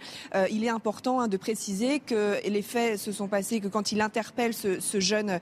il 0.51 0.65
est 0.65 0.71
important 0.71 1.21
hein, 1.21 1.29
de 1.29 1.37
préciser 1.37 2.01
que 2.01 2.37
les 2.47 2.63
faits 2.63 2.99
se 2.99 3.13
sont 3.13 3.29
passés 3.29 3.61
que 3.61 3.69
quand 3.69 3.93
il 3.93 4.01
interpelle 4.01 4.55
ce, 4.55 5.01
jeune 5.01 5.41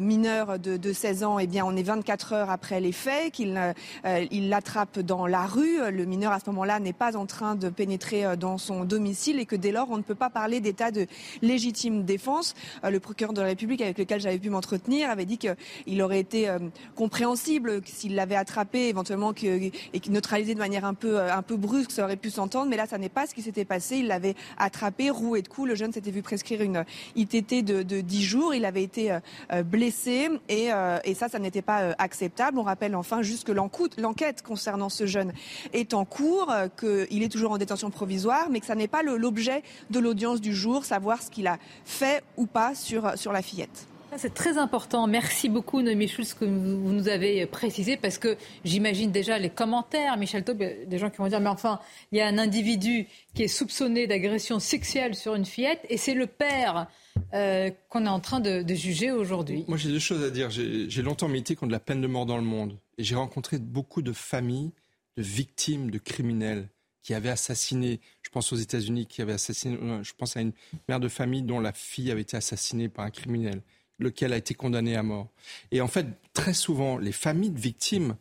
mineur 0.00 0.58
de, 0.58 0.76
de 0.76 0.92
16 0.92 1.24
ans, 1.24 1.38
eh 1.38 1.46
bien 1.46 1.64
on 1.64 1.76
est 1.76 1.82
24 1.82 2.32
heures 2.32 2.50
après 2.50 2.80
les 2.80 2.92
faits, 2.92 3.32
qu'il 3.32 3.56
euh, 3.56 4.26
il 4.42 4.48
l'attrape 4.48 4.98
dans 4.98 5.26
la 5.26 5.46
rue. 5.46 5.78
Le 5.90 6.04
mineur 6.04 6.32
à 6.32 6.40
ce 6.40 6.50
moment-là 6.50 6.80
n'est 6.80 6.92
pas 6.92 7.16
en 7.16 7.26
train 7.26 7.54
de 7.54 7.68
pénétrer 7.68 8.24
euh, 8.24 8.36
dans 8.36 8.58
son 8.58 8.84
domicile 8.84 9.38
et 9.38 9.46
que 9.46 9.56
dès 9.56 9.70
lors 9.72 9.90
on 9.90 9.96
ne 9.96 10.02
peut 10.02 10.14
pas 10.14 10.30
parler 10.30 10.60
d'état 10.60 10.90
de 10.90 11.06
légitime 11.42 12.04
défense. 12.04 12.54
Euh, 12.84 12.90
le 12.90 13.00
procureur 13.00 13.32
de 13.32 13.40
la 13.40 13.48
République 13.48 13.80
avec 13.80 13.98
lequel 13.98 14.20
j'avais 14.20 14.38
pu 14.38 14.50
m'entretenir 14.50 15.10
avait 15.10 15.24
dit 15.24 15.38
qu'il 15.38 16.02
aurait 16.02 16.20
été 16.20 16.48
compréhensible 16.96 17.80
s'il 17.84 18.14
l'avait 18.14 18.36
attrapé 18.36 18.88
éventuellement 18.88 19.32
et 19.42 19.72
neutralisé 20.08 20.54
de 20.54 20.58
manière 20.58 20.84
un 20.84 20.94
peu 20.94 21.20
un 21.20 21.42
peu 21.42 21.56
brusque, 21.56 21.90
ça 21.90 22.04
aurait 22.04 22.16
pu 22.16 22.30
s'entendre. 22.30 22.68
Mais 22.68 22.76
là, 22.76 22.86
ça 22.86 22.98
n'est 22.98 23.08
pas 23.08 23.26
ce 23.26 23.34
qui 23.34 23.42
s'était 23.42 23.64
passé. 23.64 23.98
Il 23.98 24.08
l'avait 24.08 24.34
attrapé, 24.58 25.10
roué 25.10 25.42
de 25.42 25.48
coups. 25.48 25.68
Le 25.68 25.74
jeune 25.74 25.92
s'était 25.92 26.10
vu 26.10 26.22
prescrire 26.22 26.62
une 26.62 26.84
ITT 27.16 27.64
de, 27.64 27.82
de 27.82 28.00
10 28.00 28.22
jours. 28.22 28.54
Il 28.54 28.64
avait 28.64 28.82
été 28.82 29.16
blessé 29.64 30.28
et, 30.48 30.70
et 31.04 31.14
ça, 31.14 31.28
ça 31.28 31.38
n'était 31.38 31.62
pas 31.62 31.94
acceptable. 31.98 32.58
On 32.58 32.62
rappelle 32.62 32.96
enfin 32.96 33.22
juste 33.22 33.44
que 33.44 33.52
l'enquête 33.52 34.31
concernant 34.40 34.88
ce 34.88 35.04
jeune 35.04 35.32
est 35.74 35.92
en 35.92 36.06
cours, 36.06 36.50
euh, 36.50 36.68
qu'il 36.68 37.22
est 37.22 37.28
toujours 37.28 37.52
en 37.52 37.58
détention 37.58 37.90
provisoire, 37.90 38.48
mais 38.50 38.60
que 38.60 38.66
ça 38.66 38.74
n'est 38.74 38.88
pas 38.88 39.02
l'objet 39.02 39.62
de 39.90 39.98
l'audience 39.98 40.40
du 40.40 40.54
jour, 40.54 40.84
savoir 40.86 41.20
ce 41.20 41.30
qu'il 41.30 41.46
a 41.46 41.58
fait 41.84 42.22
ou 42.38 42.46
pas 42.46 42.74
sur, 42.74 43.18
sur 43.18 43.32
la 43.32 43.42
fillette. 43.42 43.86
C'est 44.18 44.34
très 44.34 44.58
important. 44.58 45.06
Merci 45.06 45.48
beaucoup, 45.48 45.80
Noémie 45.80 46.06
Schulz, 46.06 46.34
que 46.34 46.44
vous 46.44 46.92
nous 46.92 47.08
avez 47.08 47.46
précisé, 47.46 47.96
parce 47.96 48.18
que 48.18 48.36
j'imagine 48.62 49.10
déjà 49.10 49.38
les 49.38 49.48
commentaires, 49.48 50.18
Michel 50.18 50.44
Taub, 50.44 50.58
des 50.58 50.98
gens 50.98 51.08
qui 51.08 51.16
vont 51.16 51.28
dire, 51.28 51.40
mais 51.40 51.48
enfin, 51.48 51.80
il 52.12 52.18
y 52.18 52.20
a 52.20 52.26
un 52.26 52.36
individu 52.36 53.06
qui 53.34 53.44
est 53.44 53.48
soupçonné 53.48 54.06
d'agression 54.06 54.58
sexuelle 54.58 55.14
sur 55.14 55.34
une 55.34 55.46
fillette, 55.46 55.80
et 55.88 55.96
c'est 55.96 56.12
le 56.12 56.26
père 56.26 56.88
euh, 57.32 57.70
qu'on 57.88 58.04
est 58.04 58.10
en 58.10 58.20
train 58.20 58.40
de, 58.40 58.62
de 58.62 58.74
juger 58.74 59.12
aujourd'hui. 59.12 59.64
Moi, 59.66 59.78
j'ai 59.78 59.88
deux 59.88 59.98
choses 59.98 60.22
à 60.22 60.28
dire. 60.28 60.50
J'ai 60.50 61.02
longtemps 61.02 61.28
milité 61.28 61.56
contre 61.56 61.72
la 61.72 61.80
peine 61.80 62.02
de 62.02 62.06
mort 62.06 62.26
dans 62.26 62.36
le 62.36 62.42
monde, 62.44 62.76
j'ai 63.02 63.14
rencontré 63.14 63.58
beaucoup 63.58 64.02
de 64.02 64.12
familles 64.12 64.72
de 65.16 65.22
victimes 65.22 65.90
de 65.90 65.98
criminels 65.98 66.68
qui 67.02 67.14
avaient 67.14 67.30
assassiné, 67.30 68.00
je 68.22 68.30
pense 68.30 68.52
aux 68.52 68.56
États-Unis, 68.56 69.06
qui 69.06 69.22
avaient 69.22 69.32
assassiné, 69.32 69.76
euh, 69.82 70.02
je 70.02 70.12
pense 70.16 70.36
à 70.36 70.40
une 70.40 70.52
mère 70.88 71.00
de 71.00 71.08
famille 71.08 71.42
dont 71.42 71.60
la 71.60 71.72
fille 71.72 72.10
avait 72.10 72.22
été 72.22 72.36
assassinée 72.36 72.88
par 72.88 73.04
un 73.04 73.10
criminel 73.10 73.62
lequel 73.98 74.32
a 74.32 74.36
été 74.36 74.54
condamné 74.54 74.96
à 74.96 75.02
mort. 75.02 75.28
Et 75.70 75.80
en 75.80 75.88
fait, 75.88 76.06
très 76.32 76.54
souvent, 76.54 76.98
les 76.98 77.12
familles 77.12 77.50
de 77.50 77.60
victimes, 77.60 78.16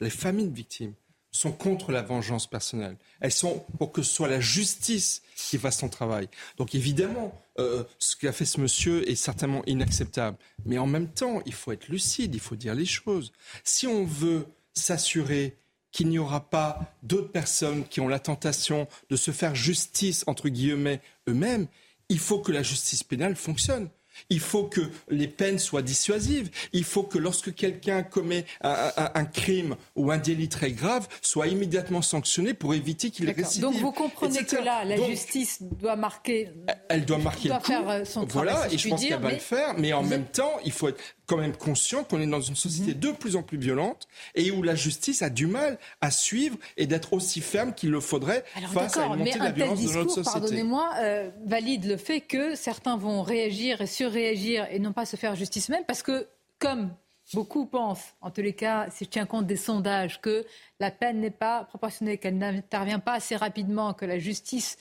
les 0.00 0.10
familles 0.10 0.48
de 0.48 0.54
victimes 0.54 0.94
sont 1.34 1.52
contre 1.52 1.90
la 1.90 2.02
vengeance 2.02 2.46
personnelle. 2.46 2.96
Elles 3.20 3.32
sont 3.32 3.66
pour 3.78 3.92
que 3.92 4.02
ce 4.02 4.14
soit 4.14 4.28
la 4.28 4.40
justice 4.40 5.22
qui 5.36 5.58
fasse 5.58 5.78
son 5.78 5.88
travail. 5.88 6.28
Donc 6.58 6.76
évidemment, 6.76 7.36
euh, 7.58 7.82
ce 7.98 8.14
qu'a 8.14 8.32
fait 8.32 8.44
ce 8.44 8.60
monsieur 8.60 9.08
est 9.10 9.16
certainement 9.16 9.62
inacceptable. 9.66 10.38
Mais 10.64 10.78
en 10.78 10.86
même 10.86 11.08
temps, 11.08 11.42
il 11.44 11.52
faut 11.52 11.72
être 11.72 11.88
lucide, 11.88 12.34
il 12.34 12.40
faut 12.40 12.54
dire 12.54 12.74
les 12.74 12.86
choses. 12.86 13.32
Si 13.64 13.88
on 13.88 14.04
veut 14.04 14.46
s'assurer 14.74 15.56
qu'il 15.90 16.08
n'y 16.08 16.18
aura 16.18 16.48
pas 16.48 16.94
d'autres 17.02 17.32
personnes 17.32 17.84
qui 17.84 18.00
ont 18.00 18.08
la 18.08 18.20
tentation 18.20 18.86
de 19.10 19.16
se 19.16 19.32
faire 19.32 19.56
justice, 19.56 20.22
entre 20.28 20.48
guillemets, 20.48 21.00
eux-mêmes, 21.28 21.66
il 22.08 22.20
faut 22.20 22.38
que 22.38 22.52
la 22.52 22.62
justice 22.62 23.02
pénale 23.02 23.34
fonctionne. 23.34 23.88
Il 24.30 24.40
faut 24.40 24.64
que 24.64 24.80
les 25.08 25.28
peines 25.28 25.58
soient 25.58 25.82
dissuasives. 25.82 26.50
Il 26.72 26.84
faut 26.84 27.02
que 27.02 27.18
lorsque 27.18 27.54
quelqu'un 27.54 28.02
commet 28.02 28.44
un, 28.62 29.24
crime 29.24 29.76
ou 29.96 30.10
un 30.10 30.18
délit 30.18 30.48
très 30.48 30.72
grave, 30.72 31.08
soit 31.20 31.46
immédiatement 31.48 32.02
sanctionné 32.02 32.54
pour 32.54 32.74
éviter 32.74 33.10
qu'il 33.10 33.30
récidive. 33.30 33.62
Donc 33.62 33.74
vous 33.76 33.92
comprenez 33.92 34.44
que 34.44 34.56
là, 34.56 34.84
la 34.84 34.96
justice 34.96 35.62
doit 35.62 35.96
marquer. 35.96 36.50
Elle 36.88 37.04
doit 37.04 37.18
marquer 37.18 37.48
le 37.48 37.54
coup. 37.56 37.64
faire 37.64 37.88
euh, 37.88 38.04
son 38.04 38.26
travail. 38.26 38.52
Voilà, 38.52 38.72
et 38.72 38.78
je 38.78 38.88
pense 38.88 39.04
qu'elle 39.04 39.20
va 39.20 39.30
le 39.30 39.38
faire. 39.38 39.74
Mais 39.78 39.92
en 39.92 40.02
même 40.02 40.26
temps, 40.26 40.52
il 40.64 40.72
faut 40.72 40.88
être 40.88 41.02
quand 41.26 41.36
même 41.36 41.56
conscient 41.56 42.04
qu'on 42.04 42.20
est 42.20 42.26
dans 42.26 42.40
une 42.40 42.56
société 42.56 42.94
mhm. 42.94 43.00
de 43.00 43.10
plus 43.12 43.36
en 43.36 43.42
plus 43.42 43.58
violente 43.58 44.06
et 44.34 44.50
où 44.50 44.62
la 44.62 44.74
justice 44.74 45.22
a 45.22 45.30
du 45.30 45.46
mal 45.46 45.78
à 46.00 46.10
suivre 46.10 46.56
et 46.76 46.86
d'être 46.86 47.12
aussi 47.12 47.40
ferme 47.40 47.74
qu'il 47.74 47.90
le 47.90 48.00
faudrait 48.00 48.44
face 48.72 48.96
à 48.96 49.06
une 49.06 49.16
montée 49.16 49.38
de 49.38 49.44
la 49.44 49.52
violence 49.52 49.80
de 49.80 49.92
notre 49.92 50.10
société. 50.10 50.40
Pardonnez-moi, 50.40 50.90
euh, 50.98 51.30
valide 51.46 51.86
le 51.86 51.96
fait 51.96 52.20
que 52.20 52.54
certains 52.54 52.96
vont 52.96 53.22
réagir 53.22 53.80
et 53.80 53.86
surréagir 53.86 54.66
et 54.70 54.78
non 54.78 54.92
pas 54.92 55.06
se 55.06 55.16
faire 55.16 55.34
justice 55.34 55.68
même 55.68 55.84
parce 55.86 56.02
que 56.02 56.28
comme 56.58 56.90
Beaucoup 57.32 57.64
pensent, 57.64 58.14
en 58.20 58.30
tous 58.30 58.42
les 58.42 58.52
cas, 58.52 58.88
si 58.90 59.04
je 59.04 59.10
tiens 59.10 59.24
compte 59.24 59.46
des 59.46 59.56
sondages, 59.56 60.20
que 60.20 60.44
la 60.78 60.90
peine 60.90 61.20
n'est 61.20 61.30
pas 61.30 61.64
proportionnée, 61.64 62.18
qu'elle 62.18 62.36
n'intervient 62.36 62.98
pas 62.98 63.14
assez 63.14 63.34
rapidement, 63.34 63.94
que 63.94 64.04
la 64.04 64.18
justice 64.18 64.76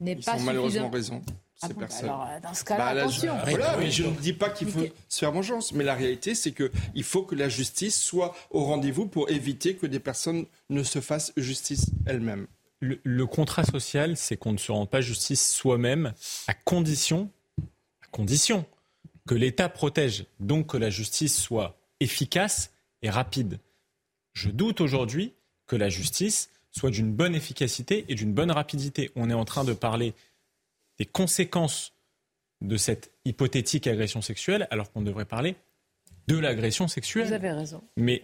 n'est 0.00 0.14
pas 0.14 0.32
suffisante. 0.32 0.44
malheureusement 0.44 0.90
raison. 0.90 1.22
Ah 1.62 1.68
alors, 2.02 2.28
euh, 2.30 2.40
dans 2.40 2.52
ce 2.54 2.64
cas-là, 2.64 2.94
bah, 2.94 3.00
attention. 3.00 3.34
Je, 3.46 3.90
je 3.90 4.02
ne 4.04 4.10
dis 4.10 4.34
pas 4.34 4.50
qu'il 4.50 4.68
faut 4.68 4.84
se 5.08 5.18
faire 5.18 5.32
vengeance, 5.32 5.72
mais 5.72 5.84
la 5.84 5.94
réalité, 5.94 6.34
c'est 6.34 6.52
qu'il 6.52 7.04
faut 7.04 7.22
que 7.22 7.34
la 7.34 7.48
justice 7.48 7.98
soit 7.98 8.34
au 8.50 8.64
rendez-vous 8.64 9.06
pour 9.06 9.30
éviter 9.30 9.74
que 9.74 9.86
des 9.86 10.00
personnes 10.00 10.44
ne 10.68 10.82
se 10.82 11.00
fassent 11.00 11.32
justice 11.36 11.86
elles-mêmes. 12.04 12.46
Le, 12.80 13.24
contrat 13.24 13.64
social, 13.64 14.18
c'est 14.18 14.36
qu'on 14.36 14.52
ne 14.52 14.58
se 14.58 14.70
rend 14.70 14.84
pas 14.84 15.00
justice 15.00 15.50
soi-même 15.50 16.12
à 16.46 16.52
condition, 16.52 17.30
à 18.02 18.06
condition 18.10 18.66
que 19.26 19.34
l'État 19.34 19.70
protège, 19.70 20.26
donc 20.40 20.68
que 20.68 20.76
la 20.76 20.90
justice 20.90 21.40
soit 21.40 21.78
efficace 22.00 22.72
et 23.00 23.08
rapide. 23.08 23.58
Je 24.34 24.50
doute 24.50 24.82
aujourd'hui 24.82 25.32
que 25.66 25.74
la 25.74 25.88
justice 25.88 26.50
soit 26.70 26.90
d'une 26.90 27.12
bonne 27.12 27.34
efficacité 27.34 28.04
et 28.10 28.14
d'une 28.14 28.34
bonne 28.34 28.50
rapidité. 28.50 29.10
On 29.16 29.30
est 29.30 29.34
en 29.34 29.46
train 29.46 29.64
de 29.64 29.72
parler 29.72 30.12
des 30.98 31.06
conséquences 31.06 31.92
de 32.62 32.76
cette 32.76 33.12
hypothétique 33.24 33.86
agression 33.86 34.22
sexuelle, 34.22 34.66
alors 34.70 34.90
qu'on 34.90 35.02
devrait 35.02 35.26
parler 35.26 35.56
de 36.26 36.38
l'agression 36.38 36.88
sexuelle. 36.88 37.28
Vous 37.28 37.32
avez 37.32 37.52
raison. 37.52 37.82
Mais 37.96 38.22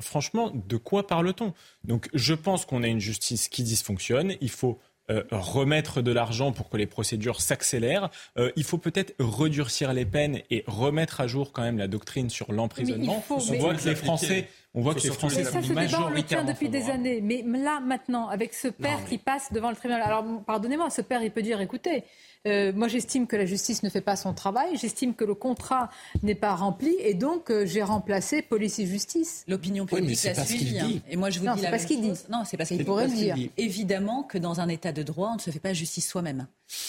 franchement, 0.00 0.50
de 0.54 0.76
quoi 0.76 1.06
parle-t-on? 1.06 1.52
Donc 1.84 2.08
je 2.14 2.34
pense 2.34 2.64
qu'on 2.64 2.82
a 2.82 2.88
une 2.88 3.00
justice 3.00 3.48
qui 3.48 3.62
dysfonctionne. 3.62 4.34
Il 4.40 4.50
faut 4.50 4.78
euh, 5.10 5.22
remettre 5.30 6.00
de 6.00 6.10
l'argent 6.10 6.52
pour 6.52 6.70
que 6.70 6.78
les 6.78 6.86
procédures 6.86 7.42
s'accélèrent. 7.42 8.08
Euh, 8.38 8.50
il 8.56 8.64
faut 8.64 8.78
peut-être 8.78 9.14
redurcir 9.18 9.92
les 9.92 10.06
peines 10.06 10.40
et 10.50 10.64
remettre 10.66 11.20
à 11.20 11.26
jour 11.26 11.52
quand 11.52 11.62
même 11.62 11.76
la 11.76 11.88
doctrine 11.88 12.30
sur 12.30 12.52
l'emprisonnement. 12.52 13.22
On 13.28 13.38
voit 13.38 13.74
que 13.74 13.88
les 13.88 13.96
Français... 13.96 14.48
On 14.76 14.80
voit 14.80 14.94
que 14.94 15.00
les 15.00 15.10
Français 15.10 15.44
sont 15.44 15.72
majoritairement 15.72 16.50
depuis 16.50 16.68
des 16.68 16.90
années. 16.90 17.20
Mais 17.20 17.42
là, 17.42 17.78
maintenant, 17.80 18.28
avec 18.28 18.54
ce 18.54 18.68
père 18.68 19.04
qui 19.08 19.18
passe 19.18 19.52
devant 19.52 19.70
le 19.70 19.76
tribunal, 19.76 20.02
alors 20.02 20.24
pardonnez-moi, 20.44 20.90
ce 20.90 21.00
père, 21.00 21.22
il 21.22 21.30
peut 21.30 21.42
dire, 21.42 21.60
écoutez, 21.60 22.02
euh, 22.46 22.72
moi, 22.74 22.88
j'estime 22.88 23.26
que 23.26 23.36
la 23.36 23.46
justice 23.46 23.82
ne 23.82 23.88
fait 23.88 24.02
pas 24.02 24.16
son 24.16 24.34
travail. 24.34 24.76
J'estime 24.76 25.14
que 25.14 25.24
le 25.24 25.34
contrat 25.34 25.90
n'est 26.22 26.34
pas 26.34 26.54
rempli. 26.54 26.94
Et 27.00 27.14
donc, 27.14 27.50
euh, 27.50 27.64
j'ai 27.64 27.82
remplacé 27.82 28.42
police 28.42 28.78
et 28.78 28.86
justice. 28.86 29.44
L'opinion 29.48 29.86
publique 29.86 30.18
oui, 30.22 30.32
l'a 30.36 30.44
suivi. 30.44 30.78
Hein. 30.78 30.90
Et 31.08 31.16
moi, 31.16 31.30
je 31.30 31.38
vous 31.38 31.46
non, 31.46 31.54
dis 31.54 31.62
la 31.62 31.70
pas 31.70 31.78
ce 31.78 31.86
qu'il 31.86 32.02
dit. 32.02 32.12
Non, 32.30 32.42
c'est 32.44 32.56
pas 32.56 32.66
ce 32.66 32.74
qu'il 32.74 32.84
pourrait 32.84 33.08
dire. 33.08 33.36
Évidemment 33.56 34.22
que 34.22 34.36
dans 34.36 34.60
un 34.60 34.68
état 34.68 34.92
de 34.92 35.02
droit, 35.02 35.30
on 35.32 35.36
ne 35.36 35.40
se 35.40 35.50
fait 35.50 35.58
pas 35.58 35.72
justice 35.72 36.06
soi-même. 36.06 36.46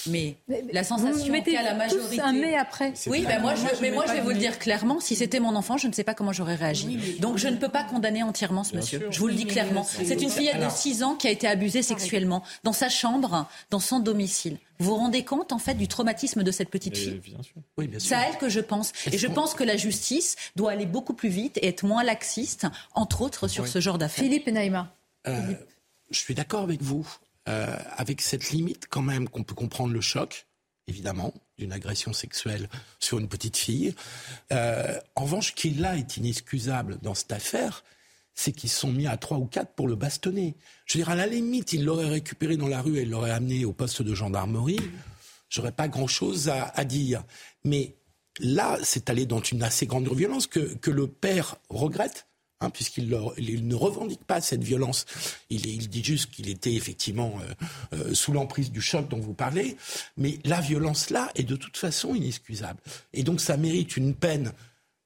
Mais, 0.07 0.37
la 0.71 0.83
sensation 0.83 1.31
qu'a 1.31 1.61
la 1.61 1.73
majorité. 1.73 2.21
un 2.21 2.33
mais 2.33 2.55
après. 2.55 2.93
Oui, 3.07 3.25
ben 3.27 3.41
moi, 3.41 3.55
je, 3.55 3.81
mais 3.81 3.91
moi, 3.91 4.05
je 4.07 4.13
vais 4.13 4.21
vous 4.21 4.29
le 4.29 4.37
dire 4.37 4.57
clairement. 4.57 4.99
Si 4.99 5.15
c'était 5.15 5.39
mon 5.39 5.55
enfant, 5.55 5.77
je 5.77 5.87
ne 5.87 5.93
sais 5.93 6.03
pas 6.03 6.13
comment 6.13 6.33
j'aurais 6.33 6.55
réagi. 6.55 7.17
Donc, 7.19 7.37
je 7.37 7.47
ne 7.47 7.57
peux 7.57 7.69
pas 7.69 7.83
condamner 7.83 8.23
entièrement 8.23 8.63
ce 8.63 8.75
monsieur. 8.75 9.07
Je 9.09 9.19
vous 9.19 9.27
le 9.27 9.33
dis 9.33 9.45
clairement. 9.45 9.83
C'est 9.83 10.21
une 10.21 10.29
fillette 10.29 10.59
de 10.59 10.69
6 10.69 11.03
ans 11.03 11.15
qui 11.15 11.27
a 11.27 11.31
été 11.31 11.47
abusée 11.47 11.81
sexuellement 11.81 12.43
dans 12.63 12.73
sa 12.73 12.89
chambre, 12.89 13.47
dans 13.69 13.79
son 13.79 13.99
domicile. 13.99 14.57
Vous 14.79 14.91
vous 14.91 14.95
rendez 14.95 15.23
compte 15.23 15.51
en 15.51 15.59
fait 15.59 15.75
du 15.75 15.87
traumatisme 15.87 16.43
de 16.43 16.51
cette 16.51 16.69
petite 16.69 16.97
fille 16.97 17.21
C'est 17.99 18.15
à 18.15 18.29
elle 18.29 18.37
que 18.37 18.49
je 18.49 18.59
pense. 18.59 18.91
Et 19.11 19.17
je 19.17 19.27
pense 19.27 19.53
que 19.53 19.63
la 19.63 19.77
justice 19.77 20.35
doit 20.55 20.71
aller 20.71 20.85
beaucoup 20.85 21.13
plus 21.13 21.29
vite 21.29 21.57
et 21.57 21.67
être 21.67 21.83
moins 21.83 22.03
laxiste, 22.03 22.67
entre 22.93 23.21
autres 23.21 23.47
sur 23.47 23.67
ce 23.67 23.79
genre 23.79 23.97
d'affaires. 23.97 24.23
Philippe 24.23 24.47
Naïma. 24.47 24.93
Euh, 25.27 25.53
je 26.11 26.19
suis 26.19 26.35
d'accord 26.35 26.63
avec 26.63 26.81
vous. 26.81 27.07
Euh, 27.47 27.77
avec 27.95 28.21
cette 28.21 28.49
limite 28.49 28.87
quand 28.89 29.03
même 29.03 29.29
qu'on 29.29 29.43
peut 29.43 29.53
comprendre 29.53 29.93
le 29.93 30.01
choc, 30.01 30.47
évidemment, 30.87 31.31
d'une 31.59 31.73
agression 31.73 32.11
sexuelle 32.11 32.67
sur 32.99 33.19
une 33.19 33.27
petite 33.27 33.55
fille. 33.55 33.93
Euh, 34.51 34.99
en 35.13 35.25
revanche, 35.25 35.49
ce 35.49 35.51
qui 35.51 35.69
là 35.69 35.95
est 35.95 36.17
inexcusable 36.17 36.97
dans 37.03 37.13
cette 37.13 37.31
affaire, 37.31 37.83
c'est 38.35 38.51
qu'ils 38.51 38.69
sont 38.69 38.91
mis 38.91 39.07
à 39.07 39.17
trois 39.17 39.37
ou 39.37 39.45
quatre 39.45 39.73
pour 39.73 39.87
le 39.87 39.95
bastonner. 39.95 40.55
Je 40.85 40.97
veux 40.97 41.03
dire, 41.03 41.09
à 41.09 41.15
la 41.15 41.25
limite, 41.25 41.73
il 41.73 41.85
l'aurait 41.85 42.09
récupéré 42.09 42.57
dans 42.57 42.67
la 42.67 42.81
rue 42.81 42.97
et 42.97 43.05
l'aurait 43.05 43.31
amené 43.31 43.65
au 43.65 43.73
poste 43.73 44.01
de 44.01 44.13
gendarmerie. 44.13 44.79
J'aurais 45.49 45.71
pas 45.71 45.87
grand-chose 45.87 46.49
à, 46.49 46.85
dire. 46.85 47.23
Mais 47.63 47.95
là, 48.39 48.77
c'est 48.83 49.09
allé 49.09 49.25
dans 49.25 49.41
une 49.41 49.63
assez 49.63 49.85
grande 49.87 50.07
violence 50.13 50.47
que, 50.47 50.75
que 50.75 50.91
le 50.91 51.07
père 51.07 51.55
regrette 51.69 52.27
Hein, 52.61 52.69
puisqu'il 52.69 53.09
ne 53.09 53.75
revendique 53.75 54.23
pas 54.23 54.39
cette 54.39 54.63
violence. 54.63 55.05
Il, 55.49 55.89
dit 55.89 56.03
juste 56.03 56.31
qu'il 56.31 56.49
était 56.49 56.73
effectivement 56.73 57.33
euh, 57.41 57.97
euh, 57.97 58.13
sous 58.13 58.31
l'emprise 58.31 58.71
du 58.71 58.79
choc 58.79 59.09
dont 59.09 59.19
vous 59.19 59.33
parlez, 59.33 59.75
mais 60.15 60.39
la 60.45 60.61
violence 60.61 61.09
là 61.09 61.29
est 61.35 61.43
de 61.43 61.57
toute 61.57 61.75
façon 61.75 62.15
inexcusable. 62.15 62.79
Et 63.11 63.23
donc 63.23 63.41
ça 63.41 63.57
mérite 63.57 63.97
une 63.97 64.15
peine, 64.15 64.53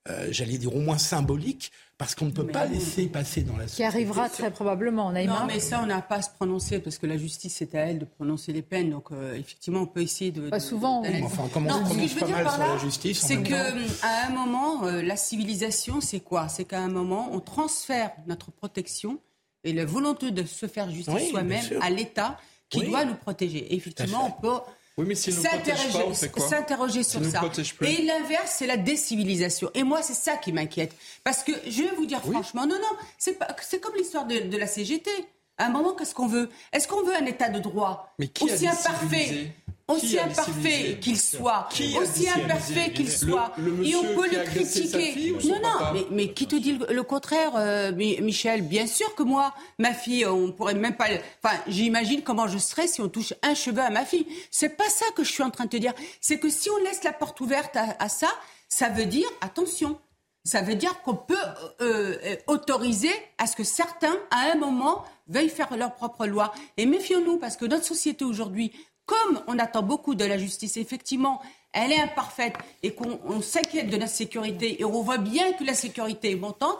euh, 0.09 0.27
j'allais 0.29 0.59
dire 0.59 0.75
au 0.75 0.79
moins 0.79 0.99
symbolique, 0.99 1.71
parce 1.99 2.15
qu'on 2.15 2.27
ne 2.27 2.31
peut 2.31 2.47
pas 2.47 2.65
laisser 2.65 3.07
passer 3.07 3.41
dans 3.41 3.57
la 3.57 3.67
société. 3.67 3.75
Qui 3.75 3.83
arrivera 3.83 4.29
très 4.29 4.51
probablement, 4.51 5.11
Non, 5.11 5.45
mais 5.45 5.59
ça, 5.59 5.81
on 5.83 5.85
n'a 5.85 6.01
pas 6.01 6.15
à 6.15 6.21
se 6.21 6.29
prononcer, 6.29 6.79
parce 6.79 6.97
que 6.97 7.05
la 7.05 7.17
justice, 7.17 7.55
c'est 7.57 7.75
à 7.75 7.87
elle 7.87 7.99
de 7.99 8.05
prononcer 8.05 8.53
les 8.53 8.61
peines. 8.61 8.89
Donc, 8.89 9.11
euh, 9.11 9.35
effectivement, 9.35 9.81
on 9.81 9.85
peut 9.85 10.01
essayer 10.01 10.31
de... 10.31 10.49
Pas 10.49 10.61
souvent. 10.61 11.03
enfin, 11.23 11.49
comment 11.53 11.69
non, 11.69 11.85
ce 11.85 11.93
que 11.95 12.07
je 12.07 12.15
veux 12.15 12.25
dire 12.25 12.43
par 12.43 12.57
là, 12.57 12.77
c'est 13.13 13.43
qu'à 13.43 14.27
un 14.27 14.29
moment, 14.29 14.85
euh, 14.85 15.01
la 15.01 15.17
civilisation, 15.17 15.99
c'est 15.99 16.21
quoi? 16.21 16.47
C'est 16.47 16.63
qu'à 16.63 16.79
un 16.79 16.87
moment, 16.87 17.31
on 17.33 17.41
transfère 17.41 18.11
notre 18.27 18.49
protection 18.49 19.19
et 19.65 19.73
la 19.73 19.83
volonté 19.83 20.31
de 20.31 20.45
se 20.45 20.67
faire 20.67 20.89
justice 20.89 21.29
soi-même 21.31 21.65
à 21.81 21.89
l'État 21.89 22.37
qui 22.69 22.83
doit 22.83 23.03
nous 23.03 23.15
protéger. 23.15 23.57
Et 23.57 23.75
effectivement, 23.75 24.25
on 24.25 24.41
peut 24.41 24.61
oui, 24.99 25.05
mais 25.07 25.15
si 25.15 25.31
s'interroger 25.31 27.03
sur 27.03 27.23
ça. 27.23 27.41
Et 27.81 28.01
l'inverse, 28.01 28.55
c'est 28.57 28.67
la 28.67 28.75
décivilisation. 28.75 29.71
Et 29.73 29.83
moi, 29.83 30.01
c'est 30.01 30.13
ça 30.13 30.35
qui 30.35 30.51
m'inquiète. 30.51 30.93
Parce 31.23 31.41
que 31.43 31.53
je 31.65 31.83
vais 31.83 31.95
vous 31.95 32.05
dire 32.05 32.19
franchement, 32.19 32.67
non, 32.67 32.75
non, 32.75 32.97
c'est 33.17 33.79
comme 33.79 33.95
l'histoire 33.95 34.25
de, 34.25 34.39
de, 34.39 34.57
la 34.57 34.67
CGT. 34.67 35.09
À 35.57 35.67
un 35.67 35.69
moment, 35.69 35.93
qu'est-ce 35.93 36.13
qu'on 36.13 36.27
veut? 36.27 36.49
Est-ce 36.73 36.87
qu'on 36.87 37.03
veut 37.03 37.15
un 37.15 37.25
État 37.25 37.47
de 37.49 37.59
droit 37.59 38.13
aussi 38.41 38.67
imparfait? 38.67 39.53
Aussi 39.89 40.19
imparfait 40.19 40.97
qu'il 41.01 41.19
soit, 41.19 41.67
aussi 42.01 42.29
imparfait 42.29 42.91
qu'il 42.93 43.11
soit, 43.11 43.53
et 43.83 43.95
on 43.95 44.03
peut 44.15 44.29
le 44.29 44.43
critiquer. 44.43 45.33
non, 45.45 45.59
non, 45.61 46.05
mais, 46.11 46.33
qui 46.33 46.47
te 46.47 46.55
dit 46.55 46.79
le, 46.89 47.03
contraire, 47.03 47.53
euh, 47.55 47.91
Michel? 47.91 48.61
Bien 48.61 48.87
sûr 48.87 49.13
que 49.15 49.23
moi, 49.23 49.53
ma 49.77 49.93
fille, 49.93 50.25
on 50.25 50.51
pourrait 50.51 50.73
même 50.73 50.95
pas. 50.95 51.07
Enfin, 51.43 51.55
j'imagine 51.67 52.21
comment 52.21 52.47
je 52.47 52.57
serais 52.57 52.87
si 52.87 53.01
on 53.01 53.09
touche 53.09 53.33
un 53.41 53.53
cheveu 53.53 53.81
à 53.81 53.89
ma 53.89 54.05
fille. 54.05 54.27
C'est 54.51 54.77
pas 54.77 54.89
ça 54.89 55.05
que 55.15 55.23
je 55.23 55.31
suis 55.31 55.43
en 55.43 55.49
train 55.49 55.65
de 55.65 55.69
te 55.69 55.77
dire. 55.77 55.93
C'est 56.21 56.39
que 56.39 56.49
si 56.49 56.69
on 56.69 56.77
laisse 56.83 57.03
la 57.03 57.13
porte 57.13 57.39
ouverte 57.41 57.75
à 57.75 58.09
ça, 58.09 58.29
ça 58.67 58.89
veut 58.89 59.05
dire 59.05 59.27
attention. 59.41 59.99
Ça 60.45 60.61
veut 60.61 60.75
dire 60.75 61.01
qu'on 61.01 61.15
peut 61.15 61.35
euh, 61.81 62.15
euh, 62.23 62.35
autoriser 62.47 63.11
à 63.37 63.45
ce 63.45 63.55
que 63.55 63.63
certains, 63.63 64.15
à 64.31 64.51
un 64.51 64.55
moment, 64.55 65.03
veuillent 65.27 65.49
faire 65.49 65.75
leur 65.75 65.93
propre 65.93 66.25
loi. 66.25 66.53
Et 66.77 66.85
méfions-nous, 66.85 67.37
parce 67.37 67.57
que 67.57 67.65
notre 67.65 67.85
société 67.85 68.23
aujourd'hui, 68.23 68.71
comme 69.09 69.41
on 69.47 69.57
attend 69.57 69.81
beaucoup 69.81 70.13
de 70.13 70.23
la 70.23 70.37
justice, 70.37 70.77
effectivement, 70.77 71.41
elle 71.73 71.91
est 71.91 71.99
imparfaite 71.99 72.53
et 72.83 72.93
qu'on 72.93 73.41
s'inquiète 73.41 73.89
de 73.89 73.97
la 73.97 74.05
sécurité 74.05 74.79
et 74.79 74.85
on 74.85 75.01
voit 75.01 75.17
bien 75.17 75.53
que 75.53 75.63
la 75.63 75.73
sécurité 75.73 76.31
est 76.31 76.35
montante, 76.35 76.77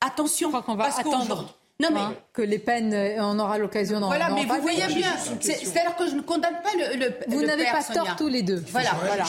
attention. 0.00 0.50
Je 0.52 0.58
qu'on 0.58 0.74
va 0.74 0.94
attendre. 0.94 1.56
Non, 1.80 1.88
mais... 1.90 2.00
Hein, 2.00 2.14
que 2.34 2.42
les 2.42 2.58
peines, 2.58 2.92
euh, 2.92 3.16
on 3.20 3.38
aura 3.38 3.56
l'occasion 3.56 4.00
d'en 4.00 4.08
Voilà, 4.08 4.28
mais 4.34 4.44
vous 4.44 4.60
voyez 4.60 4.86
bien, 4.88 5.16
c'est-à-dire 5.40 5.96
que 5.96 6.10
je 6.10 6.14
ne 6.14 6.20
condamne 6.20 6.60
pas 6.62 6.74
le, 6.76 7.14
Vous 7.28 7.42
n'avez 7.42 7.64
pas 7.64 7.82
tort 7.82 8.16
tous 8.16 8.28
les 8.28 8.42
deux. 8.42 8.62
Voilà, 8.68 8.90
voilà. 9.02 9.24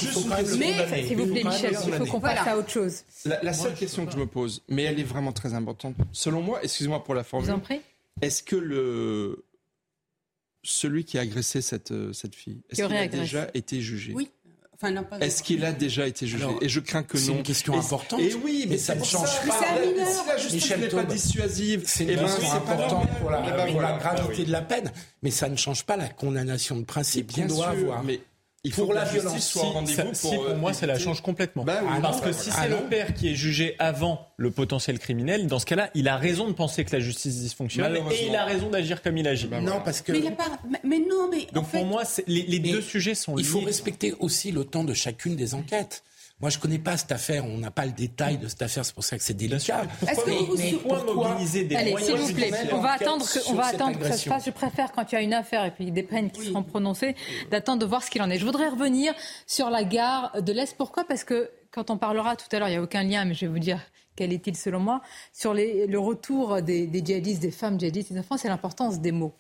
Mais, 0.58 1.08
s'il 1.08 1.16
vous 1.16 1.28
plaît, 1.32 1.46
Michel, 1.46 1.78
il 1.88 1.94
faut 1.94 2.06
qu'on 2.06 2.20
passe 2.20 2.46
à 2.46 2.58
autre 2.58 2.70
chose. 2.70 3.04
La, 3.26 3.54
seule 3.54 3.76
question 3.76 4.06
que 4.06 4.12
je 4.12 4.18
me 4.18 4.26
pose, 4.26 4.62
mais 4.68 4.84
elle 4.84 5.00
est 5.00 5.04
vraiment 5.04 5.32
très 5.32 5.54
importante, 5.54 5.96
selon 6.12 6.42
moi, 6.42 6.60
excusez-moi 6.62 7.02
pour 7.02 7.16
la 7.16 7.24
formule. 7.24 7.56
Est-ce 8.22 8.44
que 8.44 8.58
le 8.58 9.46
celui 10.64 11.06
qui 11.06 11.18
a 11.18 11.22
agressé 11.22 11.62
cette, 11.62 11.92
euh, 11.92 12.14
cette 12.14 12.36
fille, 12.36 12.62
est-ce 12.70 12.84
qu'il 12.84 12.96
a 12.96 13.08
déjà 13.08 13.50
été 13.54 13.82
jugé? 13.82 14.14
Oui. 14.14 14.30
Enfin, 14.84 14.96
Est-ce 15.20 15.44
qu'il 15.44 15.64
a 15.64 15.74
déjà 15.74 16.08
été 16.08 16.26
jugé? 16.26 16.48
Et 16.60 16.68
je 16.68 16.80
crains 16.80 17.04
que 17.04 17.16
non. 17.16 17.24
C'est 17.24 17.32
une 17.34 17.44
question 17.44 17.78
importante. 17.78 18.20
Et 18.20 18.34
oui, 18.34 18.66
mais, 18.68 18.80
ça 18.80 18.96
ne 18.96 19.04
change 19.04 19.30
pas. 19.48 19.60
Si 19.76 20.28
la 20.28 20.38
justice 20.38 20.78
n'est 20.78 20.88
pas 20.88 21.04
dissuasive, 21.04 21.84
c'est 21.86 22.06
une 22.06 22.10
eh 22.10 22.16
ben, 22.16 22.26
question 22.26 22.52
importante 22.52 23.08
pour 23.20 23.30
la, 23.30 23.44
eh 23.48 23.52
ben, 23.52 23.98
gravité 24.00 24.44
de 24.44 24.52
la 24.52 24.62
peine. 24.62 24.92
Mais 25.22 25.30
ça 25.30 25.50
ne 25.50 25.56
change 25.56 25.84
pas 25.84 25.98
la 25.98 26.10
condamnation 26.10 26.78
de 26.78 26.84
principe 26.84 27.32
qu'on 27.32 27.46
doit 27.46 27.70
avoir. 27.70 28.04
Mais 28.04 28.22
il 28.64 28.72
faut 28.72 28.84
pour 28.84 28.92
que 28.92 28.96
la, 28.96 29.06
violence 29.06 29.48
soit 29.48 29.64
rendez-vous. 29.64 30.14
Si, 30.14 30.36
pour, 30.36 30.56
moi, 30.56 30.72
ça 30.74 30.86
la 30.86 31.00
change 31.00 31.22
complètement. 31.22 31.64
Bah 31.64 31.82
Parce 32.02 32.22
que 32.22 32.32
si 32.32 32.52
c'est 32.52 32.70
le 32.70 32.88
père 32.90 33.14
qui 33.16 33.30
est 33.30 33.36
jugé 33.36 33.76
avant 33.80 34.28
le 34.38 34.52
potentiel 34.52 35.00
criminel, 35.00 35.48
dans 35.48 35.58
ce 35.58 35.66
cas-là, 35.66 35.90
il 35.96 36.08
a 36.08 36.16
raison 36.16 36.48
de 36.48 36.54
penser 36.54 36.86
que 36.86 36.96
la 36.96 37.00
justice 37.00 37.40
dysfonctionne 37.40 37.96
et 37.96 38.28
il 38.28 38.36
a 38.36 38.46
raison 38.46 38.70
d'agir 38.70 39.02
comme 39.02 39.18
il 39.18 39.28
agit. 39.28 39.48
Bah 39.48 39.62
non, 39.62 39.82
parce 39.84 40.02
que. 40.02 40.12
Mais, 40.12 40.32
pas... 40.32 40.46
mais 40.84 41.00
non, 41.00 41.28
mais. 41.30 41.48
Donc 41.54 41.70
pour 41.70 41.86
moi, 41.86 42.04
les, 42.28 42.60
deux 42.60 42.82
sujets 42.82 43.16
sont 43.16 43.36
liés. 43.36 43.44
Il 43.44 43.48
faut 43.48 43.62
respecter 43.62 44.14
aussi 44.20 44.52
le 44.52 44.64
temps 44.64 44.84
de 44.84 44.94
chacune 44.94 45.36
des 45.36 45.56
enquêtes. 45.56 46.04
Moi, 46.42 46.50
je 46.50 46.58
ne 46.58 46.62
connais 46.62 46.80
pas 46.80 46.98
cette 46.98 47.12
affaire. 47.12 47.46
On 47.46 47.58
n'a 47.58 47.70
pas 47.70 47.86
le 47.86 47.92
détail 47.92 48.38
de 48.38 48.48
cette 48.48 48.62
affaire. 48.64 48.84
C'est 48.84 48.96
pour 48.96 49.04
ça 49.04 49.18
que 49.18 49.24
c'est 49.24 49.36
délicat. 49.36 49.84
Pourquoi, 50.00 50.24
mais, 50.26 50.40
mais 50.58 50.74
pourquoi 50.74 51.14
mobiliser 51.14 51.66
des 51.66 51.76
Allez, 51.76 51.96
s'il 51.98 52.16
vous 52.16 52.34
plaît, 52.34 52.52
on 52.72 52.80
va 52.80 52.94
attendre 52.94 53.26
que, 53.26 53.50
on 53.50 53.54
va 53.54 53.66
attendre 53.66 54.00
que 54.00 54.06
ça 54.06 54.18
se 54.18 54.28
passe. 54.28 54.46
Je 54.46 54.52
préfère, 54.52 54.92
quand 54.92 55.12
il 55.12 55.16
y 55.16 55.18
a 55.20 55.22
une 55.22 55.34
affaire 55.34 55.66
et 55.66 55.72
puis 55.72 55.92
des 55.92 56.04
peines 56.04 56.32
qui 56.32 56.46
seront 56.46 56.64
prononcées, 56.64 57.16
d'attendre 57.52 57.80
de 57.80 57.86
voir 57.86 58.04
ce 58.04 58.10
qu'il 58.10 58.22
en 58.22 58.30
est. 58.30 58.40
Je 58.40 58.46
voudrais 58.46 58.70
revenir 58.70 59.14
sur 59.46 59.70
la 59.70 59.84
gare 59.84 60.42
de 60.42 60.52
l'Est. 60.52 60.76
Pourquoi? 60.78 61.04
Parce 61.06 61.24
que 61.24 61.52
quand 61.70 61.90
on 61.92 61.98
parlera 61.98 62.36
tout 62.36 62.48
à 62.52 62.60
l'heure, 62.60 62.70
il 62.70 62.72
n'y 62.72 62.78
a 62.78 62.82
aucun 62.82 63.04
lien, 63.04 63.24
mais 63.26 63.34
je 63.34 63.42
vais 63.42 63.52
vous 63.52 63.60
dire 63.60 63.80
quel 64.16 64.34
est-il 64.34 64.58
selon 64.58 64.80
moi, 64.80 65.02
sur 65.32 65.54
les, 65.54 65.88
le 65.88 66.00
retour 66.00 66.62
des, 66.62 66.86
des, 66.86 67.04
djihadistes, 67.04 67.42
des 67.42 67.52
femmes 67.52 67.80
djihadistes, 67.80 68.12
des 68.12 68.20
enfants, 68.20 68.38
c'est 68.38 68.50
l'importance 68.50 69.00
des 69.00 69.12
mots. 69.12 69.34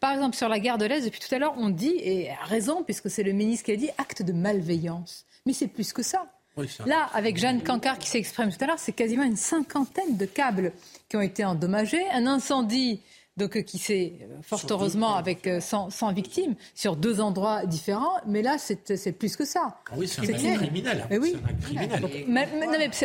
Par 0.00 0.12
exemple, 0.12 0.36
sur 0.36 0.48
la 0.48 0.60
gare 0.60 0.78
de 0.78 0.84
l'Est, 0.84 1.04
depuis 1.04 1.20
tout 1.20 1.34
à 1.34 1.38
l'heure, 1.38 1.54
on 1.56 1.70
dit, 1.70 1.94
et 1.98 2.30
à 2.30 2.44
raison, 2.44 2.84
puisque 2.84 3.10
c'est 3.10 3.24
le 3.24 3.32
ministre 3.32 3.66
qui 3.66 3.72
a 3.72 3.76
dit, 3.76 3.90
acte 3.98 4.22
de 4.22 4.32
malveillance. 4.32 5.26
Mais 5.44 5.52
c'est 5.52 5.66
plus 5.66 5.92
que 5.92 6.02
ça. 6.02 6.26
Là, 6.86 7.08
avec 7.14 7.38
Jeanne 7.38 7.62
Cancard 7.62 7.98
qui 7.98 8.08
s'exprime 8.08 8.50
tout 8.50 8.62
à 8.62 8.66
l'heure, 8.66 8.78
c'est 8.78 8.92
quasiment 8.92 9.22
une 9.22 9.36
cinquantaine 9.36 10.16
de 10.16 10.26
câbles 10.26 10.72
qui 11.08 11.16
ont 11.16 11.22
été 11.22 11.44
endommagés, 11.44 12.02
un 12.10 12.26
incendie 12.26 13.00
donc 13.38 13.62
qui 13.64 13.78
s'est 13.78 14.12
euh, 14.20 14.42
fort 14.42 14.60
heureusement 14.68 15.14
avec 15.14 15.48
100, 15.60 15.88
euh, 15.88 16.12
victimes 16.12 16.54
sur 16.74 16.96
deux 16.96 17.20
endroits 17.20 17.64
différents, 17.64 18.16
mais 18.26 18.42
là 18.42 18.56
c'est 18.58 19.12
plus 19.12 19.36
que 19.36 19.46
ça. 19.46 19.78
Ah 19.90 19.94
oui, 19.96 20.06
c'est 20.06 20.20
un, 20.20 20.34
acte 20.34 20.58
criminel. 20.58 21.06
Mais 21.08 21.18
oui. 21.18 21.36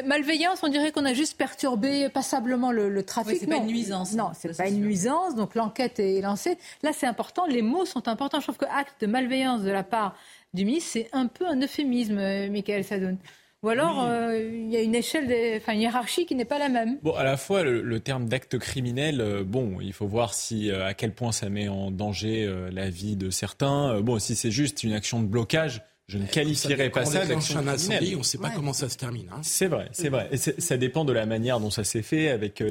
malveillance, 0.05 0.59
on 0.63 0.67
dirait 0.67 0.91
qu'on 0.91 1.05
a 1.05 1.13
juste 1.13 1.37
perturbé 1.37 2.09
passablement 2.09 2.73
le, 2.73 3.03
trafic. 3.03 3.33
Oui, 3.33 3.37
c'est 3.39 3.47
pas 3.47 3.55
une 3.55 3.67
nuisance. 3.67 4.13
Non, 4.13 4.31
c'est 4.37 4.55
pas 4.55 4.67
une 4.67 4.81
nuisance. 4.81 5.35
Donc 5.35 5.55
l'enquête 5.55 5.99
est 5.99 6.19
lancée. 6.19 6.57
Là, 6.83 6.91
c'est 6.93 7.07
important. 7.07 7.45
Les 7.45 7.61
mots 7.61 7.85
sont 7.85 8.09
importants. 8.09 8.39
Je 8.39 8.47
trouve 8.47 8.57
que 8.57 8.65
acte 8.65 9.01
de 9.01 9.07
malveillance 9.07 9.61
de 9.61 9.71
la 9.71 9.83
part 9.83 10.15
du 10.57 10.65
ministre, 10.65 10.89
c'est 10.93 11.09
un 11.13 11.27
peu 11.27 11.47
un 11.47 11.61
euphémisme, 11.61 12.17
euh, 12.17 12.49
Michael 12.49 12.83
Sadoun. 12.83 13.17
Ou 13.63 13.69
alors, 13.69 14.03
euh, 14.03 14.37
il 14.39 14.71
y 14.71 14.77
a 14.77 14.81
une 14.81 14.93
échelle, 14.93 15.57
enfin, 15.57 15.73
une 15.73 15.81
hiérarchie 15.81 16.25
qui 16.25 16.35
n'est 16.35 16.45
pas 16.45 16.59
la 16.59 16.69
même. 16.69 16.99
Bon, 17.01 17.13
à 17.13 17.23
la 17.23 17.37
fois, 17.37 17.63
le, 17.63 17.99
terme 17.99 18.27
d'acte 18.27 18.59
criminel, 18.59 19.19
euh, 19.19 19.43
bon, 19.43 19.79
il 19.81 19.93
faut 19.93 20.05
voir 20.05 20.33
si, 20.33 20.69
à 20.71 20.93
quel 20.93 21.11
point 21.13 21.31
ça 21.31 21.49
met 21.49 21.67
en 21.67 21.89
danger 21.89 22.47
la 22.71 22.89
vie 22.89 23.15
de 23.15 23.29
certains. 23.29 23.99
bon, 24.01 24.19
si 24.19 24.35
c'est 24.35 24.51
juste 24.51 24.83
une 24.83 24.93
action 24.93 25.21
de 25.21 25.27
blocage, 25.27 25.81
je 26.07 26.19
ne 26.19 26.25
qualifierais 26.25 26.89
pas 26.89 27.03
ça 27.03 27.25
d'action 27.25 27.63
criminelle. 27.63 28.15
On 28.15 28.19
ne 28.19 28.23
sait 28.23 28.37
pas 28.37 28.51
comment 28.51 28.73
ça 28.73 28.89
se 28.89 28.95
termine. 28.95 29.27
Hein. 29.31 29.39
C'est 29.41 29.67
vrai, 29.67 29.89
c'est 29.91 30.09
vrai. 30.09 30.29
Et 30.31 30.37
ça 30.37 30.77
dépend 30.77 31.03
de 31.03 31.11
la 31.11 31.25
manière 31.25 31.59
dont 31.59 31.71
ça 31.71 31.83
s'est 31.83 32.03
fait, 32.03 32.29
avec, 32.29 32.63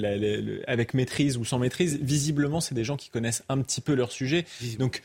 avec 0.67 0.95
maîtrise 0.95 1.37
ou 1.37 1.45
sans 1.45 1.59
maîtrise. 1.59 1.99
Visiblement, 2.01 2.61
c'est 2.61 2.75
des 2.75 2.85
gens 2.85 2.97
qui 2.97 3.11
connaissent 3.11 3.43
un 3.49 3.61
petit 3.61 3.81
peu 3.81 3.95
leur 3.95 4.13
sujet. 4.13 4.47
Donc, 4.79 5.03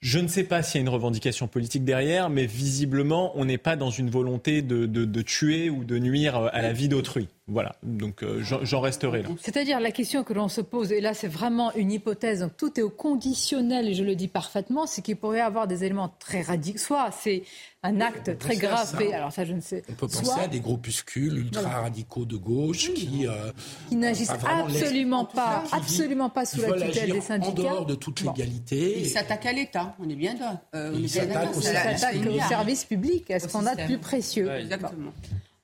je 0.00 0.18
ne 0.18 0.28
sais 0.28 0.44
pas 0.44 0.62
s'il 0.62 0.80
y 0.80 0.82
a 0.82 0.86
une 0.86 0.92
revendication 0.92 1.48
politique 1.48 1.84
derrière, 1.84 2.30
mais 2.30 2.46
visiblement, 2.46 3.32
on 3.34 3.44
n'est 3.44 3.58
pas 3.58 3.76
dans 3.76 3.90
une 3.90 4.10
volonté 4.10 4.62
de, 4.62 5.22
tuer 5.22 5.70
ou 5.70 5.84
de 5.84 5.98
nuire 5.98 6.36
à 6.36 6.62
la 6.62 6.72
vie 6.72 6.88
d'autrui. 6.88 7.28
Voilà, 7.48 7.76
donc 7.84 8.24
euh, 8.24 8.40
j'en 8.42 8.80
resterai 8.80 9.22
là. 9.22 9.28
C'est-à-dire 9.40 9.78
la 9.78 9.92
question 9.92 10.24
que 10.24 10.32
l'on 10.32 10.48
se 10.48 10.60
pose, 10.60 10.90
et 10.90 11.00
là 11.00 11.14
c'est 11.14 11.28
vraiment 11.28 11.72
une 11.74 11.92
hypothèse, 11.92 12.40
donc 12.40 12.56
tout 12.56 12.80
est 12.80 12.82
au 12.82 12.90
conditionnel, 12.90 13.88
et 13.88 13.94
je 13.94 14.02
le 14.02 14.16
dis 14.16 14.26
parfaitement, 14.26 14.86
c'est 14.86 15.00
qu'il 15.00 15.14
pourrait 15.14 15.38
y 15.38 15.42
avoir 15.42 15.68
des 15.68 15.84
éléments 15.84 16.12
très 16.18 16.42
radicaux. 16.42 16.78
Soit 16.78 17.12
c'est 17.12 17.44
un 17.84 18.00
acte 18.00 18.36
très 18.38 18.56
grave, 18.56 19.00
alors 19.12 19.30
ça 19.30 19.44
je 19.44 19.52
ne 19.52 19.60
sais. 19.60 19.84
On 19.88 19.92
peut 19.92 20.08
penser 20.08 20.40
à 20.40 20.48
des 20.48 20.58
groupuscules 20.58 21.38
ultra-radicaux 21.38 22.24
de 22.24 22.36
gauche 22.36 22.92
qui... 22.94 23.28
Euh, 23.28 23.52
qui 23.88 23.94
n'agissent 23.94 24.30
absolument 24.30 25.24
pas, 25.24 25.62
absolument 25.70 26.30
pas 26.30 26.46
sous 26.46 26.62
la 26.62 26.72
tutelle 26.72 27.12
des 27.12 27.20
syndicats. 27.20 27.50
En 27.50 27.54
dehors 27.54 27.86
de 27.86 27.94
toute 27.94 28.22
légalité. 28.22 29.02
Ils 29.02 29.08
s'attaquent 29.08 29.46
à 29.46 29.52
l'État, 29.52 29.94
on 30.00 30.10
est 30.10 30.16
bien 30.16 30.34
là. 30.34 30.62
Euh, 30.74 30.96
ils 30.98 31.08
s'attaquent 31.08 31.56
au, 31.56 31.60
service 31.60 32.84
public, 32.84 33.30
à 33.30 33.38
ce 33.38 33.46
qu'on 33.46 33.66
a 33.66 33.76
de 33.76 33.84
plus 33.84 33.98
précieux. 33.98 34.50
exactement. 34.50 35.12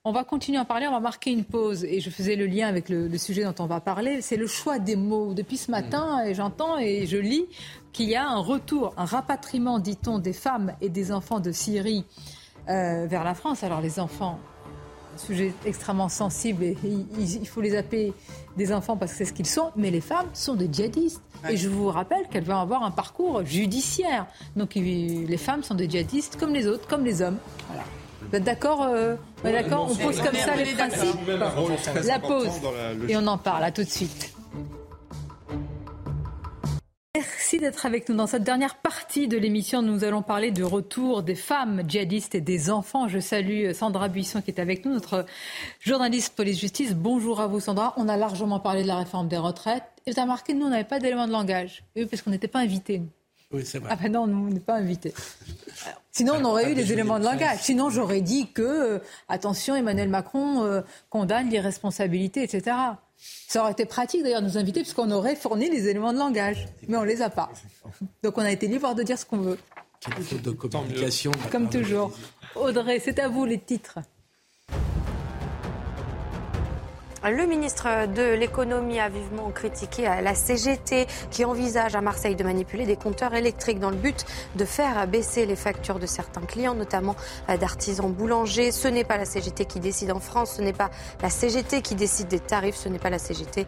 On 0.04 0.10
va 0.10 0.24
continuer 0.24 0.58
à 0.58 0.64
parler, 0.64 0.88
on 0.88 0.90
va 0.90 0.98
marquer 0.98 1.30
une 1.30 1.44
pause. 1.44 1.84
Et 1.84 2.00
je 2.00 2.10
faisais 2.10 2.34
le 2.34 2.46
lien 2.46 2.66
avec 2.66 2.88
le, 2.88 3.16
sujet 3.18 3.44
dont 3.44 3.54
on 3.60 3.66
va 3.66 3.78
parler. 3.78 4.20
C'est 4.20 4.36
le 4.36 4.48
choix 4.48 4.80
des 4.80 4.96
mots. 4.96 5.32
Depuis 5.32 5.56
ce 5.56 5.70
matin, 5.70 6.24
mm. 6.24 6.34
j'entends 6.34 6.76
et 6.76 7.06
je 7.06 7.18
lis 7.18 7.46
qu'il 7.92 8.08
y 8.08 8.16
a 8.16 8.28
un 8.28 8.38
retour, 8.38 8.94
un 8.96 9.04
rapatriement, 9.04 9.78
dit-on, 9.78 10.18
des 10.18 10.32
femmes 10.32 10.72
et 10.80 10.88
des 10.88 11.12
enfants 11.12 11.38
de 11.38 11.52
Syrie 11.52 12.04
euh, 12.68 13.06
vers 13.06 13.22
la 13.22 13.34
France. 13.34 13.62
Alors 13.62 13.80
les 13.80 14.00
enfants, 14.00 14.40
sujet 15.16 15.54
extrêmement 15.64 16.08
sensible 16.08 16.64
et 16.64 16.76
il, 16.82 17.46
faut 17.46 17.60
les 17.60 17.76
appeler 17.76 18.12
des 18.56 18.72
enfants 18.72 18.96
parce 18.96 19.12
que 19.12 19.18
c'est 19.18 19.26
ce 19.26 19.32
qu'ils 19.32 19.46
sont. 19.46 19.70
Mais 19.76 19.92
les 19.92 20.00
femmes 20.00 20.26
sont 20.32 20.56
des 20.56 20.68
djihadistes. 20.68 21.22
Et 21.48 21.56
je 21.56 21.68
vous 21.68 21.86
rappelle 21.86 22.26
qu'elles 22.26 22.42
vont 22.42 22.58
avoir 22.58 22.82
un 22.82 22.90
parcours 22.90 23.44
judiciaire. 23.44 24.26
Donc 24.56 24.74
les 24.74 25.38
femmes 25.38 25.62
sont 25.62 25.76
des 25.76 25.88
djihadistes 25.88 26.40
comme 26.40 26.52
les 26.52 26.66
autres, 26.66 26.88
comme 26.88 27.04
les 27.04 27.22
hommes. 27.22 27.38
Voilà. 27.68 27.84
D'accord 28.40 28.82
euh, 28.82 29.16
d'accord 29.42 29.88
On 29.90 29.94
pose 29.94 30.20
comme 30.20 30.34
ça 30.34 30.56
les 30.56 30.72
principes 30.72 31.16
La 32.04 32.18
pause. 32.18 32.48
Et 33.08 33.16
on 33.16 33.26
en 33.26 33.38
parle. 33.38 33.64
À 33.64 33.70
tout 33.70 33.84
de 33.84 33.88
suite. 33.88 34.34
Merci 37.14 37.58
d'être 37.58 37.84
avec 37.84 38.08
nous 38.08 38.16
dans 38.16 38.26
cette 38.26 38.44
dernière 38.44 38.76
partie 38.76 39.28
de 39.28 39.36
l'émission. 39.36 39.82
Nous 39.82 40.04
allons 40.04 40.22
parler 40.22 40.50
du 40.50 40.64
retour 40.64 41.22
des 41.22 41.34
femmes 41.34 41.82
djihadistes 41.86 42.34
et 42.34 42.40
des 42.40 42.70
enfants. 42.70 43.08
Je 43.08 43.18
salue 43.18 43.72
Sandra 43.72 44.08
Buisson 44.08 44.40
qui 44.40 44.50
est 44.50 44.58
avec 44.58 44.86
nous, 44.86 44.92
notre 44.92 45.26
journaliste 45.78 46.34
police-justice. 46.34 46.94
Bonjour 46.94 47.40
à 47.42 47.46
vous 47.46 47.60
Sandra. 47.60 47.92
On 47.98 48.08
a 48.08 48.16
largement 48.16 48.60
parlé 48.60 48.82
de 48.82 48.88
la 48.88 48.96
réforme 48.96 49.28
des 49.28 49.36
retraites. 49.36 49.84
Et 50.06 50.10
vous 50.10 50.18
avez 50.18 50.22
remarqué, 50.22 50.54
nous, 50.54 50.64
on 50.64 50.70
n'avait 50.70 50.84
pas 50.84 50.98
d'éléments 50.98 51.26
de 51.26 51.32
langage. 51.32 51.84
Parce 52.10 52.22
qu'on 52.22 52.30
n'était 52.30 52.48
pas 52.48 52.60
invités. 52.60 53.02
Oui, 53.52 53.64
c'est 53.64 53.78
vrai. 53.78 53.90
Ah 53.92 53.96
ben 54.00 54.10
non, 54.12 54.22
on 54.22 54.48
n'est 54.48 54.60
pas 54.60 54.76
invités. 54.76 55.12
Sinon, 56.10 56.34
on 56.40 56.44
aurait 56.44 56.70
eu 56.70 56.74
des 56.74 56.92
éléments 56.92 57.18
de 57.18 57.24
langage. 57.24 57.58
Sinon, 57.62 57.88
j'aurais 57.90 58.20
dit 58.20 58.52
que, 58.52 58.62
euh, 58.62 58.98
attention, 59.28 59.74
Emmanuel 59.74 60.08
Macron 60.08 60.62
euh, 60.62 60.82
condamne 61.08 61.48
l'irresponsabilité, 61.48 62.42
etc. 62.42 62.76
Ça 63.16 63.62
aurait 63.62 63.72
été 63.72 63.86
pratique 63.86 64.22
d'ailleurs 64.22 64.42
de 64.42 64.46
nous 64.46 64.58
inviter 64.58 64.80
puisqu'on 64.80 65.10
aurait 65.10 65.36
fourni 65.36 65.70
les 65.70 65.88
éléments 65.88 66.12
de 66.12 66.18
langage. 66.18 66.66
Mais 66.88 66.96
on 66.96 67.02
ne 67.02 67.06
les 67.06 67.22
a 67.22 67.30
pas. 67.30 67.50
Donc 68.22 68.36
on 68.36 68.42
a 68.42 68.50
été 68.50 68.66
libre 68.66 68.94
de 68.94 69.02
dire 69.02 69.18
ce 69.18 69.24
qu'on 69.24 69.38
veut. 69.38 69.58
Quelle 70.00 70.24
faute 70.24 70.42
de 70.42 70.50
communication. 70.50 71.30
Comme 71.50 71.70
toujours. 71.70 72.12
Audrey, 72.56 73.00
c'est 73.02 73.18
à 73.20 73.28
vous 73.28 73.44
les 73.44 73.58
titres. 73.58 74.00
Le 77.24 77.46
ministre 77.46 78.06
de 78.08 78.34
l'économie 78.34 78.98
a 78.98 79.08
vivement 79.08 79.50
critiqué 79.50 80.02
la 80.02 80.34
CGT 80.34 81.06
qui 81.30 81.44
envisage 81.44 81.94
à 81.94 82.00
Marseille 82.00 82.34
de 82.34 82.42
manipuler 82.42 82.84
des 82.84 82.96
compteurs 82.96 83.32
électriques 83.34 83.78
dans 83.78 83.90
le 83.90 83.96
but 83.96 84.24
de 84.56 84.64
faire 84.64 85.06
baisser 85.06 85.46
les 85.46 85.54
factures 85.54 86.00
de 86.00 86.06
certains 86.06 86.40
clients, 86.40 86.74
notamment 86.74 87.14
d'artisans 87.60 88.10
boulangers. 88.10 88.72
Ce 88.72 88.88
n'est 88.88 89.04
pas 89.04 89.18
la 89.18 89.24
CGT 89.24 89.66
qui 89.66 89.78
décide 89.78 90.10
en 90.10 90.18
France, 90.18 90.54
ce 90.56 90.62
n'est 90.62 90.72
pas 90.72 90.90
la 91.22 91.30
CGT 91.30 91.80
qui 91.80 91.94
décide 91.94 92.26
des 92.26 92.40
tarifs, 92.40 92.76
ce 92.76 92.88
n'est 92.88 92.98
pas 92.98 93.10
la 93.10 93.20
CGT 93.20 93.66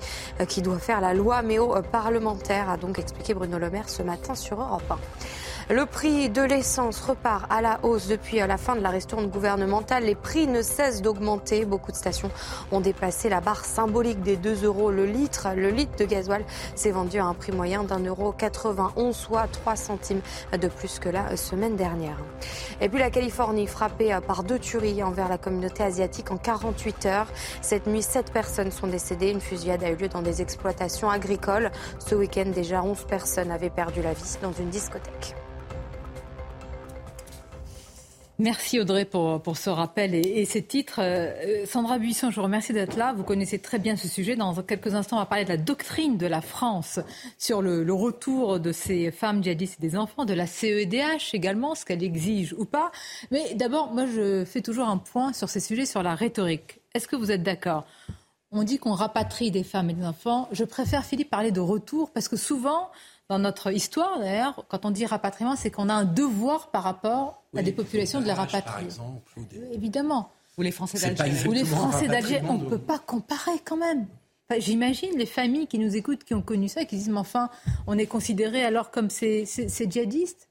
qui 0.49 0.61
doit 0.61 0.81
faire 0.81 1.01
la 1.01 1.15
loi, 1.15 1.43
mais 1.43 1.61
aux 1.61 1.81
parlementaires, 1.81 2.69
a 2.71 2.77
donc 2.77 2.99
expliqué 2.99 3.35
Bruno 3.35 3.59
Le 3.59 3.71
Maire 3.71 3.89
ce 3.89 4.03
matin 4.03 4.35
sur 4.35 4.61
Europe 4.61 4.83
1. 4.91 4.99
Le 5.71 5.87
prix 5.87 6.29
de 6.29 6.43
l'essence 6.43 7.01
repart 7.01 7.51
à 7.51 7.63
la 7.63 7.81
hausse 7.85 8.07
depuis 8.07 8.37
la 8.37 8.59
fin 8.59 8.77
de 8.77 8.83
la 8.83 8.91
ristourne 8.91 9.29
gouvernementale. 9.29 10.05
Les 10.05 10.15
prix 10.15 10.47
ne 10.47 10.61
cessent 10.61 11.01
d'augmenter. 11.01 11.65
Beaucoup 11.65 11.91
de 11.91 11.97
stations 11.97 12.31
ont 12.71 12.81
dépassé 12.81 13.31
la 13.31 13.41
barre 13.41 13.65
symbolique 13.65 14.21
des 14.21 14.37
2 14.37 14.65
euros 14.67 14.91
le 14.91 15.07
litre. 15.07 15.49
Le 15.57 15.71
litre 15.71 15.97
de 15.97 16.05
gasoil 16.05 16.45
s'est 16.75 16.91
vendu 16.91 17.19
à 17.19 17.25
un 17.25 17.33
prix 17.33 17.53
moyen 17.53 17.83
d'un 17.83 18.01
euro 18.01 18.33
91, 18.33 19.17
soit 19.17 19.47
3 19.51 19.77
centimes 19.77 20.21
de 20.53 20.69
plus 20.69 20.99
que 20.99 21.09
la 21.09 21.35
semaine 21.39 21.77
dernière. 21.77 22.19
Et 22.83 22.91
puis 22.91 22.99
la 22.99 23.09
Californie 23.09 23.67
frappée 23.67 24.19
par 24.27 24.45
deux 24.45 24.59
tueries 24.59 25.03
envers 25.03 25.31
la 25.31 25.39
communauté 25.39 25.83
asiatique 25.83 26.31
en 26.31 26.37
48 26.37 27.07
heures. 27.07 27.29
Cette 27.63 27.87
nuit, 27.87 28.03
7 28.03 28.35
personnes 28.35 28.71
sont 28.71 28.89
décédées. 28.89 29.31
Une 29.31 29.41
fusillade 29.41 29.83
a 29.83 29.89
eu 29.89 29.97
lieu 29.97 30.09
dans 30.09 30.21
des 30.21 30.43
exploitations 30.43 31.09
agricoles. 31.09 31.71
Ce 32.07 32.15
week-end, 32.15 32.51
déjà 32.55 32.83
11 32.83 33.07
personnes 33.07 33.51
avaient 33.51 33.71
perdu 33.71 34.03
la 34.03 34.13
vie 34.13 34.37
dans 34.43 34.53
une 34.53 34.69
discothèque. 34.69 35.35
Merci 38.41 38.81
Audrey 38.81 39.05
pour, 39.05 39.41
pour 39.41 39.57
ce 39.57 39.71
rappel 39.71 40.13
et, 40.13 40.45
ces 40.45 40.61
titres. 40.61 40.99
Euh, 40.99 41.65
Sandra 41.67 41.99
Buisson, 41.99 42.33
je 42.33 42.37
vous 42.37 42.43
remercie 42.43 42.73
d'être 42.73 42.97
là. 42.97 43.13
Vous 43.13 43.23
connaissez 43.23 43.61
très 43.61 43.79
bien 43.79 43.95
ce 43.95 44.09
sujet. 44.09 44.35
Dans 44.35 44.53
quelques 44.55 44.97
instants, 44.97 45.19
on 45.19 45.21
va 45.21 45.27
parler 45.27 45.45
de 45.45 45.51
la 45.51 45.57
doctrine 45.57 46.17
de 46.17 46.27
la 46.27 46.41
France 46.41 46.99
sur 47.39 47.63
le, 47.63 47.85
le 47.85 47.93
retour 47.93 48.59
de 48.59 48.73
ces 48.73 49.13
femmes 49.13 49.41
djihadistes 49.41 49.77
et 49.79 49.87
des 49.89 49.97
enfants, 49.97 50.25
de 50.25 50.35
la 50.35 50.49
CEDH 50.49 51.33
également, 51.33 51.77
ce 51.77 51.85
qu'elle 51.85 52.03
exige 52.03 52.55
ou 52.59 52.65
pas. 52.65 52.91
Mais 53.31 53.55
d'abord, 53.55 53.95
moi, 53.95 54.05
je 54.07 54.45
fais 54.45 54.63
toujours 54.63 54.89
un 54.89 54.99
point 54.99 55.33
sur 55.33 55.49
ces 55.49 55.61
sujets, 55.61 55.87
sur 55.87 56.03
la 56.03 56.17
rhétorique. 56.17 56.81
Est-ce 56.93 57.07
que 57.07 57.15
vous 57.15 57.31
êtes 57.31 57.45
d'accord? 57.45 57.85
On 58.51 58.65
dit 58.65 58.79
qu'on 58.79 58.95
rapatrie 58.95 59.53
des 59.53 59.63
femmes 59.63 59.91
et 59.91 59.95
des 59.95 60.05
enfants. 60.05 60.49
Je 60.51 60.65
préfère, 60.65 61.05
Philippe, 61.05 61.31
parler 61.31 61.53
de 61.53 61.61
retour 61.61 62.11
parce 62.11 62.27
que 62.27 62.37
souvent, 62.37 62.91
dans 63.31 63.39
notre 63.39 63.73
histoire, 63.73 64.19
d'ailleurs, 64.19 64.65
quand 64.69 64.85
on 64.85 64.91
dit 64.91 65.07
rapatriement, 65.07 65.57
c'est 65.57 65.71
qu'on 65.71 65.89
a 65.89 65.95
un 65.95 66.05
devoir 66.05 66.71
par 66.71 66.83
rapport 66.83 67.43
à 67.57 67.63
des 67.63 67.73
populations 67.73 68.21
de 68.21 68.27
les 68.27 68.33
rapatrier. 68.33 68.89
Évidemment. 69.73 70.31
Ou 70.59 70.63
les 70.63 70.71
Français 70.71 71.15
d'Alger. 71.15 71.49
Ou 71.49 71.53
les 71.53 71.65
Français 71.65 72.07
d'Alger. 72.07 72.43
On 72.49 72.59
ne 72.59 72.69
peut 72.69 72.79
pas 72.79 72.99
comparer 72.99 73.59
quand 73.65 73.77
même. 73.77 74.07
Enfin, 74.49 74.61
J'imagine 74.61 75.17
les 75.17 75.27
familles 75.27 75.67
qui 75.67 75.79
nous 75.79 75.97
écoutent, 75.97 76.23
qui 76.23 76.35
ont 76.35 76.43
connu 76.43 76.69
ça, 76.69 76.85
qui 76.85 76.97
disent, 76.97 77.09
mais 77.09 77.19
enfin, 77.19 77.49
on 77.87 77.97
est 77.97 78.07
considéré 78.07 78.63
alors 78.63 78.91
comme 78.91 79.09
ces, 79.09 79.47
ces, 79.47 79.69
ces 79.69 79.91
djihadistes. 79.91 80.49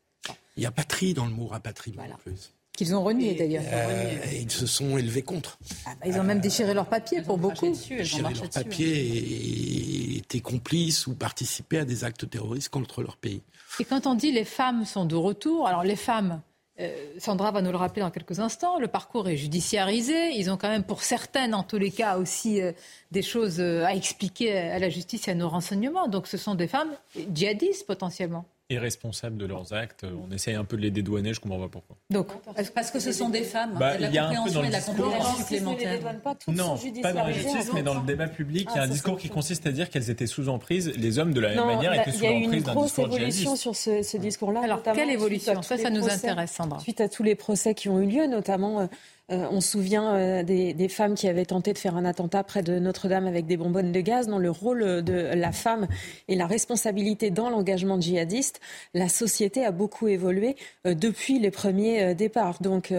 Il 0.57 0.63
y 0.63 0.65
a 0.65 0.71
patrie 0.71 1.13
dans 1.13 1.25
le 1.25 1.31
mot 1.31 1.47
rapatriement 1.47 2.03
en 2.03 2.17
plus. 2.17 2.53
Qu'ils 2.75 2.95
ont 2.95 3.03
renié 3.03 3.35
d'ailleurs. 3.35 3.63
Euh, 3.67 4.15
ils 4.33 4.49
se 4.49 4.65
sont 4.65 4.97
élevés 4.97 5.21
contre. 5.21 5.59
Ah 5.85 5.91
bah, 5.99 6.07
ils 6.07 6.17
ont 6.17 6.23
même 6.23 6.39
déchiré 6.39 6.73
leurs 6.73 6.89
papiers 6.89 7.21
pour 7.21 7.37
beaucoup. 7.37 7.69
Déchiré 7.69 8.21
leurs 8.21 8.49
papiers 8.49 8.97
et 8.97 10.17
étaient 10.17 10.39
complices 10.39 11.05
ou 11.05 11.13
participaient 11.13 11.79
à 11.79 11.85
des 11.85 12.03
actes 12.03 12.27
terroristes 12.27 12.69
contre 12.69 13.03
leur 13.03 13.17
pays. 13.17 13.41
Et 13.79 13.85
quand 13.85 14.07
on 14.07 14.15
dit 14.15 14.31
les 14.31 14.45
femmes 14.45 14.85
sont 14.85 15.05
de 15.05 15.15
retour, 15.15 15.67
alors 15.67 15.83
les 15.83 15.95
femmes, 15.95 16.41
euh, 16.79 17.13
Sandra 17.19 17.51
va 17.51 17.61
nous 17.61 17.71
le 17.71 17.77
rappeler 17.77 18.01
dans 18.01 18.09
quelques 18.09 18.39
instants, 18.39 18.79
le 18.79 18.87
parcours 18.87 19.29
est 19.29 19.37
judiciarisé. 19.37 20.31
Ils 20.35 20.49
ont 20.49 20.57
quand 20.57 20.69
même, 20.69 20.83
pour 20.83 21.03
certaines, 21.03 21.53
en 21.53 21.63
tous 21.63 21.77
les 21.77 21.91
cas, 21.91 22.17
aussi 22.17 22.61
euh, 22.61 22.71
des 23.11 23.21
choses 23.21 23.59
euh, 23.59 23.85
à 23.85 23.93
expliquer 23.93 24.57
à 24.57 24.79
la 24.79 24.89
justice 24.89 25.27
et 25.27 25.31
à 25.31 25.35
nos 25.35 25.49
renseignements. 25.49 26.07
Donc 26.07 26.27
ce 26.27 26.37
sont 26.37 26.55
des 26.55 26.67
femmes 26.67 26.91
djihadistes 27.31 27.85
potentiellement. 27.85 28.45
Irresponsables 28.73 29.37
de 29.37 29.45
leurs 29.45 29.73
actes. 29.73 30.03
On 30.05 30.31
essaye 30.33 30.55
un 30.55 30.63
peu 30.65 30.77
de 30.77 30.81
les 30.81 30.91
dédouaner, 30.91 31.33
je 31.33 31.39
comprends 31.39 31.59
pas 31.59 31.67
pourquoi. 31.69 31.95
Donc, 32.09 32.27
parce 32.73 32.91
que 32.91 32.99
ce 32.99 33.11
sont 33.11 33.29
des 33.29 33.43
femmes, 33.43 33.75
Bah, 33.79 33.91
hein, 33.93 33.97
il 33.99 34.13
y 34.13 34.17
a 34.17 34.31
la 34.31 34.41
un 34.41 34.43
peu 34.45 34.51
dans 34.51 34.63
et 34.63 34.67
de 34.67 34.71
la 34.71 34.79
le 34.79 34.85
discours. 34.85 34.95
compréhension 35.05 35.37
supplémentaire. 35.37 35.99
Non, 36.47 36.77
pas 37.01 37.13
dans 37.13 37.23
la 37.25 37.31
justice, 37.31 37.71
mais 37.73 37.83
dans 37.83 37.93
le 37.95 38.01
débat 38.05 38.27
public, 38.27 38.67
il 38.73 38.75
y 38.77 38.79
a 38.79 38.83
un 38.83 38.87
discours 38.87 39.17
qui 39.17 39.29
consiste 39.29 39.65
à 39.67 39.71
dire 39.71 39.89
qu'elles 39.89 40.09
étaient 40.09 40.27
sous 40.27 40.49
emprise. 40.49 40.91
Les 40.97 41.19
hommes, 41.19 41.33
de 41.33 41.39
la 41.39 41.49
même 41.55 41.65
manière, 41.65 41.93
étaient 41.93 42.11
il 42.11 42.13
sous 42.13 42.23
y 42.23 42.27
a 42.27 42.31
eu 42.31 42.35
une 42.35 42.43
l'emprise 42.43 42.63
d'un 42.63 42.73
grosse 42.73 42.85
discours 42.95 43.05
évolution 43.15 43.55
sur 43.55 43.75
ce, 43.75 44.01
ce 44.03 44.17
discours-là. 44.17 44.61
Alors, 44.63 44.81
quelle 44.83 45.09
évolution? 45.09 45.61
Ça, 45.61 45.77
ça 45.77 45.89
nous 45.89 46.01
procès- 46.01 46.13
intéresse, 46.15 46.51
Sandra. 46.51 46.79
Suite 46.79 47.01
à 47.01 47.09
tous 47.09 47.23
les 47.23 47.35
procès 47.35 47.73
qui 47.75 47.89
ont 47.89 47.99
eu 48.01 48.07
lieu, 48.07 48.27
notamment, 48.27 48.87
euh, 49.31 49.47
on 49.51 49.61
se 49.61 49.71
souvient 49.71 50.15
euh, 50.15 50.43
des, 50.43 50.89
femmes 50.89 51.15
qui 51.15 51.29
avaient 51.29 51.45
tenté 51.45 51.71
de 51.71 51.77
faire 51.77 51.95
un 51.95 52.03
attentat 52.03 52.43
près 52.43 52.61
de 52.61 52.77
Notre-Dame 52.77 53.25
avec 53.25 53.45
des 53.45 53.55
bonbonnes 53.55 53.93
de 53.93 54.01
gaz, 54.01 54.27
dans 54.27 54.37
le 54.37 54.51
rôle 54.51 55.01
de 55.01 55.13
la 55.13 55.53
femme 55.53 55.87
et 56.27 56.35
la 56.35 56.45
responsabilité 56.45 57.29
dans 57.29 57.49
l'engagement 57.49 57.99
djihadiste. 57.99 58.59
La 58.93 59.07
société 59.07 59.63
a 59.65 59.71
beaucoup 59.71 60.09
évolué 60.09 60.57
euh, 60.85 60.93
depuis 60.93 61.39
les 61.39 61.51
premiers 61.51 62.13
départs. 62.15 62.61
Donc, 62.61 62.93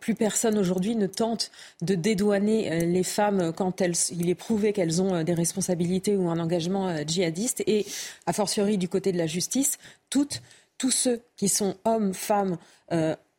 plus 0.00 0.14
personne 0.14 0.58
aujourd'hui 0.58 0.94
ne 0.94 1.06
tente 1.06 1.50
de 1.80 1.94
dédouaner 1.94 2.84
les 2.86 3.02
femmes 3.02 3.52
quand 3.56 3.80
elles, 3.80 3.94
il 4.10 4.28
est 4.28 4.34
prouvé 4.34 4.72
qu'elles 4.72 5.00
ont 5.00 5.22
des 5.24 5.34
responsabilités 5.34 6.16
ou 6.16 6.28
un 6.28 6.38
engagement 6.38 6.94
djihadiste. 7.06 7.62
Et, 7.66 7.86
a 8.26 8.32
fortiori, 8.32 8.78
du 8.78 8.88
côté 8.88 9.12
de 9.12 9.18
la 9.18 9.26
justice, 9.26 9.78
toutes, 10.10 10.42
tous 10.78 10.90
ceux 10.90 11.22
qui 11.36 11.48
sont 11.48 11.76
hommes, 11.84 12.14
femmes, 12.14 12.58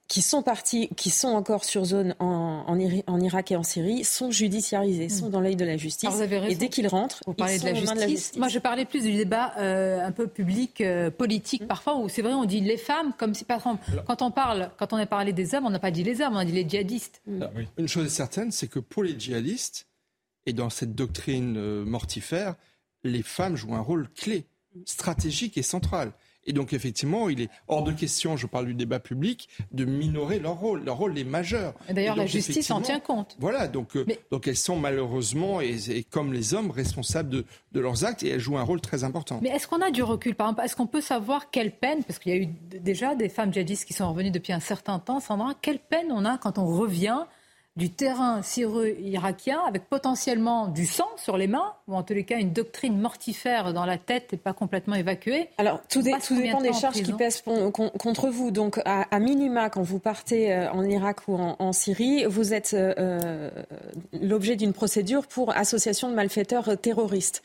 qui 0.10 0.22
sont 0.22 0.44
partis, 0.44 0.90
qui 0.98 1.10
sont 1.10 1.30
encore 1.30 1.64
sur 1.64 1.86
zone 1.86 2.14
en, 2.20 2.66
en, 2.68 2.78
Iri- 2.78 3.04
en 3.08 3.20
Irak 3.20 3.52
et 3.52 3.56
en 3.56 3.64
Syrie, 3.64 4.04
sont 4.04 4.30
judiciarisés, 4.32 5.10
sont 5.10 5.30
dans 5.30 5.40
l'œil 5.40 5.56
de 5.56 5.66
la 5.66 5.78
justice. 5.78 6.04
Alors, 6.08 6.18
vous 6.18 6.22
avez 6.24 6.40
raison. 6.40 6.52
Et 6.52 6.56
dès 6.56 6.70
qu'ils 6.70 6.88
rentrent, 6.88 7.22
Vous 7.26 7.32
ils 7.34 7.36
parlez 7.36 7.58
sont 7.58 7.66
de 7.68 7.72
la 7.72 7.80
aux 7.80 7.86
mains 7.96 8.08
justice. 8.08 8.38
Moi, 8.38 8.48
je 8.50 8.60
parlais 8.60 8.86
plus 8.86 9.04
du 9.04 9.14
débat 9.14 9.54
euh, 9.58 10.06
un 10.06 10.12
peu 10.12 10.28
public, 10.28 10.82
euh, 10.82 11.10
politique, 11.10 11.68
parfois, 11.68 11.98
où 11.98 12.10
c'est 12.10 12.22
vrai, 12.22 12.34
on 12.34 12.46
dit 12.46 12.60
les 12.60 12.78
femmes, 12.78 13.14
comme 13.18 13.34
si, 13.34 13.46
par 13.46 13.58
exemple, 13.58 13.84
quand 14.06 14.22
on 14.22 14.30
parle, 14.30 14.72
quand 14.78 14.94
on 14.94 14.98
a 14.98 15.06
parlé 15.06 15.34
des 15.34 15.56
hommes, 15.56 15.66
on 15.66 15.72
n'a 15.72 15.80
pas 15.80 15.90
dit 15.92 16.04
les 16.04 16.22
hommes, 16.22 16.34
on 16.34 16.38
a 16.40 16.46
dit 16.46 16.52
les 16.52 16.68
djihadistes. 16.70 17.22
Une 17.78 17.88
chose 17.88 18.06
est 18.06 18.10
certaine, 18.10 18.52
c'est 18.52 18.68
que 18.68 18.80
pour 18.80 19.04
les 19.04 19.18
djihadistes, 19.20 19.88
et 20.46 20.54
dans 20.54 20.70
cette 20.70 20.94
doctrine 20.94 21.56
euh, 21.58 21.86
mortifère, 21.86 22.56
les 23.06 23.24
femmes 23.24 23.56
jouent 23.56 23.74
un 23.76 23.80
rôle 23.82 24.10
clé, 24.16 24.46
stratégique 24.86 25.58
et 25.58 25.64
central. 25.64 26.12
Et 26.46 26.54
donc, 26.54 26.74
effectivement, 26.74 27.30
il 27.30 27.42
est 27.42 27.50
hors 27.68 27.84
de 27.84 27.92
question, 27.92 28.38
je 28.38 28.48
parle 28.48 28.66
du 28.66 28.74
débat 28.74 29.00
public, 29.00 29.50
de 29.72 29.86
minorer 29.86 30.40
leur 30.40 30.60
rôle. 30.60 30.84
Leur 30.84 30.98
rôle 30.98 31.18
est 31.18 31.24
majeur. 31.24 31.74
D'ailleurs, 31.90 32.16
la 32.16 32.26
justice 32.26 32.70
en 32.72 32.82
tient 32.82 33.00
compte. 33.00 33.36
Voilà, 33.40 33.68
donc, 33.68 33.96
euh, 33.96 34.06
donc 34.32 34.48
elles 34.48 34.58
sont 34.58 34.78
malheureusement, 34.78 35.62
et, 35.62 35.78
et 35.90 36.04
comme 36.04 36.34
les 36.34 36.54
hommes, 36.54 36.72
responsables 36.72 37.30
de, 37.30 37.46
de 37.72 37.80
leurs 37.80 38.06
actes, 38.06 38.24
et 38.24 38.30
elles 38.30 38.40
jouent 38.40 38.58
un 38.58 38.64
rôle 38.64 38.82
très 38.82 39.04
important. 39.04 39.40
Mais 39.42 39.50
est-ce 39.50 39.68
qu'on 39.68 39.82
a 39.82 39.92
du 39.92 40.04
recul 40.04 40.36
Par 40.36 40.48
exemple, 40.48 40.66
est-ce 40.66 40.76
qu'on 40.76 40.88
peut 40.88 41.02
savoir 41.02 41.50
quelle 41.50 41.72
peine, 41.72 42.04
parce 42.04 42.20
qu'il 42.20 42.34
y 42.34 42.36
a 42.36 42.42
eu 42.42 42.48
déjà 42.80 43.16
des 43.16 43.30
femmes 43.30 43.54
djihadistes 43.54 43.86
qui 43.86 43.94
sont 43.94 44.10
revenues 44.10 44.32
depuis 44.32 44.54
un 44.54 44.60
certain 44.60 45.00
temps, 45.00 45.20
Sandra, 45.20 45.54
quelle 45.62 45.80
peine 45.80 46.12
on 46.12 46.26
a 46.26 46.38
quand 46.38 46.58
on 46.58 46.66
revient 46.66 47.26
du 47.76 47.90
terrain 47.90 48.44
syro-irakien 48.44 49.60
avec 49.68 49.90
potentiellement 49.90 50.68
du 50.68 50.86
sang 50.86 51.10
sur 51.18 51.38
les 51.38 51.48
mains, 51.48 51.74
ou 51.88 51.96
en 51.96 52.04
tous 52.04 52.14
les 52.14 52.24
cas 52.24 52.38
une 52.38 52.54
doctrine 52.54 53.00
mortifère 53.00 53.74
dans 53.74 53.86
la 53.86 53.98
tête 53.98 54.32
et 54.32 54.38
pas 54.38 54.54
complètement 54.54 54.94
évacuée. 54.94 55.50
Alors, 55.58 55.82
tout, 55.90 56.04
dépend 56.04 56.62
des 56.62 56.72
charges 56.74 57.02
qui 57.02 57.14
pèsent 57.14 57.42
contre 57.42 58.30
vous. 58.30 58.52
Donc, 58.52 58.80
à, 58.86 59.20
minima, 59.20 59.72
quand 59.72 59.82
vous 59.82 59.98
partez 59.98 60.54
euh, 60.54 60.72
en 60.72 60.84
Irak 60.84 61.28
ou 61.28 61.36
en, 61.36 61.74
Syrie, 61.74 62.26
vous 62.26 62.54
êtes 62.54 62.76
euh, 62.76 62.94
euh, 63.00 63.50
l'objet 64.22 64.56
d'une 64.56 64.74
procédure 64.74 65.26
pour 65.26 65.50
association 65.58 66.10
de 66.10 66.14
malfaiteurs 66.14 66.78
terroristes. 66.80 67.42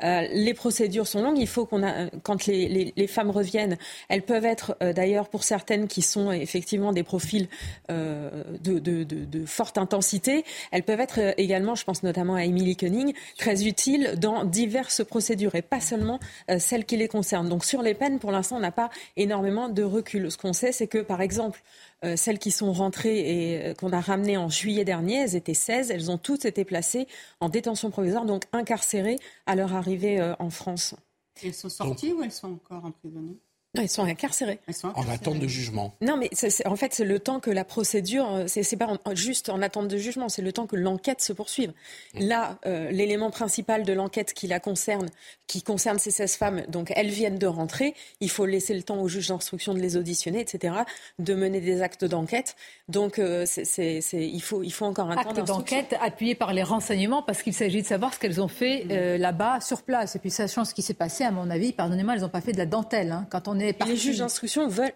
les 0.00 0.54
procédures 0.54 1.08
sont 1.08 1.22
longues. 1.22 1.38
Il 1.38 1.48
faut 1.48 1.66
qu'on 1.66 1.82
a, 1.82 2.08
quand 2.22 2.46
les, 2.46 3.06
femmes 3.08 3.30
reviennent, 3.30 3.76
elles 4.08 4.22
peuvent 4.22 4.44
être 4.44 4.76
d'ailleurs 4.94 5.28
pour 5.28 5.42
certaines 5.42 5.88
qui 5.88 6.02
sont 6.02 6.30
effectivement 6.30 6.92
des 6.92 7.02
profils 7.02 7.48
de, 7.88 8.78
de, 8.78 9.02
de 9.02 9.46
forte 9.46 9.71
intensité, 9.78 10.44
elles 10.70 10.82
peuvent 10.82 11.00
être 11.00 11.20
euh, 11.20 11.32
également, 11.36 11.74
je 11.74 11.84
pense 11.84 12.02
notamment 12.02 12.34
à 12.34 12.44
Emily 12.44 12.76
Koenig, 12.76 13.14
très 13.38 13.66
utiles 13.66 14.14
dans 14.18 14.44
diverses 14.44 15.04
procédures 15.04 15.54
et 15.54 15.62
pas 15.62 15.80
seulement 15.80 16.18
euh, 16.50 16.58
celles 16.58 16.84
qui 16.84 16.96
les 16.96 17.08
concernent. 17.08 17.48
Donc 17.48 17.64
sur 17.64 17.82
les 17.82 17.94
peines, 17.94 18.18
pour 18.18 18.32
l'instant, 18.32 18.56
on 18.56 18.60
n'a 18.60 18.72
pas 18.72 18.90
énormément 19.16 19.68
de 19.68 19.82
recul. 19.82 20.30
Ce 20.30 20.36
qu'on 20.36 20.52
sait, 20.52 20.72
c'est 20.72 20.86
que 20.86 20.98
par 20.98 21.20
exemple, 21.20 21.62
euh, 22.04 22.16
celles 22.16 22.38
qui 22.38 22.50
sont 22.50 22.72
rentrées 22.72 23.70
et 23.70 23.74
qu'on 23.74 23.92
a 23.92 24.00
ramenées 24.00 24.36
en 24.36 24.48
juillet 24.48 24.84
dernier, 24.84 25.22
elles 25.22 25.36
étaient 25.36 25.54
16, 25.54 25.90
elles 25.90 26.10
ont 26.10 26.18
toutes 26.18 26.44
été 26.44 26.64
placées 26.64 27.06
en 27.40 27.48
détention 27.48 27.90
provisoire, 27.90 28.24
donc 28.24 28.44
incarcérées 28.52 29.18
à 29.46 29.54
leur 29.54 29.74
arrivée 29.74 30.20
en 30.38 30.50
France. 30.50 30.94
Elles 31.42 31.54
sont 31.54 31.68
sorties 31.68 32.12
ou 32.12 32.22
elles 32.22 32.32
sont 32.32 32.52
encore 32.52 32.84
emprisonnées? 32.84 33.38
Ils 33.80 33.88
sont 33.88 34.04
incarcérés. 34.04 34.58
En 34.82 35.08
attente 35.08 35.38
de 35.38 35.48
jugement. 35.48 35.94
Non, 36.02 36.18
mais 36.18 36.28
en 36.66 36.76
fait, 36.76 36.92
c'est 36.92 37.06
le 37.06 37.18
temps 37.18 37.40
que 37.40 37.50
la 37.50 37.64
procédure, 37.64 38.30
euh, 38.30 38.44
c'est 38.46 38.76
pas 38.76 38.98
juste 39.14 39.48
en 39.48 39.62
attente 39.62 39.88
de 39.88 39.96
jugement, 39.96 40.28
c'est 40.28 40.42
le 40.42 40.52
temps 40.52 40.66
que 40.66 40.76
l'enquête 40.76 41.22
se 41.22 41.32
poursuive. 41.32 41.72
Mm. 42.14 42.26
Là, 42.26 42.58
euh, 42.66 42.90
l'élément 42.90 43.30
principal 43.30 43.84
de 43.84 43.92
l'enquête 43.94 44.34
qui 44.34 44.46
la 44.46 44.60
concerne, 44.60 45.08
qui 45.46 45.62
concerne 45.62 45.98
ces 45.98 46.10
16 46.10 46.36
femmes, 46.36 46.62
donc 46.68 46.92
elles 46.94 47.08
viennent 47.08 47.38
de 47.38 47.46
rentrer, 47.46 47.94
il 48.20 48.28
faut 48.28 48.44
laisser 48.44 48.74
le 48.74 48.82
temps 48.82 49.00
au 49.00 49.08
juge 49.08 49.28
d'instruction 49.28 49.72
de 49.72 49.80
les 49.80 49.96
auditionner, 49.96 50.40
etc., 50.40 50.74
de 51.18 51.34
mener 51.34 51.62
des 51.62 51.80
actes 51.80 52.04
d'enquête. 52.04 52.56
Donc, 52.88 53.18
euh, 53.18 53.46
c'est, 53.46 54.02
il, 54.12 54.42
faut, 54.42 54.62
il 54.62 54.72
faut 54.72 54.84
encore 54.84 55.10
un 55.10 55.16
temps 55.16 55.32
d'enquête 55.44 55.96
appuyé 56.02 56.34
par 56.34 56.52
les 56.52 56.62
renseignements, 56.62 57.22
parce 57.22 57.42
qu'il 57.42 57.54
s'agit 57.54 57.80
de 57.80 57.86
savoir 57.86 58.12
ce 58.12 58.18
qu'elles 58.18 58.42
ont 58.42 58.48
fait 58.48 58.84
mm. 58.84 59.16
là-bas, 59.18 59.60
sur 59.62 59.82
place. 59.82 60.14
Et 60.14 60.18
puis, 60.18 60.30
sachant 60.30 60.66
ce 60.66 60.74
qui 60.74 60.82
s'est 60.82 60.92
passé, 60.92 61.24
à 61.24 61.30
mon 61.30 61.48
avis, 61.48 61.72
pardonnez-moi, 61.72 62.16
elles 62.16 62.20
n'ont 62.20 62.28
pas 62.28 62.42
fait 62.42 62.52
de 62.52 62.58
la 62.58 62.66
dentelle. 62.66 63.12
Hein. 63.12 63.26
Quand 63.30 63.48
on 63.48 63.61
les 63.86 63.96
juges 63.96 64.18
d'instruction 64.18 64.68
veulent. 64.68 64.92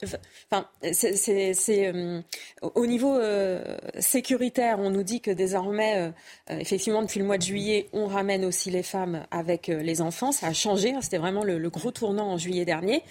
Enfin, 0.51 0.69
c'est 0.93 1.95
euh, 1.95 2.21
au 2.63 2.87
niveau 2.87 3.15
euh, 3.17 3.77
sécuritaire, 3.99 4.79
on 4.79 4.91
nous 4.91 5.03
dit 5.03 5.21
que 5.21 5.31
désormais, 5.31 6.13
euh, 6.51 6.59
effectivement, 6.59 7.03
depuis 7.03 7.21
le 7.21 7.27
mois 7.27 7.39
de 7.39 7.43
juillet, 7.43 7.89
on 7.93 8.07
ramène 8.07 8.45
aussi 8.45 8.71
les 8.71 8.83
femmes 8.83 9.27
avec 9.31 9.69
les 9.69 10.01
enfants. 10.01 10.33
Ça 10.33 10.49
a 10.49 10.53
changé. 10.53 10.93
Hein. 10.93 11.01
C'était 11.03 11.19
vraiment 11.19 11.45
le, 11.45 11.59
le, 11.59 11.71
gros 11.71 11.91
tournant 11.91 12.31
en 12.33 12.39
juillet 12.39 12.65
dernier. 12.65 13.03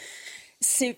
C'est 0.60 0.98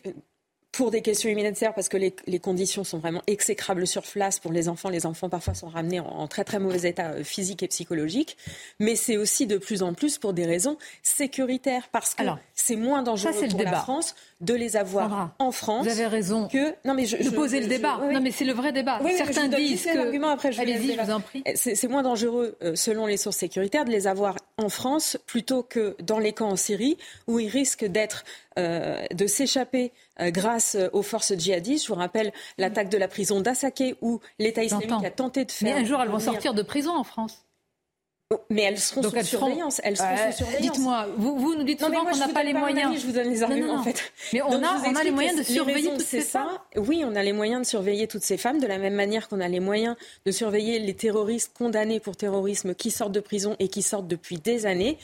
pour 0.78 0.92
des 0.92 1.02
questions 1.02 1.28
humanitaires, 1.28 1.74
parce 1.74 1.90
que 1.90 1.98
les, 1.98 2.40
conditions 2.40 2.84
sont 2.84 3.00
vraiment 3.00 3.24
exécrables 3.26 3.88
sur 3.88 4.04
place 4.04 4.38
pour 4.38 4.52
les 4.52 4.70
enfants. 4.70 4.90
Les 4.90 5.08
enfants 5.08 5.28
parfois 5.28 5.56
sont 5.56 5.70
ramenés 5.70 6.00
en, 6.00 6.28
très 6.28 6.44
très 6.44 6.60
mauvais 6.60 6.88
état 6.88 7.14
euh, 7.14 7.24
physique 7.24 7.64
et 7.64 7.68
psychologique. 7.68 8.38
Mais 8.80 8.96
c'est 8.96 9.18
aussi 9.18 9.48
de 9.48 9.58
plus 9.58 9.82
en 9.82 9.96
plus 9.96 10.20
pour 10.20 10.34
des 10.34 10.46
raisons 10.46 10.78
sécuritaires, 11.02 11.90
parce 11.92 12.14
que 12.14 12.24
c'est 12.54 12.76
moins 12.76 13.02
dangereux 13.02 13.48
pour 13.50 13.64
la 13.64 13.74
France 13.74 14.14
de 14.40 14.54
les 14.54 14.78
avoir 14.78 15.32
en 15.40 15.52
France. 15.52 15.84
Vous 15.84 15.92
avez 15.92 16.06
raison. 16.06 16.48
Que 16.48 16.76
non 16.86 16.94
mais 16.94 17.08
je, 17.08 17.18
de 17.18 17.30
poser 17.32 17.60
le 17.60 17.66
débat. 17.66 18.00
Non 18.12 18.22
mais 18.22 18.30
c'est 18.30 18.46
le 18.46 18.54
vrai 18.54 18.72
débat. 18.72 19.00
Certains 19.18 19.48
disent 19.48 19.84
que 19.84 20.32
après. 20.32 20.52
Je 20.52 20.62
Allez-y, 20.62 20.94
je 20.94 21.02
vous 21.02 21.12
en 21.12 21.22
prie. 21.22 21.44
C'est 21.56 21.88
moins 21.88 22.04
dangereux 22.04 22.56
euh, 22.62 22.76
selon 22.76 23.08
les 23.08 23.18
sources 23.18 23.38
sécuritaires 23.38 23.86
de 23.86 23.90
les 23.90 24.06
avoir 24.06 24.36
en 24.58 24.70
France 24.70 25.18
plutôt 25.26 25.64
que 25.64 25.96
dans 26.04 26.20
les 26.20 26.34
camps 26.34 26.50
en 26.50 26.56
Syrie 26.56 26.98
où 27.26 27.40
ils 27.40 27.50
risquent 27.50 27.86
d'être 27.86 28.24
de 28.58 29.28
s'échapper 29.28 29.92
euh, 30.20 30.32
grâce 30.32 30.78
aux 30.94 31.04
forces 31.04 31.34
djihadistes. 31.38 31.86
Je 31.86 31.94
vous 31.94 32.00
rappelle 32.00 32.32
l'attaque 32.58 32.90
de 32.90 32.98
la 32.98 33.08
prison 33.08 33.42
d'Assaké 33.42 33.96
où 34.02 34.20
l'État 34.40 34.64
islamique 34.64 35.06
a 35.06 35.12
tenté 35.12 35.46
de 35.46 35.52
faire. 35.52 35.76
Mais 35.76 35.82
un 35.82 35.86
jour, 35.86 36.02
elles 36.02 36.10
vont 36.10 36.20
sortir 36.20 36.54
de 36.54 36.62
prison 36.62 36.96
en 36.96 37.04
France. 37.04 37.44
Oh, 38.30 38.42
mais 38.50 38.64
elles 38.64 38.78
seront 38.78 39.04
sous 39.04 39.24
surveillance. 39.24 39.80
Elles 39.86 39.96
seront 39.96 40.32
sous 40.32 40.38
surveillance. 40.40 40.62
Dites-moi, 40.62 41.08
vous, 41.16 41.38
vous, 41.38 41.56
nous 41.56 41.64
dites 41.64 41.80
souvent 41.80 42.04
qu'on 42.04 42.18
n'a 42.18 42.28
pas 42.28 42.44
les 42.44 42.54
moyens. 42.54 43.00
je 43.00 43.06
vous 43.06 43.14
donne 43.14 43.30
les 43.30 43.42
arguments 43.42 43.76
en 43.76 43.84
fait. 43.84 44.12
Mais 44.34 44.42
on 44.42 44.62
a, 44.64 44.82
on 44.86 44.96
a 44.96 45.04
les 45.04 45.12
moyens 45.12 45.38
de 45.38 45.44
surveiller 45.44 45.92
toutes 45.92 46.02
ces 46.02 46.20
femmes. 46.20 46.58
Oui, 46.76 47.06
on 47.06 47.16
a 47.16 47.24
les 47.24 47.32
moyens 47.32 47.62
de 47.62 47.66
surveiller 47.66 48.06
toutes 48.08 48.24
ces 48.24 48.36
femmes 48.36 48.60
de 48.60 48.68
la 48.68 48.80
même 48.80 48.96
manière 48.96 49.30
qu'on 49.30 49.40
a 49.40 49.48
les 49.48 49.62
moyens 49.62 49.96
de 50.26 50.32
surveiller 50.32 50.80
les 50.80 50.94
terroristes 50.94 51.54
condamnés 51.58 52.02
pour 52.02 52.18
terrorisme 52.18 52.76
qui 52.76 52.92
sortent 52.92 53.14
de 53.14 53.22
prison 53.22 53.56
et 53.60 53.70
qui 53.70 53.82
sortent 53.82 54.08
depuis 54.08 54.36
des 54.36 54.66
années. 54.66 54.98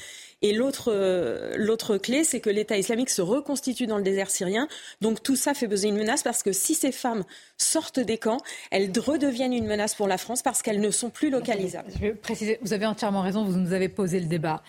Et 0.44 0.52
l'autre, 0.52 0.92
euh, 0.94 1.54
l'autre 1.56 1.98
clé, 1.98 2.26
c'est 2.26 2.42
que 2.42 2.50
l'État 2.50 2.78
islamique 2.78 3.10
se 3.10 3.22
reconstitue 3.22 3.88
dans 3.88 3.98
le 3.98 4.04
désert 4.04 4.30
syrien. 4.30 4.68
Donc 5.00 5.24
tout 5.24 5.38
ça 5.38 5.54
fait 5.54 5.70
peser 5.70 5.88
une 5.88 5.96
menace 5.96 6.22
parce 6.22 6.44
que 6.44 6.52
si 6.52 6.76
ces 6.76 6.92
femmes 6.92 7.24
sortent 7.58 8.02
des 8.02 8.18
camps, 8.18 8.42
elles 8.70 8.92
redeviennent 9.00 9.54
une 9.54 9.66
menace 9.66 9.96
pour 9.96 10.08
la 10.08 10.18
France 10.18 10.42
parce 10.42 10.62
qu'elles 10.62 10.82
ne 10.82 10.92
sont 10.92 11.10
plus 11.10 11.30
localisables. 11.30 11.90
Je 11.96 12.00
vais 12.00 12.14
préciser, 12.14 12.60
vous 12.62 12.74
avez 12.74 12.86
entièrement 12.86 13.22
raison, 13.22 13.46
vous 13.46 13.58
nous 13.58 13.72
avez 13.72 13.88
posé 13.88 14.20
le 14.20 14.26
débat. 14.26 14.62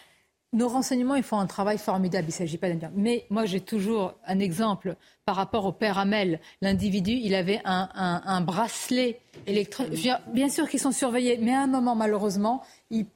Nos 0.52 0.68
renseignements, 0.68 1.16
ils 1.16 1.24
font 1.24 1.40
un 1.40 1.48
travail 1.48 1.78
formidable, 1.78 2.26
il 2.26 2.30
ne 2.30 2.34
s'agit 2.34 2.58
pas 2.58 2.70
dire. 2.70 2.90
Mais 2.94 3.26
moi, 3.28 3.44
j'ai 3.44 3.60
toujours 3.60 4.14
un 4.24 4.38
exemple 4.38 4.94
par 5.24 5.34
rapport 5.34 5.64
au 5.64 5.72
père 5.72 5.98
Hamel. 5.98 6.38
L'individu, 6.60 7.10
il 7.10 7.34
avait 7.34 7.60
un, 7.64 7.88
un 7.92 8.40
bracelet 8.42 9.18
électronique. 9.48 10.08
Bien 10.32 10.48
sûr 10.48 10.68
qu'ils 10.68 10.78
sont 10.78 10.92
surveillés, 10.92 11.36
mais 11.42 11.52
à 11.52 11.62
un 11.62 11.66
moment, 11.66 11.96
malheureusement, 11.96 12.62
il 12.92 13.06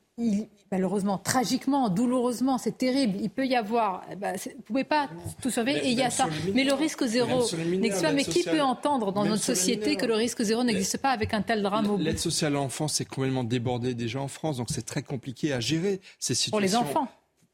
malheureusement, 0.71 1.19
tragiquement, 1.19 1.89
douloureusement, 1.89 2.59
c'est 2.59 2.77
terrible. 2.77 3.19
Il 3.21 3.31
peut 3.31 3.47
y 3.47 3.57
avoir, 3.57 4.05
ben, 4.19 4.37
vous 4.37 4.51
ne 4.57 4.63
pouvez 4.63 4.85
pas 4.85 5.09
tout 5.43 5.51
surveiller 5.51 5.87
et 5.87 5.91
il 5.91 5.99
y 5.99 6.03
a 6.03 6.11
ça. 6.11 6.29
Mais 6.55 6.65
le 6.65 6.75
risque 6.75 7.05
zéro 7.05 7.45
n'existe 7.57 8.03
pas. 8.03 8.13
Mais 8.13 8.25
qui 8.25 8.45
peut 8.45 8.61
entendre 8.61 9.13
dans 9.13 9.25
notre 9.25 9.43
société 9.43 9.97
que 9.97 10.07
le 10.07 10.15
risque 10.15 10.43
zéro 10.43 10.65
n'existe 10.65 10.99
pas 10.99 11.11
avec 11.11 11.35
un 11.35 11.43
tel 11.43 11.63
drame 11.63 11.99
L'aide 11.99 12.19
sociale 12.19 12.57
à 12.57 12.61
l'enfance 12.61 13.01
est 13.01 13.05
complètement 13.05 13.45
débordée 13.45 13.95
déjà 13.95 14.21
en 14.21 14.29
France, 14.29 14.59
donc 14.59 14.69
c'est 14.71 14.85
très 14.85 15.03
compliqué 15.03 15.53
à 15.53 15.61
gérer 15.61 16.01
ces 16.19 16.35
situations. 16.35 16.51
Pour 16.51 16.61
les 16.61 16.77
enfants. 16.77 17.09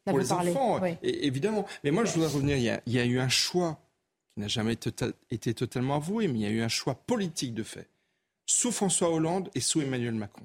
Pour 0.04 0.18
les 0.18 0.32
enfants, 0.32 0.80
évidemment. 1.02 1.64
Mais 1.82 1.90
moi, 1.90 2.04
je 2.04 2.12
voudrais 2.12 2.28
revenir. 2.28 2.56
Il 2.86 2.92
y, 2.92 2.98
a, 2.98 3.04
eu 3.04 3.18
un 3.18 3.28
choix 3.28 3.78
qui 4.34 4.40
n'a 4.40 4.48
jamais 4.48 4.76
été 5.30 5.54
totalement 5.54 5.96
avoué, 5.96 6.28
mais 6.28 6.34
il 6.34 6.42
y 6.42 6.46
a 6.46 6.50
eu 6.50 6.62
un 6.62 6.68
choix 6.68 6.94
politique 6.94 7.54
de 7.54 7.62
fait, 7.62 7.88
sous 8.44 8.70
François 8.70 9.10
Hollande 9.10 9.48
et 9.54 9.60
sous 9.60 9.80
Emmanuel 9.80 10.14
Macron. 10.14 10.44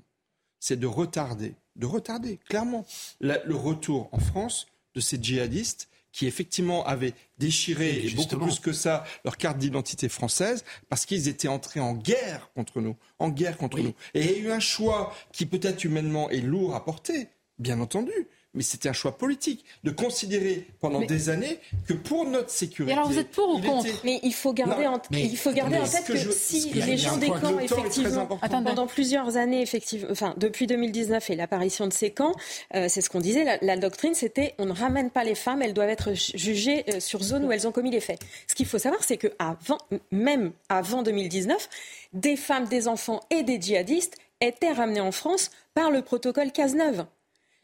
C'est 0.62 0.80
de 0.80 0.88
retarder 0.88 1.56
de 1.80 1.86
retarder 1.86 2.38
clairement. 2.48 2.86
Le 3.20 3.56
retour 3.56 4.10
en 4.12 4.20
France 4.20 4.68
de 4.94 5.00
ces 5.00 5.22
djihadistes 5.22 5.90
qui 6.12 6.28
effectivement 6.28 6.86
avaient 6.86 7.14
déchiré, 7.38 8.06
et, 8.06 8.10
beaucoup 8.12 8.38
plus 8.38 8.60
que 8.60 8.74
ça, 8.74 9.04
leur 9.24 9.38
carte 9.38 9.58
d'identité 9.58 10.10
française, 10.10 10.66
parce 10.90 11.06
qu'ils 11.06 11.28
étaient 11.28 11.48
entrés 11.48 11.80
en 11.80 11.94
guerre 11.94 12.52
contre 12.56 12.82
nous, 12.82 12.96
en 13.20 13.30
guerre 13.30 13.58
contre 13.58 13.80
nous. 13.80 13.94
Et 14.14 14.26
il 14.26 14.32
y 14.32 14.36
a 14.36 14.38
eu 14.38 14.52
un 14.52 14.60
choix 14.60 15.14
qui 15.32 15.46
peut-être 15.46 15.84
humainement 15.84 16.30
est 16.30 16.42
lourd 16.42 16.76
à 16.76 16.84
porter, 16.84 17.30
bien 17.60 17.80
entendu, 17.80 18.12
mais 18.54 18.64
c'était 18.64 18.90
un 18.90 18.94
choix 18.94 19.18
politique 19.18 19.64
de 19.84 19.92
considérer 19.92 20.66
pendant 20.80 21.02
des 21.02 21.30
années 21.30 21.60
que 21.88 21.94
pour 21.94 22.26
notre 22.26 22.50
sécurité. 22.50 22.92
Et 22.92 22.98
alors 22.98 23.08
vous 23.08 23.20
êtes 23.20 23.30
pour 23.30 23.56
ou 23.56 23.62
contre? 23.62 23.88
Mais 24.04 24.20
il 24.24 24.34
faut 24.34 24.54
garder, 24.54 24.88
en, 24.88 25.00
il 25.12 25.38
faut 25.38 25.52
garder 25.52 25.78
en 25.78 25.88
tête 25.88 26.06
que, 26.06 26.18
si 26.18 26.72
les 26.74 26.98
gens 26.98 27.18
des 27.18 27.28
camps, 27.28 27.60
effectivement, 27.60 28.26
pendant 28.26 28.88
plusieurs 28.88 29.38
années, 29.38 29.62
effectivement, 29.62 30.10
enfin 30.12 30.34
depuis 30.38 30.66
2019 30.66 31.30
et 31.30 31.36
l'apparition 31.36 31.86
de 31.86 31.94
ces 31.94 32.12
camps, 32.12 32.34
euh, 32.74 32.88
c'est 32.90 33.02
ce 33.02 33.10
qu'on 33.10 33.20
disait, 33.20 33.60
la, 33.62 33.78
doctrine 33.78 34.16
c'était 34.16 34.56
on 34.58 34.66
ne 34.66 34.74
ramène 34.74 35.12
pas 35.12 35.24
les 35.24 35.36
femmes, 35.36 35.62
elles 35.62 35.74
doivent 35.74 35.90
être 35.90 36.14
jugées 36.14 36.84
euh, 36.90 37.00
sur 37.00 37.22
zone 37.22 37.46
où 37.46 37.52
elles 37.52 37.68
ont 37.68 37.72
commis 37.72 37.92
les 37.92 38.02
faits. 38.02 38.20
Ce 38.48 38.56
qu'il 38.56 38.66
faut 38.66 38.80
savoir, 38.80 39.04
c'est 39.04 39.18
que 39.18 39.28
avant, 39.38 39.78
même 40.12 40.52
avant 40.70 41.04
2019, 41.04 41.70
des 42.14 42.36
femmes, 42.36 42.68
des 42.68 42.88
enfants 42.88 43.22
et 43.30 43.44
des 43.44 43.62
djihadistes 43.62 44.18
étaient 44.42 44.72
ramenés 44.72 45.02
en 45.02 45.12
France 45.12 45.52
par 45.74 45.92
le 45.92 46.02
protocole 46.02 46.52
Cazeneuve. 46.52 47.06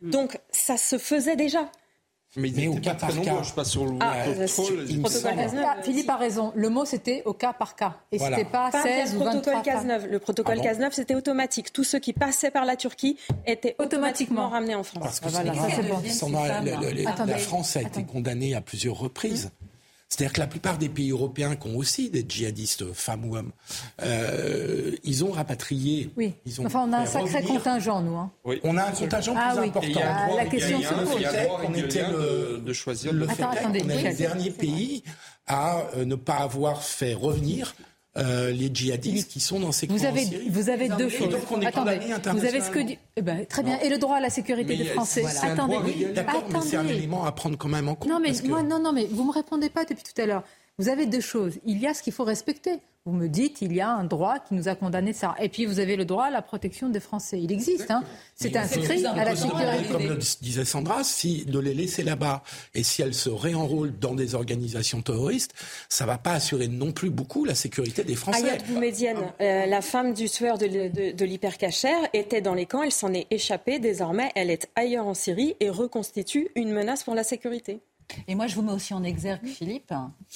Mm. 0.06 0.10
Donc 0.11 0.40
ça 0.52 0.77
se 0.77 0.98
faisait 0.98 1.36
déjà. 1.36 1.69
Mais, 2.38 2.52
mais 2.53 2.68
au 2.68 2.76
cas 2.76 2.95
par 2.95 3.10
cas. 3.22 3.44
Je 3.44 3.53
passe 3.53 3.69
sur 3.69 3.86
le 3.86 3.94
ah, 4.02 4.26
protocole 5.02 5.34
ah, 5.65 5.82
Philippe 5.82 6.10
a 6.10 6.18
raison. 6.18 6.52
Le 6.53 6.69
mot, 6.69 6.84
c'était 6.84 7.23
au 7.23 7.34
cas 7.34 7.53
par 7.53 7.76
cas. 7.76 7.95
Et 8.11 8.19
ce 8.19 8.26
c'était 8.26 8.44
pas, 8.44 8.72
16 8.72 9.15
ou 9.15 9.19
23 9.23 9.61
Cazeneuve. 9.61 10.07
Le 10.07 10.19
protocole 10.19 10.60
ah 10.61 10.73
bon 10.73 10.90
c'était 10.91 11.15
automatique. 11.15 11.72
Tous 11.72 11.86
ceux 11.86 11.99
qui 11.99 12.11
passaient 12.11 12.52
par 12.52 12.65
la 12.65 12.76
Turquie 12.76 13.18
étaient 13.45 13.76
automatiquement, 13.80 14.49
ramenés 14.49 14.76
en 14.76 14.84
France. 14.84 15.03
Parce 15.03 15.19
que 15.22 15.30
voilà, 15.30 15.53
ça, 15.53 16.27
bon. 16.27 17.26
la, 17.26 17.38
France 17.38 17.77
a 17.77 17.82
été 17.82 18.03
condamnée 18.03 18.53
à 18.53 18.61
plusieurs 18.61 18.98
reprises. 18.98 19.52
C'est-à-dire 20.16 20.32
que 20.32 20.40
la 20.40 20.48
plupart 20.48 20.78
des 20.78 20.88
pays 20.88 21.12
européens 21.12 21.58
qui 21.58 21.68
ont 21.68 21.76
aussi 21.76 22.10
des 22.10 22.26
djihadistes, 22.26 22.94
femmes 22.94 23.26
ou 23.26 23.36
hommes, 23.36 23.52
euh, 24.02 24.92
ils 25.04 25.26
ont 25.26 25.32
rapatrié. 25.32 26.10
Oui. 26.16 26.36
Ils 26.46 26.62
ont 26.62 26.68
enfin, 26.68 26.86
on 26.88 26.94
a 26.94 27.00
un 27.00 27.06
sacré 27.06 27.44
contingent, 27.44 28.02
nous. 28.02 28.16
Hein. 28.16 28.32
Oui. 28.46 28.62
On 28.64 28.78
a 28.78 28.86
un 28.86 28.92
contingent 28.92 29.36
ah, 29.38 29.52
plus 29.52 29.60
oui. 29.60 29.68
important. 29.68 30.36
la 30.38 30.46
question 30.46 30.82
se 30.82 30.94
pose. 30.94 31.28
On 31.68 31.74
était 31.74 32.08
le, 32.10 32.62
de 32.66 32.74
choisir 32.74 33.12
le 33.12 33.28
fait 33.28 33.44
qu'on 33.44 33.74
est 33.74 33.84
le 33.84 34.18
dernier 34.18 34.52
pays 34.52 35.04
à 35.48 35.82
euh, 35.98 36.06
ne 36.06 36.16
pas 36.16 36.38
avoir 36.38 36.82
fait 36.82 37.14
revenir 37.14 37.76
euh, 38.18 38.52
les 38.52 38.70
djihadistes 38.74 39.30
qui 39.30 39.40
sont 39.40 39.60
dans 39.60 39.72
ces 39.72 39.88
vous 39.88 40.06
avez, 40.06 40.24
Syrie. 40.24 40.50
Vous 40.50 40.70
avez 40.70 40.88
deux 40.90 41.10
choses. 41.10 41.30
donc 41.30 41.52
on 41.52 41.60
est 41.62 41.66
Attendez, 41.66 42.00
vous 42.34 42.46
avez 42.46 42.62
ce 42.62 42.70
que 42.70 42.80
dit. 42.80 42.98
Eh 43.18 43.22
ben, 43.22 43.46
très 43.46 43.62
bien. 43.64 43.78
Et 43.80 43.90
le 43.90 43.98
droit 43.98 44.18
à 44.18 44.22
la 44.22 44.30
sécurité 44.30 44.78
Mais 44.78 44.84
des 44.84 44.90
Français. 44.90 45.24
un 45.26 45.52
Attendez. 45.54 45.78
mais 45.86 45.94
c'est 46.14 46.78
un 46.78 46.80
Attendez. 46.82 46.94
élément 46.94 47.26
à 47.26 47.32
prendre 47.34 47.58
quand 47.58 47.68
même 47.70 47.90
en 47.90 47.96
compte. 47.96 48.10
Non 48.10 48.20
mais 48.22 48.32
que- 48.34 48.48
moi 48.48 48.64
non 48.64 48.80
non 48.80 48.94
mais 48.94 49.06
vous 49.12 49.26
me 49.26 49.32
répondez 49.34 49.70
pas 49.70 49.84
depuis 49.84 50.04
tout 50.04 50.22
à 50.22 50.26
l'heure. 50.26 50.44
Vous 50.77 50.89
avez 50.89 51.06
deux 51.06 51.22
choses. 51.22 51.53
Il 51.65 51.77
y 51.80 51.88
a 51.88 51.93
ce 51.93 52.03
qu'il 52.03 52.11
faut 52.14 52.26
respecter. 52.26 52.80
Vous 53.07 53.14
me 53.14 53.27
dites 53.30 53.61
il 53.61 53.72
y 53.72 53.81
a 53.81 53.89
un 53.89 54.03
droit 54.03 54.39
qui 54.39 54.56
nous 54.56 54.68
a 54.68 54.73
condamnés 54.76 55.11
de 55.11 55.15
ça. 55.15 55.35
Et 55.39 55.47
puis 55.47 55.65
vous 55.68 55.80
avez 55.80 55.95
le 55.95 56.06
droit 56.06 56.26
à 56.26 56.31
la 56.31 56.41
protection 56.41 56.89
des 56.89 56.99
Français. 56.99 57.39
Il 57.39 57.52
existe. 57.52 57.91
Hein. 57.91 58.03
C'est 58.35 58.57
inscrit 58.57 59.06
à 59.06 59.14
la 59.23 59.35
faut- 59.35 59.47
Comme 59.47 59.60
sécurité. 59.61 60.07
le 60.10 60.18
disait 60.41 60.65
Sandra, 60.65 61.03
si 61.03 61.45
de 61.45 61.60
les 61.60 61.76
laisser 61.76 62.02
là-bas 62.03 62.41
et 62.73 62.81
si 62.81 63.03
elles 63.03 63.14
se 63.14 63.30
réenrôlent 63.30 63.93
dans 63.99 64.15
des 64.15 64.34
organisations 64.34 65.02
terroristes, 65.03 65.53
ça 65.88 66.07
va 66.07 66.18
pas 66.18 66.31
assurer 66.34 66.68
non 66.68 66.91
plus 66.91 67.11
beaucoup 67.11 67.45
la 67.45 67.53
sécurité 67.56 68.03
des 68.03 68.15
Français. 68.15 68.43
Ayat 68.43 68.57
Boumedienne, 68.68 69.31
euh, 69.39 69.68
la 69.68 69.81
femme 69.81 70.14
du 70.15 70.27
tueur 70.27 70.57
de, 70.57 70.65
de, 70.65 71.11
de 71.15 71.26
l'hypercachère, 71.26 71.99
était 72.14 72.41
dans 72.41 72.56
les 72.56 72.65
camps, 72.65 72.81
elle 72.81 72.91
s'en 72.91 73.14
est 73.14 73.27
échappée. 73.30 73.77
Désormais, 73.77 74.31
elle 74.35 74.49
est 74.49 74.68
ailleurs 74.76 75.06
en 75.06 75.14
Syrie 75.14 75.56
et 75.60 75.69
reconstitue 75.69 76.49
une 76.56 76.72
menace 76.72 77.03
pour 77.03 77.14
la 77.14 77.23
sécurité. 77.23 77.80
Et 78.27 78.36
moi, 78.36 78.48
je 78.48 78.56
vous 78.56 78.61
mets 78.61 78.72
aussi 78.72 78.94
en 78.94 79.03
exergue, 79.03 79.45
Philippe, 79.45 79.94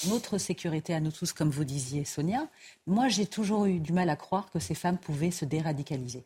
notre 0.08 0.38
sécurité 0.38 0.94
à 0.94 1.00
nous 1.00 1.12
tous, 1.12 1.34
comme 1.34 1.50
vous 1.50 1.64
disiez, 1.64 2.06
Sonia. 2.06 2.48
Moi, 2.88 3.08
j'ai 3.08 3.26
toujours 3.26 3.66
eu 3.66 3.80
du 3.80 3.94
mal 3.94 4.10
à 4.10 4.16
croire 4.16 4.50
que 4.52 4.60
ces 4.60 4.76
femmes 4.76 4.98
pouvaient 4.98 5.32
se 5.32 5.46
déradicaliser. 5.46 6.26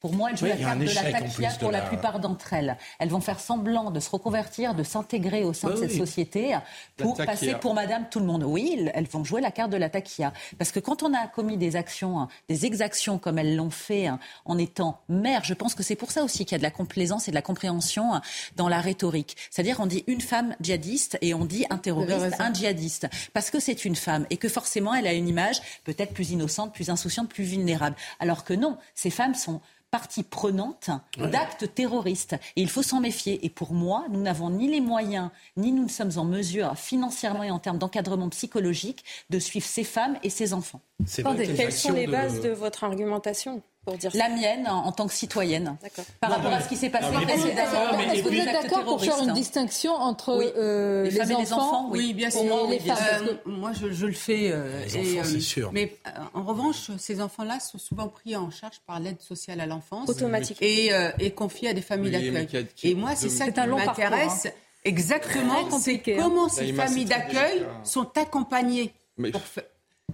Pour 0.00 0.14
moi, 0.14 0.30
elles 0.30 0.36
jouent 0.38 0.44
Oui, 0.46 0.50
la 0.50 0.56
carte 0.56 0.78
de 0.78 0.84
la 0.86 1.12
taquilla 1.12 1.50
pour 1.60 1.70
la... 1.70 1.80
la- 1.80 1.84
plupart 1.86 2.20
d'entre 2.20 2.52
elles. 2.54 2.76
Elles 2.98 3.10
vont 3.10 3.20
faire 3.20 3.38
semblant 3.38 3.90
de 3.90 4.00
se 4.00 4.08
reconvertir, 4.08 4.74
de 4.74 4.82
s'intégrer 4.82 5.44
au 5.44 5.52
sein 5.52 5.68
Oui, 5.68 5.74
de 5.74 5.80
cette 5.80 5.90
oui. 5.92 5.98
société 5.98 6.56
pour 6.96 7.16
passer 7.16 7.54
pour 7.56 7.74
Madame 7.74 8.06
Tout 8.10 8.18
le 8.20 8.24
Monde. 8.26 8.42
Oui, 8.44 8.88
elles- 8.94 9.06
vont 9.08 9.24
jouer 9.24 9.40
la 9.42 9.50
carte 9.50 9.70
de 9.70 9.76
la 9.76 9.90
taquilla. 9.90 10.32
Parce 10.58 10.72
que 10.72 10.80
quand 10.80 11.02
on 11.02 11.12
a 11.12 11.26
commis 11.26 11.56
des 11.58 11.76
actions, 11.76 12.18
hein, 12.20 12.28
des 12.48 12.64
exactions 12.64 13.18
comme 13.18 13.38
elles 13.38 13.56
l'ont 13.56 13.70
fait 13.70 14.06
hein, 14.06 14.18
en 14.46 14.56
étant 14.56 15.00
mère, 15.08 15.44
je 15.44 15.52
pense 15.54 15.74
que 15.74 15.82
c'est 15.82 15.96
pour 15.96 16.12
ça 16.12 16.22
aussi 16.24 16.44
qu'il 16.46 16.52
y 16.52 16.54
a 16.54 16.58
de 16.58 16.62
la 16.62 16.70
complaisance 16.70 17.28
et 17.28 17.30
de 17.30 17.36
la 17.36 17.42
compréhension 17.42 18.14
hein, 18.14 18.22
dans 18.56 18.68
la 18.68 18.80
rhétorique. 18.80 19.36
C'est-à-dire 19.50 19.80
on 19.80 19.86
dit 19.86 20.04
une 20.06 20.20
femme 20.22 20.56
djihadiste 20.60 21.18
et 21.20 21.34
on 21.34 21.44
dit 21.44 21.66
un 21.70 21.76
terroriste, 21.78 22.40
un 22.40 22.54
djihadiste. 22.54 23.08
Parce 23.34 23.50
que 23.50 23.60
c'est 23.60 23.84
une 23.84 23.96
femme 23.96 24.26
et 24.30 24.36
que 24.38 24.48
forcément 24.48 24.94
elle 24.94 25.06
a 25.06 25.12
une 25.12 25.28
image 25.28 25.60
peut-être 25.84 26.14
plus 26.14 26.30
innocente, 26.30 26.72
plus 26.72 26.88
insouciante, 26.88 27.28
plus 27.28 27.44
vulnérable. 27.44 27.96
Alors 28.18 28.44
que 28.44 28.54
non, 28.54 28.78
ces 28.94 29.10
femmes 29.10 29.34
sont 29.34 29.60
partie 29.90 30.22
prenante 30.22 30.90
d'actes 31.18 31.74
terroristes. 31.74 32.34
Et 32.56 32.62
il 32.62 32.68
faut 32.70 32.82
s'en 32.82 33.00
méfier. 33.00 33.44
Et 33.44 33.50
pour 33.50 33.72
moi, 33.72 34.04
nous 34.10 34.20
n'avons 34.22 34.50
ni 34.50 34.68
les 34.70 34.80
moyens, 34.80 35.30
ni 35.56 35.72
nous 35.72 35.84
ne 35.84 35.88
sommes 35.88 36.12
en 36.16 36.24
mesure, 36.24 36.76
financièrement 36.76 37.42
et 37.42 37.50
en 37.50 37.58
termes 37.58 37.78
d'encadrement 37.78 38.28
psychologique, 38.28 39.04
de 39.30 39.38
suivre 39.38 39.66
ces 39.66 39.84
femmes 39.84 40.16
et 40.22 40.30
ces 40.30 40.54
enfants. 40.54 40.80
Attendez, 41.18 41.52
quelles 41.54 41.72
sont 41.72 41.92
les 41.92 42.06
de- 42.06 42.12
bases 42.12 42.40
de 42.40 42.50
votre 42.50 42.84
argumentation? 42.84 43.62
Pour 43.84 43.96
dire 43.96 44.10
La 44.14 44.26
ça 44.28 44.34
mienne, 44.34 44.66
en, 44.68 44.84
en 44.86 44.92
tant 44.92 45.06
que 45.06 45.12
citoyenne, 45.14 45.76
par 46.20 46.30
rapport 46.30 46.52
à 46.52 46.60
ce 46.60 46.68
qui 46.68 46.76
s'est 46.76 46.90
passé 46.90 47.06
Est-ce 47.06 48.22
que 48.22 48.28
vous 48.28 48.34
êtes 48.36 48.52
d'accord 48.62 48.84
pour 48.84 49.02
faire 49.02 49.18
une 49.22 49.30
hein. 49.30 49.34
distinction 49.34 49.92
entre 49.94 50.36
Oui. 50.38 50.46
euh, 50.56 51.04
Les 51.04 51.10
les, 51.10 51.16
femmes 51.18 51.30
et 51.32 51.36
les 51.36 51.52
enfants, 51.52 51.88
oui. 51.90 51.98
Oui, 51.98 52.14
bien 52.14 52.28
et 52.28 52.30
sûr. 52.30 52.42
les 52.42 52.50
Oui, 52.50 52.78
femmes 52.80 52.84
bien 52.84 52.96
sûr. 52.96 53.24
que- 53.26 53.30
Euh, 53.30 53.36
moi, 53.46 53.72
je, 53.72 53.90
je 53.90 54.06
le 54.06 54.12
fais. 54.12 54.50
euh, 54.52 54.84
Les 54.84 55.14
et, 55.14 55.20
enfants, 55.20 55.28
c'est 55.32 55.40
sûr. 55.40 55.70
Mais 55.72 55.96
euh, 56.06 56.10
en 56.34 56.42
revanche, 56.44 56.90
ces 56.98 57.20
enfants-là 57.20 57.58
sont 57.60 57.78
souvent 57.78 58.08
pris 58.08 58.36
en 58.36 58.50
charge 58.50 58.80
par 58.86 59.00
l'aide 59.00 59.20
sociale 59.20 59.60
à 59.60 59.66
l'enfance. 59.66 60.08
Automatique. 60.08 60.58
Et, 60.60 60.92
euh, 60.92 61.10
et 61.18 61.30
confiés 61.30 61.68
à 61.70 61.74
des 61.74 61.82
familles 61.82 62.10
d'accueil. 62.30 62.66
Et 62.82 62.94
moi, 62.94 63.16
c'est 63.16 63.28
ça 63.30 63.50
qui 63.50 63.60
m'intéresse. 63.60 64.46
hein. 64.46 64.50
Exactement. 64.84 65.70
C'est 65.78 66.02
hein. 66.06 66.16
comment 66.18 66.48
ces 66.48 66.72
familles 66.72 67.04
d'accueil 67.06 67.66
sont 67.84 68.08
accompagnées. 68.16 68.92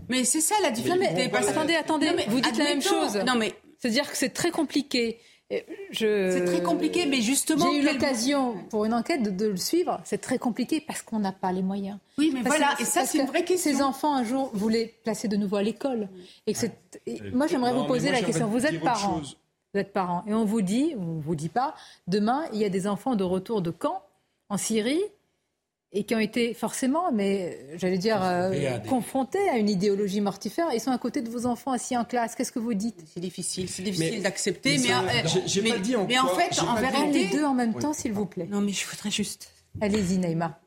Mais- 0.09 0.24
c'est 0.24 0.40
ça 0.40 0.55
la 0.62 0.70
difficulté. 0.70 1.09
mais 1.14 1.28
parce 1.28 1.47
que- 1.47 1.51
attendez, 1.52 1.74
attendez, 1.74 2.06
Non, 2.09 2.14
mais 2.16 2.27
vous 2.28 2.40
dites 2.40 2.56
la 2.59 2.64
même 2.64 2.82
chose. 2.82 3.16
Non, 3.27 3.35
mais 3.36 3.55
C'est-à-dire 3.78 4.10
que 4.10 4.16
c'est 4.16 4.31
très 4.31 4.51
compliqué. 4.51 5.18
Je... 5.93 6.31
c'est 6.32 6.44
très 6.44 6.62
compliqué, 6.62 7.06
mais 7.06 7.20
justement. 7.20 7.70
J'ai 7.70 7.78
eu 7.78 7.85
quel- 7.85 7.94
l'occasion 7.94 8.56
pour 8.70 8.85
une 8.85 8.93
enquête 8.94 9.23
de, 9.23 9.31
de 9.31 9.47
le 9.47 9.56
suivre. 9.56 10.01
C'est 10.05 10.20
très 10.20 10.39
compliqué 10.39 10.81
parce 10.81 11.02
qu'on 11.02 11.20
n'a 11.20 11.31
pas 11.31 11.52
les 11.52 11.62
moyens. 11.62 11.98
Oui, 12.18 12.32
mais 12.35 12.43
Parce 12.43 12.56
voilà, 12.56 12.74
que- 12.74 12.82
et 12.82 12.85
ça, 12.85 13.05
c'est 13.05 13.18
une 13.18 13.27
que 13.27 13.31
vraie 13.31 13.44
question. 13.44 13.70
Ces 13.73 13.81
enfants, 13.82 14.14
un 14.14 14.24
jour, 14.24 14.51
vous 14.55 14.68
les 14.68 14.86
placez 15.05 15.28
de 15.28 15.36
nouveau 15.36 15.56
à 15.56 15.62
l'école. 15.62 16.09
Et 16.48 16.52
que 16.52 16.66
et 17.06 17.20
moi, 17.32 17.47
j'aimerais 17.47 17.73
vous 17.73 17.85
poser 17.85 18.10
moi, 18.10 18.18
la 18.20 18.27
question. 18.27 18.48
Vous 18.48 18.66
êtes 18.66 18.81
parents. 18.81 19.20
Vous 19.73 19.81
êtes 19.81 19.93
parents. 19.93 20.24
Et 20.27 20.35
on 20.35 20.44
vous 20.44 20.62
dit, 20.62 20.94
on 20.98 21.20
vous 21.20 21.36
dit 21.36 21.48
pas, 21.51 21.74
demain, 22.09 22.44
il 22.52 22.59
y 22.59 22.64
a 22.64 22.68
des 22.68 22.89
enfants 22.89 23.14
de 23.14 23.23
retour 23.24 23.62
de 23.62 23.70
camp 23.70 24.02
en 24.48 24.56
Syrie 24.56 25.02
et 25.98 26.05
qui 26.05 26.14
ont 26.14 26.18
été 26.20 26.52
forcément, 26.55 27.10
mais 27.12 27.59
j'allais 27.78 27.97
dire, 27.98 28.18
euh, 28.23 28.78
Confrontés 28.89 29.48
à 29.48 29.56
une 29.56 29.68
idéologie 29.70 30.20
mortifère. 30.20 30.66
Ils 30.74 30.81
sont 30.81 30.90
à 30.90 30.98
côté 30.98 31.23
de 31.23 31.31
vos 31.31 31.47
enfants 31.47 31.73
assis 31.73 31.97
en 31.97 32.05
classe. 32.05 32.35
Qu'est-ce 32.35 32.52
que 32.52 32.59
vous 32.59 32.74
dites? 32.74 33.02
C'est 33.14 33.20
difficile, 33.20 33.68
c'est 33.68 33.82
difficile 33.82 34.23
d'accepter, 34.23 34.77
mais 34.78 34.89
mais, 34.89 35.23
mais- 35.62 35.70
pas 35.73 35.78
dit 35.78 35.97
en 35.97 36.06
mais 36.06 36.18
en 36.18 36.27
quoi- 36.27 36.39
fait, 36.40 36.60
en 36.60 36.74
vérité, 36.74 37.24
les 37.24 37.31
deux 37.31 37.44
en 37.44 37.55
même 37.55 37.74
temps, 37.74 37.93
s'il 37.94 38.12
vous 38.12 38.27
plaît. 38.27 38.47
non, 38.51 38.60
mais 38.60 38.73
je 38.73 38.86
voudrais 38.86 39.10
juste. 39.10 39.51
Allez-y, 39.81 40.18
Naïma. 40.18 40.60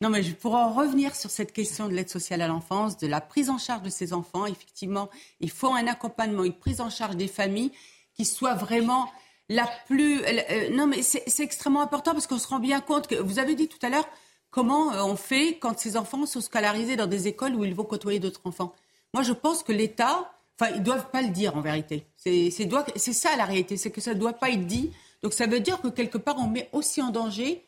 Non, 0.00 0.08
mais 0.10 0.22
je- 0.24 0.32
pour 0.32 0.54
en 0.56 0.72
revenir 0.72 1.14
sur 1.14 1.30
cette 1.30 1.52
question 1.52 1.88
de 1.88 1.94
l'aide 1.94 2.08
sociale 2.10 2.42
à 2.42 2.48
l'enfance, 2.48 2.96
de 2.98 3.06
la 3.06 3.20
prise 3.20 3.50
en 3.50 3.58
charge 3.58 3.82
de 3.82 3.90
ces 3.90 4.12
enfants, 4.12 4.46
effectivement, 4.46 5.08
il 5.38 5.50
faut 5.50 5.72
un 5.72 5.86
accompagnement, 5.86 6.42
une 6.42 6.52
prise 6.58 6.80
en 6.80 6.90
charge 6.90 7.16
des 7.16 7.28
familles 7.28 7.70
qui 8.16 8.24
soit 8.24 8.54
vraiment 8.54 9.08
la 9.48 9.68
plus. 9.86 10.20
euh, 10.24 10.70
non, 10.72 10.88
mais 10.88 11.02
c'est 11.02 11.22
extrêmement 11.40 11.82
important 11.82 12.12
parce 12.14 12.26
qu'on 12.26 12.38
se 12.38 12.48
rend 12.48 12.58
bien 12.58 12.80
compte 12.80 13.06
que 13.06 13.14
vous 13.14 13.38
avez 13.38 13.54
dit 13.54 13.68
tout 13.68 13.78
à 13.82 13.90
l'heure 13.90 14.08
comment 14.52 14.92
euh, 14.92 15.02
on 15.02 15.16
fait 15.16 15.58
quand 15.58 15.76
ces 15.80 15.96
enfants 15.96 16.24
sont 16.26 16.40
scolarisés 16.40 16.94
dans 16.94 17.08
des 17.08 17.26
écoles 17.26 17.56
où 17.56 17.64
ils 17.64 17.74
vont 17.74 17.82
côtoyer 17.82 18.20
d'autres 18.20 18.42
enfants. 18.44 18.72
Moi, 19.12 19.24
je 19.24 19.32
pense 19.32 19.64
que 19.64 19.72
l'État, 19.72 20.32
enfin, 20.60 20.70
ils 20.76 20.82
doivent 20.82 21.10
pas 21.10 21.22
le 21.22 21.30
dire 21.30 21.56
en 21.56 21.60
vérité. 21.60 22.06
C'est 22.14 22.50
ça 22.50 23.36
la 23.36 23.44
réalité, 23.44 23.76
c'est 23.76 23.90
que 23.90 24.00
ça 24.00 24.14
ne 24.14 24.20
doit 24.20 24.34
pas 24.34 24.50
être 24.50 24.66
dit. 24.66 24.92
Donc 25.22 25.32
ça 25.32 25.46
veut 25.46 25.60
dire 25.60 25.80
que 25.80 25.88
quelque 25.88 26.18
part, 26.18 26.36
on 26.38 26.46
met 26.46 26.68
aussi 26.72 27.02
en 27.02 27.10
danger 27.10 27.64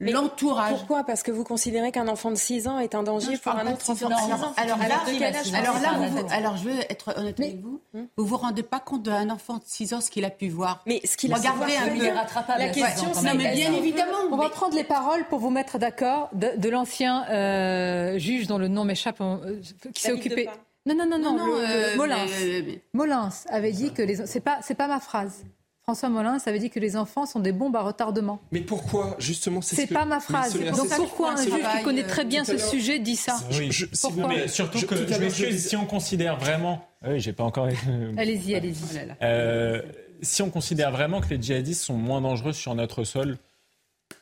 l'entourage. 0.00 0.70
Pourquoi? 0.78 1.04
Parce 1.04 1.22
que 1.22 1.30
vous 1.30 1.44
considérez 1.44 1.92
qu'un 1.92 2.08
enfant 2.08 2.30
de 2.30 2.36
6 2.36 2.66
ans 2.68 2.78
est 2.78 2.94
un 2.94 3.02
danger 3.02 3.32
Non, 3.32 3.38
pour 3.38 3.52
un 3.52 3.72
autre 3.72 3.82
six 3.84 3.90
enfant 3.92 4.06
ans. 4.06 4.08
de 4.10 4.14
6 4.14 4.24
Alors, 4.32 4.44
ans. 4.48 4.52
alors 4.56 4.78
là, 4.78 4.84
Alors, 4.84 5.80
là, 5.80 5.92
vous 5.98 6.04
vous, 6.16 6.26
vous- 6.26 6.32
alors 6.32 6.56
je 6.56 6.68
vais 6.68 6.86
être 6.90 7.14
honnête 7.16 7.38
avec 7.40 7.60
vous. 7.60 7.80
Vous 8.16 8.26
vous 8.26 8.36
rendez 8.36 8.62
pas 8.62 8.80
compte 8.80 9.02
d'un 9.04 9.30
enfant 9.30 9.54
de 9.58 9.62
6 9.64 9.94
ans 9.94 10.00
ce 10.00 10.10
qu'il 10.10 10.24
a 10.24 10.30
pu 10.30 10.48
voir. 10.48 10.82
Mais 10.86 11.00
ce 11.04 11.16
qu'il 11.16 11.32
a 11.32 11.36
pu 11.36 11.40
Regardez 11.48 11.72
voir, 11.76 11.82
un 11.84 11.98
peu. 12.12 12.16
rattrapable, 12.18 12.58
La 12.60 12.68
question, 12.68 12.84
16 12.84 12.98
ans, 13.02 13.06
quand 13.06 13.20
c'est 13.20 13.26
Non, 13.26 13.34
mais 13.36 13.44
même. 13.44 13.54
bien 13.54 13.72
évidemment. 13.72 14.12
On 14.30 14.36
va 14.36 14.44
mais- 14.44 14.50
prendre 14.50 14.74
les 14.76 14.84
paroles 14.84 15.24
pour 15.28 15.38
vous 15.38 15.50
mettre 15.50 15.78
d'accord 15.78 16.28
de, 16.32 16.48
de 16.56 16.68
l'ancien 16.68 17.24
euh, 17.30 18.18
juge 18.18 18.46
dont 18.46 18.58
le 18.58 18.68
nom 18.68 18.84
m'échappe, 18.84 19.20
euh, 19.20 19.60
qui 19.94 20.02
s'est 20.02 20.12
occupé. 20.12 20.48
Non, 20.86 20.94
non, 20.94 21.06
non, 21.06 21.18
non, 21.18 21.32
Non, 21.32 21.46
le- 21.46 21.52
non, 21.52 21.58
le- 21.58 21.64
euh, 21.64 21.96
Molins. 21.96 22.16
mais- 22.40 22.62
mais- 22.66 22.80
Molins 22.92 23.30
avait 23.48 23.72
dit 23.72 23.92
que 23.94 24.02
les. 24.02 24.26
C'est 24.26 24.40
pas, 24.40 24.58
c'est 24.62 24.74
pas 24.74 24.86
ma 24.86 25.00
phrase. 25.00 25.44
François 25.84 26.08
Molins 26.08 26.38
avait 26.46 26.58
dit 26.58 26.70
que 26.70 26.80
les 26.80 26.96
enfants 26.96 27.26
sont 27.26 27.40
des 27.40 27.52
bombes 27.52 27.76
à 27.76 27.82
retardement. 27.82 28.40
Mais 28.52 28.62
pourquoi 28.62 29.16
justement 29.18 29.60
C'est 29.60 29.76
ce 29.76 29.86
que- 29.86 29.92
pas 29.92 30.06
ma 30.06 30.18
phrase. 30.18 30.58
Donc 30.58 30.86
c'est- 30.88 30.96
pourquoi 30.96 31.32
un 31.32 31.36
c'est- 31.36 31.50
juge 31.50 31.60
qui 31.76 31.82
connaît 31.84 32.04
euh, 32.04 32.08
très 32.08 32.24
bien 32.24 32.42
tout 32.42 32.52
à 32.52 32.58
ce 32.58 32.70
sujet 32.70 32.98
dit 32.98 33.16
ça 33.16 33.36
Je- 33.50 33.64
je- 33.70 33.84
si 33.92 34.06
vous- 34.06 34.12
Pourquoi 34.14 34.28
Mais 34.28 34.48
surtout 34.48 34.78
Je- 34.78 34.86
que, 34.86 34.96
je 34.96 35.18
m'excuse, 35.18 35.66
si 35.68 35.76
on 35.76 35.84
considère 35.84 36.38
vraiment... 36.38 36.88
Ah 37.02 37.08
Oui, 37.10 37.20
j'ai 37.20 37.34
pas 37.34 37.44
encore... 37.44 37.68
Allez-y, 38.16 38.54
allez-y. 38.54 38.74
Oh. 38.94 39.12
Euh, 39.22 39.82
si 40.22 40.40
on 40.40 40.48
considère 40.48 40.90
vraiment 40.90 41.20
que 41.20 41.28
les 41.28 41.40
djihadistes 41.42 41.82
sont 41.82 41.92
moins 41.98 42.22
dangereux 42.22 42.54
sur 42.54 42.74
notre 42.74 43.04
sol 43.04 43.36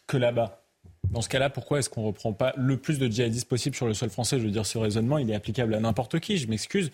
que 0.08 0.16
là-bas, 0.16 0.64
dans 1.12 1.20
ce 1.20 1.28
cas-là, 1.28 1.48
pourquoi 1.48 1.78
est-ce 1.78 1.88
qu'on 1.88 2.02
ne 2.02 2.06
reprend 2.08 2.32
pas 2.32 2.52
le 2.56 2.76
plus 2.76 2.98
de 2.98 3.06
djihadistes 3.06 3.48
possible 3.48 3.76
sur 3.76 3.86
le 3.86 3.94
sol 3.94 4.10
français? 4.10 4.40
Je 4.40 4.44
veux 4.44 4.50
dire, 4.50 4.66
ce 4.66 4.78
raisonnement, 4.78 5.18
il 5.18 5.30
est 5.30 5.34
applicable 5.36 5.74
à 5.74 5.78
n'importe 5.80 6.18
qui, 6.18 6.38
je 6.38 6.48
m'excuse. 6.48 6.90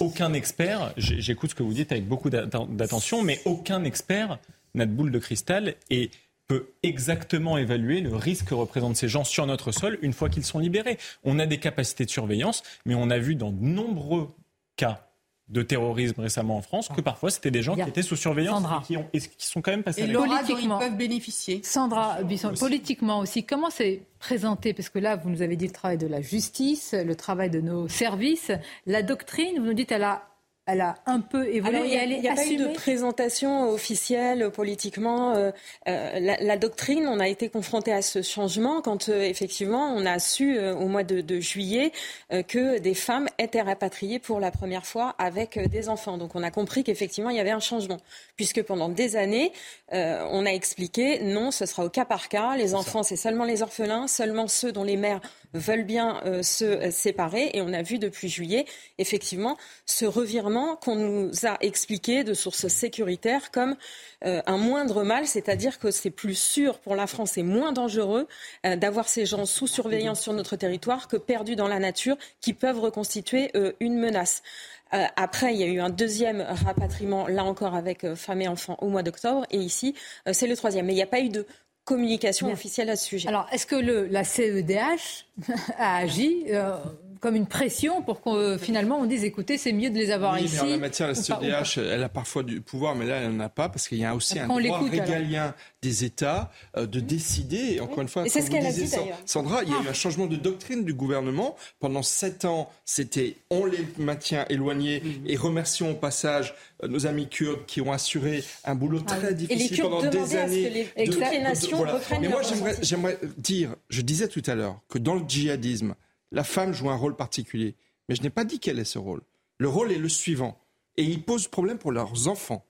Aucun 0.00 0.32
expert, 0.32 0.92
j'écoute 0.96 1.50
ce 1.50 1.54
que 1.54 1.62
vous 1.62 1.72
dites 1.74 1.90
avec 1.92 2.06
beaucoup 2.06 2.30
d'atten- 2.30 2.74
d'attention, 2.76 3.22
mais 3.22 3.40
aucun 3.44 3.84
expert 3.84 4.38
n'a 4.74 4.86
de 4.86 4.92
boule 4.92 5.10
de 5.10 5.18
cristal 5.18 5.74
et 5.90 6.10
peut 6.46 6.70
exactement 6.82 7.58
évaluer 7.58 8.00
le 8.00 8.14
risque 8.14 8.46
que 8.46 8.54
représentent 8.54 8.96
ces 8.96 9.08
gens 9.08 9.24
sur 9.24 9.46
notre 9.46 9.72
sol 9.72 9.98
une 10.02 10.12
fois 10.12 10.28
qu'ils 10.30 10.44
sont 10.44 10.58
libérés. 10.58 10.98
On 11.24 11.38
a 11.38 11.46
des 11.46 11.58
capacités 11.58 12.04
de 12.04 12.10
surveillance, 12.10 12.62
mais 12.86 12.94
on 12.94 13.10
a 13.10 13.18
vu 13.18 13.34
dans 13.34 13.50
de 13.50 13.62
nombreux 13.62 14.30
cas 14.76 15.07
de 15.48 15.62
terrorisme 15.62 16.20
récemment 16.20 16.56
en 16.58 16.62
France 16.62 16.88
que 16.94 17.00
parfois 17.00 17.30
c'était 17.30 17.50
des 17.50 17.62
gens 17.62 17.74
qui 17.74 17.80
étaient 17.80 18.02
sous 18.02 18.16
surveillance 18.16 18.56
Sandra. 18.62 18.80
et 18.82 18.86
qui, 18.86 18.96
ont, 18.96 19.06
et 19.12 19.18
qui 19.20 19.46
sont 19.46 19.62
quand 19.62 19.70
même 19.70 19.82
passés 19.82 20.02
Et 20.02 20.04
à 20.04 20.12
dont 20.12 20.24
ils 20.24 20.28
Politiquement. 20.46 20.78
peuvent 20.78 20.96
bénéficier. 20.96 21.60
Sandra 21.64 22.22
Bisson, 22.22 22.52
politiquement 22.58 23.20
aussi, 23.20 23.44
comment 23.44 23.70
c'est 23.70 24.02
présenté? 24.18 24.74
Parce 24.74 24.88
que 24.90 24.98
là, 24.98 25.16
vous 25.16 25.30
nous 25.30 25.40
avez 25.42 25.56
dit 25.56 25.66
le 25.66 25.72
travail 25.72 25.96
de 25.96 26.06
la 26.06 26.20
justice, 26.20 26.92
le 26.94 27.14
travail 27.16 27.48
de 27.50 27.60
nos 27.60 27.88
services, 27.88 28.50
la 28.86 29.02
doctrine, 29.02 29.58
vous 29.58 29.64
nous 29.66 29.74
dites, 29.74 29.90
elle 29.92 30.04
a, 30.04 30.27
elle 30.68 30.82
a 30.82 30.96
un 31.06 31.20
peu 31.20 31.48
évolué 31.48 31.76
Alors, 31.76 31.84
il 31.86 31.92
et 31.92 31.94
n'y 31.94 31.98
a, 31.98 32.02
elle 32.04 32.12
il 32.12 32.22
y 32.22 32.26
est 32.26 32.30
a 32.30 32.34
pas 32.34 32.46
eu 32.46 32.56
de 32.56 32.68
présentation 32.74 33.70
officielle 33.70 34.50
politiquement. 34.50 35.34
euh, 35.34 35.50
euh, 35.88 36.20
la, 36.20 36.36
la 36.36 36.56
doctrine, 36.58 37.08
on 37.08 37.20
a 37.20 37.26
été 37.26 37.48
confronté 37.48 37.90
à 37.92 38.02
ce 38.02 38.20
changement 38.22 38.82
quand 38.82 39.08
euh, 39.08 39.22
effectivement 39.22 39.94
on 39.96 40.04
a 40.04 40.18
su 40.18 40.58
euh, 40.58 40.74
au 40.74 40.86
mois 40.86 41.04
de, 41.04 41.22
de 41.22 41.40
juillet 41.40 41.90
euh, 42.32 42.42
que 42.42 42.78
des 42.78 42.94
femmes 42.94 43.28
étaient 43.38 43.62
rapatriées 43.62 44.18
pour 44.18 44.40
la 44.40 44.50
première 44.50 44.84
fois 44.84 45.14
avec 45.18 45.56
euh, 45.56 45.66
des 45.66 45.88
enfants. 45.88 46.18
Donc 46.18 46.32
on 46.34 46.42
a 46.42 46.50
compris 46.50 46.84
qu'effectivement 46.84 47.30
il 47.30 47.36
y 47.36 47.40
avait 47.40 47.50
un 47.50 47.60
changement, 47.60 47.98
puisque 48.36 48.62
pendant 48.62 48.90
des 48.90 49.16
années 49.16 49.52
euh, 49.94 50.22
on 50.30 50.44
a 50.44 50.50
expliqué 50.50 51.20
non, 51.22 51.50
ce 51.50 51.64
sera 51.64 51.84
au 51.84 51.88
cas 51.88 52.04
par 52.04 52.28
cas. 52.28 52.56
Les 52.56 52.74
enfants, 52.74 53.02
c'est 53.02 53.16
seulement 53.16 53.44
les 53.44 53.62
orphelins, 53.62 54.06
seulement 54.06 54.48
ceux 54.48 54.70
dont 54.72 54.84
les 54.84 54.98
mères 54.98 55.22
veulent 55.54 55.84
bien 55.84 56.20
euh, 56.24 56.42
se 56.42 56.90
séparer. 56.90 57.50
Et 57.54 57.62
on 57.62 57.72
a 57.72 57.82
vu 57.82 57.98
depuis 57.98 58.28
juillet, 58.28 58.66
effectivement, 58.98 59.56
ce 59.86 60.04
revirement 60.04 60.76
qu'on 60.76 60.96
nous 60.96 61.30
a 61.46 61.56
expliqué 61.60 62.24
de 62.24 62.34
sources 62.34 62.68
sécuritaires 62.68 63.50
comme 63.50 63.76
euh, 64.24 64.42
un 64.46 64.56
moindre 64.56 65.04
mal, 65.04 65.26
c'est-à-dire 65.26 65.78
que 65.78 65.90
c'est 65.90 66.10
plus 66.10 66.38
sûr 66.38 66.78
pour 66.80 66.96
la 66.96 67.06
France 67.06 67.38
et 67.38 67.42
moins 67.42 67.72
dangereux 67.72 68.26
euh, 68.66 68.76
d'avoir 68.76 69.08
ces 69.08 69.26
gens 69.26 69.46
sous 69.46 69.66
surveillance 69.66 70.20
sur 70.20 70.32
notre 70.32 70.56
territoire 70.56 71.08
que 71.08 71.16
perdus 71.16 71.56
dans 71.56 71.68
la 71.68 71.78
nature 71.78 72.16
qui 72.40 72.52
peuvent 72.52 72.80
reconstituer 72.80 73.50
une 73.80 73.98
menace. 73.98 74.42
après, 74.90 75.54
il 75.54 75.60
y 75.60 75.64
a 75.64 75.66
eu 75.66 75.80
un 75.80 75.90
deuxième 75.90 76.40
rapatriement, 76.40 77.26
là 77.28 77.44
encore 77.44 77.74
avec 77.74 78.14
femmes 78.14 78.42
et 78.42 78.48
enfants, 78.48 78.76
au 78.80 78.88
mois 78.88 79.02
d'octobre. 79.02 79.46
Et 79.50 79.58
ici, 79.58 79.94
c'est 80.32 80.46
le 80.46 80.56
troisième. 80.56 80.86
Mais 80.86 80.92
il 80.92 80.96
n'y 80.96 81.02
a 81.02 81.06
pas 81.06 81.20
eu 81.20 81.28
de 81.28 81.46
communication 81.88 82.52
officielle 82.52 82.90
à 82.90 82.96
ce 82.96 83.06
sujet. 83.06 83.28
Alors, 83.28 83.46
est-ce 83.50 83.66
que 83.66 83.76
le, 83.76 84.06
la 84.06 84.22
CEDH 84.22 85.26
a 85.78 85.96
agi 85.96 86.44
euh, 86.50 86.76
comme 87.20 87.36
une 87.36 87.46
pression 87.46 88.02
pour 88.02 88.20
qu'on 88.20 88.36
euh, 88.36 88.58
finalement 88.58 88.98
on 88.98 89.06
dise 89.06 89.24
écoutez, 89.24 89.58
c'est 89.58 89.72
mieux 89.72 89.90
de 89.90 89.96
les 89.96 90.10
avoir 90.10 90.38
ici. 90.38 90.56
Mais 90.56 90.60
en 90.60 90.66
la 90.66 90.76
matière, 90.78 91.08
la 91.08 91.14
CEDH, 91.14 91.78
elle 91.78 92.02
a 92.02 92.08
parfois 92.08 92.42
du 92.42 92.60
pouvoir, 92.60 92.94
mais 92.94 93.06
là, 93.06 93.16
elle 93.16 93.32
n'en 93.32 93.44
a 93.44 93.48
pas 93.48 93.68
parce 93.68 93.88
qu'il 93.88 93.98
y 93.98 94.04
a 94.04 94.14
aussi 94.14 94.38
un 94.38 94.46
droit 94.46 94.80
régalien 94.88 95.54
des 95.82 96.04
États 96.04 96.50
euh, 96.76 96.86
de 96.86 97.00
décider. 97.00 97.80
Encore 97.80 98.00
une 98.02 98.08
fois, 98.08 98.24
c'est 98.28 98.42
ce 98.42 98.50
qu'elle 98.50 98.66
a 98.66 98.72
dit 98.72 98.90
Sandra, 99.26 99.62
il 99.62 99.70
y 99.70 99.72
a 99.72 99.76
eu 99.76 99.84
ah. 99.86 99.90
un 99.90 99.94
changement 99.94 100.26
de 100.26 100.36
doctrine 100.36 100.84
du 100.84 100.94
gouvernement. 100.94 101.56
Pendant 101.80 102.02
sept 102.02 102.44
ans, 102.44 102.70
c'était 102.84 103.36
on 103.50 103.64
les 103.64 103.86
maintient 103.98 104.44
éloignés 104.48 105.00
mhm. 105.00 105.24
et 105.26 105.36
remercions 105.36 105.90
au 105.92 105.94
passage 105.94 106.54
euh, 106.82 106.88
nos 106.88 107.06
amis 107.06 107.28
kurdes 107.28 107.64
qui 107.66 107.80
ont 107.80 107.92
assuré 107.92 108.44
un 108.64 108.74
boulot 108.74 109.00
ah 109.06 109.16
très 109.16 109.34
difficile 109.34 109.82
pendant 109.82 110.08
des 110.08 110.36
années. 110.36 110.88
Que 110.94 111.00
les, 111.00 111.08
toutes 111.08 111.30
les 111.30 111.40
nations 111.40 111.84
Mais 112.20 112.28
moi, 112.28 112.42
j'aimerais 112.82 113.18
dire, 113.36 113.74
je 113.88 114.00
disais 114.02 114.28
tout 114.28 114.42
à 114.46 114.54
l'heure 114.54 114.80
que 114.88 114.98
dans 114.98 115.14
le 115.14 115.22
djihadisme, 115.26 115.94
la 116.32 116.44
femme 116.44 116.72
joue 116.72 116.90
un 116.90 116.96
rôle 116.96 117.16
particulier. 117.16 117.76
Mais 118.08 118.14
je 118.14 118.22
n'ai 118.22 118.30
pas 118.30 118.44
dit 118.44 118.58
quel 118.58 118.78
est 118.78 118.84
ce 118.84 118.98
rôle. 118.98 119.22
Le 119.58 119.68
rôle 119.68 119.92
est 119.92 119.98
le 119.98 120.08
suivant. 120.08 120.58
Et 120.96 121.04
il 121.04 121.22
pose 121.22 121.48
problème 121.48 121.78
pour 121.78 121.92
leurs 121.92 122.28
enfants. 122.28 122.66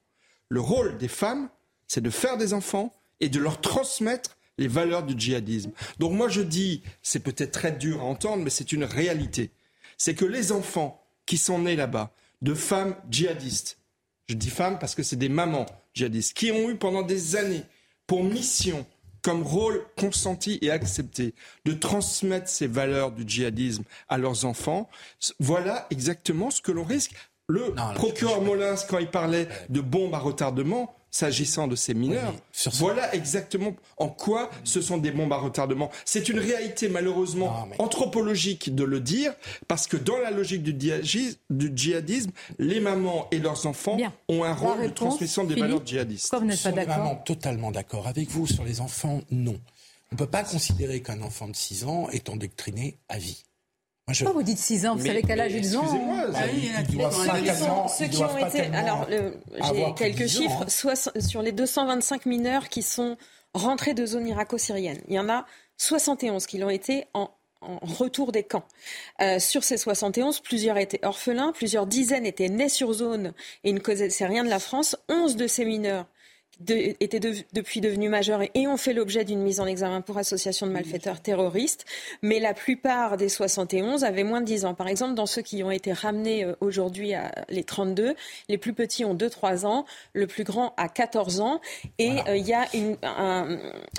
Le 0.49 0.61
rôle 0.61 0.99
des 0.99 1.09
femmes, 1.09 1.49
c'est 1.87 2.01
de 2.01 2.11
faire 2.11 2.37
des 2.37 2.53
enfants 2.53 2.95
et 3.21 3.29
de 3.29 3.39
leur 3.39 3.61
transmettre 3.61 4.37
les 4.59 4.69
valeurs 4.69 5.05
du 5.05 5.19
djihadisme. 5.19 5.73
Donc 5.99 6.13
moi 6.13 6.29
je 6.29 6.43
dis, 6.43 6.83
c'est 7.03 7.23
peut-être 7.23 7.53
très 7.53 7.73
dur 7.73 8.01
à 8.01 8.05
entendre, 8.05 8.43
mais 8.43 8.51
c'est 8.51 8.73
une 8.73 8.85
réalité. 8.85 9.53
C'est 9.97 10.15
que 10.15 10.25
les 10.25 10.53
enfants 10.53 11.05
qui 11.27 11.39
sont 11.39 11.61
nés 11.61 11.77
là-bas, 11.77 12.13
de 12.43 12.55
femmes 12.55 12.97
djihadistes, 13.11 13.79
je 14.29 14.35
dis 14.35 14.51
femmes 14.51 14.79
parce 14.79 14.95
que 14.95 15.03
c'est 15.03 15.17
des 15.17 15.29
mamans 15.29 15.67
djihadistes, 15.95 16.37
qui 16.37 16.51
ont 16.51 16.69
eu 16.69 16.77
pendant 16.77 17.03
des 17.03 17.37
années 17.37 17.63
pour 18.07 18.25
mission 18.25 18.87
comme 19.23 19.43
rôle 19.43 19.85
consenti 19.97 20.59
et 20.63 20.71
accepté 20.71 21.35
de 21.65 21.73
transmettre 21.73 22.49
ces 22.49 22.67
valeurs 22.67 23.13
du 23.13 23.25
djihadisme 23.27 23.85
à 24.09 24.19
leurs 24.19 24.45
enfants, 24.45 24.89
voilà 25.39 25.87
exactement 25.91 26.51
ce 26.51 26.61
que 26.63 26.73
l'on 26.73 26.85
risque. 26.85 27.13
Le 27.49 27.75
procureur 27.95 28.43
Molins, 28.43 28.75
quand 28.89 28.99
il 28.99 29.11
parlait 29.11 29.49
de 29.71 29.81
bombes 29.81 30.15
à 30.15 30.19
retardement, 30.19 30.98
s'agissant 31.11 31.69
de 31.69 31.77
ces 31.77 31.95
mineurs. 31.95 32.35
voilà 32.75 33.15
exactement 33.15 33.75
en 33.97 34.09
quoi 34.09 34.51
ce 34.65 34.81
sont 34.81 34.99
des 34.99 35.11
bombes 35.11 35.33
à 35.33 35.39
retardement. 35.39 35.91
C'est 36.05 36.29
une 36.29 36.39
réalité 36.39 36.89
malheureusement 36.89 37.69
anthropologique 37.79 38.75
de 38.75 38.85
le 38.85 39.01
dire, 39.01 39.33
parce 39.67 39.87
que 39.87 39.97
dans 39.97 40.19
la 40.19 40.31
logique 40.31 40.63
du, 40.63 40.77
djihadisme, 41.75 42.31
les 42.59 42.81
mamans 42.81 43.29
et 43.31 43.39
leurs 43.39 43.67
enfants 43.67 43.97
ont 44.29 44.45
un 44.45 44.55
rôle 44.55 44.83
de 44.83 44.89
transmission 44.89 45.45
des 45.45 45.55
valeurs 45.55 45.85
djihadistes. 45.85 46.31
Comme 46.31 46.41
vous 46.41 46.47
n'êtes 46.47 46.63
pas 46.63 46.73
d'accord 46.73 47.23
totalement 47.25 47.71
d'accord 47.71 48.07
avec 48.07 48.29
vous 48.29 48.47
sur 48.47 48.65
les 48.65 48.81
enfants, 48.81 49.21
non. 49.31 49.59
On 50.11 50.15
ne 50.15 50.19
peut 50.19 50.27
pas 50.27 50.43
considérer 50.43 51.03
qu'un 51.03 51.21
enfant 51.21 51.49
de 51.49 51.57
6 51.57 51.85
ans 51.85 52.09
est 52.11 52.31
endoctriné 52.31 52.99
à 53.09 53.19
vie. 53.19 53.45
Pourquoi 54.09 54.33
vous 54.33 54.43
dites 54.43 54.59
6 54.59 54.87
ans 54.87 54.97
Vous 54.97 55.07
savez 55.07 55.23
quel 55.23 55.41
âge 55.41 55.53
ils 55.53 55.77
ont 55.77 55.87
Ceux 57.89 58.07
qui 58.07 58.23
ont 58.23 58.39
été. 58.39 58.63
Alors, 58.75 59.07
j'ai 59.11 59.95
quelques 59.97 60.27
chiffres. 60.27 60.65
sur 60.69 61.43
les 61.43 61.53
225 61.53 62.27
mineurs 62.27 62.69
qui 62.69 62.83
sont 62.83 63.17
rentrés 63.55 63.95
de 63.95 64.05
zone 64.07 64.27
irako-syrienne, 64.27 65.01
il 65.09 65.15
y 65.15 65.19
en 65.19 65.29
a 65.29 65.47
71 65.79 66.47
qui 66.47 66.59
l'ont 66.59 66.71
été 66.71 67.07
en 67.15 67.31
retour 67.61 68.33
des 68.33 68.43
camps. 68.43 68.65
Euh, 69.21 69.39
sur 69.39 69.65
ces 69.65 69.77
71, 69.77 70.41
plusieurs 70.41 70.79
étaient 70.79 71.05
orphelins, 71.05 71.53
plusieurs 71.53 71.87
dizaines 71.87 72.27
étaient 72.27 72.49
nés 72.49 72.69
sur 72.69 72.93
zone 72.93 73.33
et 73.65 73.73
ne 73.73 73.81
causaient 73.81 74.09
rien 74.21 74.45
de 74.45 74.49
la 74.49 74.59
France. 74.59 74.97
11 75.09 75.37
de 75.37 75.47
ces 75.47 75.65
mineurs 75.65 76.07
étaient 76.67 77.21
depuis 77.53 77.81
devenus 77.81 78.11
majeurs 78.11 78.43
et, 78.55 78.67
ont 78.67 78.77
fait 78.77 78.93
l'objet 78.93 79.25
d'une 79.25 79.41
mise 79.41 79.61
en 79.61 79.67
examen 79.67 80.01
pour 80.01 80.19
association 80.19 80.67
de 80.67 80.73
malfaiteurs 80.73 81.21
terroristes. 81.21 81.85
Mais 82.23 82.41
la 82.41 82.55
plupart 82.55 83.17
des 83.17 83.29
71 83.29 84.05
avaient 84.05 84.25
moins 84.25 84.41
de 84.41 84.47
10 84.47 84.65
ans. 84.65 84.75
Par 84.75 84.89
exemple, 84.89 85.15
dans 85.15 85.27
ceux 85.27 85.43
qui 85.43 85.63
ont 85.63 85.71
été 85.71 85.93
ramenés 85.93 86.45
euh, 86.45 86.55
aujourd'hui 86.61 87.15
à 87.15 87.33
les 87.49 87.65
32, 87.65 88.15
les 88.49 88.59
plus 88.59 88.73
petits 88.73 89.05
ont 89.05 89.15
2-3 89.15 89.67
ans, 89.67 89.87
le 90.13 90.27
plus 90.27 90.45
grand 90.45 90.75
a 90.77 90.89
14 90.89 91.41
ans. 91.41 91.61
Et 91.99 92.19
euh, 92.29 92.37
il 92.37 92.47
y 92.47 92.55
a 92.55 92.67
une, 92.75 92.97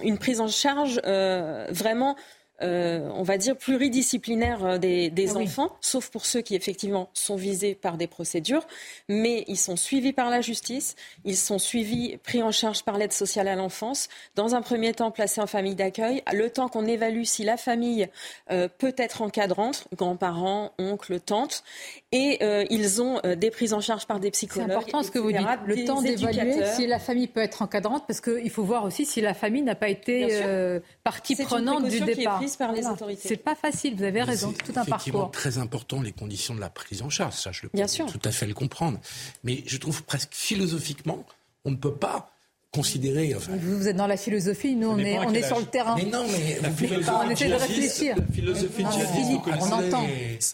une, 0.03 0.17
prise 0.17 0.41
en 0.41 0.47
charge 0.47 1.01
euh, 1.05 1.67
vraiment 1.71 2.15
euh, 2.61 3.09
on 3.13 3.23
va 3.23 3.37
dire, 3.37 3.55
pluridisciplinaire 3.55 4.65
euh, 4.65 4.77
des, 4.77 5.11
ah 5.29 5.37
enfants, 5.37 5.77
sauf 5.81 6.09
pour 6.09 6.25
ceux 6.25 6.41
qui 6.41 6.55
effectivement 6.55 7.09
sont 7.13 7.35
visés 7.35 7.75
par 7.75 7.97
des 7.97 8.07
procédures, 8.07 8.65
mais 9.07 9.45
ils 9.47 9.57
sont 9.57 9.75
suivis 9.75 10.13
par 10.13 10.29
la 10.29 10.41
justice, 10.41 10.95
ils 11.23 11.37
sont 11.37 11.59
suivis, 11.59 12.17
pris 12.17 12.43
en 12.43 12.51
charge 12.51 12.83
par 12.83 12.97
l'aide 12.97 13.13
sociale 13.13 13.47
à 13.47 13.55
l'enfance, 13.55 14.09
dans 14.35 14.55
un 14.55 14.61
premier 14.61 14.93
temps 14.93 15.11
placés 15.11 15.41
en 15.41 15.47
famille 15.47 15.75
d'accueil, 15.75 16.21
le 16.33 16.49
temps 16.49 16.67
qu'on 16.67 16.85
évalue 16.85 17.23
si 17.23 17.43
la 17.43 17.57
famille 17.57 18.07
euh, 18.51 18.67
peut 18.67 18.95
être 18.97 19.21
encadrante, 19.21 19.87
grands-parents, 19.95 20.73
oncles, 20.77 21.19
tantes, 21.19 21.63
et 22.11 22.39
ils 22.71 23.01
ont 23.01 23.21
des 23.37 23.51
prises 23.51 23.73
en 23.73 23.81
charge 23.81 24.07
par 24.07 24.19
des 24.19 24.31
psychologues. 24.31 24.67
C'est 24.69 24.75
important 24.75 25.03
ce 25.03 25.11
que 25.11 25.19
vous 25.19 25.31
dites, 25.31 25.41
le 25.65 25.85
temps 25.85 26.01
d'évaluer 26.01 26.65
si 26.75 26.87
la 26.87 26.99
famille 26.99 27.27
peut 27.27 27.41
être 27.41 27.61
encadrante, 27.61 28.05
parce 28.07 28.21
qu'il 28.21 28.49
faut 28.49 28.63
voir 28.63 28.83
aussi 28.83 29.05
si 29.05 29.21
la 29.21 29.33
famille 29.33 29.61
n'a 29.61 29.75
pas 29.75 29.89
été 29.89 30.79
partie 31.03 31.35
prenante 31.35 31.87
du 31.87 32.01
départ 32.01 32.41
par 32.57 32.71
les 32.71 32.87
autorités. 32.87 33.27
C'est 33.27 33.37
pas 33.37 33.55
facile, 33.55 33.95
vous 33.95 34.03
avez 34.03 34.23
raison, 34.23 34.53
c'est 34.57 34.73
tout 34.73 34.79
un 34.79 34.85
parcours. 34.85 35.31
très 35.31 35.57
important 35.57 36.01
les 36.01 36.11
conditions 36.11 36.55
de 36.55 36.59
la 36.59 36.69
prise 36.69 37.01
en 37.01 37.09
charge, 37.09 37.33
ça 37.33 37.51
je 37.51 37.63
le 37.63 37.69
peux 37.69 37.79
tout 38.11 38.21
à 38.23 38.31
fait 38.31 38.47
le 38.47 38.53
comprendre. 38.53 38.99
Mais 39.43 39.63
je 39.65 39.77
trouve 39.77 40.03
presque 40.03 40.33
philosophiquement, 40.33 41.25
on 41.65 41.71
ne 41.71 41.75
peut 41.75 41.93
pas 41.93 42.31
considérer. 42.71 43.35
vous 43.61 43.87
êtes 43.87 43.95
dans 43.95 44.07
la 44.07 44.17
philosophie, 44.17 44.75
nous 44.75 44.89
on 44.89 44.97
est, 44.99 45.17
on 45.17 45.33
est 45.33 45.41
sur 45.41 45.59
le 45.59 45.65
terrain. 45.65 45.95
Mais 45.95 46.05
non, 46.05 46.23
mais 46.31 46.59
la 46.61 46.69
philosophie 46.69 47.09
on 47.25 47.29
essaie 47.29 47.49
de 47.49 47.53
réfléchir. 47.55 48.15
La 48.15 48.33
philosophie 48.33 48.85
Philippe, 49.15 49.41
on 49.59 49.71
entend. 49.71 50.05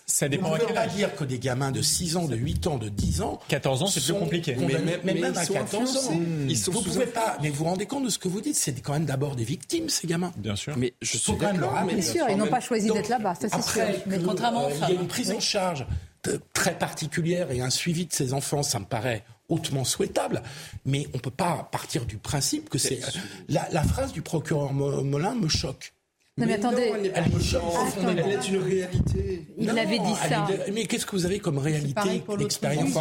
Ça 0.05 0.29
dépend 0.29 0.51
on 0.51 0.53
ne 0.55 0.59
peut 0.59 0.73
pas 0.73 0.87
dire 0.87 1.13
que 1.15 1.25
des 1.25 1.39
gamins 1.39 1.71
de 1.71 1.81
6 1.81 2.15
ans, 2.15 2.25
de 2.25 2.35
8 2.35 2.67
ans, 2.67 2.77
de 2.77 2.87
10 2.87 3.21
ans. 3.21 3.39
14 3.49 3.83
ans, 3.83 3.87
c'est 3.87 4.01
plus 4.01 4.13
compliqué. 4.13 4.55
Mais, 4.55 5.13
même 5.13 5.35
à 5.35 5.45
14 5.45 5.97
ans, 5.97 6.19
ils 6.47 6.57
sont 6.57 6.71
vous 6.71 6.81
pouvez 6.81 7.05
pas. 7.05 7.37
Mais 7.41 7.49
vous 7.49 7.57
vous 7.57 7.65
rendez 7.65 7.85
compte 7.85 8.05
de 8.05 8.09
ce 8.09 8.19
que 8.19 8.27
vous 8.27 8.41
dites 8.41 8.55
C'est 8.55 8.79
quand 8.81 8.93
même 8.93 9.05
d'abord 9.05 9.35
des 9.35 9.43
victimes, 9.43 9.89
ces 9.89 10.07
gamins. 10.07 10.31
Bien 10.37 10.55
sûr. 10.55 10.77
Mais 10.77 10.93
je 11.01 11.17
suis 11.17 11.33
d'accord. 11.33 11.83
Bien 11.85 12.01
sûr, 12.01 12.25
ils 12.29 12.37
n'ont 12.37 12.47
pas 12.47 12.61
choisi 12.61 12.89
d'être 12.89 13.09
là-bas, 13.09 13.35
ça 13.35 13.49
c'est 13.49 13.61
sûr. 13.61 13.83
Mais 14.07 14.19
contrairement 14.19 14.69
Il 14.69 14.95
y 14.95 14.97
a 14.97 15.01
une 15.01 15.07
prise 15.07 15.31
en 15.31 15.39
charge 15.39 15.85
très 16.53 16.77
particulière 16.77 17.51
et 17.51 17.61
un 17.61 17.69
suivi 17.69 18.05
de 18.05 18.13
ces 18.13 18.33
enfants, 18.33 18.63
ça 18.63 18.79
me 18.79 18.85
paraît 18.85 19.23
hautement 19.49 19.83
souhaitable, 19.83 20.41
mais 20.85 21.07
on 21.13 21.17
ne 21.17 21.21
peut 21.21 21.31
pas 21.31 21.67
partir 21.71 22.05
du 22.05 22.17
principe 22.17 22.69
que 22.69 22.77
c'est... 22.77 22.99
La, 23.47 23.67
la, 23.71 23.83
phrase 23.83 24.11
du 24.11 24.21
procureur 24.21 24.73
Molin 24.73 25.35
me 25.35 25.47
choque. 25.47 25.93
Non 26.37 26.47
mais, 26.47 26.55
attendez, 26.55 26.91
elle, 27.13 27.31
me 27.31 27.39
choque 27.39 27.63
elle, 28.01 28.19
est 28.19 28.49
une 28.49 28.61
réalité. 28.61 29.47
Il 29.57 29.69
avait 29.69 29.99
dit 29.99 30.15
ça. 30.29 30.45
mais 30.73 30.85
qu'est-ce 30.85 31.05
que 31.05 31.15
vous 31.15 31.25
avez 31.25 31.39
comme 31.39 31.57
réalité 31.57 32.23
d'expérience 32.37 32.91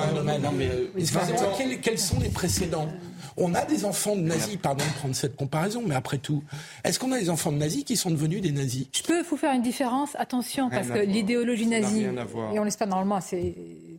quels, 1.59 1.81
quels 1.81 1.99
sont 1.99 2.21
les 2.21 2.29
précédents? 2.29 2.89
On 3.37 3.53
a 3.55 3.65
des 3.65 3.85
enfants 3.85 4.15
de 4.15 4.21
nazis, 4.21 4.57
pardon 4.57 4.85
de 4.85 4.99
prendre 4.99 5.17
cette 5.17 5.35
comparaison, 5.35 5.83
mais 5.85 5.97
après 5.97 6.19
tout, 6.19 6.45
est-ce 6.85 7.01
qu'on 7.01 7.11
a 7.11 7.19
des 7.19 7.29
enfants 7.29 7.51
de 7.51 7.57
nazis 7.57 7.83
qui 7.83 7.97
sont 7.97 8.13
devenus 8.13 8.41
des 8.41 8.53
nazis? 8.53 8.87
Je 8.93 9.03
peux 9.03 9.23
vous 9.23 9.37
faire 9.37 9.53
une 9.53 9.63
différence, 9.63 10.15
attention, 10.15 10.71
parce 10.71 10.89
que 10.89 11.01
l'idéologie 11.01 11.67
nazie, 11.67 12.05
et 12.53 12.59
on 12.61 12.63
l'espère 12.63 12.87
normalement, 12.87 13.21
c'est 13.21 13.53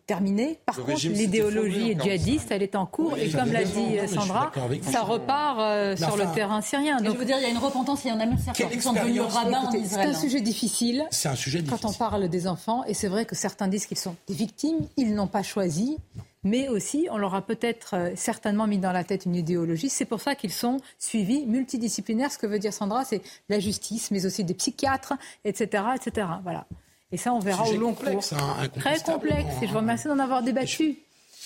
terminé. 0.06 0.60
Par 0.66 0.76
contre, 0.76 1.08
l'idéologie 1.08 1.98
djihadiste, 2.00 2.52
elle 2.52 2.64
est 2.64 2.76
en 2.76 2.86
cours, 2.86 3.18
et 3.18 3.30
comme 3.30 3.52
l'a 3.52 3.64
dit 3.64 3.98
Sandra, 4.08 4.52
ça 4.82 5.02
repart 5.02 5.60
euh, 5.60 5.96
sur 5.98 6.18
le 6.18 6.26
terrain 6.34 6.62
syrien. 6.62 6.98
Donc, 6.98 7.14
je 7.14 7.20
veux 7.20 7.26
dire, 7.26 7.38
il 7.38 7.44
y 7.44 7.48
a 7.48 7.50
une 7.50 7.58
repentance, 7.58 8.06
il 8.06 8.10
y 8.10 8.12
en 8.12 8.20
a 8.20 8.26
même 8.26 8.38
certains 8.38 8.68
qui 8.68 8.82
sont 8.82 8.94
devenus 8.94 9.22
rabbins 9.22 9.70
en 9.70 9.72
Israël. 9.72 10.10
C'est 10.12 10.18
un 10.18 10.22
sujet 10.22 10.42
difficile. 10.42 11.06
C'est 11.12 11.30
un 11.30 11.36
sujet 11.36 11.60
difficile. 11.62 11.80
Quand 11.82 11.90
on 11.90 11.94
parle 11.94 12.28
des 12.30 12.48
enfants, 12.48 12.84
et 12.86 12.94
c'est 12.94 13.08
vrai 13.08 13.26
que 13.26 13.36
certains 13.36 13.68
disent 13.68 13.86
qu'ils 13.86 13.98
sont 13.98 14.16
des 14.28 14.34
victimes, 14.34 14.88
ils 14.98 15.14
n'ont 15.14 15.28
pas 15.28 15.44
choisi 15.44 15.98
mais 16.46 16.70
aussi 16.70 17.08
on 17.12 17.18
leur 17.18 17.36
a 17.36 17.42
peut-être 17.42 17.96
euh, 17.96 18.12
certainement 18.16 18.68
mis 18.68 18.78
dans 18.78 18.94
la 18.94 19.04
tête 19.04 19.26
une 19.26 19.36
idéologie. 19.36 19.90
C'est 19.90 20.06
pour 20.06 20.22
ça 20.22 20.36
qu'ils 20.36 20.54
sont 20.54 20.78
suivis 20.98 21.46
multidisciplinaires. 21.46 22.32
Ce 22.32 22.38
que 22.38 22.48
veut 22.48 22.60
dire 22.60 22.72
Sandra, 22.72 23.04
c'est 23.04 23.22
la 23.50 23.60
justice, 23.60 24.12
mais 24.12 24.26
aussi 24.26 24.44
des 24.44 24.54
psychiatres, 24.54 25.14
etc., 25.44 25.84
etc. 25.96 26.28
Voilà. 26.44 26.68
Et 27.16 27.18
ça, 27.18 27.34
on 27.34 27.40
verra 27.40 27.66
au 27.66 27.78
long 27.78 27.94
cours. 27.94 28.22
Hein, 28.34 28.68
Très 28.78 29.00
complexe. 29.00 29.56
Et 29.62 29.68
je 29.68 29.72
vous 29.72 29.78
remercie 29.78 30.10
d'en 30.10 30.20
avoir 30.20 30.44
débattu. 30.44 30.98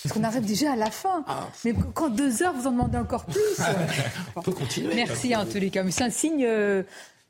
Parce 0.02 0.16
qu'on 0.16 0.24
arrive 0.24 0.44
déjà 0.44 0.74
à 0.74 0.76
la 0.76 0.90
fin. 0.90 1.24
Ah. 1.28 1.48
Mais 1.64 1.76
quand 1.94 2.10
deux 2.10 2.42
heures, 2.42 2.54
vous 2.54 2.66
en 2.66 2.72
demandez 2.72 2.98
encore 2.98 3.24
plus. 3.26 3.38
on 4.36 4.42
peut 4.42 4.52
continuer. 4.52 4.96
Merci 4.96 5.36
en 5.36 5.46
tous 5.46 5.60
les 5.60 5.70
cas. 5.70 5.84
Mais 5.84 5.92
c'est 5.92 6.06
un 6.06 6.10
signe. 6.10 6.44
Euh, 6.44 6.82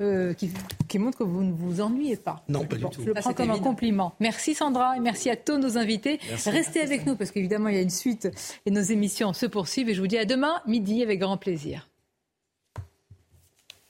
euh, 0.01 0.33
qui, 0.33 0.49
qui, 0.87 0.99
montre 0.99 1.17
que 1.17 1.25
vous 1.25 1.43
ne 1.43 1.51
vous 1.51 1.81
ennuyez 1.81 2.15
pas. 2.15 2.41
Non, 2.47 2.65
pas 2.65 2.77
du 2.77 2.83
tout. 2.83 3.01
Je 3.01 3.07
le 3.07 3.13
prends 3.13 3.33
comme 3.33 3.51
un 3.51 3.59
compliment. 3.59 4.15
Merci 4.21 4.55
Sandra 4.55 4.95
et 4.95 5.01
merci 5.01 5.29
à 5.29 5.35
tous 5.35 5.57
nos 5.57 5.77
invités. 5.77 6.21
Restez 6.45 6.79
avec 6.79 7.05
nous 7.05 7.17
parce 7.17 7.31
qu'évidemment, 7.31 7.67
il 7.67 7.75
y 7.75 7.79
a 7.79 7.81
une 7.81 7.89
suite 7.89 8.29
et 8.65 8.71
nos 8.71 8.79
émissions 8.79 9.33
se 9.33 9.47
poursuivent. 9.47 9.89
Et 9.89 9.93
je 9.93 9.99
vous 9.99 10.07
dis 10.07 10.17
à 10.17 10.23
demain, 10.23 10.61
midi, 10.65 11.03
avec 11.03 11.19
grand 11.19 11.35
plaisir. 11.35 11.89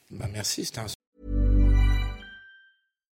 Bah 0.09 0.25
merci, 0.33 0.65
c'était 0.65 0.79
un... 0.79 0.87